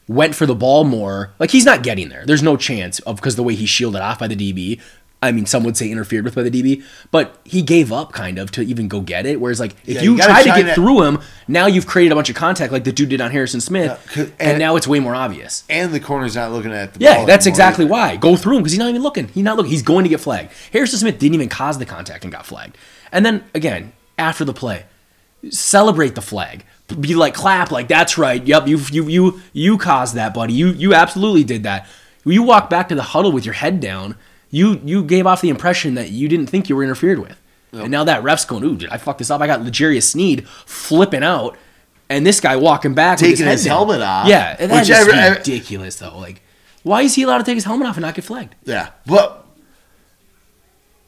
went 0.07 0.35
for 0.37 0.47
the 0.47 0.55
ball 0.55 0.85
more. 0.85 1.33
Like 1.41 1.51
he's 1.51 1.65
not 1.65 1.83
getting 1.83 2.09
there. 2.11 2.25
There's 2.27 2.43
no 2.43 2.57
chance 2.57 3.01
of 3.01 3.17
because 3.17 3.35
the 3.37 3.43
way 3.43 3.55
he 3.55 3.67
shielded 3.67 4.03
off 4.03 4.19
by 4.21 4.29
the 4.29 4.37
DB. 4.37 4.81
I 5.23 5.33
mean, 5.33 5.47
some 5.47 5.65
would 5.65 5.77
say 5.79 5.91
interfered 5.91 6.25
with 6.25 6.35
by 6.35 6.43
the 6.43 6.51
DB, 6.51 6.85
but 7.11 7.41
he 7.43 7.63
gave 7.63 7.91
up 7.91 8.13
kind 8.13 8.39
of 8.39 8.51
to 8.53 8.63
even 8.63 8.87
go 8.87 9.01
get 9.01 9.25
it. 9.25 9.41
Whereas, 9.41 9.59
like, 9.59 9.73
if 9.87 9.97
Yeah, 9.97 10.03
you, 10.03 10.13
you 10.13 10.19
try 10.23 10.43
to 10.43 10.63
get 10.63 10.75
through 10.75 11.03
him, 11.05 11.21
now 11.49 11.67
you've 11.67 11.87
created 11.87 12.13
a 12.13 12.15
bunch 12.15 12.29
of 12.29 12.37
contact, 12.37 12.71
like 12.71 12.85
the 12.85 12.93
dude 12.93 13.09
did 13.09 13.21
on 13.23 13.31
Harrison 13.31 13.61
Smith, 13.63 13.99
Yeah, 14.15 14.23
and, 14.25 14.33
and- 14.39 14.59
now 14.59 14.77
it's 14.77 14.87
way 14.87 15.01
more 15.01 15.15
obvious. 15.15 15.65
and 15.71 15.93
the 15.93 16.01
corner's 16.01 16.37
not 16.37 16.53
looking 16.53 16.71
at 16.73 16.93
the 16.95 17.01
Yeah, 17.01 17.25
that's 17.25 17.47
exactly 17.47 17.87
either. 17.87 17.93
why. 17.93 18.17
Go 18.17 18.37
through 18.37 18.57
him 18.59 18.63
because 18.63 18.73
he's 18.73 18.79
not 18.79 18.91
even 18.91 19.03
looking. 19.03 19.29
He's 19.29 19.43
not 19.43 19.57
looking. 19.57 19.71
He's 19.73 19.83
going 19.83 20.05
to 20.05 20.11
get 20.11 20.21
flagged. 20.21 20.53
Harrison 20.73 20.99
Smith 20.99 21.19
didn't 21.19 21.35
even 21.35 21.49
cause 21.49 21.79
the 21.79 21.87
contact 21.87 22.25
and 22.25 22.33
got 22.33 22.45
flagged. 22.45 22.77
And 23.11 23.25
then 23.25 23.43
again, 23.55 23.93
after 24.19 24.45
the 24.45 24.53
play, 24.55 24.85
celebrate 25.51 26.15
the 26.15 26.23
flag. 26.23 26.65
Be 27.01 27.15
like 27.15 27.35
clap, 27.35 27.73
like 27.73 27.89
that's 27.89 28.17
right. 28.17 28.45
Yep, 28.47 28.69
you 28.69 28.79
you 28.93 29.09
you 29.09 29.41
you 29.53 29.79
caused 29.79 30.15
that, 30.15 30.35
buddy. 30.35 30.53
You 30.53 30.69
you 30.69 30.95
absolutely 30.95 31.43
did 31.43 31.65
that. 31.65 31.89
You 32.25 32.43
walk 32.43 32.71
back 32.71 32.89
to 32.91 32.95
the 32.95 33.03
huddle 33.03 33.33
with 33.33 33.45
your 33.45 33.55
head 33.55 33.81
down. 33.81 34.15
You 34.57 34.81
you 34.85 35.03
gave 35.05 35.27
off 35.27 35.41
the 35.41 35.49
impression 35.51 35.95
that 35.95 36.11
you 36.11 36.29
didn't 36.29 36.47
think 36.47 36.69
you 36.69 36.77
were 36.77 36.83
interfered 36.85 37.19
with. 37.19 37.37
And 37.73 37.91
now 37.91 38.05
that 38.05 38.23
ref's 38.23 38.47
going, 38.47 38.65
ooh, 38.65 38.77
did 38.77 38.89
I 38.89 38.97
fuck 38.97 39.19
this 39.19 39.31
up? 39.31 39.43
I 39.43 39.47
got 39.47 39.61
L'Jarius 39.63 40.05
Sneed 40.05 40.49
flipping 40.49 41.23
out, 41.23 41.59
and 42.09 42.27
this 42.27 42.41
guy 42.41 42.57
walking 42.57 42.95
back, 42.95 43.21
with 43.21 43.29
Taking 43.31 43.45
head 43.45 43.53
his 43.53 43.67
helmet 43.67 44.01
off, 44.01 44.29
Yeah, 44.29 44.57
and 44.59 44.71
that's 44.71 44.89
which 44.89 44.97
just 44.97 45.11
I- 45.11 45.27
I- 45.27 45.37
ridiculous 45.37 45.97
though. 45.97 46.19
Like, 46.19 46.41
why 46.85 47.03
is 47.03 47.15
he 47.17 47.23
allowed 47.25 47.39
to 47.39 47.45
take 47.45 47.57
his 47.57 47.65
helmet 47.65 47.87
off 47.87 47.97
and 47.97 48.03
not 48.07 48.15
get 48.15 48.25
flagged? 48.25 48.55
Yeah, 48.65 48.91
but 49.05 49.46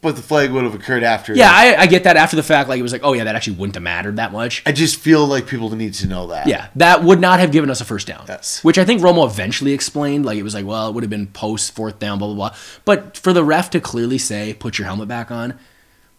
but 0.00 0.16
the 0.16 0.22
flag 0.22 0.52
would 0.52 0.64
have 0.64 0.74
occurred 0.74 1.02
after. 1.02 1.34
Yeah, 1.34 1.50
I, 1.52 1.82
I 1.82 1.86
get 1.86 2.04
that 2.04 2.16
after 2.16 2.36
the 2.36 2.42
fact. 2.42 2.68
Like 2.68 2.78
it 2.78 2.82
was 2.82 2.92
like, 2.92 3.02
oh 3.04 3.12
yeah, 3.14 3.24
that 3.24 3.34
actually 3.34 3.56
wouldn't 3.56 3.74
have 3.74 3.82
mattered 3.82 4.16
that 4.16 4.32
much. 4.32 4.62
I 4.64 4.72
just 4.72 4.96
feel 4.96 5.26
like 5.26 5.46
people 5.46 5.74
need 5.74 5.94
to 5.94 6.06
know 6.06 6.28
that. 6.28 6.46
Yeah, 6.46 6.68
that 6.76 7.02
would 7.02 7.20
not 7.20 7.40
have 7.40 7.50
given 7.50 7.70
us 7.70 7.80
a 7.80 7.84
first 7.84 8.06
down. 8.06 8.24
Yes. 8.28 8.62
Which 8.62 8.78
I 8.78 8.84
think 8.84 9.02
Romo 9.02 9.26
eventually 9.26 9.72
explained. 9.72 10.24
Like 10.24 10.38
it 10.38 10.44
was 10.44 10.54
like, 10.54 10.66
well, 10.66 10.88
it 10.88 10.94
would 10.94 11.02
have 11.02 11.10
been 11.10 11.26
post 11.26 11.72
fourth 11.74 11.98
down, 11.98 12.18
blah 12.18 12.28
blah 12.28 12.36
blah. 12.36 12.56
But 12.84 13.16
for 13.16 13.32
the 13.32 13.44
ref 13.44 13.70
to 13.70 13.80
clearly 13.80 14.18
say, 14.18 14.54
put 14.54 14.78
your 14.78 14.86
helmet 14.86 15.08
back 15.08 15.30
on, 15.30 15.58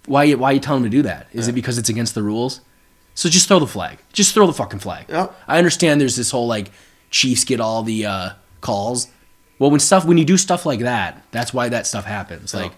why 0.06 0.32
why 0.34 0.52
are 0.52 0.54
you 0.54 0.60
telling 0.60 0.84
him 0.84 0.92
to 0.92 0.98
do 0.98 1.02
that? 1.04 1.28
Is 1.32 1.48
it 1.48 1.54
because 1.54 1.78
it's 1.78 1.90
against 1.90 2.16
the 2.16 2.24
rules? 2.24 2.62
So 3.16 3.30
just 3.30 3.48
throw 3.48 3.60
the 3.60 3.68
flag. 3.68 4.00
Just 4.14 4.34
throw 4.34 4.48
the 4.48 4.54
fucking 4.54 4.80
flag. 4.80 5.06
Yep. 5.10 5.36
I 5.48 5.58
understand 5.58 6.00
there's 6.00 6.16
this 6.16 6.32
whole 6.32 6.48
like 6.48 6.72
Chiefs 7.12 7.44
get 7.44 7.60
all 7.60 7.84
the 7.84 8.06
uh, 8.06 8.30
calls. 8.62 9.08
Well, 9.58 9.72
when 9.72 9.80
stuff 9.80 10.06
when 10.06 10.18
you 10.18 10.26
do 10.26 10.38
stuff 10.38 10.66
like 10.66 10.80
that, 10.82 11.24
that's 11.32 11.54
why 11.54 11.70
that 11.70 11.86
stuff 11.86 12.06
happens. 12.06 12.54
Like 12.54 12.72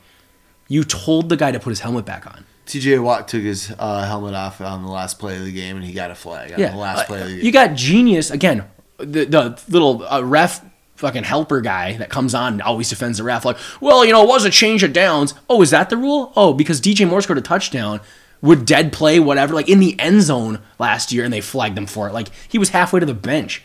you 0.71 0.83
told 0.85 1.27
the 1.29 1.35
guy 1.35 1.51
to 1.51 1.59
put 1.59 1.69
his 1.71 1.81
helmet 1.81 2.05
back 2.05 2.25
on. 2.25 2.45
TJ 2.65 3.03
Watt 3.03 3.27
took 3.27 3.41
his 3.41 3.73
uh, 3.77 4.05
helmet 4.07 4.33
off 4.33 4.61
on 4.61 4.83
the 4.83 4.89
last 4.91 5.19
play 5.19 5.35
of 5.35 5.43
the 5.43 5.51
game, 5.51 5.75
and 5.75 5.83
he 5.83 5.91
got 5.91 6.11
a 6.11 6.15
flag 6.15 6.53
on 6.53 6.59
Yeah, 6.59 6.71
the 6.71 6.77
last 6.77 6.99
uh, 6.99 7.05
play 7.07 7.21
of 7.21 7.27
the 7.27 7.35
game. 7.35 7.45
you 7.45 7.51
got 7.51 7.75
genius 7.75 8.31
again. 8.31 8.63
The, 8.97 9.25
the 9.25 9.61
little 9.67 10.05
uh, 10.07 10.21
ref 10.23 10.63
fucking 10.95 11.23
helper 11.23 11.59
guy 11.59 11.97
that 11.97 12.09
comes 12.09 12.33
on 12.33 12.53
and 12.53 12.61
always 12.61 12.87
defends 12.89 13.17
the 13.17 13.23
ref. 13.25 13.43
Like, 13.43 13.57
well, 13.81 14.05
you 14.05 14.13
know, 14.13 14.23
it 14.23 14.29
was 14.29 14.45
a 14.45 14.49
change 14.49 14.83
of 14.83 14.93
downs. 14.93 15.33
Oh, 15.49 15.61
is 15.61 15.71
that 15.71 15.89
the 15.89 15.97
rule? 15.97 16.31
Oh, 16.37 16.53
because 16.53 16.79
DJ 16.79 17.09
Moore 17.09 17.21
scored 17.21 17.39
a 17.39 17.41
touchdown 17.41 17.99
with 18.41 18.65
dead 18.65 18.93
play, 18.93 19.19
whatever, 19.19 19.53
like 19.53 19.67
in 19.67 19.79
the 19.79 19.99
end 19.99 20.21
zone 20.21 20.59
last 20.79 21.11
year, 21.11 21.25
and 21.25 21.33
they 21.33 21.41
flagged 21.41 21.77
him 21.77 21.87
for 21.87 22.07
it. 22.07 22.13
Like 22.13 22.29
he 22.47 22.57
was 22.57 22.69
halfway 22.69 22.99
to 23.01 23.05
the 23.05 23.13
bench. 23.13 23.61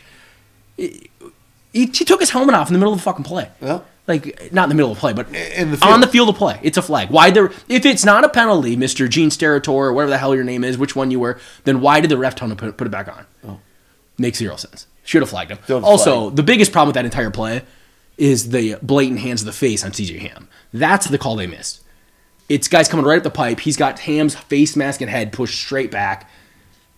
He, 1.77 1.85
he 1.85 2.05
took 2.05 2.19
his 2.19 2.31
helmet 2.31 2.55
off 2.55 2.69
in 2.69 2.73
the 2.73 2.79
middle 2.79 2.93
of 2.93 2.99
the 2.99 3.03
fucking 3.03 3.23
play. 3.23 3.49
Yeah. 3.61 3.81
Like 4.07 4.51
not 4.51 4.63
in 4.63 4.69
the 4.69 4.75
middle 4.75 4.91
of 4.91 4.97
the 4.97 5.01
play, 5.01 5.13
but 5.13 5.27
In 5.33 5.71
the 5.71 5.85
on 5.85 6.01
the 6.01 6.07
field 6.07 6.29
of 6.29 6.35
play. 6.35 6.59
It's 6.63 6.77
a 6.77 6.81
flag. 6.81 7.09
Why 7.09 7.29
there? 7.29 7.51
If 7.67 7.85
it's 7.85 8.05
not 8.05 8.23
a 8.23 8.29
penalty, 8.29 8.75
Mister 8.75 9.07
Gene 9.07 9.29
Steratore 9.29 9.67
or 9.69 9.93
whatever 9.93 10.09
the 10.09 10.17
hell 10.17 10.33
your 10.33 10.45
name 10.45 10.63
is, 10.63 10.77
which 10.77 10.95
one 10.95 11.11
you 11.11 11.19
were, 11.19 11.39
then 11.65 11.81
why 11.81 11.99
did 11.99 12.09
the 12.09 12.17
ref 12.17 12.33
tell 12.33 12.49
him 12.49 12.55
to 12.55 12.65
put, 12.65 12.77
put 12.77 12.87
it 12.87 12.89
back 12.89 13.09
on? 13.09 13.25
Oh. 13.45 13.59
Makes 14.17 14.39
zero 14.39 14.55
sense. 14.55 14.87
Should 15.03 15.21
have 15.21 15.29
flagged 15.29 15.51
him. 15.51 15.59
Don't 15.67 15.83
also, 15.83 16.29
the 16.29 16.41
biggest 16.41 16.71
problem 16.71 16.87
with 16.87 16.95
that 16.95 17.05
entire 17.05 17.29
play 17.29 17.63
is 18.17 18.49
the 18.49 18.77
blatant 18.81 19.19
hands 19.19 19.41
of 19.41 19.45
the 19.45 19.51
face 19.53 19.83
on 19.83 19.91
CJ 19.91 20.19
Ham. 20.19 20.47
That's 20.73 21.07
the 21.07 21.17
call 21.17 21.35
they 21.35 21.47
missed. 21.47 21.83
It's 22.49 22.67
guys 22.67 22.87
coming 22.87 23.05
right 23.05 23.17
up 23.17 23.23
the 23.23 23.29
pipe. 23.29 23.59
He's 23.59 23.77
got 23.77 23.99
Ham's 23.99 24.35
face 24.35 24.75
mask 24.75 25.01
and 25.01 25.09
head 25.09 25.33
pushed 25.33 25.59
straight 25.59 25.91
back. 25.91 26.29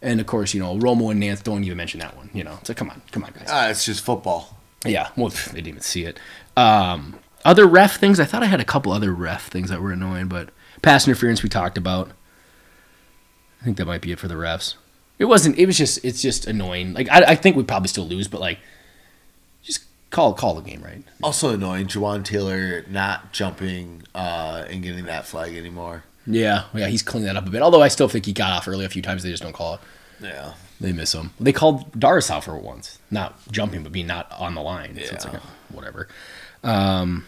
And 0.02 0.22
of 0.22 0.28
course, 0.28 0.54
you 0.54 0.62
know, 0.62 0.78
Romo 0.78 1.12
and 1.12 1.22
Nantz 1.22 1.44
don't 1.44 1.64
even 1.64 1.76
mention 1.78 2.00
that 2.00 2.16
one. 2.16 2.30
You 2.34 2.44
know, 2.44 2.58
it's 2.62 2.70
like, 2.70 2.78
come 2.78 2.90
on, 2.90 3.02
come 3.12 3.24
on, 3.24 3.32
guys. 3.32 3.48
Ah, 3.50 3.70
it's 3.70 3.84
just 3.84 4.06
football. 4.06 4.59
Yeah, 4.86 5.10
well, 5.16 5.30
they 5.30 5.54
didn't 5.54 5.68
even 5.68 5.82
see 5.82 6.06
it. 6.06 6.20
Um, 6.56 7.20
other 7.46 7.66
ref 7.66 8.00
things, 8.00 8.20
I 8.20 8.26
thought 8.26 8.44
I 8.44 8.48
had 8.48 8.60
a 8.60 8.66
couple 8.66 8.92
other 8.92 9.14
ref 9.14 9.48
things 9.48 9.70
that 9.70 9.82
were 9.82 9.92
annoying, 9.92 10.28
but 10.28 10.50
pass 10.82 11.08
interference 11.08 11.44
we 11.44 11.50
talked 11.50 11.78
about. 11.78 12.12
I 13.62 13.66
think 13.66 13.78
that 13.78 13.86
might 13.86 14.02
be 14.02 14.12
it 14.12 14.20
for 14.20 14.28
the 14.28 14.36
refs. 14.36 14.76
It 15.18 15.26
wasn't. 15.26 15.58
It 15.58 15.66
was 15.66 15.78
just. 15.78 16.04
It's 16.04 16.22
just 16.22 16.48
annoying. 16.48 16.94
Like 16.94 17.10
I, 17.12 17.32
I 17.32 17.36
think 17.36 17.58
we 17.58 17.64
probably 17.64 17.90
still 17.90 18.08
lose, 18.08 18.30
but 18.30 18.40
like, 18.40 18.60
just 19.64 19.84
call 20.12 20.34
call 20.34 20.56
the 20.56 20.62
game 20.62 20.82
right. 20.82 21.04
Also 21.22 21.54
annoying, 21.54 21.88
Jawaan 21.88 22.24
Taylor 22.24 22.86
not 22.88 23.34
jumping 23.34 24.04
uh, 24.16 24.66
and 24.70 24.82
getting 24.82 25.06
that 25.06 25.26
flag 25.26 25.58
anymore. 25.58 26.06
Yeah, 26.26 26.66
yeah, 26.74 26.88
he's 26.88 27.04
cleaned 27.04 27.26
that 27.26 27.36
up 27.36 27.48
a 27.48 27.50
bit. 27.50 27.62
Although 27.62 27.82
I 27.82 27.90
still 27.90 28.08
think 28.08 28.26
he 28.26 28.34
got 28.34 28.52
off 28.52 28.68
early 28.68 28.86
a 28.86 28.90
few 28.90 29.02
times. 29.02 29.24
They 29.24 29.30
just 29.32 29.44
don't 29.44 29.52
call 29.52 29.74
it. 29.76 29.82
Yeah. 30.22 30.54
They 30.82 30.92
miss 30.94 31.14
him. 31.14 31.32
They 31.40 31.52
called 31.52 32.00
Darius 32.00 32.32
out 32.32 32.46
for 32.46 32.56
it 32.56 32.64
once, 32.64 33.00
not 33.12 33.38
jumping, 33.52 33.84
but 33.84 33.92
being 33.92 34.08
not 34.08 34.32
on 34.32 34.56
the 34.56 34.62
line. 34.62 34.96
So 34.96 35.14
it's 35.14 35.26
Yeah. 35.26 35.32
like, 35.32 35.42
whatever. 35.70 36.08
Um, 36.64 37.26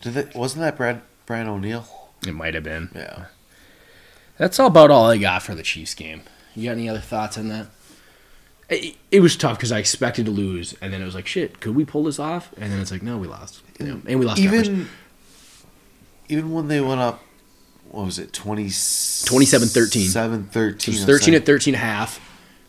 Did 0.00 0.14
they, 0.14 0.38
wasn't 0.38 0.62
that 0.62 0.76
Brad 0.76 1.02
Brian 1.26 1.48
O'Neill? 1.48 1.86
it 2.26 2.32
might 2.34 2.54
have 2.54 2.62
been. 2.64 2.90
Yeah. 2.94 3.24
That's 4.38 4.58
all 4.60 4.68
about 4.68 4.90
all 4.90 5.10
I 5.10 5.16
got 5.18 5.42
for 5.42 5.54
the 5.54 5.62
Chiefs 5.62 5.94
game. 5.94 6.22
You 6.54 6.66
got 6.66 6.72
any 6.72 6.88
other 6.88 7.00
thoughts 7.00 7.36
on 7.38 7.48
that? 7.48 7.66
It, 8.68 8.96
it 9.10 9.20
was 9.20 9.36
tough 9.36 9.56
because 9.58 9.72
I 9.72 9.78
expected 9.78 10.26
to 10.26 10.30
lose, 10.30 10.74
and 10.80 10.92
then 10.92 11.02
it 11.02 11.04
was 11.04 11.14
like, 11.14 11.26
shit, 11.26 11.60
could 11.60 11.74
we 11.74 11.84
pull 11.84 12.04
this 12.04 12.18
off? 12.20 12.50
And 12.56 12.72
then 12.72 12.80
it's 12.80 12.90
like, 12.92 13.02
no, 13.02 13.18
we 13.18 13.26
lost. 13.26 13.62
You 13.80 13.86
know, 13.86 14.02
and 14.06 14.20
we 14.20 14.24
lost. 14.26 14.40
Even 14.40 14.88
even 16.28 16.52
when 16.52 16.68
they 16.68 16.80
went 16.80 17.00
up, 17.00 17.20
what 17.90 18.06
was 18.06 18.18
it, 18.18 18.32
20, 18.32 18.66
27-13. 18.66 20.06
7 20.08 20.44
13. 20.44 20.94
It 20.94 20.98
was 20.98 21.04
13 21.06 21.34
at 21.34 21.46
13 21.46 21.74
a 21.74 21.78
half. 21.78 22.20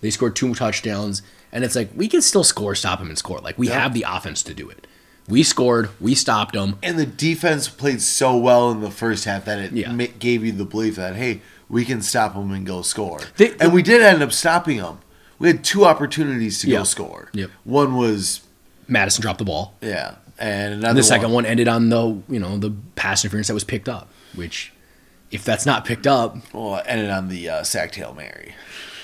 They 0.02 0.10
scored 0.10 0.36
two 0.36 0.54
touchdowns, 0.56 1.22
and 1.52 1.64
it's 1.64 1.76
like 1.76 1.92
we 1.96 2.08
can 2.08 2.22
still 2.22 2.44
score, 2.44 2.74
stop 2.76 3.00
them, 3.00 3.10
and 3.10 3.18
score. 3.18 3.40
Like 3.40 3.58
we 3.58 3.68
Yeah. 3.70 3.80
have 3.80 3.94
the 3.94 4.06
offense 4.08 4.42
to 4.44 4.54
do 4.54 4.70
it. 4.70 4.88
We 5.28 5.44
scored, 5.44 5.90
we 6.00 6.16
stopped 6.16 6.54
them. 6.54 6.78
And 6.82 6.98
the 6.98 7.06
defense 7.06 7.68
played 7.70 8.02
so 8.02 8.36
well 8.36 8.72
in 8.72 8.82
the 8.82 8.90
first 8.90 9.26
half 9.26 9.46
that 9.46 9.60
it 9.60 9.72
Yeah. 9.74 9.94
gave 10.20 10.44
you 10.44 10.52
the 10.52 10.66
belief 10.66 10.96
that, 10.96 11.16
hey, 11.16 11.42
we 11.70 11.86
can 11.86 12.02
stop 12.02 12.34
them 12.34 12.52
and 12.52 12.66
go 12.66 12.82
score. 12.82 13.22
They- 13.38 13.54
and 13.60 13.72
we 13.72 13.84
did 13.84 14.02
end 14.02 14.24
up 14.24 14.32
stopping 14.34 14.78
them. 14.78 14.98
We 15.38 15.48
had 15.48 15.64
two 15.64 15.86
opportunities 15.86 16.60
to 16.62 16.68
Yeah. 16.68 16.80
go 16.80 16.84
score. 16.86 17.30
Yep. 17.34 17.52
One 17.64 17.96
was, 17.96 18.42
Mattison 18.88 19.22
dropped 19.22 19.40
the 19.40 19.46
ball. 19.46 19.76
yeah, 19.82 20.16
and 20.40 20.74
another 20.74 20.90
And 20.90 20.98
the 20.98 21.04
second 21.04 21.32
one 21.32 21.46
ended 21.46 21.68
on 21.68 21.90
the 21.90 22.18
you 22.28 22.40
know 22.40 22.58
the 22.58 22.72
pass 22.96 23.24
interference 23.24 23.48
that 23.48 23.54
was 23.54 23.64
picked 23.64 23.88
up. 23.88 24.10
Which, 24.36 24.74
if 25.32 25.44
that's 25.44 25.66
not 25.66 25.86
picked 25.86 26.08
up, 26.08 26.38
Well, 26.54 26.78
it 26.78 26.86
ended 26.88 27.10
on 27.10 27.28
the 27.30 27.50
uh, 27.50 27.64
sack 27.64 27.96
Hail 27.96 28.14
Mary. 28.14 28.54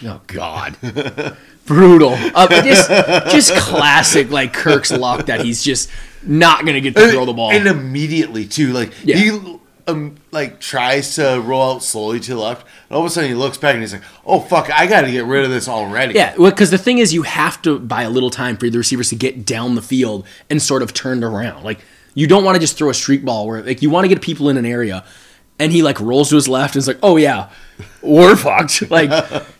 Oh 0.03 0.21
God, 0.27 0.77
brutal. 1.65 2.11
Uh, 2.13 2.61
just, 2.63 2.89
just 3.31 3.53
classic 3.55 4.29
like 4.29 4.53
Kirk's 4.53 4.91
luck 4.91 5.25
that 5.27 5.41
he's 5.43 5.63
just 5.63 5.89
not 6.23 6.65
gonna 6.65 6.81
get 6.81 6.95
to 6.95 7.11
throw 7.11 7.25
the 7.25 7.33
ball. 7.33 7.51
And 7.51 7.67
immediately, 7.67 8.45
too. 8.45 8.73
Like, 8.73 8.91
Yeah. 9.03 9.15
he 9.17 9.59
um, 9.87 10.15
like 10.31 10.59
tries 10.59 11.15
to 11.15 11.41
roll 11.43 11.75
out 11.75 11.83
slowly 11.83 12.19
to 12.19 12.31
the 12.35 12.39
left, 12.41 12.67
and 12.89 12.95
all 12.97 13.01
of 13.01 13.07
a 13.07 13.09
sudden 13.09 13.29
he 13.29 13.35
looks 13.35 13.57
back 13.57 13.73
and 13.73 13.81
he's 13.81 13.93
like, 13.93 14.03
"Oh 14.25 14.41
fuck, 14.41 14.69
I 14.69 14.85
got 14.85 15.01
to 15.01 15.11
get 15.11 15.23
rid 15.25 15.45
of 15.45 15.49
this 15.49 15.69
already." 15.69 16.13
Yeah, 16.13 16.35
well, 16.37 16.51
because 16.51 16.71
the 16.71 16.77
thing 16.77 16.97
is, 16.97 17.13
you 17.13 17.23
have 17.23 17.61
to 17.61 17.79
buy 17.79 18.01
a 18.03 18.09
little 18.09 18.29
time 18.29 18.57
for 18.57 18.69
the 18.69 18.77
receivers 18.77 19.09
to 19.09 19.15
get 19.15 19.45
down 19.45 19.75
the 19.75 19.81
field 19.81 20.25
and 20.49 20.61
sort 20.61 20.81
of 20.83 20.93
turned 20.93 21.23
around. 21.23 21.63
Like 21.63 21.79
you 22.15 22.27
don't 22.27 22.43
want 22.43 22.55
to 22.55 22.59
just 22.59 22.77
throw 22.77 22.89
a 22.89 22.93
streak 22.93 23.23
ball 23.23 23.47
where 23.47 23.63
like 23.63 23.81
you 23.81 23.89
want 23.89 24.03
to 24.03 24.09
get 24.09 24.21
people 24.21 24.49
in 24.49 24.57
an 24.57 24.65
area, 24.65 25.05
and 25.59 25.71
he 25.71 25.81
like 25.81 25.99
rolls 25.99 26.29
to 26.29 26.35
his 26.35 26.47
left 26.47 26.75
and 26.75 26.79
is 26.79 26.87
like, 26.87 26.99
"Oh 27.01 27.17
yeah, 27.17 27.49
we're 28.01 28.35
fucked." 28.35 28.83
Like, 28.89 29.09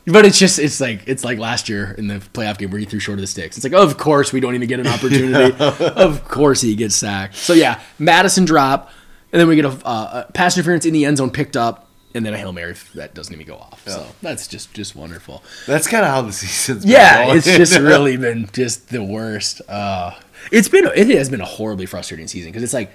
but 0.05 0.25
it's 0.25 0.39
just 0.39 0.57
it's 0.59 0.79
like 0.79 1.01
it's 1.07 1.23
like 1.23 1.37
last 1.37 1.69
year 1.69 1.93
in 1.97 2.07
the 2.07 2.15
playoff 2.15 2.57
game 2.57 2.71
where 2.71 2.79
he 2.79 2.85
threw 2.85 2.99
short 2.99 3.17
of 3.17 3.21
the 3.21 3.27
sticks. 3.27 3.57
It's 3.57 3.63
like, 3.63 3.73
of 3.73 3.97
course 3.97 4.31
we 4.31 4.39
don't 4.39 4.55
even 4.55 4.67
get 4.67 4.79
an 4.79 4.87
opportunity. 4.87 5.55
of 5.81 6.27
course 6.27 6.61
he 6.61 6.75
gets 6.75 6.95
sacked. 6.95 7.35
So 7.35 7.53
yeah, 7.53 7.81
Mattison 7.99 8.45
drop, 8.45 8.91
and 9.31 9.39
then 9.39 9.47
we 9.47 9.55
get 9.55 9.65
a, 9.65 9.85
uh, 9.85 10.25
a 10.27 10.31
pass 10.31 10.57
interference 10.57 10.85
in 10.85 10.93
the 10.93 11.05
end 11.05 11.17
zone 11.17 11.31
picked 11.31 11.57
up. 11.57 11.83
And 12.13 12.25
then 12.25 12.33
a 12.33 12.37
hail 12.37 12.53
mary 12.53 12.73
that 12.95 13.13
doesn't 13.13 13.33
even 13.33 13.45
go 13.45 13.57
off, 13.57 13.83
so 13.85 14.07
that's 14.23 14.47
just 14.47 14.73
just 14.73 14.95
wonderful. 14.95 15.43
That's 15.67 15.87
kind 15.87 16.03
of 16.03 16.09
how 16.09 16.21
the 16.23 16.31
season's. 16.31 16.83
Been 16.83 16.93
Yeah, 16.93 17.33
it's 17.33 17.45
just 17.45 17.77
really 17.77 18.17
been 18.17 18.49
just 18.53 18.89
the 18.89 19.03
worst. 19.03 19.61
Uh, 19.67 20.15
it's 20.51 20.67
been 20.67 20.89
it 20.95 21.09
has 21.09 21.29
been 21.29 21.41
a 21.41 21.45
horribly 21.45 21.85
frustrating 21.85 22.27
season 22.27 22.51
because 22.51 22.63
it's 22.63 22.73
like 22.73 22.91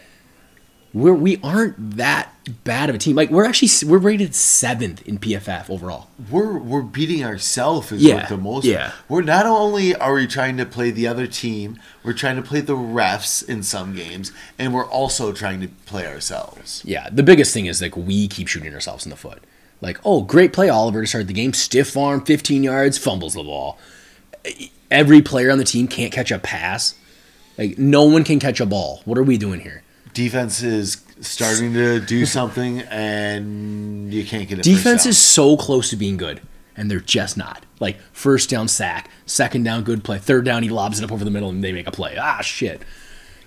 we're 0.95 1.15
we 1.15 1.39
aren't 1.43 1.97
that 1.97 2.29
bad 2.65 2.89
of 2.91 2.95
a 2.97 2.99
team. 2.99 3.17
Like 3.17 3.31
we're 3.31 3.45
actually 3.47 3.71
we're 3.91 3.99
rated 3.99 4.35
seventh 4.35 5.07
in 5.09 5.19
PFF 5.19 5.71
overall. 5.71 6.09
we're 6.31 6.59
we're 6.59 6.83
beating 6.83 7.25
ourselves 7.25 7.93
is 7.93 8.03
Yeah, 8.03 8.17
what 8.17 8.29
the 8.29 8.37
most. 8.37 8.65
yeah. 8.65 8.93
We're 9.09 9.23
not 9.23 9.47
only 9.47 9.95
are 9.95 10.15
we 10.15 10.27
trying 10.27 10.57
to 10.59 10.67
play 10.67 10.91
the 10.91 11.07
other 11.07 11.27
team, 11.27 11.79
we're 12.05 12.13
trying 12.13 12.37
to 12.37 12.43
play 12.43 12.61
the 12.61 12.75
refs 12.77 13.47
in 13.49 13.63
some 13.63 13.95
games, 13.95 14.33
and 14.59 14.75
we're 14.75 14.87
also 14.87 15.33
trying 15.33 15.61
to 15.63 15.69
play 15.87 16.07
ourselves. 16.07 16.83
Yeah, 16.85 17.09
the 17.11 17.23
biggest 17.23 17.55
thing 17.55 17.67
is 17.67 17.81
like 17.81 17.97
we 17.97 18.29
keep 18.29 18.49
shooting 18.49 18.75
ourselves 18.75 19.07
in 19.07 19.11
the 19.11 19.17
foot. 19.17 19.43
Like, 19.81 19.99
oh, 20.05 20.23
great 20.23 20.53
play, 20.53 20.69
Oliver 20.69 21.01
to 21.01 21.07
start 21.09 21.27
the 21.27 21.33
game. 21.33 21.53
Stiff 21.53 21.97
arm, 21.97 22.25
15 22.25 22.63
yards, 22.63 22.99
fumbles 22.99 23.35
the 23.35 23.43
ball. 23.43 23.79
Every 24.91 25.23
player 25.23 25.51
on 25.51 25.59
the 25.59 25.65
team 25.65 25.89
can't 25.89 26.13
catch 26.13 26.31
a 26.31 26.39
pass. 26.39 26.95
Like, 27.59 27.79
no 27.79 28.05
one 28.05 28.23
can 28.25 28.39
catch 28.39 28.61
a 28.61 28.67
ball. 28.67 29.03
What 29.07 29.19
are 29.19 29.23
we 29.23 29.37
doing 29.39 29.61
here? 29.61 29.83
Defense 30.15 30.63
is 30.63 31.03
starting 31.21 31.73
to 31.75 32.01
do 32.01 32.27
something, 32.27 32.81
and 32.81 34.13
you 34.13 34.25
can't 34.25 34.49
get 34.49 34.59
it. 34.59 34.63
Defense 34.65 35.07
is 35.07 35.17
so 35.19 35.57
close 35.57 35.91
to 35.91 35.97
being 35.97 36.17
good, 36.17 36.41
and 36.77 36.91
they're 36.91 37.01
just 37.01 37.37
not. 37.37 37.65
Like 37.81 37.99
first 38.13 38.51
down 38.51 38.69
sack, 38.69 39.11
second 39.27 39.63
down 39.65 39.85
good 39.85 40.05
play, 40.05 40.19
third 40.19 40.45
down 40.45 40.63
he 40.63 40.69
lobs 40.69 40.99
it 41.01 41.05
up 41.05 41.13
over 41.13 41.25
the 41.25 41.31
middle 41.31 41.49
and 41.49 41.65
they 41.65 41.73
make 41.73 41.87
a 41.87 41.91
play. 41.93 42.17
Ah 42.21 42.41
shit. 42.43 42.83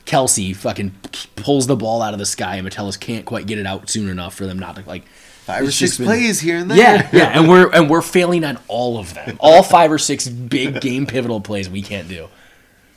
Kelce 0.05 0.55
fucking 0.55 0.93
pulls 1.35 1.65
the 1.67 1.75
ball 1.75 2.01
out 2.01 2.13
of 2.13 2.19
the 2.19 2.25
sky 2.27 2.55
and 2.57 2.63
Metellus 2.63 2.95
can't 2.97 3.25
quite 3.25 3.47
get 3.47 3.57
it 3.57 3.65
out 3.65 3.89
soon 3.89 4.07
enough 4.09 4.35
for 4.35 4.45
them 4.45 4.59
not 4.59 4.75
to 4.75 4.83
like 4.85 5.03
five 5.45 5.65
or 5.67 5.71
six 5.71 5.97
been- 5.97 6.05
plays 6.05 6.39
here 6.41 6.57
and 6.57 6.69
there. 6.69 6.77
Yeah, 6.77 7.09
yeah, 7.11 7.39
and 7.39 7.49
we're 7.49 7.69
and 7.71 7.89
we're 7.89 8.01
failing 8.17 8.43
on 8.43 8.59
all 8.67 8.97
of 8.99 9.13
them. 9.13 9.37
All 9.39 9.63
five 9.63 9.91
or 9.91 9.97
six 9.97 10.27
big 10.27 10.79
game 10.81 11.05
pivotal 11.07 11.41
plays 11.41 11.69
we 11.69 11.81
can't 11.81 12.07
do. 12.07 12.27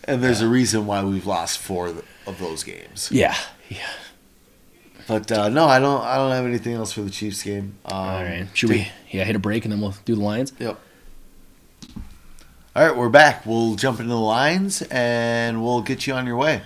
and 0.04 0.22
there's 0.22 0.40
a 0.40 0.48
reason 0.48 0.86
why 0.86 1.02
we've 1.04 1.26
lost 1.26 1.58
four 1.60 1.94
of 2.26 2.38
those 2.38 2.62
games. 2.64 3.08
Yeah. 3.12 3.36
Yeah. 3.68 3.90
But 5.06 5.32
uh, 5.32 5.48
no, 5.48 5.66
I 5.66 5.78
don't. 5.78 6.02
I 6.02 6.16
don't 6.16 6.32
have 6.32 6.44
anything 6.44 6.74
else 6.74 6.92
for 6.92 7.00
the 7.00 7.10
Chiefs 7.10 7.42
game. 7.42 7.78
Um, 7.86 7.96
All 7.96 8.22
right. 8.22 8.46
Should 8.52 8.68
we 8.68 8.88
yeah, 9.10 9.24
hit 9.24 9.36
a 9.36 9.38
break 9.38 9.64
and 9.64 9.72
then 9.72 9.80
we'll 9.80 9.94
do 10.04 10.14
the 10.14 10.20
Lions? 10.20 10.52
Yep. 10.58 10.78
All 12.76 12.86
right, 12.86 12.96
we're 12.96 13.08
back. 13.08 13.44
We'll 13.44 13.74
jump 13.74 13.98
into 13.98 14.10
the 14.10 14.20
lines 14.20 14.82
and 14.82 15.64
we'll 15.64 15.80
get 15.80 16.06
you 16.06 16.12
on 16.12 16.26
your 16.26 16.36
way. 16.36 16.62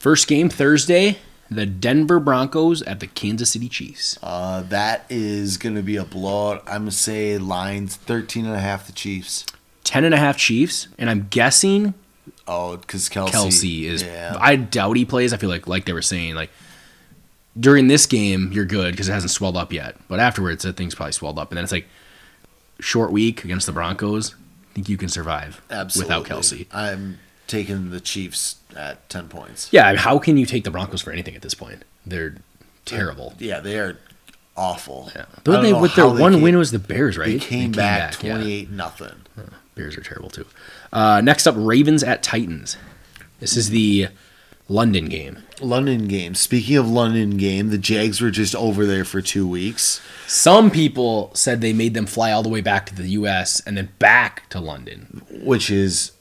First 0.00 0.26
game 0.26 0.48
Thursday, 0.48 1.18
the 1.50 1.66
Denver 1.66 2.18
Broncos 2.18 2.82
at 2.82 2.98
the 2.98 3.06
Kansas 3.06 3.52
City 3.52 3.68
Chiefs. 3.68 4.18
Uh, 4.22 4.62
that 4.62 5.04
is 5.08 5.56
going 5.56 5.76
to 5.76 5.82
be 5.82 5.96
a 5.96 6.04
blowout. 6.04 6.62
I'm 6.66 6.82
going 6.82 6.86
to 6.86 6.96
say 6.96 7.38
lines 7.38 7.94
13 7.94 8.46
and 8.46 8.54
a 8.54 8.58
half 8.58 8.86
the 8.86 8.92
Chiefs. 8.92 9.46
Ten 9.84 10.04
and 10.04 10.14
a 10.14 10.18
half 10.18 10.36
Chiefs, 10.36 10.88
and 10.98 11.08
I'm 11.08 11.28
guessing 11.30 11.94
Oh, 12.48 12.76
because 12.76 13.08
Kelce. 13.08 13.30
Kelce 13.30 13.84
is. 13.84 14.02
Yeah. 14.02 14.36
I 14.40 14.56
doubt 14.56 14.96
he 14.96 15.04
plays. 15.04 15.32
I 15.32 15.36
feel 15.36 15.50
like, 15.50 15.66
like 15.66 15.84
they 15.84 15.92
were 15.92 16.02
saying, 16.02 16.34
like 16.34 16.50
during 17.58 17.88
this 17.88 18.06
game, 18.06 18.52
you're 18.52 18.64
good 18.64 18.92
because 18.92 19.08
it 19.08 19.12
hasn't 19.12 19.30
swelled 19.30 19.56
up 19.56 19.72
yet. 19.72 19.96
But 20.08 20.20
afterwards, 20.20 20.62
that 20.64 20.76
thing's 20.76 20.94
probably 20.94 21.12
swelled 21.12 21.38
up, 21.38 21.50
and 21.50 21.56
then 21.56 21.64
it's 21.64 21.72
like 21.72 21.86
short 22.80 23.10
week 23.12 23.44
against 23.44 23.66
the 23.66 23.72
Broncos. 23.72 24.34
I 24.34 24.74
think 24.74 24.88
you 24.88 24.96
can 24.98 25.08
survive 25.08 25.62
Absolutely. 25.70 26.14
without 26.16 26.38
Kelce. 26.38 26.66
I'm 26.72 27.18
taking 27.46 27.90
the 27.90 28.00
Chiefs 28.00 28.56
at 28.76 29.08
10 29.08 29.28
points. 29.28 29.72
Yeah, 29.72 29.86
I 29.86 29.92
mean, 29.92 29.98
how 29.98 30.18
can 30.18 30.36
you 30.36 30.44
take 30.44 30.64
the 30.64 30.70
Broncos 30.70 31.00
for 31.00 31.10
anything 31.12 31.34
at 31.34 31.40
this 31.42 31.54
point? 31.54 31.82
They're 32.04 32.36
terrible. 32.84 33.32
Yeah, 33.38 33.60
they 33.60 33.78
are 33.78 33.98
awful. 34.56 35.10
Yeah. 35.16 35.24
But 35.44 35.62
they, 35.62 35.72
with 35.72 35.94
their 35.94 36.10
they 36.10 36.20
one 36.20 36.32
came- 36.34 36.42
win 36.42 36.58
was 36.58 36.72
the 36.72 36.78
Bears, 36.78 37.16
right? 37.16 37.28
They 37.28 37.38
came, 37.38 37.72
back, 37.72 38.22
yeah. 38.22 38.34
28 38.34 38.70
nothing. 38.70 39.22
Bears 39.76 39.96
are 39.96 40.02
terrible 40.02 40.30
too. 40.30 40.46
Uh, 40.92 41.20
next 41.22 41.46
up, 41.46 41.54
Ravens 41.56 42.02
at 42.02 42.22
Titans. 42.22 42.76
This 43.38 43.56
is 43.56 43.68
the 43.68 44.08
London 44.68 45.08
game. 45.08 45.42
London 45.60 46.08
game. 46.08 46.34
Speaking 46.34 46.76
of 46.76 46.88
London 46.88 47.36
game, 47.36 47.68
the 47.68 47.78
Jags 47.78 48.20
were 48.20 48.30
just 48.30 48.56
over 48.56 48.86
there 48.86 49.04
for 49.04 49.20
two 49.20 49.46
weeks. 49.46 50.00
Some 50.26 50.70
people 50.70 51.30
said 51.34 51.60
they 51.60 51.74
made 51.74 51.92
them 51.92 52.06
fly 52.06 52.32
all 52.32 52.42
the 52.42 52.48
way 52.48 52.62
back 52.62 52.86
to 52.86 52.94
the 52.94 53.08
U.S. 53.10 53.60
and 53.60 53.76
then 53.76 53.90
back 53.98 54.48
to 54.48 54.60
London. 54.60 55.22
which 55.30 55.70
is 55.70 56.12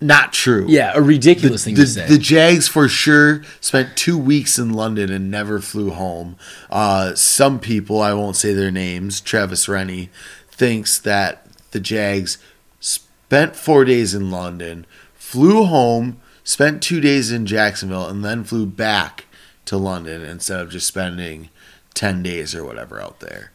not 0.00 0.32
true. 0.32 0.64
Yeah, 0.66 0.92
a 0.94 1.02
ridiculous 1.02 1.64
the, 1.64 1.70
thing 1.70 1.74
the, 1.74 1.82
to 1.82 1.88
say. 1.88 2.06
the 2.08 2.18
Jags 2.18 2.68
for 2.68 2.88
sure 2.88 3.42
spent 3.60 3.96
two 3.96 4.16
weeks 4.16 4.58
in 4.58 4.72
London 4.72 5.12
and 5.12 5.30
never 5.30 5.60
flew 5.60 5.90
home. 5.90 6.36
Uh, 6.70 7.14
some 7.14 7.60
people, 7.60 8.00
I 8.00 8.14
won't 8.14 8.36
say 8.36 8.54
their 8.54 8.70
names, 8.70 9.20
Travis 9.20 9.68
Rennie, 9.68 10.08
thinks 10.50 10.98
that 11.00 11.47
the 11.70 11.80
Jags 11.80 12.38
spent 12.80 13.56
four 13.56 13.84
days 13.84 14.14
in 14.14 14.30
London, 14.30 14.86
flew 15.14 15.64
home, 15.64 16.20
spent 16.44 16.82
two 16.82 17.00
days 17.00 17.30
in 17.30 17.46
Jacksonville, 17.46 18.08
and 18.08 18.24
then 18.24 18.44
flew 18.44 18.66
back 18.66 19.26
to 19.66 19.76
London 19.76 20.22
instead 20.22 20.60
of 20.60 20.70
just 20.70 20.86
spending 20.86 21.50
10 21.94 22.22
days 22.22 22.54
or 22.54 22.64
whatever 22.64 23.00
out 23.00 23.20
there. 23.20 23.52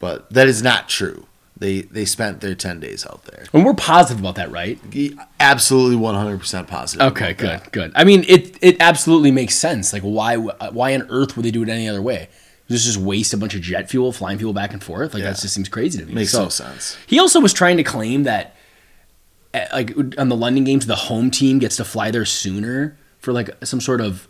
But 0.00 0.28
that 0.32 0.48
is 0.48 0.62
not 0.62 0.88
true. 0.88 1.26
They, 1.56 1.82
they 1.82 2.04
spent 2.04 2.40
their 2.40 2.56
10 2.56 2.80
days 2.80 3.06
out 3.06 3.24
there. 3.26 3.44
and 3.52 3.64
we're 3.64 3.74
positive 3.74 4.18
about 4.18 4.34
that, 4.34 4.50
right? 4.50 4.80
Absolutely 5.38 5.96
100% 5.96 6.66
positive. 6.66 7.06
Okay, 7.12 7.34
good, 7.34 7.48
that. 7.48 7.70
good. 7.70 7.92
I 7.94 8.02
mean, 8.02 8.24
it 8.26 8.58
it 8.60 8.78
absolutely 8.80 9.30
makes 9.30 9.54
sense. 9.54 9.92
Like, 9.92 10.02
why 10.02 10.36
why 10.36 10.94
on 10.94 11.02
earth 11.08 11.36
would 11.36 11.44
they 11.44 11.52
do 11.52 11.62
it 11.62 11.68
any 11.68 11.88
other 11.88 12.02
way? 12.02 12.28
Just 12.70 12.86
just 12.86 12.96
waste 12.98 13.34
a 13.34 13.36
bunch 13.36 13.54
of 13.54 13.60
jet 13.60 13.90
fuel, 13.90 14.12
flying 14.12 14.38
fuel 14.38 14.52
back 14.52 14.72
and 14.72 14.82
forth. 14.82 15.14
Like 15.14 15.22
Yeah. 15.22 15.30
that 15.32 15.40
just 15.40 15.52
seems 15.54 15.68
crazy 15.68 15.98
to 15.98 16.06
me. 16.06 16.14
Makes 16.14 16.32
So- 16.32 16.44
no 16.44 16.48
sense. 16.48 16.96
He 17.06 17.18
also 17.18 17.40
was 17.40 17.52
trying 17.52 17.76
to 17.76 17.82
claim 17.82 18.22
that, 18.22 18.54
eh, 19.54 19.66
like 19.72 19.94
on 20.18 20.28
the 20.28 20.36
London 20.36 20.64
games, 20.64 20.86
the 20.86 20.96
home 20.96 21.30
team 21.30 21.58
gets 21.58 21.76
to 21.76 21.84
fly 21.84 22.10
there 22.10 22.24
sooner 22.24 22.96
for 23.18 23.32
like 23.32 23.50
some 23.64 23.80
sort 23.80 24.00
of 24.00 24.26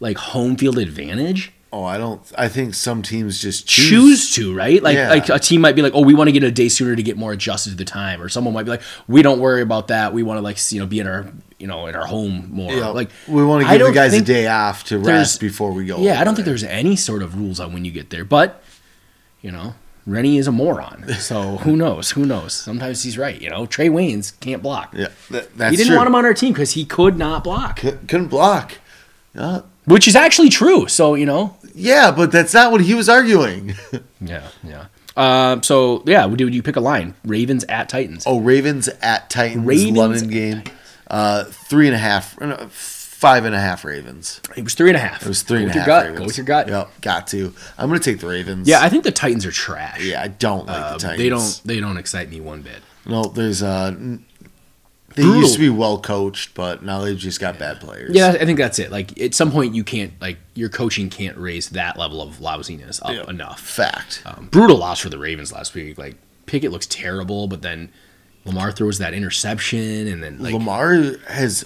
like 0.00 0.16
home 0.18 0.56
field 0.56 0.78
advantage. 0.78 1.52
Oh, 1.72 1.82
I 1.84 1.98
don't. 1.98 2.20
I 2.38 2.48
think 2.48 2.72
some 2.74 3.02
teams 3.02 3.40
just 3.40 3.66
Choose, 3.66 3.88
choose. 4.30 4.34
to 4.36 4.54
right, 4.54 4.80
like 4.80 4.94
Yeah. 4.96 5.10
like 5.10 5.28
a 5.28 5.40
team 5.40 5.60
might 5.60 5.74
be 5.74 5.82
like, 5.82 5.92
oh, 5.94 6.02
we 6.02 6.14
want 6.14 6.28
to 6.28 6.32
get 6.32 6.44
a 6.44 6.50
day 6.52 6.68
sooner 6.68 6.94
to 6.94 7.02
get 7.02 7.16
more 7.16 7.32
adjusted 7.32 7.70
to 7.70 7.76
the 7.76 7.84
time, 7.84 8.22
or 8.22 8.28
someone 8.28 8.54
might 8.54 8.62
be 8.62 8.70
like, 8.70 8.82
we 9.08 9.22
don't 9.22 9.40
worry 9.40 9.60
about 9.60 9.88
that. 9.88 10.14
We 10.14 10.22
want 10.22 10.38
to 10.38 10.42
like 10.42 10.56
you 10.72 10.78
know 10.80 10.86
be 10.86 11.00
in 11.00 11.08
our 11.08 11.26
you 11.58 11.66
know 11.66 11.86
in 11.86 11.94
our 11.94 12.06
home 12.06 12.48
more. 12.52 12.74
Know, 12.74 12.92
like 12.92 13.10
we 13.28 13.44
want 13.44 13.64
to 13.66 13.70
give 13.78 13.86
the 13.86 13.92
guys 13.92 14.14
a 14.14 14.20
day 14.20 14.46
off 14.46 14.84
to 14.84 14.98
rest 14.98 15.40
before 15.40 15.72
we 15.72 15.86
go. 15.86 15.98
Yeah, 15.98 16.20
I 16.20 16.24
don't 16.24 16.34
think 16.34 16.44
there. 16.46 16.52
there's 16.52 16.64
any 16.64 16.96
sort 16.96 17.22
of 17.22 17.36
rules 17.36 17.60
on 17.60 17.72
when 17.72 17.84
you 17.84 17.90
get 17.90 18.10
there, 18.10 18.24
but 18.24 18.62
you 19.42 19.50
know, 19.50 19.74
Rennie 20.06 20.38
is 20.38 20.46
a 20.46 20.52
moron. 20.52 21.04
So 21.18 21.58
who 21.58 21.76
knows? 21.76 22.10
Who 22.12 22.26
knows? 22.26 22.52
Sometimes 22.52 23.02
he's 23.02 23.16
right. 23.16 23.40
You 23.40 23.50
know, 23.50 23.66
Trae 23.66 23.90
Waynes 23.90 24.38
can't 24.40 24.62
block. 24.62 24.94
Yeah, 24.94 25.08
that, 25.30 25.56
that's 25.56 25.70
he 25.70 25.76
didn't 25.76 25.88
true. 25.88 25.96
want 25.96 26.08
him 26.08 26.14
on 26.14 26.24
our 26.24 26.34
team 26.34 26.52
because 26.52 26.72
he 26.72 26.84
could 26.84 27.16
not 27.16 27.44
block, 27.44 27.80
C- 27.80 27.92
couldn't 28.08 28.28
block. 28.28 28.78
Uh, 29.36 29.62
which 29.86 30.06
is 30.08 30.16
actually 30.16 30.48
true. 30.48 30.86
So 30.88 31.14
you 31.14 31.26
know, 31.26 31.56
yeah, 31.74 32.10
but 32.10 32.32
that's 32.32 32.54
not 32.54 32.72
what 32.72 32.80
he 32.80 32.94
was 32.94 33.08
arguing. 33.08 33.74
yeah, 34.20 34.48
yeah. 34.62 34.86
Um, 35.16 35.62
so 35.62 36.02
yeah, 36.06 36.26
would 36.26 36.40
you, 36.40 36.62
pick 36.62 36.76
a 36.76 36.80
line? 36.80 37.14
Ravens 37.24 37.64
at 37.68 37.88
Titans. 37.88 38.24
oh, 38.26 38.40
Ravens 38.40 38.88
at 39.00 39.30
Titans 39.30 39.64
Ravens- 39.64 39.96
London 39.96 40.28
game. 40.28 40.62
Uh, 41.08 41.44
three 41.44 41.86
and 41.86 41.94
a 41.94 41.98
half, 41.98 42.40
uh, 42.40 42.66
five 42.70 43.44
and 43.44 43.54
a 43.54 43.60
half 43.60 43.84
Ravens. 43.84 44.40
It 44.56 44.64
was 44.64 44.74
three 44.74 44.88
and 44.90 44.96
a 44.96 45.00
half. 45.00 45.22
It 45.22 45.28
was 45.28 45.42
three 45.42 45.60
Go 45.60 45.66
and 45.66 45.76
a 45.76 45.80
half. 45.80 46.02
Ravens. 46.02 46.18
Go 46.18 46.24
with 46.26 46.36
your 46.38 46.46
gut. 46.46 46.68
Yep, 46.68 47.00
got 47.00 47.26
to. 47.28 47.52
I'm 47.78 47.88
gonna 47.88 48.00
take 48.00 48.20
the 48.20 48.26
Ravens. 48.28 48.66
Yeah, 48.68 48.80
I 48.82 48.88
think 48.88 49.04
the 49.04 49.12
Titans 49.12 49.44
are 49.46 49.52
trash. 49.52 50.02
yeah, 50.04 50.22
I 50.22 50.28
don't 50.28 50.66
like 50.66 50.76
Uh, 50.76 50.92
the 50.94 50.98
Titans. 50.98 51.18
they 51.18 51.28
don't. 51.28 51.60
They 51.64 51.80
don't 51.80 51.96
excite 51.98 52.30
me 52.30 52.40
one 52.40 52.62
bit. 52.62 52.82
No, 53.06 53.24
there's 53.24 53.62
uh, 53.62 53.90
they 55.14 55.22
Brutal. 55.22 55.40
used 55.42 55.54
to 55.54 55.60
be 55.60 55.68
well 55.68 56.00
coached, 56.00 56.54
but 56.54 56.82
now 56.82 57.02
they've 57.02 57.16
just 57.18 57.38
got 57.38 57.56
bad 57.58 57.78
players. 57.80 58.16
Yeah, 58.16 58.28
I 58.40 58.44
think 58.44 58.58
that's 58.58 58.78
it. 58.80 58.90
Like 58.90 59.20
at 59.20 59.32
some 59.34 59.52
point, 59.52 59.74
you 59.74 59.84
can't 59.84 60.12
like 60.20 60.38
your 60.54 60.68
coaching 60.68 61.08
can't 61.10 61.36
raise 61.36 61.68
that 61.70 61.96
level 61.98 62.20
of 62.20 62.40
lousiness 62.40 63.00
up 63.02 63.12
Yeah. 63.12 63.28
enough. 63.30 63.60
fact. 63.60 64.22
Um, 64.26 64.48
brutal 64.50 64.78
loss 64.78 65.00
for 65.00 65.10
the 65.10 65.18
Ravens 65.18 65.52
last 65.52 65.74
week. 65.74 65.98
Like 65.98 66.16
Pickett 66.46 66.72
looks 66.72 66.86
terrible, 66.86 67.46
but 67.46 67.62
then 67.62 67.90
Lamar 68.44 68.70
throws 68.72 68.98
that 68.98 69.14
interception, 69.14 70.06
and 70.08 70.22
then 70.22 70.38
like 70.42 70.52
Lamar 70.52 70.94
has 71.28 71.64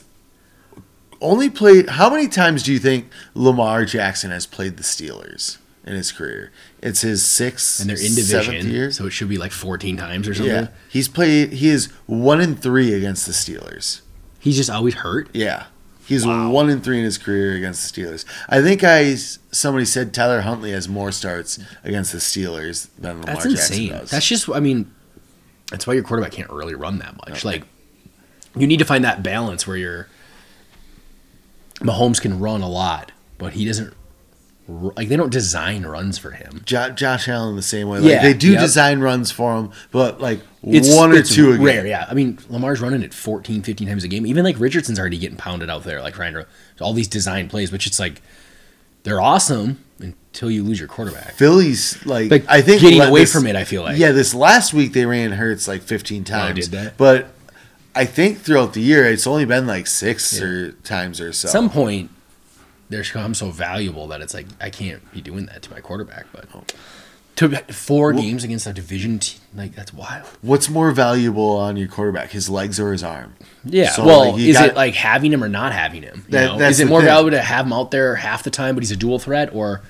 only 1.20 1.50
played. 1.50 1.88
How 1.90 2.10
many 2.10 2.28
times 2.28 2.62
do 2.62 2.72
you 2.72 2.78
think 2.78 3.06
Lamar 3.34 3.84
Jackson 3.84 4.30
has 4.30 4.46
played 4.46 4.76
the 4.76 4.82
Steelers 4.82 5.58
in 5.84 5.94
his 5.94 6.12
career? 6.12 6.52
It's 6.80 7.00
his 7.00 7.24
sixth 7.24 7.80
And 7.80 7.90
they're 7.90 7.96
in 7.96 8.12
seventh 8.12 8.46
division, 8.46 8.70
year. 8.72 8.90
so 8.92 9.06
it 9.06 9.10
should 9.10 9.28
be 9.28 9.38
like 9.38 9.50
14 9.52 9.96
times 9.96 10.28
or 10.28 10.34
something. 10.34 10.54
Yeah, 10.54 10.68
he's 10.88 11.08
played. 11.08 11.54
He 11.54 11.68
is 11.68 11.86
one 12.06 12.40
in 12.40 12.54
three 12.54 12.94
against 12.94 13.26
the 13.26 13.32
Steelers. 13.32 14.02
He's 14.38 14.56
just 14.56 14.70
always 14.70 14.94
hurt. 14.94 15.28
Yeah, 15.32 15.64
he's 16.06 16.24
Wow. 16.24 16.50
one 16.50 16.70
in 16.70 16.80
three 16.80 16.98
in 16.98 17.04
his 17.04 17.18
career 17.18 17.56
against 17.56 17.92
the 17.92 18.00
Steelers. 18.02 18.24
I 18.48 18.62
think 18.62 18.84
I 18.84 19.16
somebody 19.50 19.84
said 19.84 20.14
Tyler 20.14 20.42
Huntley 20.42 20.70
has 20.70 20.88
more 20.88 21.10
starts 21.10 21.58
against 21.82 22.12
the 22.12 22.18
Steelers 22.18 22.86
than 22.96 23.22
Lamar 23.22 23.34
That's 23.34 23.44
Jackson 23.48 23.74
insane. 23.74 23.88
does. 23.90 24.10
That's 24.10 24.28
just, 24.28 24.48
I 24.50 24.60
mean, 24.60 24.92
that's 25.70 25.86
why 25.86 25.94
your 25.94 26.02
quarterback 26.02 26.32
can't 26.32 26.50
really 26.50 26.74
run 26.74 26.98
that 26.98 27.16
much. 27.28 27.44
Like, 27.44 27.64
you 28.56 28.66
need 28.66 28.78
to 28.78 28.84
find 28.84 29.04
that 29.04 29.22
balance 29.22 29.66
where 29.66 29.76
you're. 29.76 30.08
Mahomes 31.80 32.20
can 32.20 32.40
run 32.40 32.60
a 32.60 32.68
lot, 32.68 33.12
but 33.38 33.52
he 33.52 33.64
doesn't. 33.64 33.94
Like, 34.66 35.08
they 35.08 35.16
don't 35.16 35.32
design 35.32 35.86
runs 35.86 36.18
for 36.18 36.32
him. 36.32 36.60
Jo- 36.64 36.90
Josh 36.90 37.26
Allen 37.28 37.56
the 37.56 37.62
same 37.62 37.88
way. 37.88 38.00
Like, 38.00 38.10
Yeah, 38.10 38.22
they 38.22 38.34
do 38.34 38.52
yep. 38.52 38.60
design 38.60 39.00
runs 39.00 39.30
for 39.30 39.56
him, 39.56 39.70
but 39.92 40.20
like 40.20 40.40
It's 40.62 40.94
one 40.94 41.12
or 41.12 41.22
two 41.22 41.56
rare, 41.56 41.86
yeah. 41.86 42.06
I 42.10 42.12
mean, 42.12 42.38
Lamar's 42.50 42.80
running 42.80 43.02
it 43.02 43.14
14, 43.14 43.62
15 43.62 43.88
times 43.88 44.04
a 44.04 44.08
game. 44.08 44.26
Even 44.26 44.44
like 44.44 44.60
Richardson's 44.60 44.98
already 44.98 45.16
getting 45.16 45.38
pounded 45.38 45.70
out 45.70 45.84
there, 45.84 46.02
like 46.02 46.14
trying 46.14 46.34
to 46.34 46.46
all 46.80 46.92
these 46.92 47.08
design 47.08 47.48
plays, 47.48 47.72
which 47.72 47.86
it's 47.86 47.98
like 47.98 48.20
they're 49.08 49.20
awesome 49.20 49.82
until 49.98 50.50
you 50.50 50.62
lose 50.62 50.78
your 50.78 50.88
quarterback. 50.88 51.32
Philly's 51.32 52.04
like, 52.06 52.30
Like 52.30 52.44
I 52.48 52.60
think 52.62 52.80
getting 52.82 53.00
away 53.00 53.20
this- 53.22 53.32
from 53.32 53.46
it, 53.46 53.56
I 53.56 53.64
feel 53.64 53.82
like. 53.82 53.98
Yeah, 53.98 54.12
this 54.12 54.34
last 54.34 54.72
week 54.72 54.92
they 54.92 55.04
ran 55.06 55.32
Hurts 55.32 55.66
like 55.66 55.82
15 55.82 56.24
times. 56.24 56.68
did 56.68 56.70
that? 56.78 56.96
But 56.96 57.28
I 57.94 58.04
think 58.04 58.38
throughout 58.38 58.74
the 58.74 58.80
year 58.80 59.04
it's 59.06 59.26
only 59.26 59.44
been 59.44 59.66
like 59.66 59.86
six 59.88 60.40
or 60.40 60.72
times 60.84 61.20
or 61.20 61.32
so. 61.32 61.48
At 61.48 61.52
some 61.52 61.68
point, 61.70 62.10
they're 62.90 63.02
become 63.02 63.34
so 63.34 63.50
valuable 63.50 64.06
that 64.08 64.20
it's 64.20 64.32
like 64.34 64.46
I 64.60 64.70
can't 64.70 65.02
be 65.12 65.20
doing 65.20 65.46
that 65.46 65.62
to 65.62 65.70
my 65.70 65.80
quarterback. 65.80 66.26
But 66.32 66.44
Oh. 66.54 66.62
To 67.38 67.56
four 67.72 68.12
games 68.12 68.44
against 68.44 68.66
a 68.66 68.72
division, 68.72 69.18
team, 69.18 69.40
like 69.54 69.74
that's 69.74 69.92
wild. 69.94 70.26
What's 70.42 70.68
more 70.68 70.90
valuable 70.92 71.56
on 71.56 71.76
your 71.76 71.88
quarterback, 71.88 72.30
his 72.30 72.48
legs 72.50 72.78
or 72.80 72.92
his 72.92 73.02
arm? 73.02 73.34
Yeah. 73.64 73.90
So, 73.90 74.04
well, 74.04 74.32
like, 74.32 74.40
is 74.40 74.56
got- 74.56 74.68
it 74.70 74.74
like 74.76 74.94
having 74.94 75.32
him 75.32 75.42
or 75.42 75.48
not 75.48 75.72
having 75.72 76.02
him? 76.02 76.24
You 76.26 76.32
That- 76.32 76.60
Is 76.70 76.80
it 76.80 76.86
more 76.88 77.00
thing. 77.00 77.06
valuable 77.08 77.30
to 77.32 77.40
have 77.42 77.66
him 77.66 77.72
out 77.72 77.90
there 77.90 78.16
half 78.16 78.42
the 78.42 78.50
time, 78.50 78.74
but 78.74 78.82
he's 78.82 78.90
a 78.92 78.96
dual 78.96 79.18
threat, 79.18 79.50
or 79.54 79.82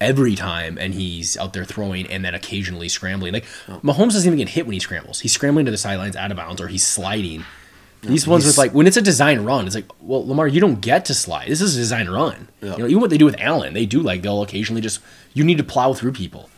every 0.00 0.34
time 0.34 0.78
and 0.80 0.94
he's 0.94 1.36
out 1.36 1.52
there 1.52 1.64
throwing 1.64 2.06
and 2.06 2.24
then 2.24 2.34
occasionally 2.34 2.88
scrambling? 2.88 3.32
Like 3.32 3.44
Oh. 3.68 3.80
Mahomes 3.84 4.12
doesn't 4.12 4.26
even 4.26 4.38
get 4.38 4.48
hit 4.50 4.66
when 4.66 4.72
he 4.72 4.80
scrambles. 4.80 5.20
He's 5.20 5.32
scrambling 5.32 5.66
to 5.66 5.70
the 5.70 5.78
sidelines 5.78 6.16
out 6.16 6.30
of 6.30 6.36
bounds 6.36 6.60
or 6.60 6.68
he's 6.68 6.86
sliding. 6.86 7.44
These 8.02 8.26
ones 8.26 8.46
with 8.46 8.56
like 8.56 8.72
when 8.72 8.86
it's 8.86 8.96
a 8.96 9.02
design 9.02 9.40
run, 9.44 9.66
it's 9.66 9.74
like, 9.74 9.90
well, 10.00 10.26
Lamar, 10.26 10.48
you 10.48 10.60
don't 10.60 10.80
get 10.80 11.04
to 11.06 11.14
slide. 11.14 11.48
This 11.48 11.60
is 11.60 11.76
a 11.76 11.80
design 11.80 12.08
run. 12.08 12.48
Yeah. 12.62 12.72
You 12.72 12.78
know, 12.78 12.86
even 12.86 13.00
what 13.00 13.10
they 13.10 13.18
do 13.18 13.26
with 13.26 13.38
Allen, 13.38 13.74
they 13.74 13.84
do 13.86 14.00
like 14.00 14.22
they'll 14.22 14.42
occasionally 14.42 14.80
just 14.80 15.00
you 15.34 15.44
need 15.44 15.58
to 15.58 15.64
plow 15.64 15.92
through 15.92 16.12
people. 16.12 16.48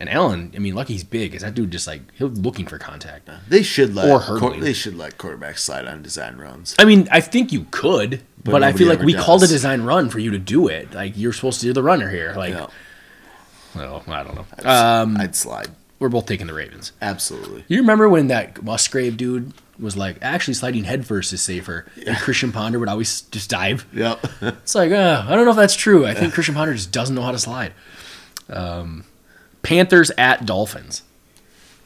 And 0.00 0.08
Allen, 0.08 0.52
I 0.54 0.60
mean, 0.60 0.76
lucky 0.76 0.92
he's 0.92 1.02
big, 1.02 1.34
is 1.34 1.42
that 1.42 1.54
dude 1.54 1.72
just 1.72 1.88
like 1.88 2.02
he's 2.12 2.28
looking 2.30 2.66
for 2.66 2.78
contact. 2.78 3.28
They 3.48 3.64
should 3.64 3.96
let 3.96 4.08
Or 4.08 4.20
hurdling. 4.20 4.60
they 4.60 4.72
should 4.72 4.96
let 4.96 5.18
quarterbacks 5.18 5.58
slide 5.58 5.86
on 5.86 6.02
design 6.02 6.36
runs. 6.36 6.76
I 6.78 6.84
mean, 6.84 7.08
I 7.10 7.20
think 7.20 7.52
you 7.52 7.66
could, 7.72 8.22
But 8.44 8.52
but, 8.52 8.62
I 8.62 8.72
feel 8.72 8.86
like 8.86 9.00
we 9.00 9.14
called 9.14 9.42
a 9.42 9.48
design 9.48 9.82
run 9.82 10.08
for 10.08 10.20
you 10.20 10.30
to 10.30 10.38
do 10.38 10.68
it. 10.68 10.94
Like 10.94 11.14
you're 11.16 11.32
supposed 11.32 11.58
to 11.60 11.66
do 11.66 11.72
the 11.72 11.82
runner 11.82 12.08
here. 12.10 12.32
Like, 12.36 12.54
Yeah. 12.54 12.66
well, 13.74 14.04
I 14.06 14.22
don't 14.22 14.36
know. 14.36 14.46
I'd, 14.60 14.66
Um, 14.66 15.16
I'd 15.16 15.34
slide 15.34 15.70
we're 15.98 16.08
both 16.08 16.26
taking 16.26 16.46
the 16.46 16.54
Ravens. 16.54 16.92
absolutely. 17.02 17.64
You 17.68 17.78
remember 17.78 18.08
when 18.08 18.28
that 18.28 18.62
Musgrave 18.62 19.16
dude 19.16 19.52
was 19.78 19.96
like, 19.96 20.16
actually 20.22 20.54
sliding 20.54 20.84
headfirst 20.84 21.32
is 21.32 21.40
safer, 21.42 21.86
and 22.06 22.16
Christian 22.18 22.50
Ponder 22.52 22.78
would 22.78 22.88
always 22.88 23.22
just 23.22 23.48
dive. 23.50 23.86
Yep. 23.92 24.26
It's 24.42 24.74
like, 24.74 24.92
uh, 24.92 25.24
I 25.28 25.34
don't 25.34 25.44
know 25.44 25.50
if 25.52 25.56
that's 25.56 25.76
true. 25.76 26.06
I 26.06 26.14
think 26.14 26.34
Christian 26.34 26.54
Ponder 26.54 26.74
just 26.74 26.90
doesn't 26.92 27.14
know 27.14 27.22
how 27.22 27.32
to 27.32 27.38
slide. 27.38 27.72
Um, 28.48 29.04
Panthers 29.62 30.10
at 30.18 30.46
Dolphins. 30.46 31.02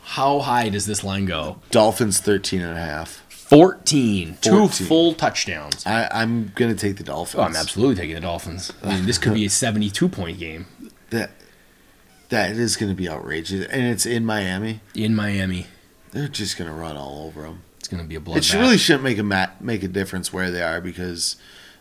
How 0.02 0.40
high 0.40 0.68
does 0.68 0.86
this 0.86 1.02
line 1.04 1.26
go? 1.26 1.60
Dolphins 1.70 2.18
13 2.20 2.60
and 2.60 2.76
a 2.76 2.80
half. 2.80 3.22
14. 3.30 4.38
Two 4.40 4.68
full 4.68 5.14
touchdowns. 5.14 5.84
I, 5.86 6.08
I'm 6.10 6.52
gonna 6.54 6.74
take 6.74 6.96
the 6.96 7.04
Dolphins. 7.04 7.38
Oh, 7.40 7.42
I'm 7.44 7.56
absolutely 7.56 7.96
taking 7.96 8.14
the 8.14 8.20
Dolphins. 8.22 8.72
I 8.82 8.94
mean, 8.96 9.06
this 9.06 9.18
could 9.18 9.34
be 9.34 9.44
a 9.44 9.50
72 9.50 10.08
point 10.08 10.38
game 10.38 10.66
That 11.10 11.30
that 12.32 12.50
is 12.56 12.76
gonna 12.76 12.94
be 12.94 13.08
outrageous, 13.08 13.66
and 13.68 13.86
it's 13.86 14.04
in 14.06 14.26
Miami. 14.26 14.80
in 14.94 15.14
Miami. 15.14 15.66
They're 16.10 16.28
just 16.28 16.58
gonna 16.58 16.74
run 16.74 16.96
all 16.96 17.26
over 17.26 17.42
them. 17.42 17.62
It's 17.78 17.88
going 17.88 18.02
to 18.02 18.08
be 18.08 18.14
a 18.14 18.18
It 18.18 18.24
bloodbath. 18.24 18.44
should, 18.44 18.60
really 18.60 18.78
shouldn't 18.78 19.02
make 19.02 19.18
a 19.18 19.24
ma- 19.24 19.48
make 19.60 19.82
a 19.82 19.88
difference 19.88 20.32
where 20.32 20.52
they 20.52 20.62
are 20.62 20.80
because, 20.80 21.34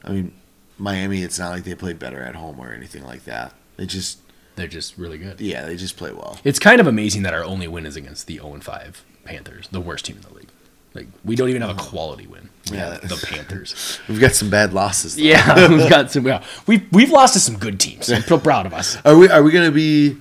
I 0.03 0.09
mean, 0.11 0.31
Miami. 0.79 1.21
It's 1.21 1.37
not 1.37 1.51
like 1.51 1.63
they 1.63 1.75
play 1.75 1.93
better 1.93 2.21
at 2.23 2.33
home 2.35 2.59
or 2.59 2.73
anything 2.73 3.03
like 3.03 3.25
that. 3.25 3.53
They 3.77 3.85
just 3.85 4.17
They're 4.55 4.67
just 4.67 4.97
really 4.97 5.19
good. 5.19 5.39
yeah, 5.39 5.65
they 5.65 5.75
just 5.75 5.97
play 5.97 6.11
well. 6.11 6.39
It's 6.43 6.57
kind 6.57 6.81
of 6.81 6.87
amazing 6.87 7.21
that 7.21 7.35
our 7.35 7.43
only 7.43 7.67
win 7.67 7.85
is 7.85 7.95
against 7.95 8.25
the 8.25 8.37
0 8.37 8.59
5 8.61 9.03
Panthers, 9.25 9.67
the 9.71 9.79
worst 9.79 10.05
team 10.05 10.15
in 10.15 10.21
the 10.23 10.33
league. 10.33 10.49
Like, 10.95 11.07
we 11.23 11.35
don't 11.35 11.49
even 11.49 11.61
have 11.61 11.69
a 11.71 11.79
quality 11.79 12.25
win. 12.25 12.49
We 12.71 12.77
Yeah. 12.77 12.97
the 13.03 13.23
Panthers. 13.29 13.99
We've 14.09 14.19
got 14.19 14.33
some 14.33 14.49
bad 14.49 14.73
losses. 14.73 15.15
Though. 15.17 15.21
Yeah, 15.21 15.67
we've 15.69 15.87
got 15.89 16.11
some. 16.11 16.25
Yeah, 16.25 16.43
we've 16.65 16.83
we've 16.91 17.11
lost 17.11 17.35
to 17.35 17.39
some 17.39 17.57
good 17.57 17.79
teams. 17.79 18.11
I'm 18.11 18.23
so 18.23 18.39
proud 18.39 18.65
of 18.65 18.73
us. 18.73 18.97
Are 19.05 19.15
we 19.15 19.29
are 19.29 19.43
we 19.43 19.51
gonna 19.51 19.69
be 19.71 20.17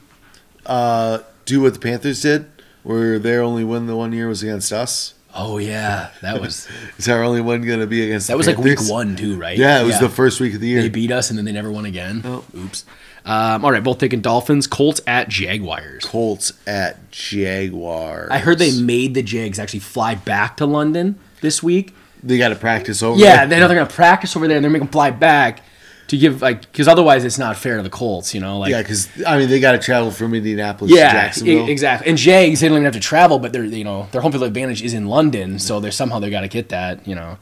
uh, 0.70 1.22
do 1.44 1.60
what 1.60 1.74
the 1.74 1.80
Panthers 1.80 2.22
did, 2.22 2.46
where 2.82 3.18
their 3.18 3.42
only 3.42 3.64
win 3.64 3.86
the 3.86 3.96
one 3.96 4.12
year 4.12 4.28
was 4.28 4.42
against 4.42 4.72
us? 4.72 5.14
Oh 5.34 5.58
yeah, 5.58 6.10
that 6.22 6.40
was 6.40 6.66
Is 6.98 7.08
our 7.08 7.22
only 7.22 7.40
win 7.40 7.62
gonna 7.66 7.86
be 7.86 8.02
against? 8.04 8.28
that 8.28 8.34
the 8.34 8.38
was 8.38 8.46
like 8.46 8.58
week 8.58 8.78
one 8.88 9.16
too, 9.16 9.36
right? 9.36 9.56
Yeah, 9.58 9.82
it 9.82 9.84
was 9.84 10.00
the 10.00 10.08
first 10.08 10.40
week 10.40 10.54
of 10.54 10.60
the 10.60 10.68
year. 10.68 10.82
They 10.82 10.88
beat 10.88 11.12
us 11.12 11.28
and 11.30 11.38
then 11.38 11.44
they 11.44 11.52
never 11.52 11.70
won 11.70 11.84
again. 11.84 12.22
Oh. 12.24 12.44
Oops. 12.56 12.84
Um, 13.24 13.64
all 13.64 13.70
right, 13.70 13.84
both 13.84 13.98
taking 13.98 14.22
Dolphins. 14.22 14.66
Colts 14.66 15.00
at 15.06 15.28
Jaguars. 15.28 16.04
Colts 16.04 16.52
at 16.66 17.10
Jaguars. 17.10 18.30
I 18.30 18.38
heard 18.38 18.58
they 18.58 18.80
made 18.80 19.14
the 19.14 19.22
Jags 19.22 19.58
actually 19.58 19.80
fly 19.80 20.14
back 20.14 20.56
to 20.56 20.66
London 20.66 21.18
this 21.42 21.62
week. 21.62 21.94
they 22.22 22.38
got 22.38 22.48
to 22.48 22.56
practice 22.56 23.02
over. 23.02 23.20
Yeah, 23.20 23.38
there. 23.38 23.46
they 23.48 23.60
know 23.60 23.68
they're 23.68 23.76
gonna 23.76 23.90
practice 23.90 24.36
over 24.36 24.48
there 24.48 24.56
and 24.56 24.64
they're 24.64 24.70
making 24.70 24.86
them 24.86 24.92
fly 24.92 25.10
back 25.10 25.62
to 26.11 26.18
give 26.18 26.42
like 26.42 26.62
because 26.62 26.88
otherwise 26.88 27.24
it's 27.24 27.38
not 27.38 27.56
fair 27.56 27.76
to 27.76 27.84
the 27.84 27.90
Colts. 27.90 28.34
You 28.34 28.40
know, 28.40 28.58
like 28.58 28.72
yeah, 28.72 28.82
because 28.82 29.08
I 29.24 29.38
mean 29.38 29.48
they 29.48 29.61
got 29.61 29.72
to 29.72 29.78
travel 29.78 30.11
from 30.11 30.34
Indianapolis 30.34 30.90
to 30.92 30.96
Jacksonville. 30.98 31.68
e- 31.68 31.70
exactly. 31.70 32.08
And 32.08 32.18
Jags, 32.18 32.61
they 32.61 32.66
don't 32.68 32.76
even 32.76 32.84
have 32.84 32.94
to 32.94 33.00
travel, 33.00 33.38
but 33.38 33.52
they're 33.52 33.64
you 33.64 33.84
know 33.84 34.08
their 34.11 34.20
home 34.20 34.32
field 34.32 34.42
advantage 34.44 34.82
is 34.82 34.92
in 34.92 35.06
London, 35.06 35.61
so 35.61 35.78
they're 35.78 35.92
somehow 35.92 36.18
they 36.18 36.28
got 36.28 36.40
to 36.40 36.48
get 36.48 36.70
that. 36.70 37.06
You 37.06 37.14
know, 37.14 37.38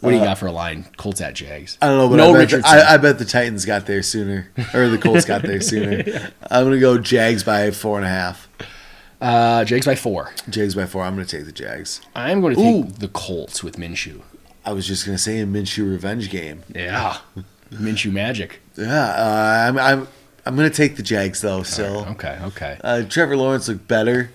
what 0.00 0.10
do 0.10 0.16
you 0.16 0.22
got 0.24 0.38
for 0.38 0.46
a 0.46 0.52
line? 0.52 0.86
Colts 0.96 1.20
at 1.20 1.34
Jags. 1.34 1.76
Uh, 1.82 1.84
I 1.84 1.88
don't 1.88 1.98
know, 1.98 2.08
but 2.08 2.16
no 2.16 2.22
I, 2.22 2.26
bet 2.26 2.32
the, 2.32 2.56
Richardson. 2.56 2.78
I, 2.78 2.94
I 2.94 2.96
bet 2.96 3.18
the 3.18 3.24
Titans 3.26 3.66
got 3.66 3.84
there 3.84 4.02
sooner, 4.02 4.50
or 4.72 4.88
the 4.88 4.96
Colts 4.98 5.26
got 5.26 5.42
there 5.42 5.60
sooner. 5.60 6.02
I'm 6.50 6.64
gonna 6.64 6.80
go 6.80 6.96
Jags 6.96 7.44
by 7.44 7.70
four 7.72 7.98
and 7.98 8.06
a 8.06 8.08
half. 8.08 8.48
uh, 9.20 9.64
Jags 9.66 9.84
by 9.84 9.96
four. 9.96 10.32
Jags 10.48 10.74
by 10.74 10.86
four. 10.86 11.02
I'm 11.02 11.12
gonna 11.14 11.26
take 11.26 11.44
the 11.44 11.52
Jags. 11.52 12.00
I'm 12.16 12.40
going 12.40 12.56
to 12.56 12.62
take 12.62 12.74
Ooh. 12.86 12.98
the 12.98 13.08
Colts 13.08 13.62
with 13.62 13.76
Minshew. 13.76 14.22
I 14.64 14.72
was 14.72 14.86
just 14.86 15.04
gonna 15.04 15.18
say 15.18 15.40
a 15.40 15.46
Minshew 15.46 15.90
revenge 15.90 16.30
game. 16.30 16.62
Yeah, 16.74 17.18
Minshew 17.72 18.12
magic. 18.12 18.60
Yeah, 18.76 18.86
uh, 19.04 19.64
I'm, 19.68 19.78
I'm 19.78 20.08
I'm 20.46 20.56
gonna 20.56 20.70
take 20.70 20.96
the 20.96 21.02
Jags 21.02 21.40
though. 21.40 21.62
Still, 21.62 22.06
Okay, 22.10 22.38
okay. 22.42 22.78
uh, 22.82 23.02
Trevor 23.08 23.36
Lawrence 23.36 23.68
looked 23.68 23.86
better. 23.86 24.30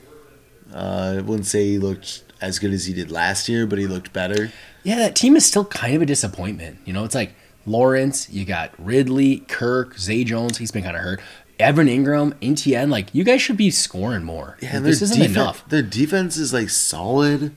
Uh, 0.74 1.16
I 1.18 1.22
wouldn't 1.22 1.46
say 1.46 1.64
he 1.72 1.78
looked 1.80 2.24
as 2.42 2.60
good 2.60 2.72
as 2.74 2.86
he 2.86 2.94
did 2.94 3.12
last 3.12 3.48
year, 3.50 3.66
but 3.66 3.80
he 3.80 3.88
looked 3.88 4.14
better. 4.14 4.52
Yeah, 4.84 4.98
that 4.98 5.16
team 5.16 5.36
is 5.36 5.46
still 5.46 5.66
kind 5.66 5.96
of 5.96 6.02
a 6.02 6.06
disappointment. 6.06 6.78
You 6.86 6.94
know, 6.94 7.04
it's 7.06 7.16
like 7.16 7.34
Lawrence, 7.66 8.30
you 8.30 8.46
got 8.46 8.72
Ridley, 8.78 9.38
Kirk, 9.48 9.98
Zay 9.98 10.24
Jones. 10.24 10.58
He's 10.60 10.72
been 10.72 10.84
kind 10.84 10.96
of 10.96 11.02
hurt. 11.02 11.22
Evan 11.60 11.88
Engram, 11.88 12.34
ETN. 12.36 12.90
Like 12.90 13.14
you 13.14 13.24
guys 13.24 13.42
should 13.42 13.58
be 13.58 13.72
scoring 13.72 14.24
more. 14.24 14.58
Yeah, 14.62 14.76
Like, 14.76 14.84
this 14.84 15.02
isn't 15.02 15.22
defen- 15.22 15.30
enough. 15.30 15.68
Their 15.70 15.82
defense 15.82 16.38
is 16.38 16.54
like 16.54 16.70
solid. 16.70 17.56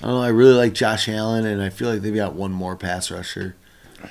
I 0.00 0.06
don't 0.06 0.14
know. 0.14 0.22
I 0.22 0.28
really 0.28 0.54
like 0.54 0.72
Josh 0.72 1.08
Allen, 1.08 1.46
and 1.46 1.62
I 1.62 1.68
feel 1.70 1.90
like 1.90 2.02
they've 2.02 2.14
got 2.14 2.34
one 2.34 2.52
more 2.52 2.76
pass 2.76 3.10
rusher. 3.10 3.56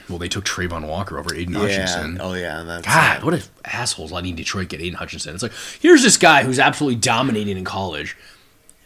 Well, 0.09 0.17
they 0.17 0.27
took 0.27 0.45
Travon 0.45 0.87
Walker 0.87 1.17
over 1.19 1.33
Aidan 1.33 1.53
Yeah. 1.53 1.59
Hutchinson. 1.61 2.17
Oh 2.21 2.33
yeah, 2.33 2.63
that's 2.63 2.85
God, 2.85 3.23
what 3.23 3.33
if 3.33 3.49
assholes 3.65 4.11
letting 4.11 4.35
Detroit 4.35 4.69
get 4.69 4.81
Aidan 4.81 4.95
Hutchinson? 4.97 5.33
It's 5.33 5.43
like, 5.43 5.53
here's 5.79 6.03
this 6.03 6.17
guy 6.17 6.43
who's 6.43 6.59
absolutely 6.59 6.99
dominating 6.99 7.57
in 7.57 7.63
college. 7.63 8.17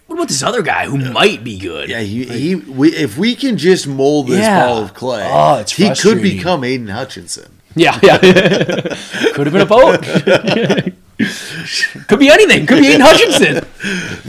What 0.08 0.18
about 0.18 0.28
this 0.28 0.44
other 0.44 0.62
guy 0.62 0.86
who 0.86 0.98
might 1.12 1.44
be 1.44 1.58
good? 1.58 1.90
Yeah, 1.90 2.02
he, 2.02 2.26
he 2.26 2.56
we, 2.56 2.90
if 2.96 3.18
we 3.18 3.36
can 3.36 3.58
just 3.58 3.88
mold 3.88 4.28
this 4.28 4.40
Yeah. 4.40 4.68
ball 4.68 4.84
of 4.84 4.94
clay, 4.94 5.28
Oh, 5.32 5.60
it's 5.60 5.72
he 5.74 5.90
could 5.96 6.22
become 6.22 6.64
Aidan 6.64 6.88
Hutchinson. 6.90 7.52
Yeah, 7.78 8.00
yeah. 8.02 8.18
Could 9.34 9.48
have 9.48 9.52
been 9.52 9.62
a 9.62 9.66
boat. 9.66 10.02
Could 12.08 12.20
be 12.20 12.30
anything. 12.30 12.66
Could 12.66 12.80
be 12.82 12.88
Aidan 12.88 13.02
Hutchinson. 13.02 13.66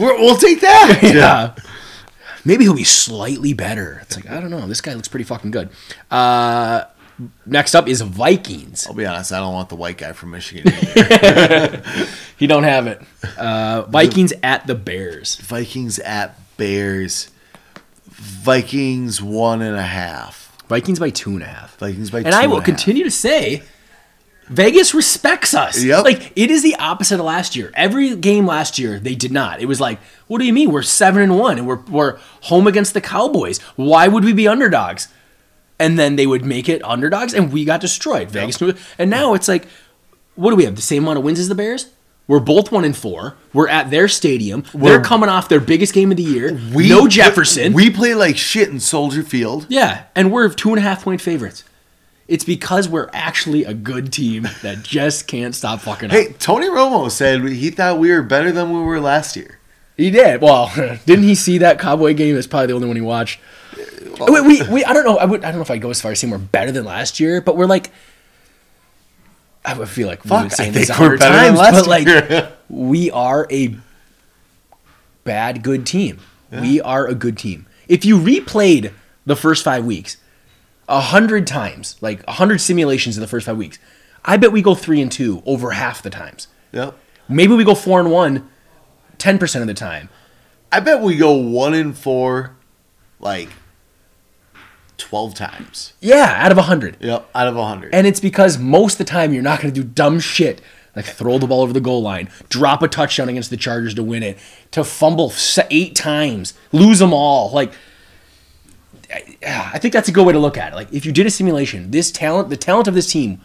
We're, 0.01 0.17
we'll 0.19 0.37
take 0.37 0.61
that. 0.63 1.01
Yeah. 1.03 1.55
Maybe 2.47 2.65
he'll 2.65 2.75
be 2.75 2.85
slightly 2.85 3.53
better. 3.53 3.99
It's 4.03 4.17
like, 4.17 4.31
I 4.31 4.41
don't 4.41 4.51
know. 4.51 4.67
This 4.67 4.81
guy 4.81 4.95
looks 4.95 5.09
pretty 5.09 5.25
fucking 5.25 5.51
good. 5.51 5.69
Uh, 6.11 6.85
next 7.45 7.75
up 7.75 7.89
is 7.89 8.01
Vikings. 8.03 8.87
I'll 8.87 8.95
be 8.95 9.05
honest. 9.05 9.33
I 9.33 9.41
don't 9.41 9.53
want 9.53 9.69
the 9.69 9.75
white 9.77 9.99
guy 9.99 10.13
from 10.13 10.31
Michigan. 10.31 10.73
He 12.39 12.47
don't 12.47 12.65
have 12.65 12.87
it. 12.87 13.01
Uh, 13.39 13.83
Vikings 13.89 14.35
at 14.43 14.67
the 14.67 14.75
Bears. 14.75 15.37
Vikings 15.37 15.99
at 15.99 16.39
Bears. 16.59 17.31
Vikings 18.05 19.23
one 19.23 19.63
and 19.63 19.75
a 19.75 19.83
half. 19.83 20.55
Vikings 20.69 20.99
by 20.99 21.09
two 21.11 21.31
and 21.31 21.43
a 21.43 21.47
half. 21.47 21.77
Vikings 21.79 22.11
by 22.11 22.19
and 22.19 22.29
I 22.35 22.47
will 22.47 22.59
and 22.59 22.69
a 22.69 22.71
half. 22.71 22.77
continue 22.77 23.05
to 23.05 23.11
say 23.11 23.63
Vegas 24.49 24.95
respects 24.95 25.55
us. 25.55 25.83
Yep. 25.83 26.05
Like 26.05 26.33
it 26.37 26.51
is 26.51 26.63
the 26.63 26.77
opposite 26.77 27.19
of 27.19 27.27
last 27.27 27.57
year. 27.57 27.71
Every 27.75 28.15
game 28.17 28.47
last 28.47 28.79
year 28.79 28.99
they 28.99 29.15
did 29.15 29.33
not. 29.33 29.61
It 29.61 29.67
was 29.67 29.81
like, 29.81 29.99
what 30.29 30.39
do 30.39 30.45
you 30.45 30.53
mean? 30.53 30.71
We're 30.71 30.83
seven 30.83 31.23
and 31.23 31.39
one 31.39 31.59
and 31.59 31.67
we're 31.67 31.81
we're 31.91 32.19
home 32.43 32.67
against 32.67 32.95
the 32.95 33.01
Cowboys. 33.01 33.61
Why 33.77 34.09
would 34.09 34.25
we 34.25 34.33
be 34.33 34.47
underdogs? 34.49 35.09
And 35.79 35.99
then 35.99 36.17
they 36.17 36.27
would 36.27 36.45
make 36.45 36.69
it 36.69 36.83
underdogs 36.85 37.35
and 37.35 37.53
we 37.53 37.65
got 37.65 37.81
destroyed. 37.81 38.31
Vegas 38.31 38.61
it. 38.63 38.77
And 38.99 39.11
now 39.11 39.35
it's 39.35 39.49
like, 39.49 39.67
what 40.37 40.51
do 40.51 40.57
we 40.57 40.65
have? 40.65 40.77
The 40.77 40.83
same 40.83 41.03
amount 41.03 41.19
of 41.19 41.25
wins 41.25 41.39
as 41.39 41.49
the 41.49 41.55
Bears? 41.55 41.91
We're 42.29 42.41
both 42.41 42.73
one 42.73 42.85
and 42.85 42.97
four. 42.97 43.37
We're 43.53 43.69
at 43.69 43.91
their 43.91 44.09
stadium. 44.09 44.65
They're 44.73 44.83
We're- 44.83 45.05
coming 45.05 45.29
off 45.29 45.49
their 45.49 45.61
biggest 45.61 45.93
game 45.95 46.11
of 46.11 46.17
the 46.17 46.25
year. 46.25 46.59
We 46.75 46.89
no 46.89 47.07
Jefferson. 47.07 47.73
we 47.73 47.89
play 47.91 48.15
like 48.15 48.37
shit 48.37 48.69
in 48.69 48.81
Soldier 48.81 49.23
Field. 49.23 49.67
Yeah, 49.69 50.05
and 50.17 50.33
we're 50.33 50.49
two 50.49 50.71
and 50.71 50.79
a 50.79 50.83
half 50.83 51.05
point 51.05 51.21
favorites. 51.21 51.63
It's 52.29 52.45
because 52.45 52.89
we're 52.89 53.09
actually 53.13 53.65
a 53.65 53.73
good 53.75 54.13
team 54.13 54.49
that 54.63 54.83
just 54.83 55.29
can't 55.29 55.55
stop 55.55 55.81
fucking 55.81 56.11
Hey, 56.11 56.29
up. 56.31 56.39
Tony 56.39 56.67
Romo 56.67 57.11
said 57.11 57.43
he 57.49 57.71
thought 57.71 57.99
we 57.99 58.11
were 58.11 58.23
better 58.23 58.51
than 58.51 58.73
we 58.73 58.81
were 58.81 59.01
last 59.01 59.37
year. 59.37 59.59
He 59.97 60.11
did. 60.11 60.41
Well, 60.43 60.73
didn't 61.07 61.25
he 61.25 61.35
see 61.37 61.59
that 61.59 61.79
Cowboy 61.79 62.15
game? 62.15 62.35
That's 62.35 62.47
probably 62.49 62.67
the 62.69 62.73
only 62.75 62.89
one 62.89 62.97
he 62.97 63.03
watched. 63.03 63.39
we, 64.29 64.41
we, 64.41 64.63
we, 64.69 64.85
I 64.85 64.93
don't 64.93 65.05
know. 65.05 65.19
I, 65.19 65.25
would, 65.25 65.45
I 65.45 65.49
don't 65.49 65.57
know 65.59 65.63
if 65.63 65.71
I'd 65.71 65.81
go 65.81 65.91
as 65.91 66.01
far 66.01 66.13
as 66.13 66.19
saying 66.19 66.31
we're 66.33 66.39
better 66.39 66.73
than 66.73 66.85
last 66.85 67.21
year, 67.21 67.41
but 67.41 67.57
we're 67.57 67.67
like. 67.67 67.91
I 69.65 69.77
would 69.77 69.89
feel 69.89 70.07
like 70.07 70.23
Fuck, 70.23 70.57
been 70.57 70.67
I 70.67 70.71
think 70.71 70.89
we're 70.99 71.19
better 71.19 71.35
than 71.35 71.55
times, 71.57 71.59
last 71.59 71.73
but 71.73 71.87
like 71.89 72.07
year. 72.07 72.53
we 72.69 73.11
are 73.11 73.49
a 73.51 73.77
bad 75.25 75.63
good 75.65 75.85
team. 75.87 76.21
We 76.53 76.81
are 76.81 77.07
a 77.09 77.15
good 77.17 77.37
team. 77.37 77.67
If 77.89 78.05
you 78.05 78.17
replayed 78.19 78.93
the 79.27 79.35
first 79.35 79.65
five 79.65 79.85
weeks 79.85 80.19
a 80.89 81.01
hundred 81.01 81.47
times, 81.47 81.97
like 82.01 82.23
a 82.29 82.33
hundred 82.33 82.61
simulations 82.61 83.17
in 83.17 83.21
the 83.21 83.27
first 83.27 83.47
five 83.47 83.57
weeks, 83.57 83.79
I 84.25 84.37
bet 84.37 84.53
we 84.53 84.63
go 84.63 84.75
three 84.75 85.01
and 85.01 85.11
two 85.11 85.43
over 85.47 85.73
half 85.73 86.03
the 86.03 86.11
times. 86.11 86.49
Yep. 86.73 86.97
Maybe 87.29 87.55
we 87.55 87.65
go 87.65 87.75
four 87.75 88.01
and 88.01 88.11
one 88.11 88.49
10% 89.19 89.61
of 89.61 89.67
the 89.67 89.75
time. 89.75 90.09
I 90.71 90.81
bet 90.81 91.01
we 91.01 91.17
go 91.17 91.33
one 91.33 91.75
in 91.75 91.93
four, 91.93 92.57
like 93.19 93.49
twelve 94.99 95.35
times. 95.35 95.93
Yeah, 96.01 96.35
out 96.37 96.53
of 96.53 96.59
a 96.59 96.63
hundred. 96.63 96.97
Yep, 97.01 97.31
out 97.35 97.47
of 97.47 97.57
a 97.57 97.65
hundred. 97.65 97.95
And 97.95 98.07
it's 98.07 98.21
because 98.21 98.59
most 98.59 98.95
of 98.95 98.99
the 98.99 99.05
time 99.05 99.33
you're 99.33 99.43
not 99.43 99.61
going 99.61 99.73
to 99.73 99.81
do 99.81 99.87
dumb 99.87 100.19
shit 100.21 100.61
like 100.97 101.05
throw 101.05 101.39
the 101.39 101.47
ball 101.47 101.61
over 101.61 101.75
the 101.75 101.81
goal 101.81 102.01
line, 102.01 102.31
drop 102.49 102.83
a 102.83 102.89
touchdown 102.89 103.29
against 103.29 103.51
the 103.51 103.57
Chargers 103.57 103.95
to 103.95 104.03
win 104.03 104.23
it, 104.23 104.39
to 104.71 104.83
fumble 104.83 105.31
eight 105.71 105.95
times, 105.95 106.55
lose 106.73 106.99
them 106.99 107.13
all. 107.13 107.51
Like, 107.53 107.73
I 109.13 109.71
I 109.75 109.79
think 109.79 109.93
that's 109.95 110.09
a 110.09 110.13
good 110.13 110.27
way 110.27 110.33
to 110.33 110.39
look 110.39 110.57
at 110.59 110.73
it. 110.73 110.77
Like, 110.77 110.93
if 110.93 111.07
you 111.07 111.13
did 111.13 111.27
a 111.27 111.31
simulation, 111.31 111.91
this 111.91 112.11
talent, 112.11 112.49
the 112.51 112.57
talent 112.57 112.89
of 112.89 112.95
this 112.95 113.11
team, 113.11 113.41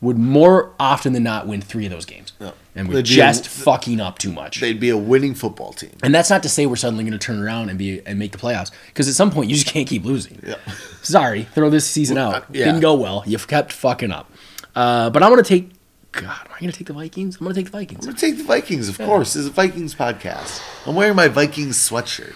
would 0.00 0.18
more 0.18 0.74
often 0.78 1.12
than 1.12 1.22
not 1.22 1.46
win 1.46 1.60
three 1.60 1.86
of 1.86 1.90
those 1.90 2.04
games. 2.04 2.32
Yeah. 2.38 2.50
And 2.74 2.86
we're 2.88 2.94
They'd 2.96 3.00
a- 3.00 3.02
just 3.04 3.48
fucking 3.48 3.98
up 4.00 4.18
too 4.18 4.30
much. 4.30 4.60
They'd 4.60 4.78
be 4.78 4.90
a 4.90 4.96
winning 4.96 5.34
football 5.34 5.72
team. 5.72 5.92
And 6.02 6.14
that's 6.14 6.28
not 6.28 6.42
to 6.42 6.48
say 6.50 6.66
we're 6.66 6.76
suddenly 6.76 7.02
going 7.04 7.18
to 7.18 7.18
turn 7.18 7.42
around 7.42 7.70
and 7.70 7.78
be 7.78 8.04
and 8.06 8.18
make 8.18 8.32
the 8.32 8.38
playoffs 8.38 8.70
because 8.88 9.08
at 9.08 9.14
some 9.14 9.30
point 9.30 9.48
you 9.48 9.56
just 9.56 9.66
can't 9.68 9.88
keep 9.88 10.04
losing. 10.04 10.40
Yeah. 10.46 10.56
Sorry, 11.02 11.44
throw 11.44 11.70
this 11.70 11.86
season 11.86 12.18
out. 12.18 12.34
uh, 12.34 12.40
yeah. 12.52 12.66
Didn't 12.66 12.80
go 12.80 12.94
well. 12.94 13.22
You've 13.26 13.48
kept 13.48 13.72
fucking 13.72 14.10
up. 14.10 14.30
Uh, 14.74 15.08
but 15.10 15.22
I'm 15.22 15.30
going 15.30 15.42
to 15.42 15.48
take. 15.48 15.70
God, 16.12 16.24
am 16.46 16.52
I 16.54 16.60
going 16.60 16.72
to 16.72 16.76
take 16.78 16.86
the 16.86 16.92
Vikings? 16.94 17.36
I'm 17.36 17.44
going 17.44 17.54
to 17.54 17.60
take 17.60 17.70
the 17.70 17.78
Vikings. 17.78 18.06
I'm 18.06 18.12
gonna 18.12 18.18
take 18.20 18.38
the 18.38 18.44
Vikings, 18.44 18.88
of 18.88 18.96
course. 18.98 19.34
This 19.34 19.42
is 19.42 19.48
a 19.48 19.50
Vikings 19.50 19.94
podcast. 19.94 20.62
I'm 20.86 20.94
wearing 20.94 21.14
my 21.16 21.28
Vikings 21.28 21.76
sweatshirt. 21.76 22.34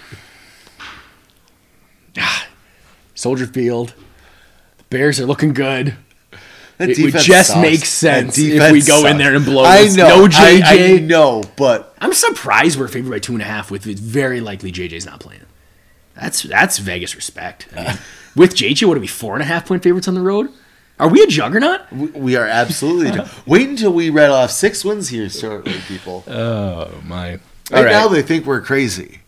Soldier 3.21 3.47
Field. 3.47 3.95
The 4.79 4.85
Bears 4.85 5.21
are 5.21 5.27
looking 5.27 5.53
good. 5.53 5.95
It 6.79 6.99
would 6.99 7.13
just 7.13 7.51
sucks. 7.51 7.61
make 7.61 7.85
sense 7.85 8.39
if 8.39 8.73
we 8.73 8.81
go 8.81 9.07
in 9.07 9.19
there 9.19 9.35
and 9.35 9.45
blow 9.45 9.65
I 9.65 9.85
this. 9.85 9.97
know. 9.97 10.09
No 10.09 10.25
I, 10.25 10.63
I 10.65 10.77
JJ. 10.79 11.07
know, 11.07 11.43
but 11.57 11.95
I'm 12.01 12.15
surprised 12.15 12.81
we're 12.81 12.89
favored 12.89 13.11
by 13.11 13.19
two 13.19 13.35
and 13.35 13.43
a 13.43 13.45
half 13.45 13.71
with 13.71 13.87
it's 13.87 14.01
very 14.01 14.41
likely 14.41 14.73
JJ's 14.73 15.05
not 15.05 15.21
playing. 15.21 15.43
That's 16.15 16.43
that's 16.43 16.79
Vegas 16.79 17.15
respect. 17.15 17.69
I 17.77 17.85
mean, 17.85 17.99
with 18.37 18.55
JJ, 18.55 18.89
what 18.89 18.97
are 18.97 19.01
we 19.01 19.07
four 19.07 19.35
and 19.35 19.43
a 19.43 19.47
half 19.47 19.67
point 19.67 19.83
favorites 19.83 20.09
on 20.09 20.15
the 20.15 20.23
road? 20.23 20.49
Are 20.99 21.09
we 21.09 21.23
a 21.23 21.27
juggernaut? 21.27 21.93
we, 21.93 22.07
we 22.07 22.37
are 22.37 22.47
absolutely. 22.47 23.21
Wait 23.47 23.69
until 23.69 23.93
we 23.93 24.09
rattle 24.09 24.37
off 24.37 24.51
six 24.51 24.83
wins 24.83 25.11
here 25.11 25.29
shortly, 25.29 25.75
people. 25.87 26.25
Oh 26.27 26.91
my! 27.05 27.33
right 27.71 27.87
now, 27.87 28.09
they 28.09 28.23
think 28.23 28.47
we're 28.47 28.63
crazy, 28.63 29.21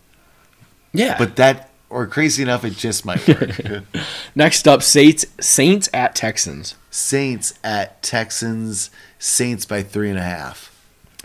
yeah. 0.91 1.17
but 1.19 1.35
that 1.35 1.69
or 1.93 2.07
crazy 2.07 2.41
enough, 2.43 2.65
it 2.65 2.71
just 2.73 3.05
might 3.05 3.25
work. 3.27 3.83
next 4.35 4.67
up, 4.67 4.81
Saints 4.83 5.25
Saints 5.39 5.89
at 5.93 6.15
Texans. 6.15 6.75
Saints 6.91 7.53
at 7.63 8.01
Texans. 8.01 8.89
Saints 9.19 9.65
by 9.65 9.83
three 9.83 10.09
and 10.09 10.19
a 10.19 10.23
half. 10.23 10.69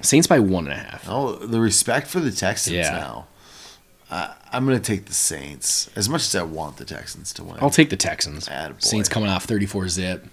Saints 0.03 0.27
by 0.27 0.39
one 0.39 0.65
and 0.65 0.75
a 0.75 0.77
half. 0.77 1.09
Oh, 1.09 1.33
the 1.35 1.61
respect 1.61 2.07
for 2.07 2.21
the 2.21 2.31
Texans 2.31 2.77
Yeah. 2.77 2.91
now. 2.91 3.27
Uh, 4.11 4.33
I'm 4.53 4.65
going 4.65 4.79
to 4.79 4.83
take 4.83 5.05
the 5.07 5.13
Saints 5.13 5.91
as 5.95 6.09
much 6.09 6.23
as 6.23 6.35
I 6.35 6.43
want 6.43 6.77
the 6.79 6.85
Texans 6.85 7.33
to 7.35 7.45
win. 7.45 7.57
I'll 7.61 7.69
take 7.69 7.91
the 7.91 7.97
Texans. 7.97 8.49
Attaboy. 8.49 8.83
Saints 8.83 9.09
coming 9.09 9.29
off 9.29 9.45
34 9.45 9.89
zip. 9.89 10.27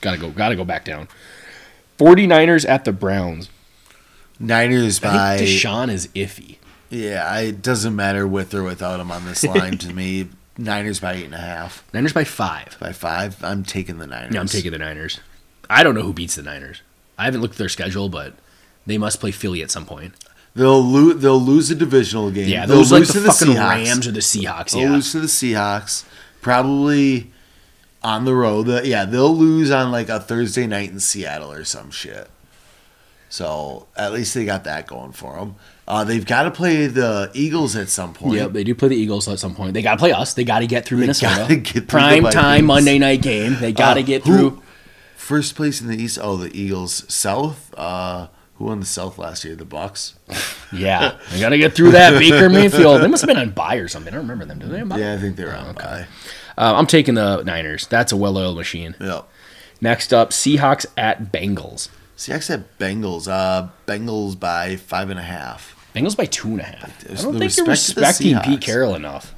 Gotta 0.00 0.18
go. 0.18 0.30
Gotta 0.30 0.54
go 0.54 0.64
back 0.64 0.84
down. 0.84 1.08
49ers 1.98 2.68
at 2.68 2.84
the 2.84 2.92
Browns. 2.92 3.48
Niners 4.38 5.02
I 5.02 5.08
by 5.08 5.38
think 5.38 5.50
Deshaun 5.50 5.90
is 5.90 6.08
iffy. 6.08 6.58
Yeah. 6.90 7.38
It 7.40 7.62
doesn't 7.62 7.94
matter 7.96 8.26
with 8.26 8.54
or 8.54 8.62
without 8.62 9.00
him 9.00 9.10
on 9.10 9.24
this 9.26 9.44
line 9.44 9.78
to 9.78 9.92
me. 9.92 10.28
Niners 10.58 11.00
by 11.00 11.14
eight 11.14 11.24
and 11.26 11.34
a 11.34 11.38
half. 11.38 11.84
Niners 11.92 12.12
by 12.14 12.24
five. 12.24 12.76
By 12.80 12.92
five, 12.92 13.42
I'm 13.44 13.62
taking 13.62 13.98
the 13.98 14.06
Niners. 14.06 14.32
Yeah, 14.34 14.40
I'm 14.40 14.46
taking 14.46 14.72
the 14.72 14.78
Niners. 14.78 15.20
I 15.68 15.82
don't 15.82 15.94
know 15.94 16.02
who 16.02 16.12
beats 16.14 16.36
the 16.36 16.42
Niners. 16.42 16.80
I 17.18 17.24
haven't 17.26 17.42
looked 17.42 17.54
at 17.54 17.58
their 17.58 17.68
schedule, 17.68 18.08
but 18.08 18.34
they 18.86 18.96
must 18.98 19.20
play 19.20 19.32
Philly 19.32 19.62
at 19.62 19.70
some 19.70 19.84
point. 19.84 20.14
They'll 20.54 20.80
lose. 20.82 21.20
They'll 21.20 21.38
lose 21.40 21.70
a 21.70 21.74
divisional 21.74 22.30
game. 22.30 22.48
Yeah, 22.48 22.64
they'll 22.64 22.78
like 22.78 22.90
lose 22.90 23.08
the 23.08 23.12
to 23.14 23.20
the 23.20 23.32
fucking 23.32 23.54
Seahawks. 23.54 23.68
Rams 23.84 24.06
or 24.06 24.12
the 24.12 24.20
Seahawks. 24.20 24.70
They'll 24.72 24.82
Yeah, 24.82 24.90
lose 24.92 25.12
to 25.12 25.20
the 25.20 25.26
Seahawks. 25.26 26.04
Probably 26.40 27.30
on 28.02 28.24
the 28.24 28.34
road. 28.34 28.62
The- 28.66 28.86
yeah, 28.86 29.04
they'll 29.04 29.36
lose 29.36 29.70
on 29.70 29.90
like 29.90 30.08
a 30.08 30.20
Thursday 30.20 30.66
night 30.66 30.90
in 30.90 31.00
Seattle 31.00 31.52
or 31.52 31.64
some 31.64 31.90
shit. 31.90 32.30
So 33.28 33.86
at 33.96 34.12
least 34.12 34.34
they 34.34 34.44
got 34.44 34.64
that 34.64 34.86
going 34.86 35.12
for 35.12 35.36
them. 35.36 35.56
Uh, 35.88 36.04
they've 36.04 36.24
got 36.26 36.44
to 36.44 36.50
play 36.50 36.86
the 36.86 37.30
Eagles 37.34 37.76
at 37.76 37.88
some 37.88 38.12
point. 38.14 38.34
Yep, 38.36 38.52
they 38.52 38.64
do 38.64 38.74
play 38.74 38.88
the 38.88 38.96
Eagles 38.96 39.28
at 39.28 39.38
some 39.38 39.54
point. 39.54 39.74
They 39.74 39.82
got 39.82 39.92
to 39.92 39.98
play 39.98 40.12
us. 40.12 40.34
They 40.34 40.44
got 40.44 40.60
to 40.60 40.66
get 40.66 40.84
through 40.84 40.98
They 40.98 41.02
Minnesota. 41.02 41.56
get 41.56 41.66
through 41.72 41.82
Prime 41.82 42.24
time 42.24 42.66
Monday 42.66 42.98
night 42.98 43.22
game. 43.22 43.56
They 43.60 43.72
got 43.72 43.94
to 43.94 44.00
Uh, 44.00 44.04
get 44.04 44.24
who- 44.26 44.36
through. 44.50 44.62
First 45.16 45.56
place 45.56 45.80
in 45.80 45.88
the 45.88 45.96
East. 46.00 46.18
Oh, 46.22 46.36
the 46.36 46.56
Eagles. 46.56 47.04
South. 47.12 47.74
Uh, 47.76 48.28
who 48.54 48.66
won 48.66 48.80
the 48.80 48.86
South 48.86 49.18
last 49.18 49.44
year? 49.44 49.54
The 49.56 49.66
Bucs. 49.66 50.14
Yeah, 50.72 51.16
they 51.30 51.38
got 51.38 51.50
to 51.50 51.58
get 51.58 51.74
through 51.74 51.92
that 51.92 52.18
Baker 52.18 52.48
Mayfield. 52.50 53.00
They 53.00 53.06
must 53.06 53.22
have 53.22 53.28
been 53.28 53.36
on 53.38 53.50
bye 53.50 53.76
or 53.76 53.86
something. 53.86 54.12
I 54.12 54.16
don't 54.16 54.26
remember 54.28 54.44
them. 54.44 54.58
Did 54.58 54.70
they? 54.70 54.82
Bye? 54.82 54.98
Yeah, 54.98 55.14
I 55.14 55.16
think 55.16 55.36
they're 55.36 55.54
Oh, 55.56 55.60
on 55.68 55.74
bye. 55.76 56.06
Uh, 56.58 56.74
I'm 56.76 56.88
taking 56.88 57.14
the 57.14 57.42
Niners. 57.44 57.86
That's 57.86 58.10
a 58.10 58.16
well-oiled 58.16 58.56
machine. 58.56 58.96
Yep. 59.00 59.28
Next 59.80 60.12
up, 60.12 60.30
Seahawks 60.30 60.84
at 60.96 61.30
Bengals. 61.32 61.88
Seahawks 62.16 62.44
said 62.44 62.64
Bengals. 62.78 63.28
Uh, 63.28 63.68
Bengals 63.86 64.38
by 64.38 64.76
five 64.76 65.10
and 65.10 65.18
a 65.18 65.22
half. 65.22 65.74
Bengals 65.94 66.16
by 66.16 66.26
two 66.26 66.48
and 66.48 66.60
a 66.60 66.64
half. 66.64 67.04
I 67.10 67.14
don't 67.22 67.38
think 67.38 67.56
you're 67.56 67.66
respect 67.66 67.86
to 67.86 67.94
the 67.94 68.00
respecting 68.00 68.38
Pete. 68.40 68.60
Carroll 68.60 68.94
enough. 68.94 69.34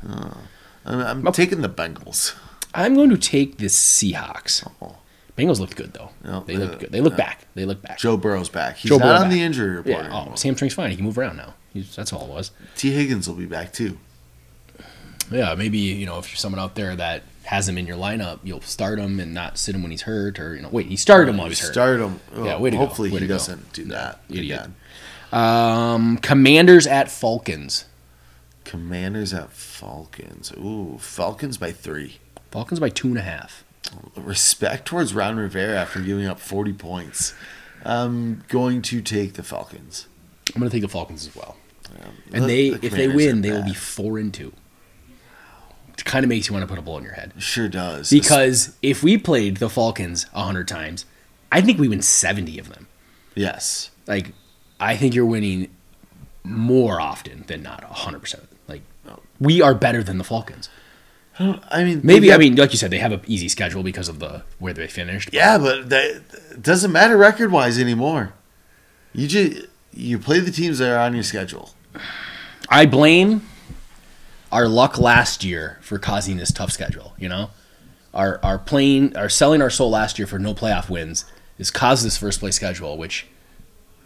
I'm, 0.84 1.26
I'm 1.26 1.32
taking 1.32 1.60
the 1.60 1.68
Bengals. 1.68 2.34
I'm 2.74 2.94
going 2.94 3.10
to 3.10 3.18
take 3.18 3.58
the 3.58 3.66
Seahawks. 3.66 4.68
Oh. 4.80 4.96
Bengals 5.36 5.60
looked 5.60 5.76
good 5.76 5.92
though. 5.92 6.10
No, 6.24 6.40
they 6.40 6.56
uh, 6.56 6.60
looked 6.60 6.80
good. 6.80 6.92
They 6.92 7.00
look 7.00 7.16
back. 7.16 7.46
They 7.54 7.64
look 7.64 7.80
back. 7.80 7.98
Joe 7.98 8.16
Burrow's 8.16 8.48
back. 8.48 8.76
He's 8.76 8.88
Joe 8.88 8.96
not 8.98 9.04
Burrow 9.04 9.14
on 9.14 9.22
back. 9.22 9.30
the 9.30 9.42
injury 9.42 9.76
report. 9.76 10.04
yeah. 10.04 10.24
Oh, 10.26 10.32
his 10.32 10.42
hamstring's 10.42 10.74
fine. 10.74 10.90
He 10.90 10.96
can 10.96 11.04
move 11.04 11.16
around 11.16 11.36
now. 11.36 11.54
He's, 11.72 11.94
that's 11.94 12.12
all 12.12 12.22
it 12.24 12.28
was. 12.28 12.50
Tee 12.76 12.90
Higgins 12.90 13.28
will 13.28 13.36
be 13.36 13.46
back 13.46 13.72
too. 13.72 13.98
Yeah, 15.30 15.54
maybe 15.54 15.78
you 15.78 16.06
know 16.06 16.18
if 16.18 16.30
you're 16.30 16.38
someone 16.38 16.58
out 16.58 16.74
there 16.74 16.96
that 16.96 17.22
has 17.48 17.68
him 17.68 17.76
in 17.78 17.86
your 17.86 17.96
lineup, 17.96 18.38
you'll 18.44 18.60
start 18.60 18.98
him 18.98 19.18
and 19.20 19.32
not 19.34 19.56
sit 19.58 19.74
him 19.74 19.82
when 19.82 19.90
he's 19.90 20.02
hurt, 20.02 20.38
or 20.38 20.54
you 20.54 20.62
know, 20.62 20.68
wait, 20.70 20.86
he 20.86 20.96
started 20.96 21.30
him 21.30 21.38
while 21.38 21.48
he's 21.48 21.58
hurt. 21.60 21.72
Start 21.72 22.00
him. 22.00 22.20
Oh, 22.34 22.44
Yeah, 22.44 22.58
go. 22.70 22.76
hopefully 22.76 23.10
he 23.10 23.26
doesn't 23.26 23.72
do 23.72 23.84
that. 23.86 24.20
idiot. 24.28 24.60
again. 24.60 24.74
Um, 25.32 26.18
Commanders 26.18 26.86
at 26.86 27.10
Falcons. 27.10 27.84
Commanders 28.64 29.32
at 29.32 29.50
Falcons. 29.52 30.52
Ooh, 30.52 30.98
Falcons 31.00 31.56
by 31.58 31.72
three. 31.72 32.18
Falcons 32.50 32.80
by 32.80 32.88
two 32.90 33.08
and 33.08 33.18
a 33.18 33.22
half. 33.22 33.64
Respect 34.16 34.86
towards 34.86 35.14
Ron 35.14 35.36
Rivera 35.36 35.78
after 35.78 36.00
giving 36.00 36.26
up 36.26 36.38
40 36.38 36.72
points. 36.74 37.34
I'm 37.84 38.42
going 38.48 38.82
to 38.82 39.00
take 39.00 39.34
the 39.34 39.42
Falcons. 39.42 40.06
I'm 40.54 40.60
going 40.60 40.70
to 40.70 40.74
take 40.76 40.82
the 40.82 40.88
Falcons 40.88 41.26
as 41.26 41.34
well. 41.34 41.56
The- 41.84 42.36
And 42.36 42.44
they, 42.48 42.70
the 42.70 42.86
if 42.86 42.92
they 42.92 43.08
win, 43.08 43.40
they 43.40 43.52
will 43.52 43.64
be 43.64 43.72
four 43.74 44.18
and 44.18 44.32
two. 44.34 44.52
Kind 46.04 46.24
of 46.24 46.28
makes 46.28 46.48
you 46.48 46.54
want 46.54 46.62
to 46.62 46.66
put 46.68 46.78
a 46.78 46.82
bullet 46.82 46.98
in 46.98 47.04
your 47.04 47.12
head 47.14 47.32
Sure 47.38 47.68
does. 47.68 48.08
because 48.10 48.74
if 48.82 49.02
we 49.02 49.18
played 49.18 49.56
the 49.58 49.68
Falcons 49.68 50.24
hundred 50.32 50.68
times, 50.68 51.04
I 51.52 51.60
think 51.60 51.78
we 51.78 51.88
win 51.88 52.02
seventy 52.02 52.58
of 52.58 52.68
them. 52.68 52.86
yes. 53.34 53.90
Like, 54.06 54.32
I 54.80 54.96
think 54.96 55.14
you're 55.14 55.26
winning 55.26 55.68
more 56.44 56.98
often 57.00 57.44
than 57.46 57.62
not 57.62 57.82
hundred 57.84 58.20
percent. 58.20 58.44
Like, 58.68 58.82
We 59.40 59.60
are 59.60 59.74
better 59.74 60.02
than 60.02 60.18
the 60.18 60.24
Falcons. 60.24 60.70
I 61.38 61.84
mean, 61.84 62.00
Maybe 62.02 62.32
I 62.32 62.36
mean, 62.38 62.56
like 62.56 62.72
you 62.72 62.78
said, 62.78 62.90
they 62.90 62.98
have 62.98 63.12
an 63.12 63.20
easy 63.26 63.48
schedule 63.48 63.82
because 63.84 64.08
of 64.08 64.18
the 64.18 64.42
where 64.58 64.72
they 64.72 64.86
finished. 64.88 65.30
yeah, 65.32 65.56
but 65.58 65.88
that 65.90 66.22
it 66.50 66.62
doesn't 66.62 66.90
matter 66.90 67.16
record 67.16 67.52
wise 67.52 67.78
anymore. 67.78 68.32
You 69.12 69.28
just 69.28 69.66
you 69.92 70.18
play 70.18 70.40
the 70.40 70.50
teams 70.50 70.78
that 70.78 70.90
are 70.90 70.98
on 70.98 71.14
your 71.14 71.22
schedule. 71.22 71.70
I 72.68 72.86
blame 72.86 73.42
our 74.50 74.68
luck 74.68 74.98
last 74.98 75.44
year 75.44 75.78
for 75.80 75.98
causing 75.98 76.36
this 76.36 76.52
tough 76.52 76.72
schedule. 76.72 77.14
You 77.18 77.28
know, 77.28 77.50
our 78.14 78.40
our 78.42 78.58
playing, 78.58 79.16
our 79.16 79.28
selling 79.28 79.62
our 79.62 79.70
soul 79.70 79.90
last 79.90 80.18
year 80.18 80.26
for 80.26 80.38
no 80.38 80.54
playoff 80.54 80.88
wins 80.88 81.24
has 81.58 81.70
caused 81.70 82.04
this 82.04 82.16
first 82.16 82.40
place 82.40 82.56
schedule, 82.56 82.96
which 82.96 83.26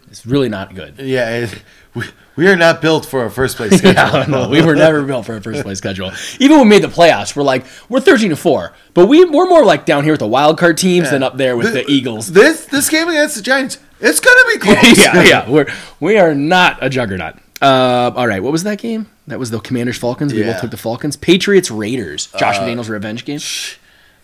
is 0.09 0.25
really 0.25 0.49
not 0.49 0.75
good. 0.75 0.99
Yeah, 0.99 1.29
it, 1.37 1.63
we, 1.93 2.05
we 2.35 2.47
are 2.47 2.55
not 2.55 2.81
built 2.81 3.05
for 3.05 3.25
a 3.25 3.31
first 3.31 3.57
place 3.57 3.73
schedule. 3.77 4.19
Yeah, 4.19 4.25
no, 4.27 4.49
we 4.49 4.61
were 4.61 4.75
never 4.75 5.03
built 5.03 5.25
for 5.25 5.35
a 5.35 5.41
first 5.41 5.63
place 5.63 5.77
schedule. 5.77 6.11
Even 6.39 6.57
when 6.57 6.67
we 6.67 6.75
made 6.75 6.83
the 6.83 6.87
playoffs, 6.87 7.35
we're 7.35 7.43
like 7.43 7.65
we're 7.89 7.99
thirteen 7.99 8.29
to 8.29 8.35
four, 8.35 8.73
but 8.93 9.07
we 9.07 9.23
we're 9.25 9.47
more 9.47 9.65
like 9.65 9.85
down 9.85 10.03
here 10.03 10.13
with 10.13 10.19
the 10.19 10.27
wild 10.27 10.57
card 10.57 10.77
teams 10.77 11.09
than 11.09 11.23
up 11.23 11.37
there 11.37 11.55
with 11.55 11.73
the, 11.73 11.85
Eagles. 11.89 12.31
This 12.31 12.65
this 12.65 12.89
game 12.89 13.07
against 13.07 13.35
the 13.35 13.41
Giants, 13.41 13.77
it's 13.99 14.19
gonna 14.19 14.53
be 14.53 14.59
close. 14.59 14.97
yeah, 14.97 15.23
yeah, 15.23 15.49
we're 15.49 15.67
we 15.99 16.17
are 16.17 16.35
not 16.35 16.77
a 16.81 16.89
juggernaut. 16.89 17.35
Uh, 17.63 18.11
all 18.15 18.27
right, 18.27 18.43
what 18.43 18.51
was 18.51 18.63
that 18.63 18.79
game? 18.79 19.09
That 19.27 19.39
was 19.39 19.49
the 19.51 19.59
Commanders 19.59 19.97
Falcons. 19.97 20.33
We 20.33 20.41
Yeah. 20.41 20.49
Uh, 20.49 20.51
both 20.53 20.61
took 20.61 20.71
the 20.71 20.77
Falcons. 20.77 21.15
Patriots 21.15 21.71
Raiders. 21.71 22.27
Josh 22.37 22.57
McDaniels 22.57 22.89
revenge 22.89 23.23
game. 23.25 23.39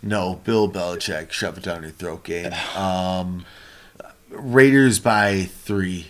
No, 0.02 0.40
Bill 0.44 0.70
Belichick, 0.72 1.32
shove 1.32 1.58
it 1.58 1.64
down 1.64 1.82
your 1.84 1.92
throat 1.92 2.24
game. 2.24 2.52
Um, 2.76 3.46
Raiders 4.30 5.00
by 5.00 5.44
three. 5.44 6.08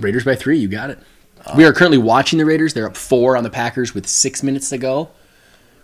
Raiders 0.00 0.24
by 0.24 0.34
three. 0.34 0.58
You 0.58 0.66
got 0.68 0.90
it. 0.90 0.98
we 1.56 1.64
are 1.64 1.72
currently 1.72 1.98
watching 1.98 2.38
the 2.38 2.44
Raiders. 2.44 2.74
They're 2.74 2.86
up 2.86 2.96
four 2.96 3.36
on 3.36 3.44
the 3.44 3.50
Packers 3.50 3.94
with 3.94 4.08
six 4.08 4.42
minutes 4.42 4.70
to 4.70 4.78
go. 4.78 5.10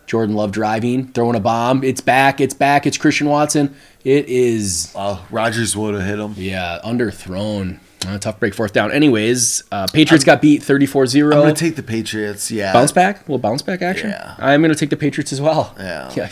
Jordan 0.06 0.34
Love 0.34 0.50
driving, 0.50 1.12
throwing 1.12 1.36
a 1.36 1.40
bomb. 1.40 1.84
It's 1.84 2.00
back. 2.00 2.40
It's 2.40 2.54
back. 2.54 2.84
It's 2.86 2.96
Christian 2.98 3.28
Watson. 3.28 3.76
It 4.02 4.28
is 4.28 4.92
Oh, 4.96 5.24
Rodgers 5.30 5.76
would 5.76 5.94
have 5.94 6.02
hit 6.04 6.18
him. 6.18 6.34
yeah 6.36 6.80
underthrown. 6.84 7.78
Uh, 8.06 8.18
tough 8.18 8.40
break 8.40 8.54
fourth 8.54 8.72
down. 8.72 8.90
Anyways, 8.92 9.62
uh, 9.70 9.86
Patriots 9.92 10.24
got 10.24 10.40
beat 10.40 10.62
34-0. 10.62 11.24
I'm 11.24 11.30
gonna 11.40 11.52
take 11.54 11.76
the 11.76 11.82
Patriots. 11.82 12.50
Yeah, 12.50 12.72
bounce 12.72 12.92
back. 12.92 13.16
A 13.16 13.20
little 13.22 13.38
bounce 13.38 13.62
back 13.62 13.82
action. 13.82 14.10
Yeah. 14.10 14.34
I'm 14.38 14.62
going 14.62 14.72
to 14.72 14.78
take 14.78 14.90
the 14.90 14.96
Patriots 14.96 15.32
as 15.32 15.40
well. 15.40 15.74
Yeah. 15.78 16.10
Yeah. 16.16 16.28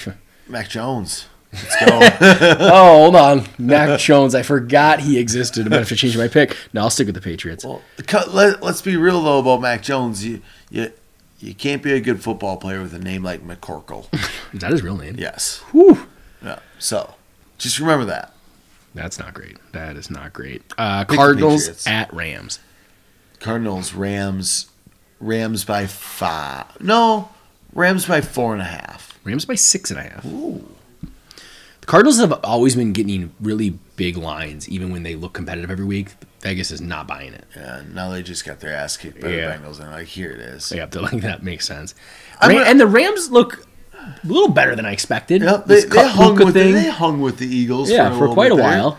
Mac 0.49 0.69
Jones. 0.71 1.27
Let's 1.53 1.77
go. 1.85 1.99
Oh, 2.71 3.03
hold 3.03 3.16
on. 3.16 3.45
Mac 3.59 4.01
Jones. 4.01 4.35
I 4.35 4.43
forgot 4.43 5.01
he 5.01 5.19
existed. 5.19 5.61
I'm 5.66 5.71
going 5.71 5.73
to 5.73 5.79
have 5.81 5.89
to 5.89 5.97
change 5.97 6.16
my 6.16 6.29
pick. 6.29 6.57
No, 6.73 6.83
I'll 6.83 6.91
stick 6.91 7.07
with 7.07 7.14
the 7.14 7.21
Patriots. 7.21 7.64
well, 7.64 7.83
let, 8.33 8.62
let's 8.62 8.81
be 8.83 8.97
real 8.97 9.23
though 9.23 9.39
about 9.41 9.61
Mac 9.61 9.83
Jones. 9.83 10.25
You 10.25 10.41
you 10.71 10.91
you 11.39 11.55
can't 11.55 11.83
be 11.83 11.93
a 11.93 12.01
good 12.01 12.23
football 12.23 12.57
player 12.57 12.81
with 12.83 12.95
a 12.95 12.99
name 12.99 13.23
like 13.23 13.47
McCorkle. 13.47 14.07
Is 14.55 14.61
that 14.61 14.71
his 14.71 14.83
real 14.83 14.97
name? 14.97 15.16
yes. 15.19 15.59
Whew. 15.73 16.07
Yeah. 16.43 16.61
So 16.79 17.14
just 17.59 17.79
remember 17.79 18.07
that. 18.07 18.33
That's 18.99 19.19
not 19.19 19.33
great. 19.35 19.57
That 19.73 19.97
is 19.97 20.11
not 20.11 20.33
great. 20.33 20.63
Uh, 20.77 21.05
Cardinals 21.05 21.87
at 21.87 22.13
Rams. 22.13 22.59
Cardinals, 23.41 23.95
Rams, 23.95 24.67
Rams 25.21 25.65
by 25.65 25.87
five. 25.87 26.67
No, 26.83 27.29
Rams 27.73 28.07
by 28.07 28.21
four 28.21 28.53
and 28.55 28.61
a 28.63 28.65
half. 28.67 29.19
Rams 29.25 29.45
by 29.45 29.55
six 29.55 29.91
and 29.93 30.01
a 30.01 30.03
half. 30.03 30.23
The 31.81 31.87
Cardinals 31.87 32.19
have 32.19 32.33
always 32.45 32.75
been 32.75 32.93
getting 32.93 33.33
really 33.41 33.71
big 33.97 34.17
lines, 34.17 34.69
even 34.69 34.91
when 34.91 35.05
they 35.05 35.15
look 35.15 35.33
competitive 35.33 35.71
every 35.71 35.85
week. 35.85 36.11
Vegas 36.41 36.71
is 36.71 36.81
not 36.81 37.07
buying 37.07 37.33
it. 37.35 37.45
Yeah, 37.57 37.83
now 37.93 38.11
they 38.11 38.23
just 38.23 38.45
got 38.45 38.61
their 38.61 38.73
ass 38.75 38.97
kicked 38.97 39.21
by 39.21 39.29
Yeah. 39.29 39.57
the 39.57 39.65
Bengals, 39.65 39.81
and 39.81 39.91
like 39.93 40.07
here 40.09 40.31
it 40.33 40.41
is. 40.41 40.71
Yeah, 40.73 40.87
like 40.95 41.21
that 41.23 41.43
makes 41.45 41.67
sense. 41.67 41.95
Ram- 42.43 42.53
gonna- 42.53 42.65
and 42.67 42.81
the 42.81 42.87
Rams 42.87 43.31
look 43.31 43.67
a 43.99 44.27
little 44.27 44.49
better 44.51 44.75
than 44.77 44.87
I 44.87 44.93
expected. 44.93 45.43
Yep, 45.43 45.67
they, 45.67 45.75
This 45.77 45.85
they 45.87 46.09
hung 46.09 46.37
with 46.37 46.55
the, 46.55 46.73
they 46.73 46.89
hung 46.91 47.21
with 47.21 47.39
the 47.39 47.47
Eagles. 47.47 47.91
yeah, 47.91 48.11
for, 48.11 48.29
for 48.29 48.35
quite 48.35 48.53
a 48.53 48.57
there. 48.57 48.65
while. 48.65 48.99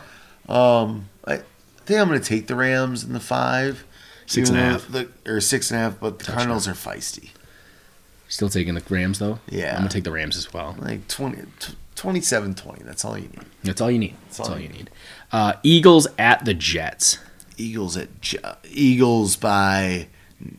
Um, 0.83 1.09
I 1.25 1.37
think 1.85 1.99
I'm 1.99 2.07
going 2.07 2.19
to 2.19 2.25
take 2.25 2.47
the 2.47 2.55
Rams 2.55 3.03
in 3.03 3.13
the 3.13 3.19
five, 3.19 3.85
Six 4.25 4.49
even 4.49 4.59
and 4.61 4.75
a 4.75 4.77
though 4.79 4.99
half. 4.99 5.13
The, 5.25 5.31
or 5.31 5.41
six 5.41 5.71
and 5.71 5.79
a 5.79 5.83
half, 5.83 5.99
but 5.99 6.19
the 6.19 6.25
Cardinals 6.31 6.67
are 6.67 6.73
feisty. 6.73 7.31
Still 8.27 8.49
taking 8.49 8.75
the 8.75 8.83
Rams 8.87 9.17
though. 9.19 9.39
Yeah. 9.49 9.71
I'm 9.71 9.79
gonna 9.79 9.89
take 9.89 10.03
the 10.03 10.11
Rams 10.11 10.37
as 10.37 10.53
well. 10.53 10.75
Like 10.77 11.07
20, 11.07 11.37
t- 11.59 11.73
27-20. 11.95 12.83
That's 12.83 13.03
all 13.03 13.17
you 13.17 13.23
need. 13.27 13.45
That's 13.63 13.81
all 13.81 13.89
you 13.89 13.97
need. 13.97 14.15
That's, 14.27 14.39
all 14.39 14.51
all 14.51 14.57
you 14.57 14.67
you 14.67 14.69
need. 14.69 14.89
Uh, 15.31 15.53
Eagles 15.63 16.07
at 16.19 16.45
the 16.45 16.53
Jets. 16.53 17.17
Eagles 17.57 17.97
at 17.97 18.21
J- 18.21 18.37
Eagles 18.69 19.35
by 19.35 20.07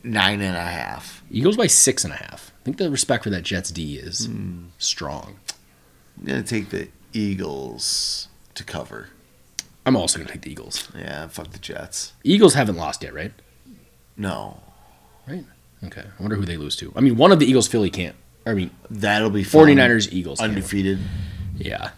nine 0.03 0.41
and 0.41 0.55
a 0.57 0.61
half. 0.61 1.23
Eagles 1.31 1.55
by 1.57 1.67
six 1.67 2.03
and 2.03 2.13
a 2.13 2.17
half. 2.17 2.50
I 2.61 2.63
think 2.63 2.77
the 2.77 2.89
respect 2.91 3.23
for 3.23 3.29
that 3.31 3.41
Jets 3.43 3.71
D 3.71 3.97
is 3.97 4.25
Hmm. 4.27 4.65
strong. 4.77 5.39
I'm 6.19 6.27
to 6.27 6.43
take 6.43 6.69
the 6.69 6.89
Eagles 7.13 8.27
to 8.53 8.63
cover. 8.63 9.09
I'm 9.85 9.95
also 9.95 10.19
gonna 10.19 10.29
take 10.31 10.41
the 10.43 10.51
Eagles. 10.51 10.87
Yeah, 10.95 11.27
fuck 11.27 11.51
the 11.51 11.57
Jets. 11.59 12.13
Eagles 12.23 12.53
haven't 12.53 12.75
lost 12.77 13.01
yet, 13.03 13.13
right? 13.13 13.33
No, 14.17 14.61
Right. 15.27 15.45
Okay. 15.83 16.01
I 16.01 16.21
wonder 16.21 16.35
who 16.35 16.45
they 16.45 16.57
lose 16.57 16.75
to. 16.77 16.91
I 16.95 16.99
mean, 16.99 17.15
one 17.15 17.31
of 17.31 17.39
the 17.39 17.45
Eagles 17.45 17.67
Philly 17.67 17.89
can't. 17.89 18.15
I 18.45 18.53
mean, 18.53 18.69
that'll 18.89 19.29
be 19.29 19.43
fun. 19.43 19.67
49ers 19.67 20.11
Eagles. 20.11 20.39
can't. 20.39 20.49
undefeated. 20.51 20.99
Yeah. 21.57 21.91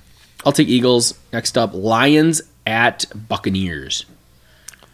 I'll 0.46 0.52
take 0.54 0.68
Eagles. 0.70 1.16
Next 1.34 1.58
up, 1.58 1.74
Lions 1.74 2.42
at 2.66 3.06
Buccaneers. 3.28 4.06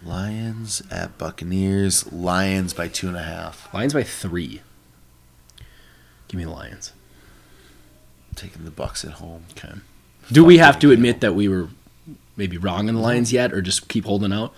Lions 0.04 0.82
at 0.90 1.18
Buccaneers. 1.18 2.12
Lions 2.12 2.74
by 2.74 2.88
two 2.88 3.08
and 3.08 3.18
a 3.18 3.24
half. 3.24 3.72
Lions 3.74 3.94
by 3.94 4.04
three. 4.04 4.62
Give 6.30 6.38
me 6.40 6.46
the 6.46 6.52
Lions. 6.52 6.94
Taking 8.36 8.64
the 8.64 8.72
Bucs 8.72 9.04
at 9.04 9.14
home. 9.16 9.44
Okay. 9.52 9.74
Do 10.32 10.46
we 10.46 10.60
have 10.60 10.80
to 10.80 10.92
admit 10.92 11.20
that 11.22 11.34
we 11.36 11.50
were 11.50 11.68
maybe 12.38 12.58
wrong 12.58 12.88
in 12.88 12.96
the 12.96 13.02
Lions 13.02 13.34
yet, 13.34 13.52
or 13.52 13.62
just 13.62 13.90
keep 13.90 14.06
holding 14.06 14.32
out? 14.32 14.54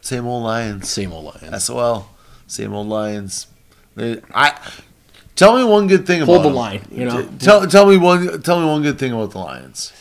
Same 0.00 0.26
old 0.26 0.42
Lions. 0.44 0.88
Same 0.88 1.12
old 1.12 1.34
Lions. 1.42 1.64
SOL. 1.64 2.08
Same 2.46 2.72
old 2.74 2.88
Lions. 2.88 3.46
They- 3.94 4.20
I 4.34 4.54
tell 5.36 5.56
me 5.56 5.64
one 5.64 5.86
good 5.86 6.06
thing 6.06 6.22
about 6.22 6.38
the 6.38 6.48
them. 6.48 6.54
line, 6.54 6.86
you 6.90 7.04
know? 7.04 7.22
T- 7.22 7.28
Tell 7.38 7.66
tell 7.66 7.86
me 7.86 7.96
one 7.96 8.42
tell 8.42 8.60
me 8.60 8.66
one 8.66 8.82
good 8.82 8.98
thing 8.98 9.12
about 9.12 9.30
the 9.32 9.38
Lions. 9.38 9.92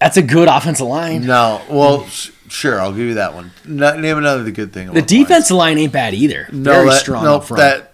That's 0.00 0.16
a 0.16 0.22
good 0.22 0.46
offensive 0.48 0.86
line. 0.86 1.26
No, 1.26 1.60
well, 1.68 2.06
sh- 2.06 2.30
sure, 2.48 2.80
I'll 2.80 2.92
give 2.92 3.00
you 3.06 3.14
that 3.14 3.34
one. 3.34 3.50
No, 3.64 3.98
name 3.98 4.16
another 4.18 4.48
good 4.52 4.72
thing. 4.72 4.88
About 4.88 4.94
The 4.94 5.00
Lions. 5.16 5.28
defensive 5.28 5.56
line 5.56 5.78
ain't 5.78 5.92
bad 5.92 6.14
either. 6.14 6.46
Very 6.50 6.88
that, 6.88 7.00
strong 7.00 7.24
no, 7.24 7.36
up 7.36 7.44
front. 7.44 7.58
that 7.60 7.92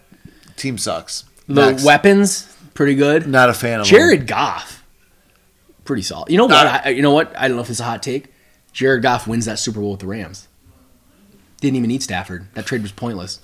team 0.57 0.77
sucks. 0.79 1.25
The 1.47 1.71
Next. 1.71 1.85
weapons, 1.85 2.57
pretty 2.75 2.95
good. 2.95 3.27
not 3.27 3.51
a 3.51 3.55
fan 3.55 3.81
of 3.81 3.87
them. 3.87 3.95
Jared 3.97 4.27
Goff, 4.27 4.83
pretty 5.85 6.03
solid. 6.03 6.31
You 6.31 6.39
know 6.39 6.47
what? 6.47 6.67
Uh, 6.67 6.81
I, 6.85 6.89
you 6.91 7.03
know 7.03 7.13
what? 7.13 7.37
I 7.37 7.49
don't 7.49 7.57
know 7.57 7.63
if 7.63 7.71
it's 7.71 7.81
a 7.81 7.85
hot 7.85 8.03
take. 8.03 8.27
Jared 8.73 9.03
Goff 9.03 9.27
wins 9.27 9.45
that 9.45 9.59
Super 9.59 9.81
Bowl 9.81 9.93
with 9.93 10.01
the 10.01 10.07
Rams. 10.07 10.49
Didn't 11.61 11.77
even 11.77 11.89
need 11.89 12.03
Stafford. 12.03 12.47
That 12.55 12.67
trade 12.67 12.83
was 12.83 12.93
pointless. 12.93 13.41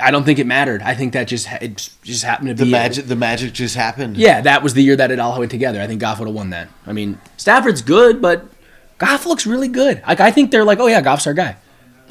I 0.00 0.10
don't 0.10 0.24
think 0.24 0.38
it 0.38 0.46
mattered. 0.46 0.82
I 0.82 0.94
think 0.94 1.12
that 1.12 1.28
just 1.28 1.46
it 1.62 1.90
just 2.02 2.24
happened 2.24 2.48
to 2.48 2.54
be 2.54 2.64
The 2.64 2.70
magic 2.70 3.04
the 3.06 3.16
magic 3.16 3.52
just 3.52 3.76
happened. 3.76 4.16
Yeah, 4.16 4.40
that 4.40 4.62
was 4.62 4.74
the 4.74 4.82
year 4.82 4.96
that 4.96 5.10
it 5.10 5.20
all 5.20 5.38
went 5.38 5.50
together. 5.50 5.80
I 5.80 5.86
think 5.86 6.00
Goff 6.00 6.18
would 6.18 6.26
have 6.26 6.34
won 6.34 6.50
that. 6.50 6.68
I 6.86 6.92
mean, 6.92 7.20
Stafford's 7.36 7.80
good, 7.82 8.20
but 8.20 8.44
Goff 8.98 9.24
looks 9.26 9.46
really 9.46 9.68
good. 9.68 10.02
Like 10.06 10.20
I 10.20 10.30
think 10.32 10.50
they're 10.50 10.64
like, 10.64 10.80
oh 10.80 10.86
yeah, 10.88 11.00
Goff's 11.00 11.26
our 11.26 11.34
guy. 11.34 11.56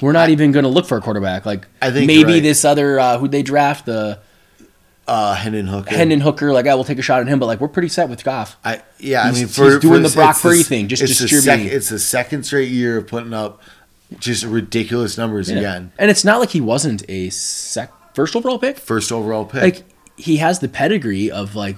We're 0.02 0.12
not 0.12 0.30
even 0.30 0.52
going 0.52 0.64
to 0.64 0.70
look 0.70 0.86
for 0.86 0.98
a 0.98 1.02
quarterback. 1.02 1.46
Like 1.46 1.68
I 1.82 1.92
think 1.92 2.08
maybe 2.08 2.34
right. 2.34 2.44
this 2.44 2.66
other 2.66 3.00
uh, 3.00 3.18
who 3.18 3.28
they 3.28 3.42
draft 3.44 3.86
the 3.86 4.20
Uh 5.08 5.34
Hendon 5.36 5.68
Hooker. 5.68 5.90
Hendon 5.96 6.20
Hooker. 6.22 6.52
Like 6.54 6.68
I 6.68 6.76
will 6.76 6.84
take 6.84 6.98
a 7.00 7.02
shot 7.02 7.22
at 7.22 7.28
him, 7.28 7.40
but 7.40 7.46
like 7.46 7.60
we're 7.60 7.68
pretty 7.68 7.90
set 7.90 8.10
with 8.10 8.24
Goff. 8.24 8.58
I 8.64 8.82
yeah, 9.00 9.24
He's- 9.24 9.26
I 9.26 9.32
mean 9.32 9.48
he's 9.48 9.56
for 9.56 9.80
doing 9.80 10.04
for- 10.04 10.10
the 10.10 10.16
Brock 10.16 10.40
Purdy 10.42 10.64
thing, 10.64 10.88
just 10.88 11.04
it's 11.04 11.20
the 11.20 11.28
distributing. 11.28 11.68
sec- 11.68 11.76
it's 11.76 11.90
the 11.90 12.00
second 12.00 12.44
straight 12.44 12.70
year 12.70 12.98
of 12.98 13.08
putting 13.08 13.34
up 13.34 13.62
just 14.20 14.44
ridiculous 14.46 15.18
numbers 15.18 15.50
Yeah. 15.50 15.58
again. 15.58 15.92
And 15.98 16.10
it's 16.12 16.24
not 16.24 16.40
like 16.40 16.50
he 16.52 16.62
wasn't 16.62 17.04
a 17.10 17.30
sec 17.30 17.92
first 18.16 18.36
overall 18.36 18.60
pick. 18.60 18.78
First 18.78 19.12
overall 19.12 19.46
pick. 19.46 19.62
Like 19.64 19.84
he 20.18 20.38
has 20.38 20.60
the 20.60 20.70
pedigree 20.70 21.32
of 21.32 21.56
like 21.56 21.78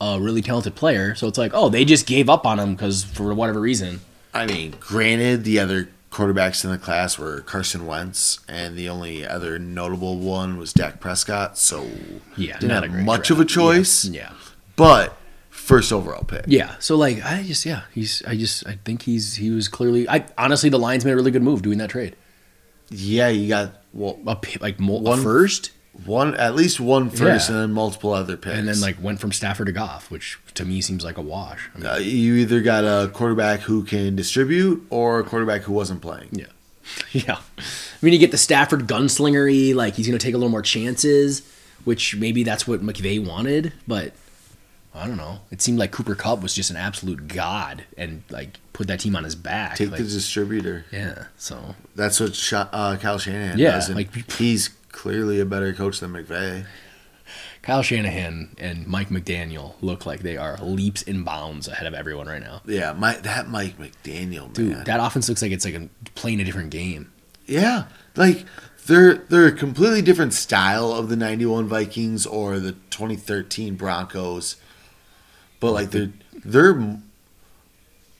a 0.00 0.20
really 0.20 0.42
talented 0.42 0.74
player. 0.74 1.14
So 1.14 1.26
it's 1.28 1.38
like, 1.38 1.52
oh, 1.54 1.68
they 1.68 1.84
just 1.84 2.06
gave 2.06 2.28
up 2.30 2.46
on 2.46 2.58
him 2.58 2.74
because 2.74 3.04
for 3.04 3.32
whatever 3.34 3.60
reason. 3.60 4.00
I 4.34 4.46
mean, 4.46 4.74
granted, 4.80 5.44
the 5.44 5.58
other 5.58 5.88
quarterbacks 6.12 6.64
in 6.64 6.70
the 6.70 6.78
class 6.78 7.18
were 7.18 7.40
Carson 7.40 7.86
Wentz, 7.86 8.38
and 8.48 8.76
the 8.76 8.88
only 8.88 9.26
other 9.26 9.58
notable 9.58 10.18
one 10.18 10.58
was 10.58 10.72
Dak 10.72 11.00
Prescott. 11.00 11.56
So 11.58 11.88
Yeah, 12.36 12.58
didn't 12.58 12.68
not 12.68 12.84
a 12.84 12.88
have 12.90 13.04
much 13.04 13.28
draft. 13.28 13.30
of 13.30 13.40
a 13.40 13.44
choice. 13.44 14.04
Yeah. 14.04 14.20
yeah. 14.30 14.32
But 14.76 15.16
first 15.50 15.92
overall 15.92 16.24
pick. 16.24 16.44
Yeah. 16.46 16.74
So 16.78 16.96
like 16.96 17.24
I 17.24 17.42
just 17.42 17.64
yeah, 17.64 17.82
he's 17.94 18.22
I 18.26 18.36
just 18.36 18.66
I 18.66 18.78
think 18.84 19.02
he's 19.02 19.34
he 19.36 19.50
was 19.50 19.68
clearly 19.68 20.08
I 20.08 20.24
honestly 20.38 20.68
the 20.70 20.78
Lions 20.78 21.04
made 21.04 21.12
a 21.12 21.16
really 21.16 21.30
good 21.30 21.42
move 21.42 21.62
doing 21.62 21.78
that 21.78 21.90
trade. 21.90 22.14
Yeah, 22.90 23.28
you 23.28 23.48
got 23.48 23.82
well 23.94 24.18
A, 24.26 24.36
like 24.60 24.78
mo- 24.78 24.98
One- 24.98 25.22
first 25.22 25.70
one 26.04 26.34
at 26.36 26.54
least 26.54 26.80
one 26.80 27.10
first, 27.10 27.48
Yeah. 27.48 27.54
and 27.56 27.62
then 27.64 27.72
multiple 27.72 28.12
other 28.12 28.36
picks. 28.36 28.56
and 28.56 28.66
then 28.68 28.80
like 28.80 29.02
went 29.02 29.20
from 29.20 29.30
Stafford 29.32 29.66
to 29.66 29.72
Goff, 29.72 30.10
which 30.10 30.38
to 30.54 30.64
me 30.64 30.80
seems 30.80 31.04
like 31.04 31.18
a 31.18 31.22
wash. 31.22 31.68
I 31.74 31.78
mean, 31.78 31.86
uh, 31.86 31.96
you 31.96 32.34
either 32.36 32.60
got 32.62 32.84
a 32.84 33.08
quarterback 33.08 33.60
who 33.60 33.84
can 33.84 34.16
distribute 34.16 34.86
or 34.90 35.20
a 35.20 35.24
quarterback 35.24 35.62
who 35.62 35.72
wasn't 35.72 36.00
playing. 36.00 36.28
yeah. 36.32 36.46
yeah. 37.12 37.36
I 37.58 37.62
mean, 38.04 38.12
you 38.12 38.18
get 38.18 38.32
the 38.32 38.38
Stafford 38.38 38.86
gunslingery, 38.88 39.74
like 39.74 39.94
he's 39.94 40.06
going 40.06 40.18
to 40.18 40.24
take 40.24 40.34
a 40.34 40.38
little 40.38 40.50
more 40.50 40.62
chances, 40.62 41.42
which 41.84 42.16
maybe 42.16 42.42
that's 42.42 42.66
what 42.66 42.80
McVay 42.82 43.24
wanted, 43.24 43.72
but 43.86 44.12
I 44.94 45.06
don't 45.06 45.16
know. 45.16 45.40
It 45.50 45.62
seemed 45.62 45.78
like 45.78 45.90
Cooper 45.92 46.14
Kupp 46.14 46.42
was 46.42 46.54
just 46.54 46.70
an 46.70 46.76
absolute 46.76 47.28
god 47.28 47.84
and 47.96 48.22
like 48.30 48.58
put 48.72 48.88
that 48.88 49.00
team 49.00 49.14
on 49.16 49.24
his 49.24 49.34
back. 49.34 49.76
Take 49.76 49.90
like, 49.90 49.98
the 49.98 50.04
distributor. 50.06 50.84
yeah, 50.92 51.26
so 51.36 51.76
That's 51.94 52.18
what 52.20 52.34
Sha- 52.34 52.68
uh, 52.72 52.96
Kyle 52.96 53.18
Shanahan 53.18 53.58
Yeah, 53.58 53.72
does. 53.72 53.88
and 53.88 53.96
like- 53.96 54.32
he's 54.32 54.70
clearly 54.92 55.40
a 55.40 55.44
better 55.44 55.72
coach 55.72 56.00
than 56.00 56.12
McVay. 56.12 56.66
Kyle 57.62 57.82
Shanahan 57.82 58.56
and 58.58 58.86
Mike 58.86 59.08
McDaniel 59.08 59.74
look 59.80 60.04
like 60.04 60.20
they 60.20 60.36
are 60.36 60.56
leaps 60.58 61.02
and 61.02 61.24
bounds 61.24 61.68
ahead 61.68 61.86
of 61.86 61.94
everyone 61.94 62.26
right 62.26 62.42
now. 62.42 62.60
Yeah, 62.66 62.92
my 62.92 63.14
that 63.18 63.48
Mike 63.48 63.78
McDaniel 63.78 64.52
Dude, 64.52 64.84
that 64.84 65.00
offense 65.00 65.28
looks 65.28 65.42
like 65.42 65.52
it's 65.52 65.64
like 65.64 65.74
a, 65.74 65.88
playing 66.14 66.40
a 66.40 66.44
different 66.44 66.70
game. 66.70 67.12
yeah, 67.46 67.84
like 68.16 68.44
they're 68.86 69.14
they're 69.14 69.46
a 69.46 69.52
completely 69.52 70.02
different 70.02 70.34
style 70.34 70.90
of 70.92 71.08
the 71.08 71.14
'91 71.14 71.68
Vikings 71.68 72.26
or 72.26 72.58
the 72.58 72.72
2013 72.90 73.76
Broncos, 73.76 74.56
but 75.60 75.70
like 75.70 75.92
they're 75.92 76.12
they're 76.44 76.98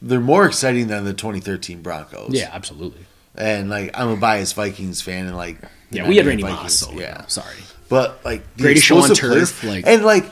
they're 0.00 0.20
more 0.20 0.46
exciting 0.46 0.86
than 0.86 1.04
the 1.04 1.14
2013 1.14 1.82
Broncos. 1.82 2.30
Yeah, 2.32 2.50
absolutely. 2.52 3.06
and 3.34 3.70
like 3.70 3.90
I'm 3.94 4.08
a 4.08 4.16
biased 4.16 4.54
Vikings 4.54 5.02
fan, 5.02 5.26
and 5.26 5.36
like 5.36 5.58
Yeah, 5.92 6.08
we 6.08 6.16
had 6.16 6.26
91 6.26 6.26
Randy 6.26 6.42
Vikings, 6.42 6.62
Moss, 6.62 6.74
so 6.74 6.92
yeah. 6.92 7.00
yeah, 7.20 7.26
sorry. 7.26 7.56
But 7.88 8.24
like 8.24 8.42
the 8.56 8.62
Greatest 8.64 8.86
show 8.86 8.98
on 8.98 9.10
turf, 9.14 9.60
players- 9.60 9.64
like- 9.64 9.86
and 9.86 10.04
like 10.04 10.24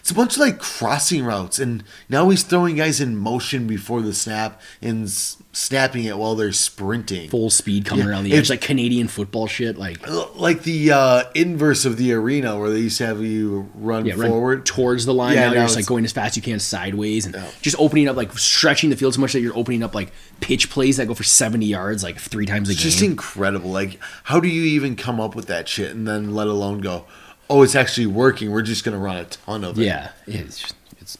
it's 0.00 0.10
a 0.10 0.14
bunch 0.14 0.34
of 0.34 0.40
like 0.40 0.58
crossing 0.58 1.24
routes, 1.24 1.58
and 1.58 1.84
now 2.08 2.28
he's 2.30 2.42
throwing 2.42 2.76
guys 2.76 3.00
in 3.00 3.16
motion 3.16 3.66
before 3.66 4.02
the 4.02 4.12
snap 4.12 4.60
and 4.82 5.04
s- 5.04 5.36
snapping 5.52 6.04
it 6.04 6.16
while 6.18 6.34
they're 6.34 6.52
sprinting. 6.52 7.28
Full 7.30 7.50
speed 7.50 7.84
coming 7.84 8.04
Yeah, 8.06 8.10
around 8.12 8.24
the 8.24 8.32
edge, 8.32 8.48
like 8.50 8.60
Canadian 8.60 9.08
football 9.08 9.46
shit. 9.46 9.76
Like 9.78 9.98
Like 10.36 10.62
the 10.62 10.92
uh, 10.92 11.24
inverse 11.34 11.84
of 11.84 11.96
the 11.96 12.12
arena 12.12 12.58
where 12.58 12.70
they 12.70 12.78
used 12.80 12.98
to 12.98 13.06
have 13.06 13.20
you 13.22 13.70
run 13.74 14.04
yeah, 14.06 14.14
run 14.16 14.30
forward. 14.30 14.66
towards 14.66 15.06
the 15.06 15.14
line. 15.14 15.34
Yeah, 15.34 15.40
now 15.42 15.46
now 15.48 15.54
you're 15.54 15.62
just 15.64 15.76
like 15.76 15.86
going 15.86 16.04
as 16.04 16.12
fast 16.12 16.32
as 16.32 16.36
you 16.36 16.42
can 16.42 16.58
sideways 16.60 17.26
and 17.26 17.34
Yeah. 17.34 17.50
just 17.62 17.76
opening 17.78 18.08
up, 18.08 18.16
like 18.16 18.36
stretching 18.38 18.90
the 18.90 18.96
field 18.96 19.14
so 19.14 19.20
much 19.20 19.32
that 19.32 19.40
you're 19.40 19.56
opening 19.56 19.82
up 19.82 19.94
like 19.94 20.12
pitch 20.40 20.70
plays 20.70 20.96
that 20.96 21.06
go 21.06 21.14
for 21.14 21.24
70 21.24 21.66
yards, 21.66 22.02
like 22.02 22.18
three 22.18 22.46
times 22.46 22.68
a 22.68 22.72
It's 22.72 22.80
game. 22.82 22.90
just 22.90 23.02
incredible. 23.02 23.70
Like, 23.70 23.98
how 24.24 24.40
do 24.40 24.48
you 24.48 24.62
even 24.62 24.96
come 24.96 25.20
up 25.20 25.34
with 25.34 25.46
that 25.46 25.68
shit 25.68 25.90
and 25.90 26.06
then 26.08 26.34
let 26.34 26.46
alone 26.46 26.80
go, 26.80 27.04
oh, 27.50 27.62
it's 27.62 27.74
actually 27.74 28.06
working. 28.06 28.50
We're 28.50 28.62
just 28.62 28.84
going 28.84 28.96
to 28.96 28.98
run 28.98 29.16
a 29.16 29.24
ton 29.26 29.64
of 29.64 29.78
it. 29.78 29.84
yeah, 29.84 30.12
it's 30.26 30.58
just, 30.60 30.74
it's 31.00 31.18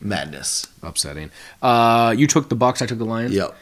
Madness. 0.00 0.66
upsetting. 0.82 1.30
Uh, 1.62 2.14
you 2.16 2.26
took 2.26 2.48
the 2.48 2.56
Bucs, 2.56 2.82
I 2.82 2.86
took 2.86 2.98
the 2.98 3.04
Lions. 3.04 3.32
Yep. 3.34 3.56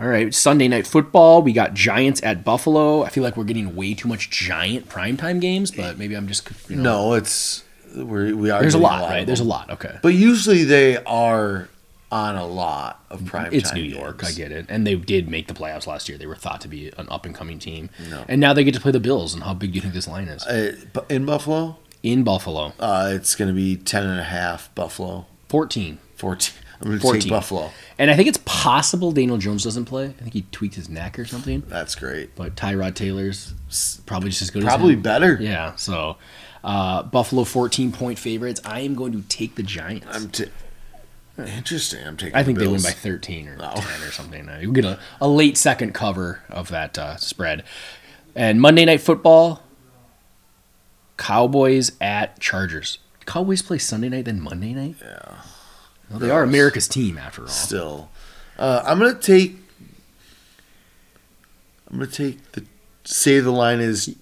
All 0.00 0.08
right, 0.08 0.34
Sunday 0.34 0.66
night 0.66 0.88
football. 0.88 1.40
We 1.40 1.52
got 1.52 1.72
Giants 1.72 2.20
at 2.24 2.42
Buffalo. 2.44 3.04
I 3.04 3.10
feel 3.10 3.22
like 3.22 3.36
we're 3.36 3.44
getting 3.44 3.76
way 3.76 3.94
too 3.94 4.08
much 4.08 4.28
Giant 4.28 4.88
primetime 4.88 5.40
games, 5.40 5.70
but 5.70 5.98
maybe 5.98 6.16
I'm 6.16 6.26
just 6.26 6.50
you 6.68 6.74
know, 6.74 6.82
No, 6.82 7.14
it's 7.14 7.62
we're, 7.94 8.34
we 8.34 8.50
are. 8.50 8.60
There's 8.60 8.74
a 8.74 8.78
getting 8.78 8.90
lot, 8.90 9.04
of 9.04 9.10
right? 9.10 9.24
There's 9.24 9.38
a 9.38 9.44
lot. 9.44 9.70
Okay. 9.70 9.96
But 10.02 10.14
usually 10.14 10.64
they 10.64 10.96
are 11.04 11.68
on 12.14 12.36
a 12.36 12.46
lot 12.46 13.04
of 13.10 13.26
prime 13.26 13.52
It's 13.52 13.74
New 13.74 13.82
York. 13.82 14.22
I 14.24 14.30
get 14.30 14.52
it. 14.52 14.66
And 14.68 14.86
they 14.86 14.94
did 14.94 15.28
make 15.28 15.48
the 15.48 15.54
playoffs 15.54 15.88
last 15.88 16.08
year. 16.08 16.16
They 16.16 16.26
were 16.26 16.36
thought 16.36 16.60
to 16.60 16.68
be 16.68 16.92
an 16.96 17.08
up 17.10 17.26
and 17.26 17.34
coming 17.34 17.58
team. 17.58 17.90
No. 18.08 18.24
And 18.28 18.40
now 18.40 18.52
they 18.52 18.62
get 18.62 18.72
to 18.74 18.80
play 18.80 18.92
the 18.92 19.00
Bills. 19.00 19.34
And 19.34 19.42
how 19.42 19.52
big 19.52 19.72
do 19.72 19.74
you 19.74 19.80
think 19.80 19.94
this 19.94 20.06
line 20.06 20.28
is? 20.28 20.46
Uh, 20.46 20.76
in 21.10 21.26
Buffalo, 21.26 21.76
In 22.04 22.22
Buffalo, 22.22 22.72
uh, 22.78 23.10
it's 23.12 23.34
going 23.34 23.48
to 23.48 23.54
be 23.54 23.74
10 23.74 24.06
and 24.06 24.20
a 24.20 24.24
half 24.24 24.72
Buffalo. 24.76 25.26
14. 25.48 25.98
14. 26.14 26.54
I'm 26.80 26.86
going 26.86 26.98
to 26.98 27.02
14. 27.02 27.20
take 27.22 27.30
Buffalo. 27.30 27.72
And 27.98 28.12
I 28.12 28.16
think 28.16 28.28
it's 28.28 28.40
possible 28.44 29.10
Daniel 29.10 29.38
Jones 29.38 29.64
doesn't 29.64 29.86
play. 29.86 30.06
I 30.06 30.22
think 30.22 30.34
he 30.34 30.42
tweaked 30.52 30.76
his 30.76 30.88
neck 30.88 31.18
or 31.18 31.24
something. 31.24 31.64
That's 31.66 31.96
great. 31.96 32.36
But 32.36 32.54
Tyrod 32.54 32.94
Taylor's 32.94 33.54
probably 34.06 34.30
just 34.30 34.42
as 34.42 34.50
good 34.50 34.62
Probably 34.62 34.94
better. 34.94 35.36
Yeah. 35.40 35.74
So 35.74 36.16
uh, 36.62 37.02
Buffalo 37.02 37.42
14 37.42 37.90
point 37.90 38.20
favorites. 38.20 38.60
I 38.64 38.80
am 38.80 38.94
going 38.94 39.12
to 39.12 39.22
take 39.28 39.56
the 39.56 39.64
Giants. 39.64 40.06
I'm 40.10 40.28
t- 40.30 40.46
Interesting. 41.36 42.06
I'm 42.06 42.16
taking 42.16 42.36
I 42.36 42.44
think 42.44 42.58
the 42.58 42.64
they 42.66 42.70
win 42.70 42.82
by 42.82 42.90
13 42.90 43.48
or 43.48 43.56
Oh. 43.60 43.74
10 43.74 44.02
or 44.08 44.12
something. 44.12 44.48
You 44.60 44.72
get 44.72 44.84
a, 44.84 44.98
a 45.20 45.26
late 45.28 45.56
second 45.56 45.92
cover 45.92 46.42
of 46.48 46.68
that 46.68 46.96
uh, 46.96 47.16
spread. 47.16 47.64
And 48.36 48.60
Monday 48.60 48.84
Night 48.84 49.00
Football, 49.00 49.62
Cowboys 51.16 51.92
at 52.00 52.38
Chargers. 52.40 52.98
Cowboys 53.26 53.62
play 53.62 53.78
Sunday 53.78 54.08
night, 54.08 54.26
then 54.26 54.40
Monday 54.40 54.74
night? 54.74 54.96
Yeah. 55.02 55.36
Well, 56.10 56.18
they 56.18 56.30
are 56.30 56.42
America's 56.42 56.86
team, 56.86 57.16
after 57.18 57.42
all. 57.42 57.48
Still. 57.48 58.10
Uh, 58.58 58.82
I'm 58.84 58.98
going 58.98 59.14
to 59.14 59.20
take. 59.20 59.56
I'm 61.90 61.98
going 61.98 62.10
to 62.10 62.16
take 62.16 62.52
the. 62.52 62.64
Say 63.04 63.40
the 63.40 63.50
line 63.50 63.80
is. 63.80 64.14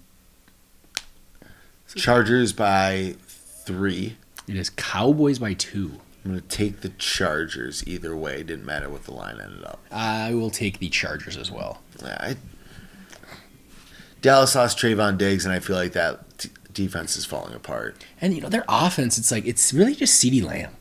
Chargers 1.95 2.53
by 2.55 3.17
three. 3.27 4.17
It 4.49 4.57
is 4.57 4.71
Cowboys 4.71 5.39
by 5.39 5.53
two. 5.55 6.01
I'm 6.25 6.31
going 6.33 6.41
to 6.41 6.49
take 6.49 6.81
the 6.83 6.91
Chargers 6.91 7.83
either 7.87 8.17
way. 8.17 8.41
It 8.41 8.47
Didn't 8.47 8.65
matter 8.65 8.89
what 8.89 9.05
the 9.05 9.13
line 9.13 9.41
ended 9.43 9.65
up. 9.65 9.81
I 9.91 10.35
will 10.35 10.51
take 10.51 10.79
the 10.79 10.89
Chargers 10.89 11.37
as 11.37 11.51
well. 11.51 11.83
I, 12.05 12.37
Dallas 14.21 14.55
lost 14.55 14.79
Trevon 14.79 15.19
Diggs, 15.19 15.45
and 15.45 15.53
I 15.53 15.59
feel 15.59 15.75
like 15.77 15.93
that 15.93 16.39
t- 16.39 16.51
defense 16.73 17.17
is 17.17 17.25
falling 17.25 17.55
apart. 17.55 18.05
And, 18.21 18.35
you 18.35 18.41
know, 18.41 18.49
their 18.49 18.65
offense, 18.69 19.19
it's 19.19 19.33
like, 19.33 19.45
it's 19.47 19.73
really 19.73 19.95
just 19.97 20.23
CeeDee 20.23 20.45
Lamb. 20.45 20.77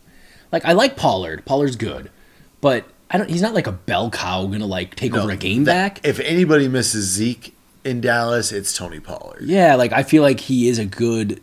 Like, 0.52 0.64
I 0.66 0.74
like 0.74 0.96
Pollard. 0.96 1.44
Pollard's 1.46 1.76
good. 1.76 2.12
But 2.60 2.86
I 3.10 3.18
don't, 3.18 3.30
he's 3.30 3.42
not 3.42 3.56
like 3.56 3.66
a 3.66 3.72
bell 3.72 4.12
cow 4.12 4.46
going 4.46 4.60
to, 4.60 4.66
like, 4.68 4.94
take 4.96 5.16
over 5.16 5.32
a 5.32 5.38
game 5.38 5.64
that- 5.64 5.96
back. 5.96 6.06
If 6.08 6.20
anybody 6.20 6.68
misses 6.68 7.06
Zeke 7.06 7.56
in 7.84 8.00
Dallas, 8.00 8.52
it's 8.52 8.78
Tony 8.78 9.00
Pollard. 9.00 9.42
Yeah, 9.44 9.74
like 9.74 9.92
I 9.92 10.04
feel 10.04 10.22
like 10.22 10.40
he 10.40 10.68
is 10.70 10.78
a 10.78 10.86
good. 10.86 11.42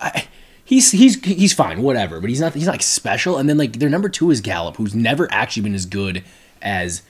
I, 0.00 0.26
he's 0.68 0.92
he's 0.92 1.24
he's 1.24 1.54
fine, 1.54 1.82
whatever. 1.82 2.20
But 2.20 2.28
he's 2.28 2.40
not 2.40 2.52
he's 2.52 2.66
not 2.66 2.72
like 2.72 2.82
special. 2.82 3.38
And 3.38 3.48
then 3.48 3.56
like 3.56 3.78
their 3.78 3.88
number 3.88 4.10
two 4.10 4.30
is 4.30 4.42
Gallup, 4.42 4.76
who's 4.76 4.94
never 4.94 5.26
actually 5.32 5.62
been 5.62 5.74
as 5.74 5.86
good 5.86 6.22
as 6.60 7.02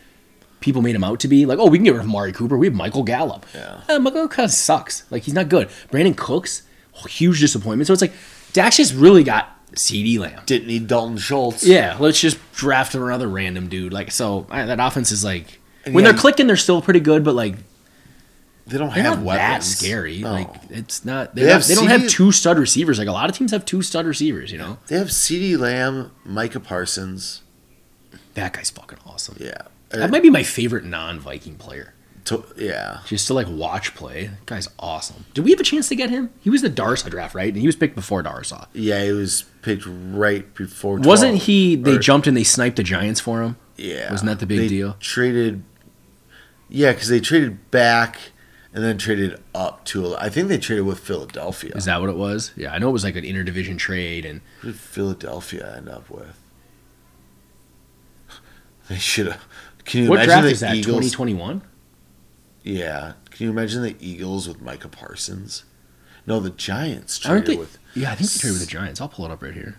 people 0.61 0.81
made 0.81 0.95
him 0.95 1.03
out 1.03 1.19
to 1.21 1.29
be. 1.29 1.45
Like, 1.45 1.59
oh, 1.59 1.67
we 1.67 1.77
can 1.79 1.85
get 1.85 1.93
rid 1.95 2.01
of 2.01 2.07
Mari 2.07 2.33
Cooper. 2.33 2.57
We 2.57 2.67
have 2.67 2.75
Michael 2.75 3.03
Gallup. 3.03 3.45
Yeah. 3.55 3.81
uh, 3.89 3.99
Michael 3.99 4.29
kind 4.29 4.45
of 4.45 4.53
sucks. 4.53 5.11
Like 5.11 5.25
he's 5.25 5.35
not 5.35 5.49
good. 5.49 5.69
Brandin 5.91 6.17
Cooks, 6.17 6.63
huge 7.09 7.41
disappointment. 7.41 7.89
So 7.89 7.93
it's 7.93 8.03
like 8.03 8.13
Dax 8.53 8.77
just 8.77 8.95
really 8.95 9.25
got 9.25 9.55
CeeDee 9.73 10.21
Lamb. 10.21 10.43
Didn't 10.47 10.69
need 10.69 10.87
Dalton 10.87 11.19
Schultz. 11.19 11.67
Yeah, 11.67 11.97
let's 11.99 12.21
just 12.21 12.39
draft 12.53 12.95
another 12.95 13.27
random 13.29 13.69
dude. 13.69 13.93
Like 13.93 14.13
so, 14.13 14.47
that 14.51 14.79
offense 14.81 15.11
is 15.11 15.25
like 15.25 15.61
And 15.85 15.97
when 15.97 16.05
yeah, 16.05 16.13
they're 16.13 16.21
clicking, 16.21 16.47
they're 16.47 16.57
still 16.57 16.81
pretty 16.81 17.01
good. 17.01 17.25
But 17.25 17.35
like 17.35 17.57
They 18.69 18.79
don't 18.79 18.93
they're 18.95 19.03
have 19.03 19.19
not 19.19 19.25
weapons. 19.25 19.71
that 19.71 19.77
scary. 19.79 20.19
No. 20.19 20.33
Like 20.33 20.51
it's 20.71 21.05
not. 21.05 21.35
They 21.35 21.43
They, 21.45 21.51
have 21.53 21.67
they 21.67 21.75
don't 21.75 21.89
CD 21.89 22.01
have 22.03 22.11
two 22.11 22.33
stud 22.33 22.59
receivers. 22.59 22.99
Like 22.99 23.09
a 23.09 23.13
lot 23.13 23.29
of 23.31 23.37
teams 23.37 23.51
have 23.53 23.65
two 23.65 23.83
stud 23.83 24.07
receivers. 24.07 24.53
You 24.53 24.59
know, 24.59 24.79
they 24.89 24.97
have 24.99 25.09
CeeDee 25.09 25.59
Lamb, 25.59 26.11
Micah 26.25 26.61
Parsons. 26.61 27.43
that 28.35 28.53
guy's 28.53 28.71
fucking 28.71 28.99
awesome. 29.07 29.37
Yeah. 29.41 29.63
That 29.91 30.11
might 30.11 30.23
be 30.23 30.29
my 30.31 30.43
favorite 30.43 30.85
non-Viking 30.85 31.55
player. 31.57 31.95
To- 32.27 32.45
yeah. 32.59 32.99
Just 33.07 33.27
to 33.29 33.35
like 33.35 33.47
watch 33.49 33.95
play. 33.95 34.27
That 34.27 34.45
guy's 34.45 34.69
awesome. 34.79 35.25
Did 35.33 35.45
we 35.47 35.51
have 35.53 35.61
a 35.61 35.65
chance 35.65 35.89
to 35.89 35.95
get 35.97 36.11
him? 36.11 36.29
He 36.41 36.51
was 36.51 36.61
the 36.61 36.69
Darrisaw 36.69 37.09
draft, 37.09 37.35
right? 37.35 37.49
And 37.51 37.57
he 37.57 37.67
was 37.67 37.75
picked 37.75 37.95
before 37.95 38.23
Darrisaw. 38.23 38.67
Yeah, 38.75 39.03
he 39.03 39.13
was 39.13 39.45
picked 39.63 39.85
right 39.87 40.53
before. 40.55 40.97
12, 40.99 41.07
Wasn't 41.07 41.39
he? 41.45 41.75
They 41.75 41.97
or- 41.97 41.99
jumped 41.99 42.27
and 42.27 42.37
they 42.37 42.45
sniped 42.45 42.77
the 42.77 42.83
Giants 42.83 43.19
for 43.19 43.41
him. 43.43 43.57
Yeah. 43.79 44.11
Wasn't 44.11 44.29
that 44.29 44.41
the 44.41 44.47
big 44.47 44.69
deal? 44.69 44.97
Traded. 45.01 45.63
Yeah, 46.69 46.93
because 46.93 47.09
they 47.09 47.21
traded 47.21 47.71
back 47.71 48.19
and 48.79 48.87
then 48.87 48.97
traded 48.97 49.43
up 49.57 49.85
to. 49.87 50.15
I 50.19 50.29
think 50.29 50.47
they 50.47 50.57
traded 50.57 50.85
with 50.87 51.01
Philadelphia. 51.01 51.73
Is 51.75 51.87
that 51.87 52.01
what 52.01 52.09
it 52.11 52.15
was? 52.17 52.53
Yeah, 52.55 52.73
I 52.73 52.79
know 52.79 52.91
it 52.91 52.93
was 52.93 53.03
like 53.03 53.17
an 53.17 53.25
interdivision 53.25 53.77
trade, 53.77 54.25
and 54.25 54.41
Who 54.61 54.69
did 54.71 54.79
Philadelphia 54.79 55.75
end 55.77 55.89
up 55.89 56.09
with? 56.09 56.39
They 58.89 58.97
should 58.99 59.27
have. 59.27 59.45
Can 59.85 60.05
you 60.05 60.09
what 60.11 60.17
imagine 60.21 60.29
draft 60.29 60.45
the 60.45 60.51
is 60.53 60.61
that? 60.61 60.77
Eagles? 60.77 60.95
Twenty 60.95 61.11
twenty 61.11 61.35
one. 61.35 61.63
Yeah. 62.63 63.15
Can 63.31 63.47
you 63.47 63.51
imagine 63.51 63.83
the 63.83 63.97
Eagles 63.99 64.47
with 64.47 64.61
Micah 64.63 64.89
Parsons? 64.89 65.65
No, 66.25 66.39
the 66.39 66.51
Giants 66.51 67.19
traded 67.19 67.47
they? 67.47 67.57
with. 67.57 67.79
Yeah, 67.95 68.13
I 68.13 68.15
think 68.15 68.31
they 68.31 68.39
traded 68.39 68.61
with 68.61 68.69
the 68.69 68.73
Giants. 68.73 69.01
I'll 69.01 69.09
pull 69.09 69.25
it 69.25 69.31
up 69.33 69.43
right 69.43 69.55
here. 69.55 69.77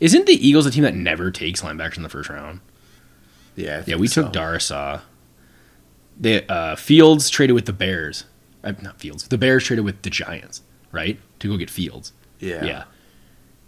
Isn't 0.00 0.26
the 0.26 0.34
Eagles 0.34 0.66
a 0.66 0.70
team 0.70 0.82
that 0.84 0.94
never 0.94 1.30
takes 1.30 1.62
linebackers 1.62 1.96
in 1.96 2.02
the 2.02 2.08
first 2.10 2.28
round? 2.28 2.60
Yeah. 3.56 3.78
I 3.86 3.90
Yeah, 3.90 3.96
we 3.96 4.06
so. 4.06 4.22
took 4.24 4.32
Darrisaw. 4.34 5.00
The 6.22 6.50
uh, 6.50 6.76
Fields 6.76 7.28
traded 7.28 7.54
with 7.54 7.66
the 7.66 7.72
Bears. 7.72 8.24
Uh, 8.64 8.72
not 8.80 9.00
Fields. 9.00 9.26
The 9.26 9.36
Bears 9.36 9.64
traded 9.64 9.84
with 9.84 10.02
the 10.02 10.10
Giants, 10.10 10.62
right? 10.92 11.18
To 11.40 11.48
go 11.48 11.56
get 11.56 11.68
Fields. 11.68 12.12
Yeah. 12.38 12.64
Yeah. 12.64 12.84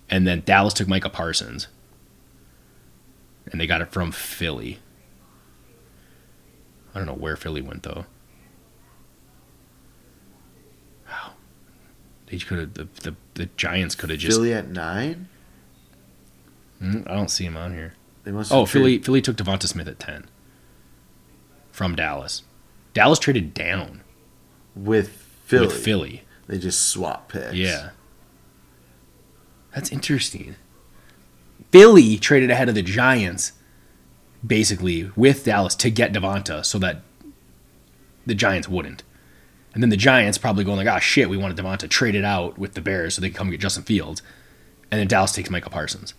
And 0.09 0.27
then 0.27 0.43
Dallas 0.47 0.73
took 0.73 0.87
Micah 0.87 1.11
Parsons. 1.11 1.67
And 3.51 3.61
they 3.61 3.67
got 3.67 3.81
it 3.81 3.93
from 3.93 4.13
Philly. 4.13 4.79
I 6.95 6.99
don't 6.99 7.07
know 7.07 7.15
where 7.15 7.37
Philly 7.37 7.61
went 7.61 7.83
though. 7.83 8.07
Wow. 11.09 11.33
They 12.27 12.39
could 12.39 12.59
have 12.59 12.75
the, 12.75 12.89
the 13.03 13.17
the 13.35 13.47
Giants 13.57 13.97
could 13.97 14.11
have 14.11 14.21
just 14.21 14.37
Philly 14.37 14.55
at 14.55 14.69
nine. 14.69 15.29
Mm, 16.81 17.11
I 17.11 17.15
don't 17.15 17.31
see 17.31 17.45
him 17.45 17.57
on 17.57 17.75
here. 17.75 17.95
They 18.23 18.31
must. 18.31 18.53
Oh, 18.53 18.65
Philly 18.65 18.99
Philly 18.99 19.21
took 19.21 19.37
Devonta 19.37 19.67
Smith 19.67 19.89
at 19.89 19.99
ten. 19.99 20.27
From 21.75 21.97
Dallas. 21.97 22.45
Dallas 22.93 23.19
traded 23.19 23.53
down 23.53 24.03
with 24.77 25.09
Philly. 25.45 25.67
with 25.67 25.85
Philly. 25.85 26.23
They 26.47 26.57
just 26.57 26.89
swap 26.89 27.33
picks. 27.33 27.55
Yeah. 27.55 27.91
That's 29.75 29.91
interesting. 29.91 30.55
Philly 31.73 32.17
traded 32.17 32.49
ahead 32.53 32.69
of 32.69 32.77
the 32.77 32.83
Giants, 32.83 33.55
basically, 34.47 35.11
with 35.17 35.47
Dallas 35.47 35.75
to 35.75 35.91
get 35.91 36.13
Devonta 36.13 36.65
so 36.65 36.79
that 36.79 37.01
the 38.25 38.37
Giants 38.37 38.69
wouldn't. 38.69 39.03
And 39.73 39.83
then 39.83 39.91
the 39.91 39.97
Giants 39.97 40.39
probably 40.39 40.63
going 40.63 40.77
like, 40.77 40.87
ah, 40.87 41.01
shit, 41.01 41.29
we 41.29 41.37
wanted 41.37 41.57
Devonta 41.57 41.91
traded 41.91 42.25
out 42.25 42.57
with 42.57 42.75
the 42.75 42.83
Bears 42.83 43.17
so 43.17 43.21
they 43.21 43.31
could 43.31 43.37
come 43.37 43.51
get 43.51 43.59
Justin 43.59 43.83
Fields. 43.83 44.23
And 44.93 45.01
then 45.01 45.09
Dallas 45.09 45.33
takes 45.33 45.51
Michael 45.51 45.73
Parsons. 45.73 46.15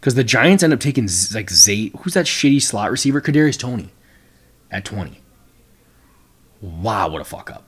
Because 0.00 0.16
the 0.16 0.24
Giants 0.24 0.64
end 0.64 0.72
up 0.72 0.80
taking 0.80 1.08
like 1.32 1.50
Zay, 1.50 1.92
who's 2.00 2.14
that 2.14 2.26
shitty 2.26 2.60
slot 2.60 2.90
receiver? 2.90 3.20
Kadarius 3.20 3.56
Toney 3.56 3.92
at 4.70 4.84
20. 4.84 5.20
Wow, 6.60 7.08
what 7.08 7.20
a 7.20 7.24
fuck 7.24 7.50
up. 7.50 7.64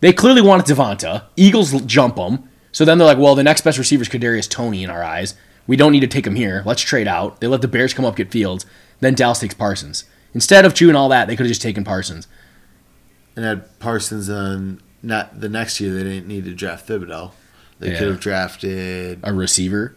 They 0.00 0.12
clearly 0.12 0.42
wanted 0.42 0.66
Devonta. 0.66 1.24
Eagles 1.36 1.80
jump 1.82 2.16
them. 2.16 2.48
So 2.72 2.84
then 2.84 2.98
they're 2.98 3.06
like, 3.06 3.18
well, 3.18 3.34
the 3.34 3.42
next 3.42 3.62
best 3.62 3.78
receiver 3.78 4.02
is 4.02 4.08
Kadarius 4.08 4.48
Toney 4.48 4.82
in 4.82 4.90
our 4.90 5.02
eyes. 5.02 5.34
We 5.66 5.76
don't 5.76 5.92
need 5.92 6.00
to 6.00 6.06
take 6.06 6.26
him 6.26 6.34
here. 6.34 6.62
Let's 6.66 6.82
trade 6.82 7.06
out. 7.06 7.40
They 7.40 7.46
let 7.46 7.60
the 7.60 7.68
Bears 7.68 7.94
come 7.94 8.04
up 8.04 8.16
get 8.16 8.30
Fields. 8.32 8.66
Then 9.00 9.14
Dallas 9.14 9.38
takes 9.40 9.54
Parsons. 9.54 10.04
Instead 10.34 10.64
of 10.64 10.74
chewing 10.74 10.96
all 10.96 11.08
that, 11.10 11.28
they 11.28 11.36
could 11.36 11.44
have 11.46 11.50
just 11.50 11.62
taken 11.62 11.84
Parsons. 11.84 12.26
And 13.36 13.44
had 13.44 13.78
Parsons 13.78 14.28
on 14.30 14.80
not 15.02 15.40
the 15.40 15.48
next 15.48 15.80
year 15.80 15.92
they 15.94 16.02
didn't 16.04 16.26
need 16.28 16.44
to 16.44 16.54
draft 16.54 16.88
Thibodeaux. 16.88 17.32
They 17.78 17.92
Yeah. 17.92 17.98
could 17.98 18.08
have 18.08 18.20
drafted 18.20 19.20
A 19.22 19.32
receiver? 19.32 19.94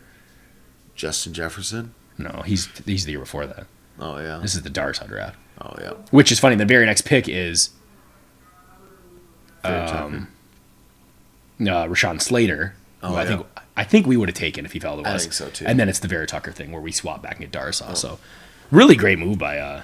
Justin 0.96 1.34
Jefferson. 1.34 1.94
No, 2.18 2.42
he's 2.46 2.68
he's 2.86 3.06
the 3.06 3.12
year 3.12 3.20
before 3.20 3.46
that. 3.46 3.68
Oh 4.00 4.18
yeah. 4.20 4.40
This 4.42 4.56
is 4.56 4.62
the 4.64 4.70
Darrisaw 4.70 5.08
draft. 5.08 5.38
Oh 5.62 5.74
yeah. 5.80 5.94
Which 6.12 6.32
is 6.32 6.40
funny. 6.40 6.56
The 6.56 6.66
very 6.66 6.86
next 6.86 7.02
pick 7.04 7.28
is 7.30 7.70
um, 9.64 10.28
uh, 11.60 11.86
Rashawn 11.86 12.22
Slater. 12.22 12.76
who 13.02 13.08
Oh, 13.08 13.16
I 13.16 13.26
think 13.26 13.46
I 13.78 13.84
think 13.84 14.08
we 14.08 14.18
would 14.18 14.30
have 14.30 14.38
taken 14.38 14.66
if 14.66 14.72
he 14.72 14.80
fell 14.80 15.02
to 15.02 15.10
I 15.10 15.18
think 15.18 15.34
so, 15.34 15.50
too. 15.50 15.66
And 15.68 15.80
then 15.80 15.90
it's 15.90 16.00
the 16.00 16.08
Vera 16.08 16.26
Tucker 16.26 16.52
thing 16.52 16.72
where 16.72 16.82
we 16.82 16.92
swap 16.92 17.22
back 17.22 17.34
and 17.34 17.42
get 17.42 17.52
Oh. 17.90 17.94
So 17.94 18.20
really 18.72 18.96
great 18.96 19.20
move 19.20 19.38
by 19.38 19.58
uh, 19.58 19.82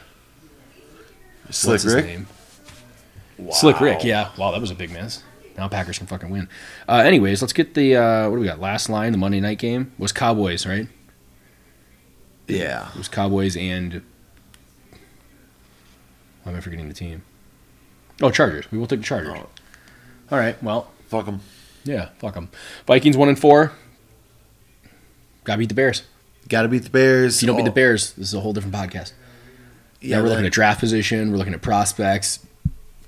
Slick 1.50 1.84
Rick. 1.84 2.06
name? 2.06 2.28
Slick 3.52 3.80
Rick. 3.82 4.04
Yeah. 4.04 4.30
Wow, 4.38 4.52
that 4.52 4.62
was 4.62 4.72
a 4.72 4.76
big 4.76 4.92
miss. 4.92 5.24
Now 5.58 5.68
Packers 5.68 5.98
can 5.98 6.08
fucking 6.08 6.30
win. 6.30 6.48
Uh, 6.88 7.04
anyways, 7.06 7.42
let's 7.42 7.54
get 7.54 7.74
the 7.74 7.96
uh, 7.96 8.30
what 8.30 8.38
do 8.38 8.42
we 8.42 8.48
got? 8.48 8.60
Last 8.60 8.90
line. 8.90 9.12
The 9.12 9.18
Monday 9.18 9.40
night 9.40 9.58
game 9.60 9.92
was 9.98 10.12
Cowboys, 10.12 10.66
right? 10.66 10.88
Yeah. 12.48 12.90
It 12.92 12.98
was 12.98 13.08
Cowboys 13.08 13.58
and. 13.58 14.02
Why 16.44 16.52
am 16.52 16.58
I 16.58 16.62
forgetting 16.62 16.88
the 16.88 16.94
team? 16.94 17.24
Oh, 18.22 18.32
Chargers. 18.32 18.70
We 18.72 18.78
will 18.78 18.88
take 18.88 19.00
the 19.00 19.06
Chargers. 19.06 19.34
Oh. 19.38 19.50
All 20.32 20.38
right. 20.40 20.62
Well, 20.64 20.90
Fuck 21.08 21.26
them. 21.26 21.42
yeah. 21.84 22.10
Fuck 22.20 22.36
them. 22.36 22.50
Vikings 22.88 23.18
one 23.18 23.30
and 23.30 23.38
four. 23.40 23.72
Got 25.44 25.56
to 25.56 25.60
beat 25.60 25.70
the 25.70 25.76
Bears. 25.76 26.04
Got 26.48 26.64
to 26.64 26.68
beat 26.68 26.84
the 26.84 26.90
Bears. 26.90 27.38
If 27.38 27.42
you 27.44 27.48
don't 27.48 27.58
beat 27.58 27.66
the 27.66 27.72
Oh, 27.72 27.74
Bears, 27.74 28.14
this 28.14 28.28
is 28.30 28.34
a 28.34 28.40
whole 28.40 28.54
different 28.54 28.76
podcast. 28.76 29.14
Yeah, 30.00 30.18
now 30.18 30.24
we're 30.24 30.30
that- 30.30 30.36
looking 30.36 30.46
at 30.48 30.52
draft 30.52 30.80
position. 30.80 31.32
We're 31.32 31.38
looking 31.38 31.54
at 31.54 31.62
prospects. 31.62 32.40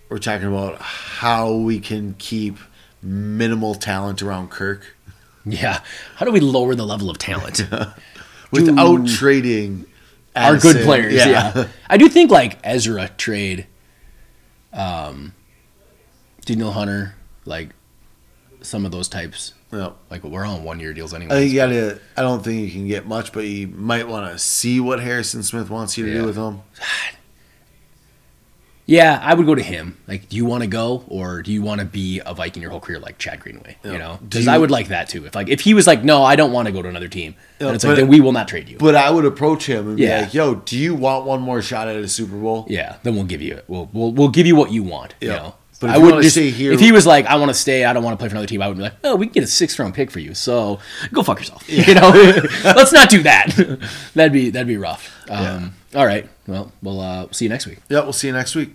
we're 0.09 0.17
talking 0.19 0.47
about 0.47 0.79
how 0.81 1.53
we 1.53 1.79
can 1.79 2.15
keep 2.19 2.57
minimal 3.01 3.73
talent 3.75 4.21
around 4.21 4.49
Kirk 4.49 4.95
Yeah. 5.45 5.81
How 6.15 6.25
do 6.25 6.31
we 6.31 6.39
lower 6.39 6.73
the 6.75 6.85
level 6.85 7.09
of 7.09 7.17
talent? 7.17 7.67
without 8.51 9.07
trading 9.07 9.85
Our 10.35 10.57
good 10.57 10.83
players. 10.83 11.13
Yeah. 11.13 11.67
I 11.89 11.97
do 11.97 12.07
think 12.09 12.31
like 12.31 12.57
Ezra 12.63 13.09
trade, 13.17 13.67
um, 14.71 15.33
Danielle 16.45 16.71
Hunter, 16.71 17.15
like 17.45 17.69
some 18.61 18.85
of 18.85 18.91
those 18.91 19.07
types. 19.07 19.53
No. 19.71 19.95
Like 20.09 20.23
we're 20.23 20.45
on 20.45 20.63
one 20.63 20.79
year 20.79 20.93
deals 20.93 21.13
I 21.13 21.19
think 21.19 21.31
anyway. 21.31 21.47
you 21.47 21.55
gotta. 21.55 21.99
I 22.17 22.21
don't 22.21 22.43
think 22.43 22.61
you 22.61 22.71
can 22.71 22.87
get 22.87 23.07
much, 23.07 23.31
but 23.33 23.45
you 23.45 23.67
might 23.67 24.07
want 24.07 24.31
to 24.31 24.37
see 24.39 24.79
what 24.79 24.99
Harrison 24.99 25.43
Smith 25.43 25.69
wants 25.69 25.97
you 25.97 26.05
to 26.05 26.11
Yeah. 26.11 26.17
do 26.21 26.25
with 26.25 26.35
him. 26.35 26.61
Yeah, 28.85 29.17
I 29.23 29.33
would 29.33 29.45
go 29.45 29.55
to 29.55 29.63
him. 29.63 29.97
Like, 30.07 30.27
do 30.27 30.35
you 30.35 30.45
want 30.45 30.61
to 30.63 30.67
go, 30.67 31.05
or 31.07 31.41
do 31.41 31.53
you 31.53 31.61
want 31.61 31.79
to 31.79 31.85
be 31.85 32.21
a 32.25 32.33
Viking 32.33 32.61
your 32.61 32.69
whole 32.71 32.81
career, 32.81 32.99
like 32.99 33.17
Chad 33.17 33.39
Greenway? 33.39 33.77
You 33.83 33.97
know, 33.97 34.19
because 34.21 34.47
I 34.47 34.57
would 34.57 34.71
like 34.71 34.89
that 34.89 35.07
too. 35.07 35.25
If 35.25 35.35
like 35.35 35.47
if 35.47 35.61
he 35.61 35.73
was 35.73 35.87
like, 35.87 36.03
no, 36.03 36.23
I 36.23 36.35
don't 36.35 36.51
want 36.51 36.65
to 36.67 36.71
go 36.73 36.81
to 36.81 36.89
another 36.89 37.07
team, 37.07 37.35
Yeah, 37.59 37.67
and 37.67 37.75
it's 37.75 37.85
like 37.85 37.95
then 37.95 38.09
we 38.09 38.19
will 38.19 38.33
not 38.33 38.47
trade 38.49 38.67
you. 38.67 38.77
But 38.77 38.95
I 38.95 39.09
would 39.09 39.23
approach 39.25 39.65
him 39.67 39.87
and 39.87 39.97
be 39.97 40.09
like, 40.09 40.33
"Yo, 40.33 40.55
do 40.55 40.77
you 40.77 40.95
want 40.95 41.25
one 41.25 41.41
more 41.41 41.61
shot 41.61 41.87
at 41.87 41.95
a 41.95 42.07
Super 42.09 42.35
Bowl?" 42.35 42.65
yeah, 42.69 42.97
then 43.03 43.15
we'll 43.15 43.23
give 43.23 43.41
you 43.41 43.61
we'll 43.67 43.89
we'll, 43.93 44.11
we'll 44.11 44.27
give 44.29 44.45
you 44.47 44.55
what 44.57 44.71
you 44.71 44.83
want. 44.83 45.15
You 45.21 45.29
Yeah. 45.29 45.35
know, 45.37 45.55
But 45.83 45.91
I 45.95 45.97
would 45.97 46.11
wanna 46.11 46.23
just 46.23 46.35
stay 46.35 46.49
here- 46.49 46.71
if 46.71 46.79
he 46.79 46.91
was 46.91 47.05
like, 47.05 47.25
I 47.25 47.35
want 47.35 47.49
to 47.49 47.53
stay, 47.53 47.83
I 47.85 47.91
don't 47.93 48.03
want 48.03 48.13
to 48.13 48.17
play 48.17 48.29
for 48.29 48.35
another 48.35 48.47
team. 48.47 48.61
I 48.61 48.67
would 48.69 48.77
be 48.77 48.83
like, 48.83 48.93
oh, 49.03 49.15
we 49.15 49.25
can 49.27 49.33
get 49.33 49.43
a 49.43 49.47
sixth 49.47 49.77
round 49.79 49.93
pick 49.93 50.09
for 50.11 50.19
you. 50.19 50.33
So 50.33 50.79
go 51.11 51.23
fuck 51.23 51.39
yourself. 51.39 51.63
You 51.69 51.93
know, 51.95 52.09
let's 52.63 52.93
not 52.93 53.09
do 53.09 53.23
that. 53.23 53.47
that'd 54.15 54.31
be 54.33 54.49
that'd 54.49 54.67
be 54.67 54.77
rough. 54.77 55.11
Um, 55.29 55.73
All 55.95 56.05
right, 56.05 56.29
well, 56.47 56.71
we'll 56.81 56.99
uh, 57.01 57.27
see 57.31 57.45
you 57.45 57.49
next 57.49 57.67
week. 57.67 57.79
Yeah, 57.89 58.01
we'll 58.01 58.13
see 58.13 58.27
you 58.27 58.33
next 58.33 58.55
week. 58.55 58.73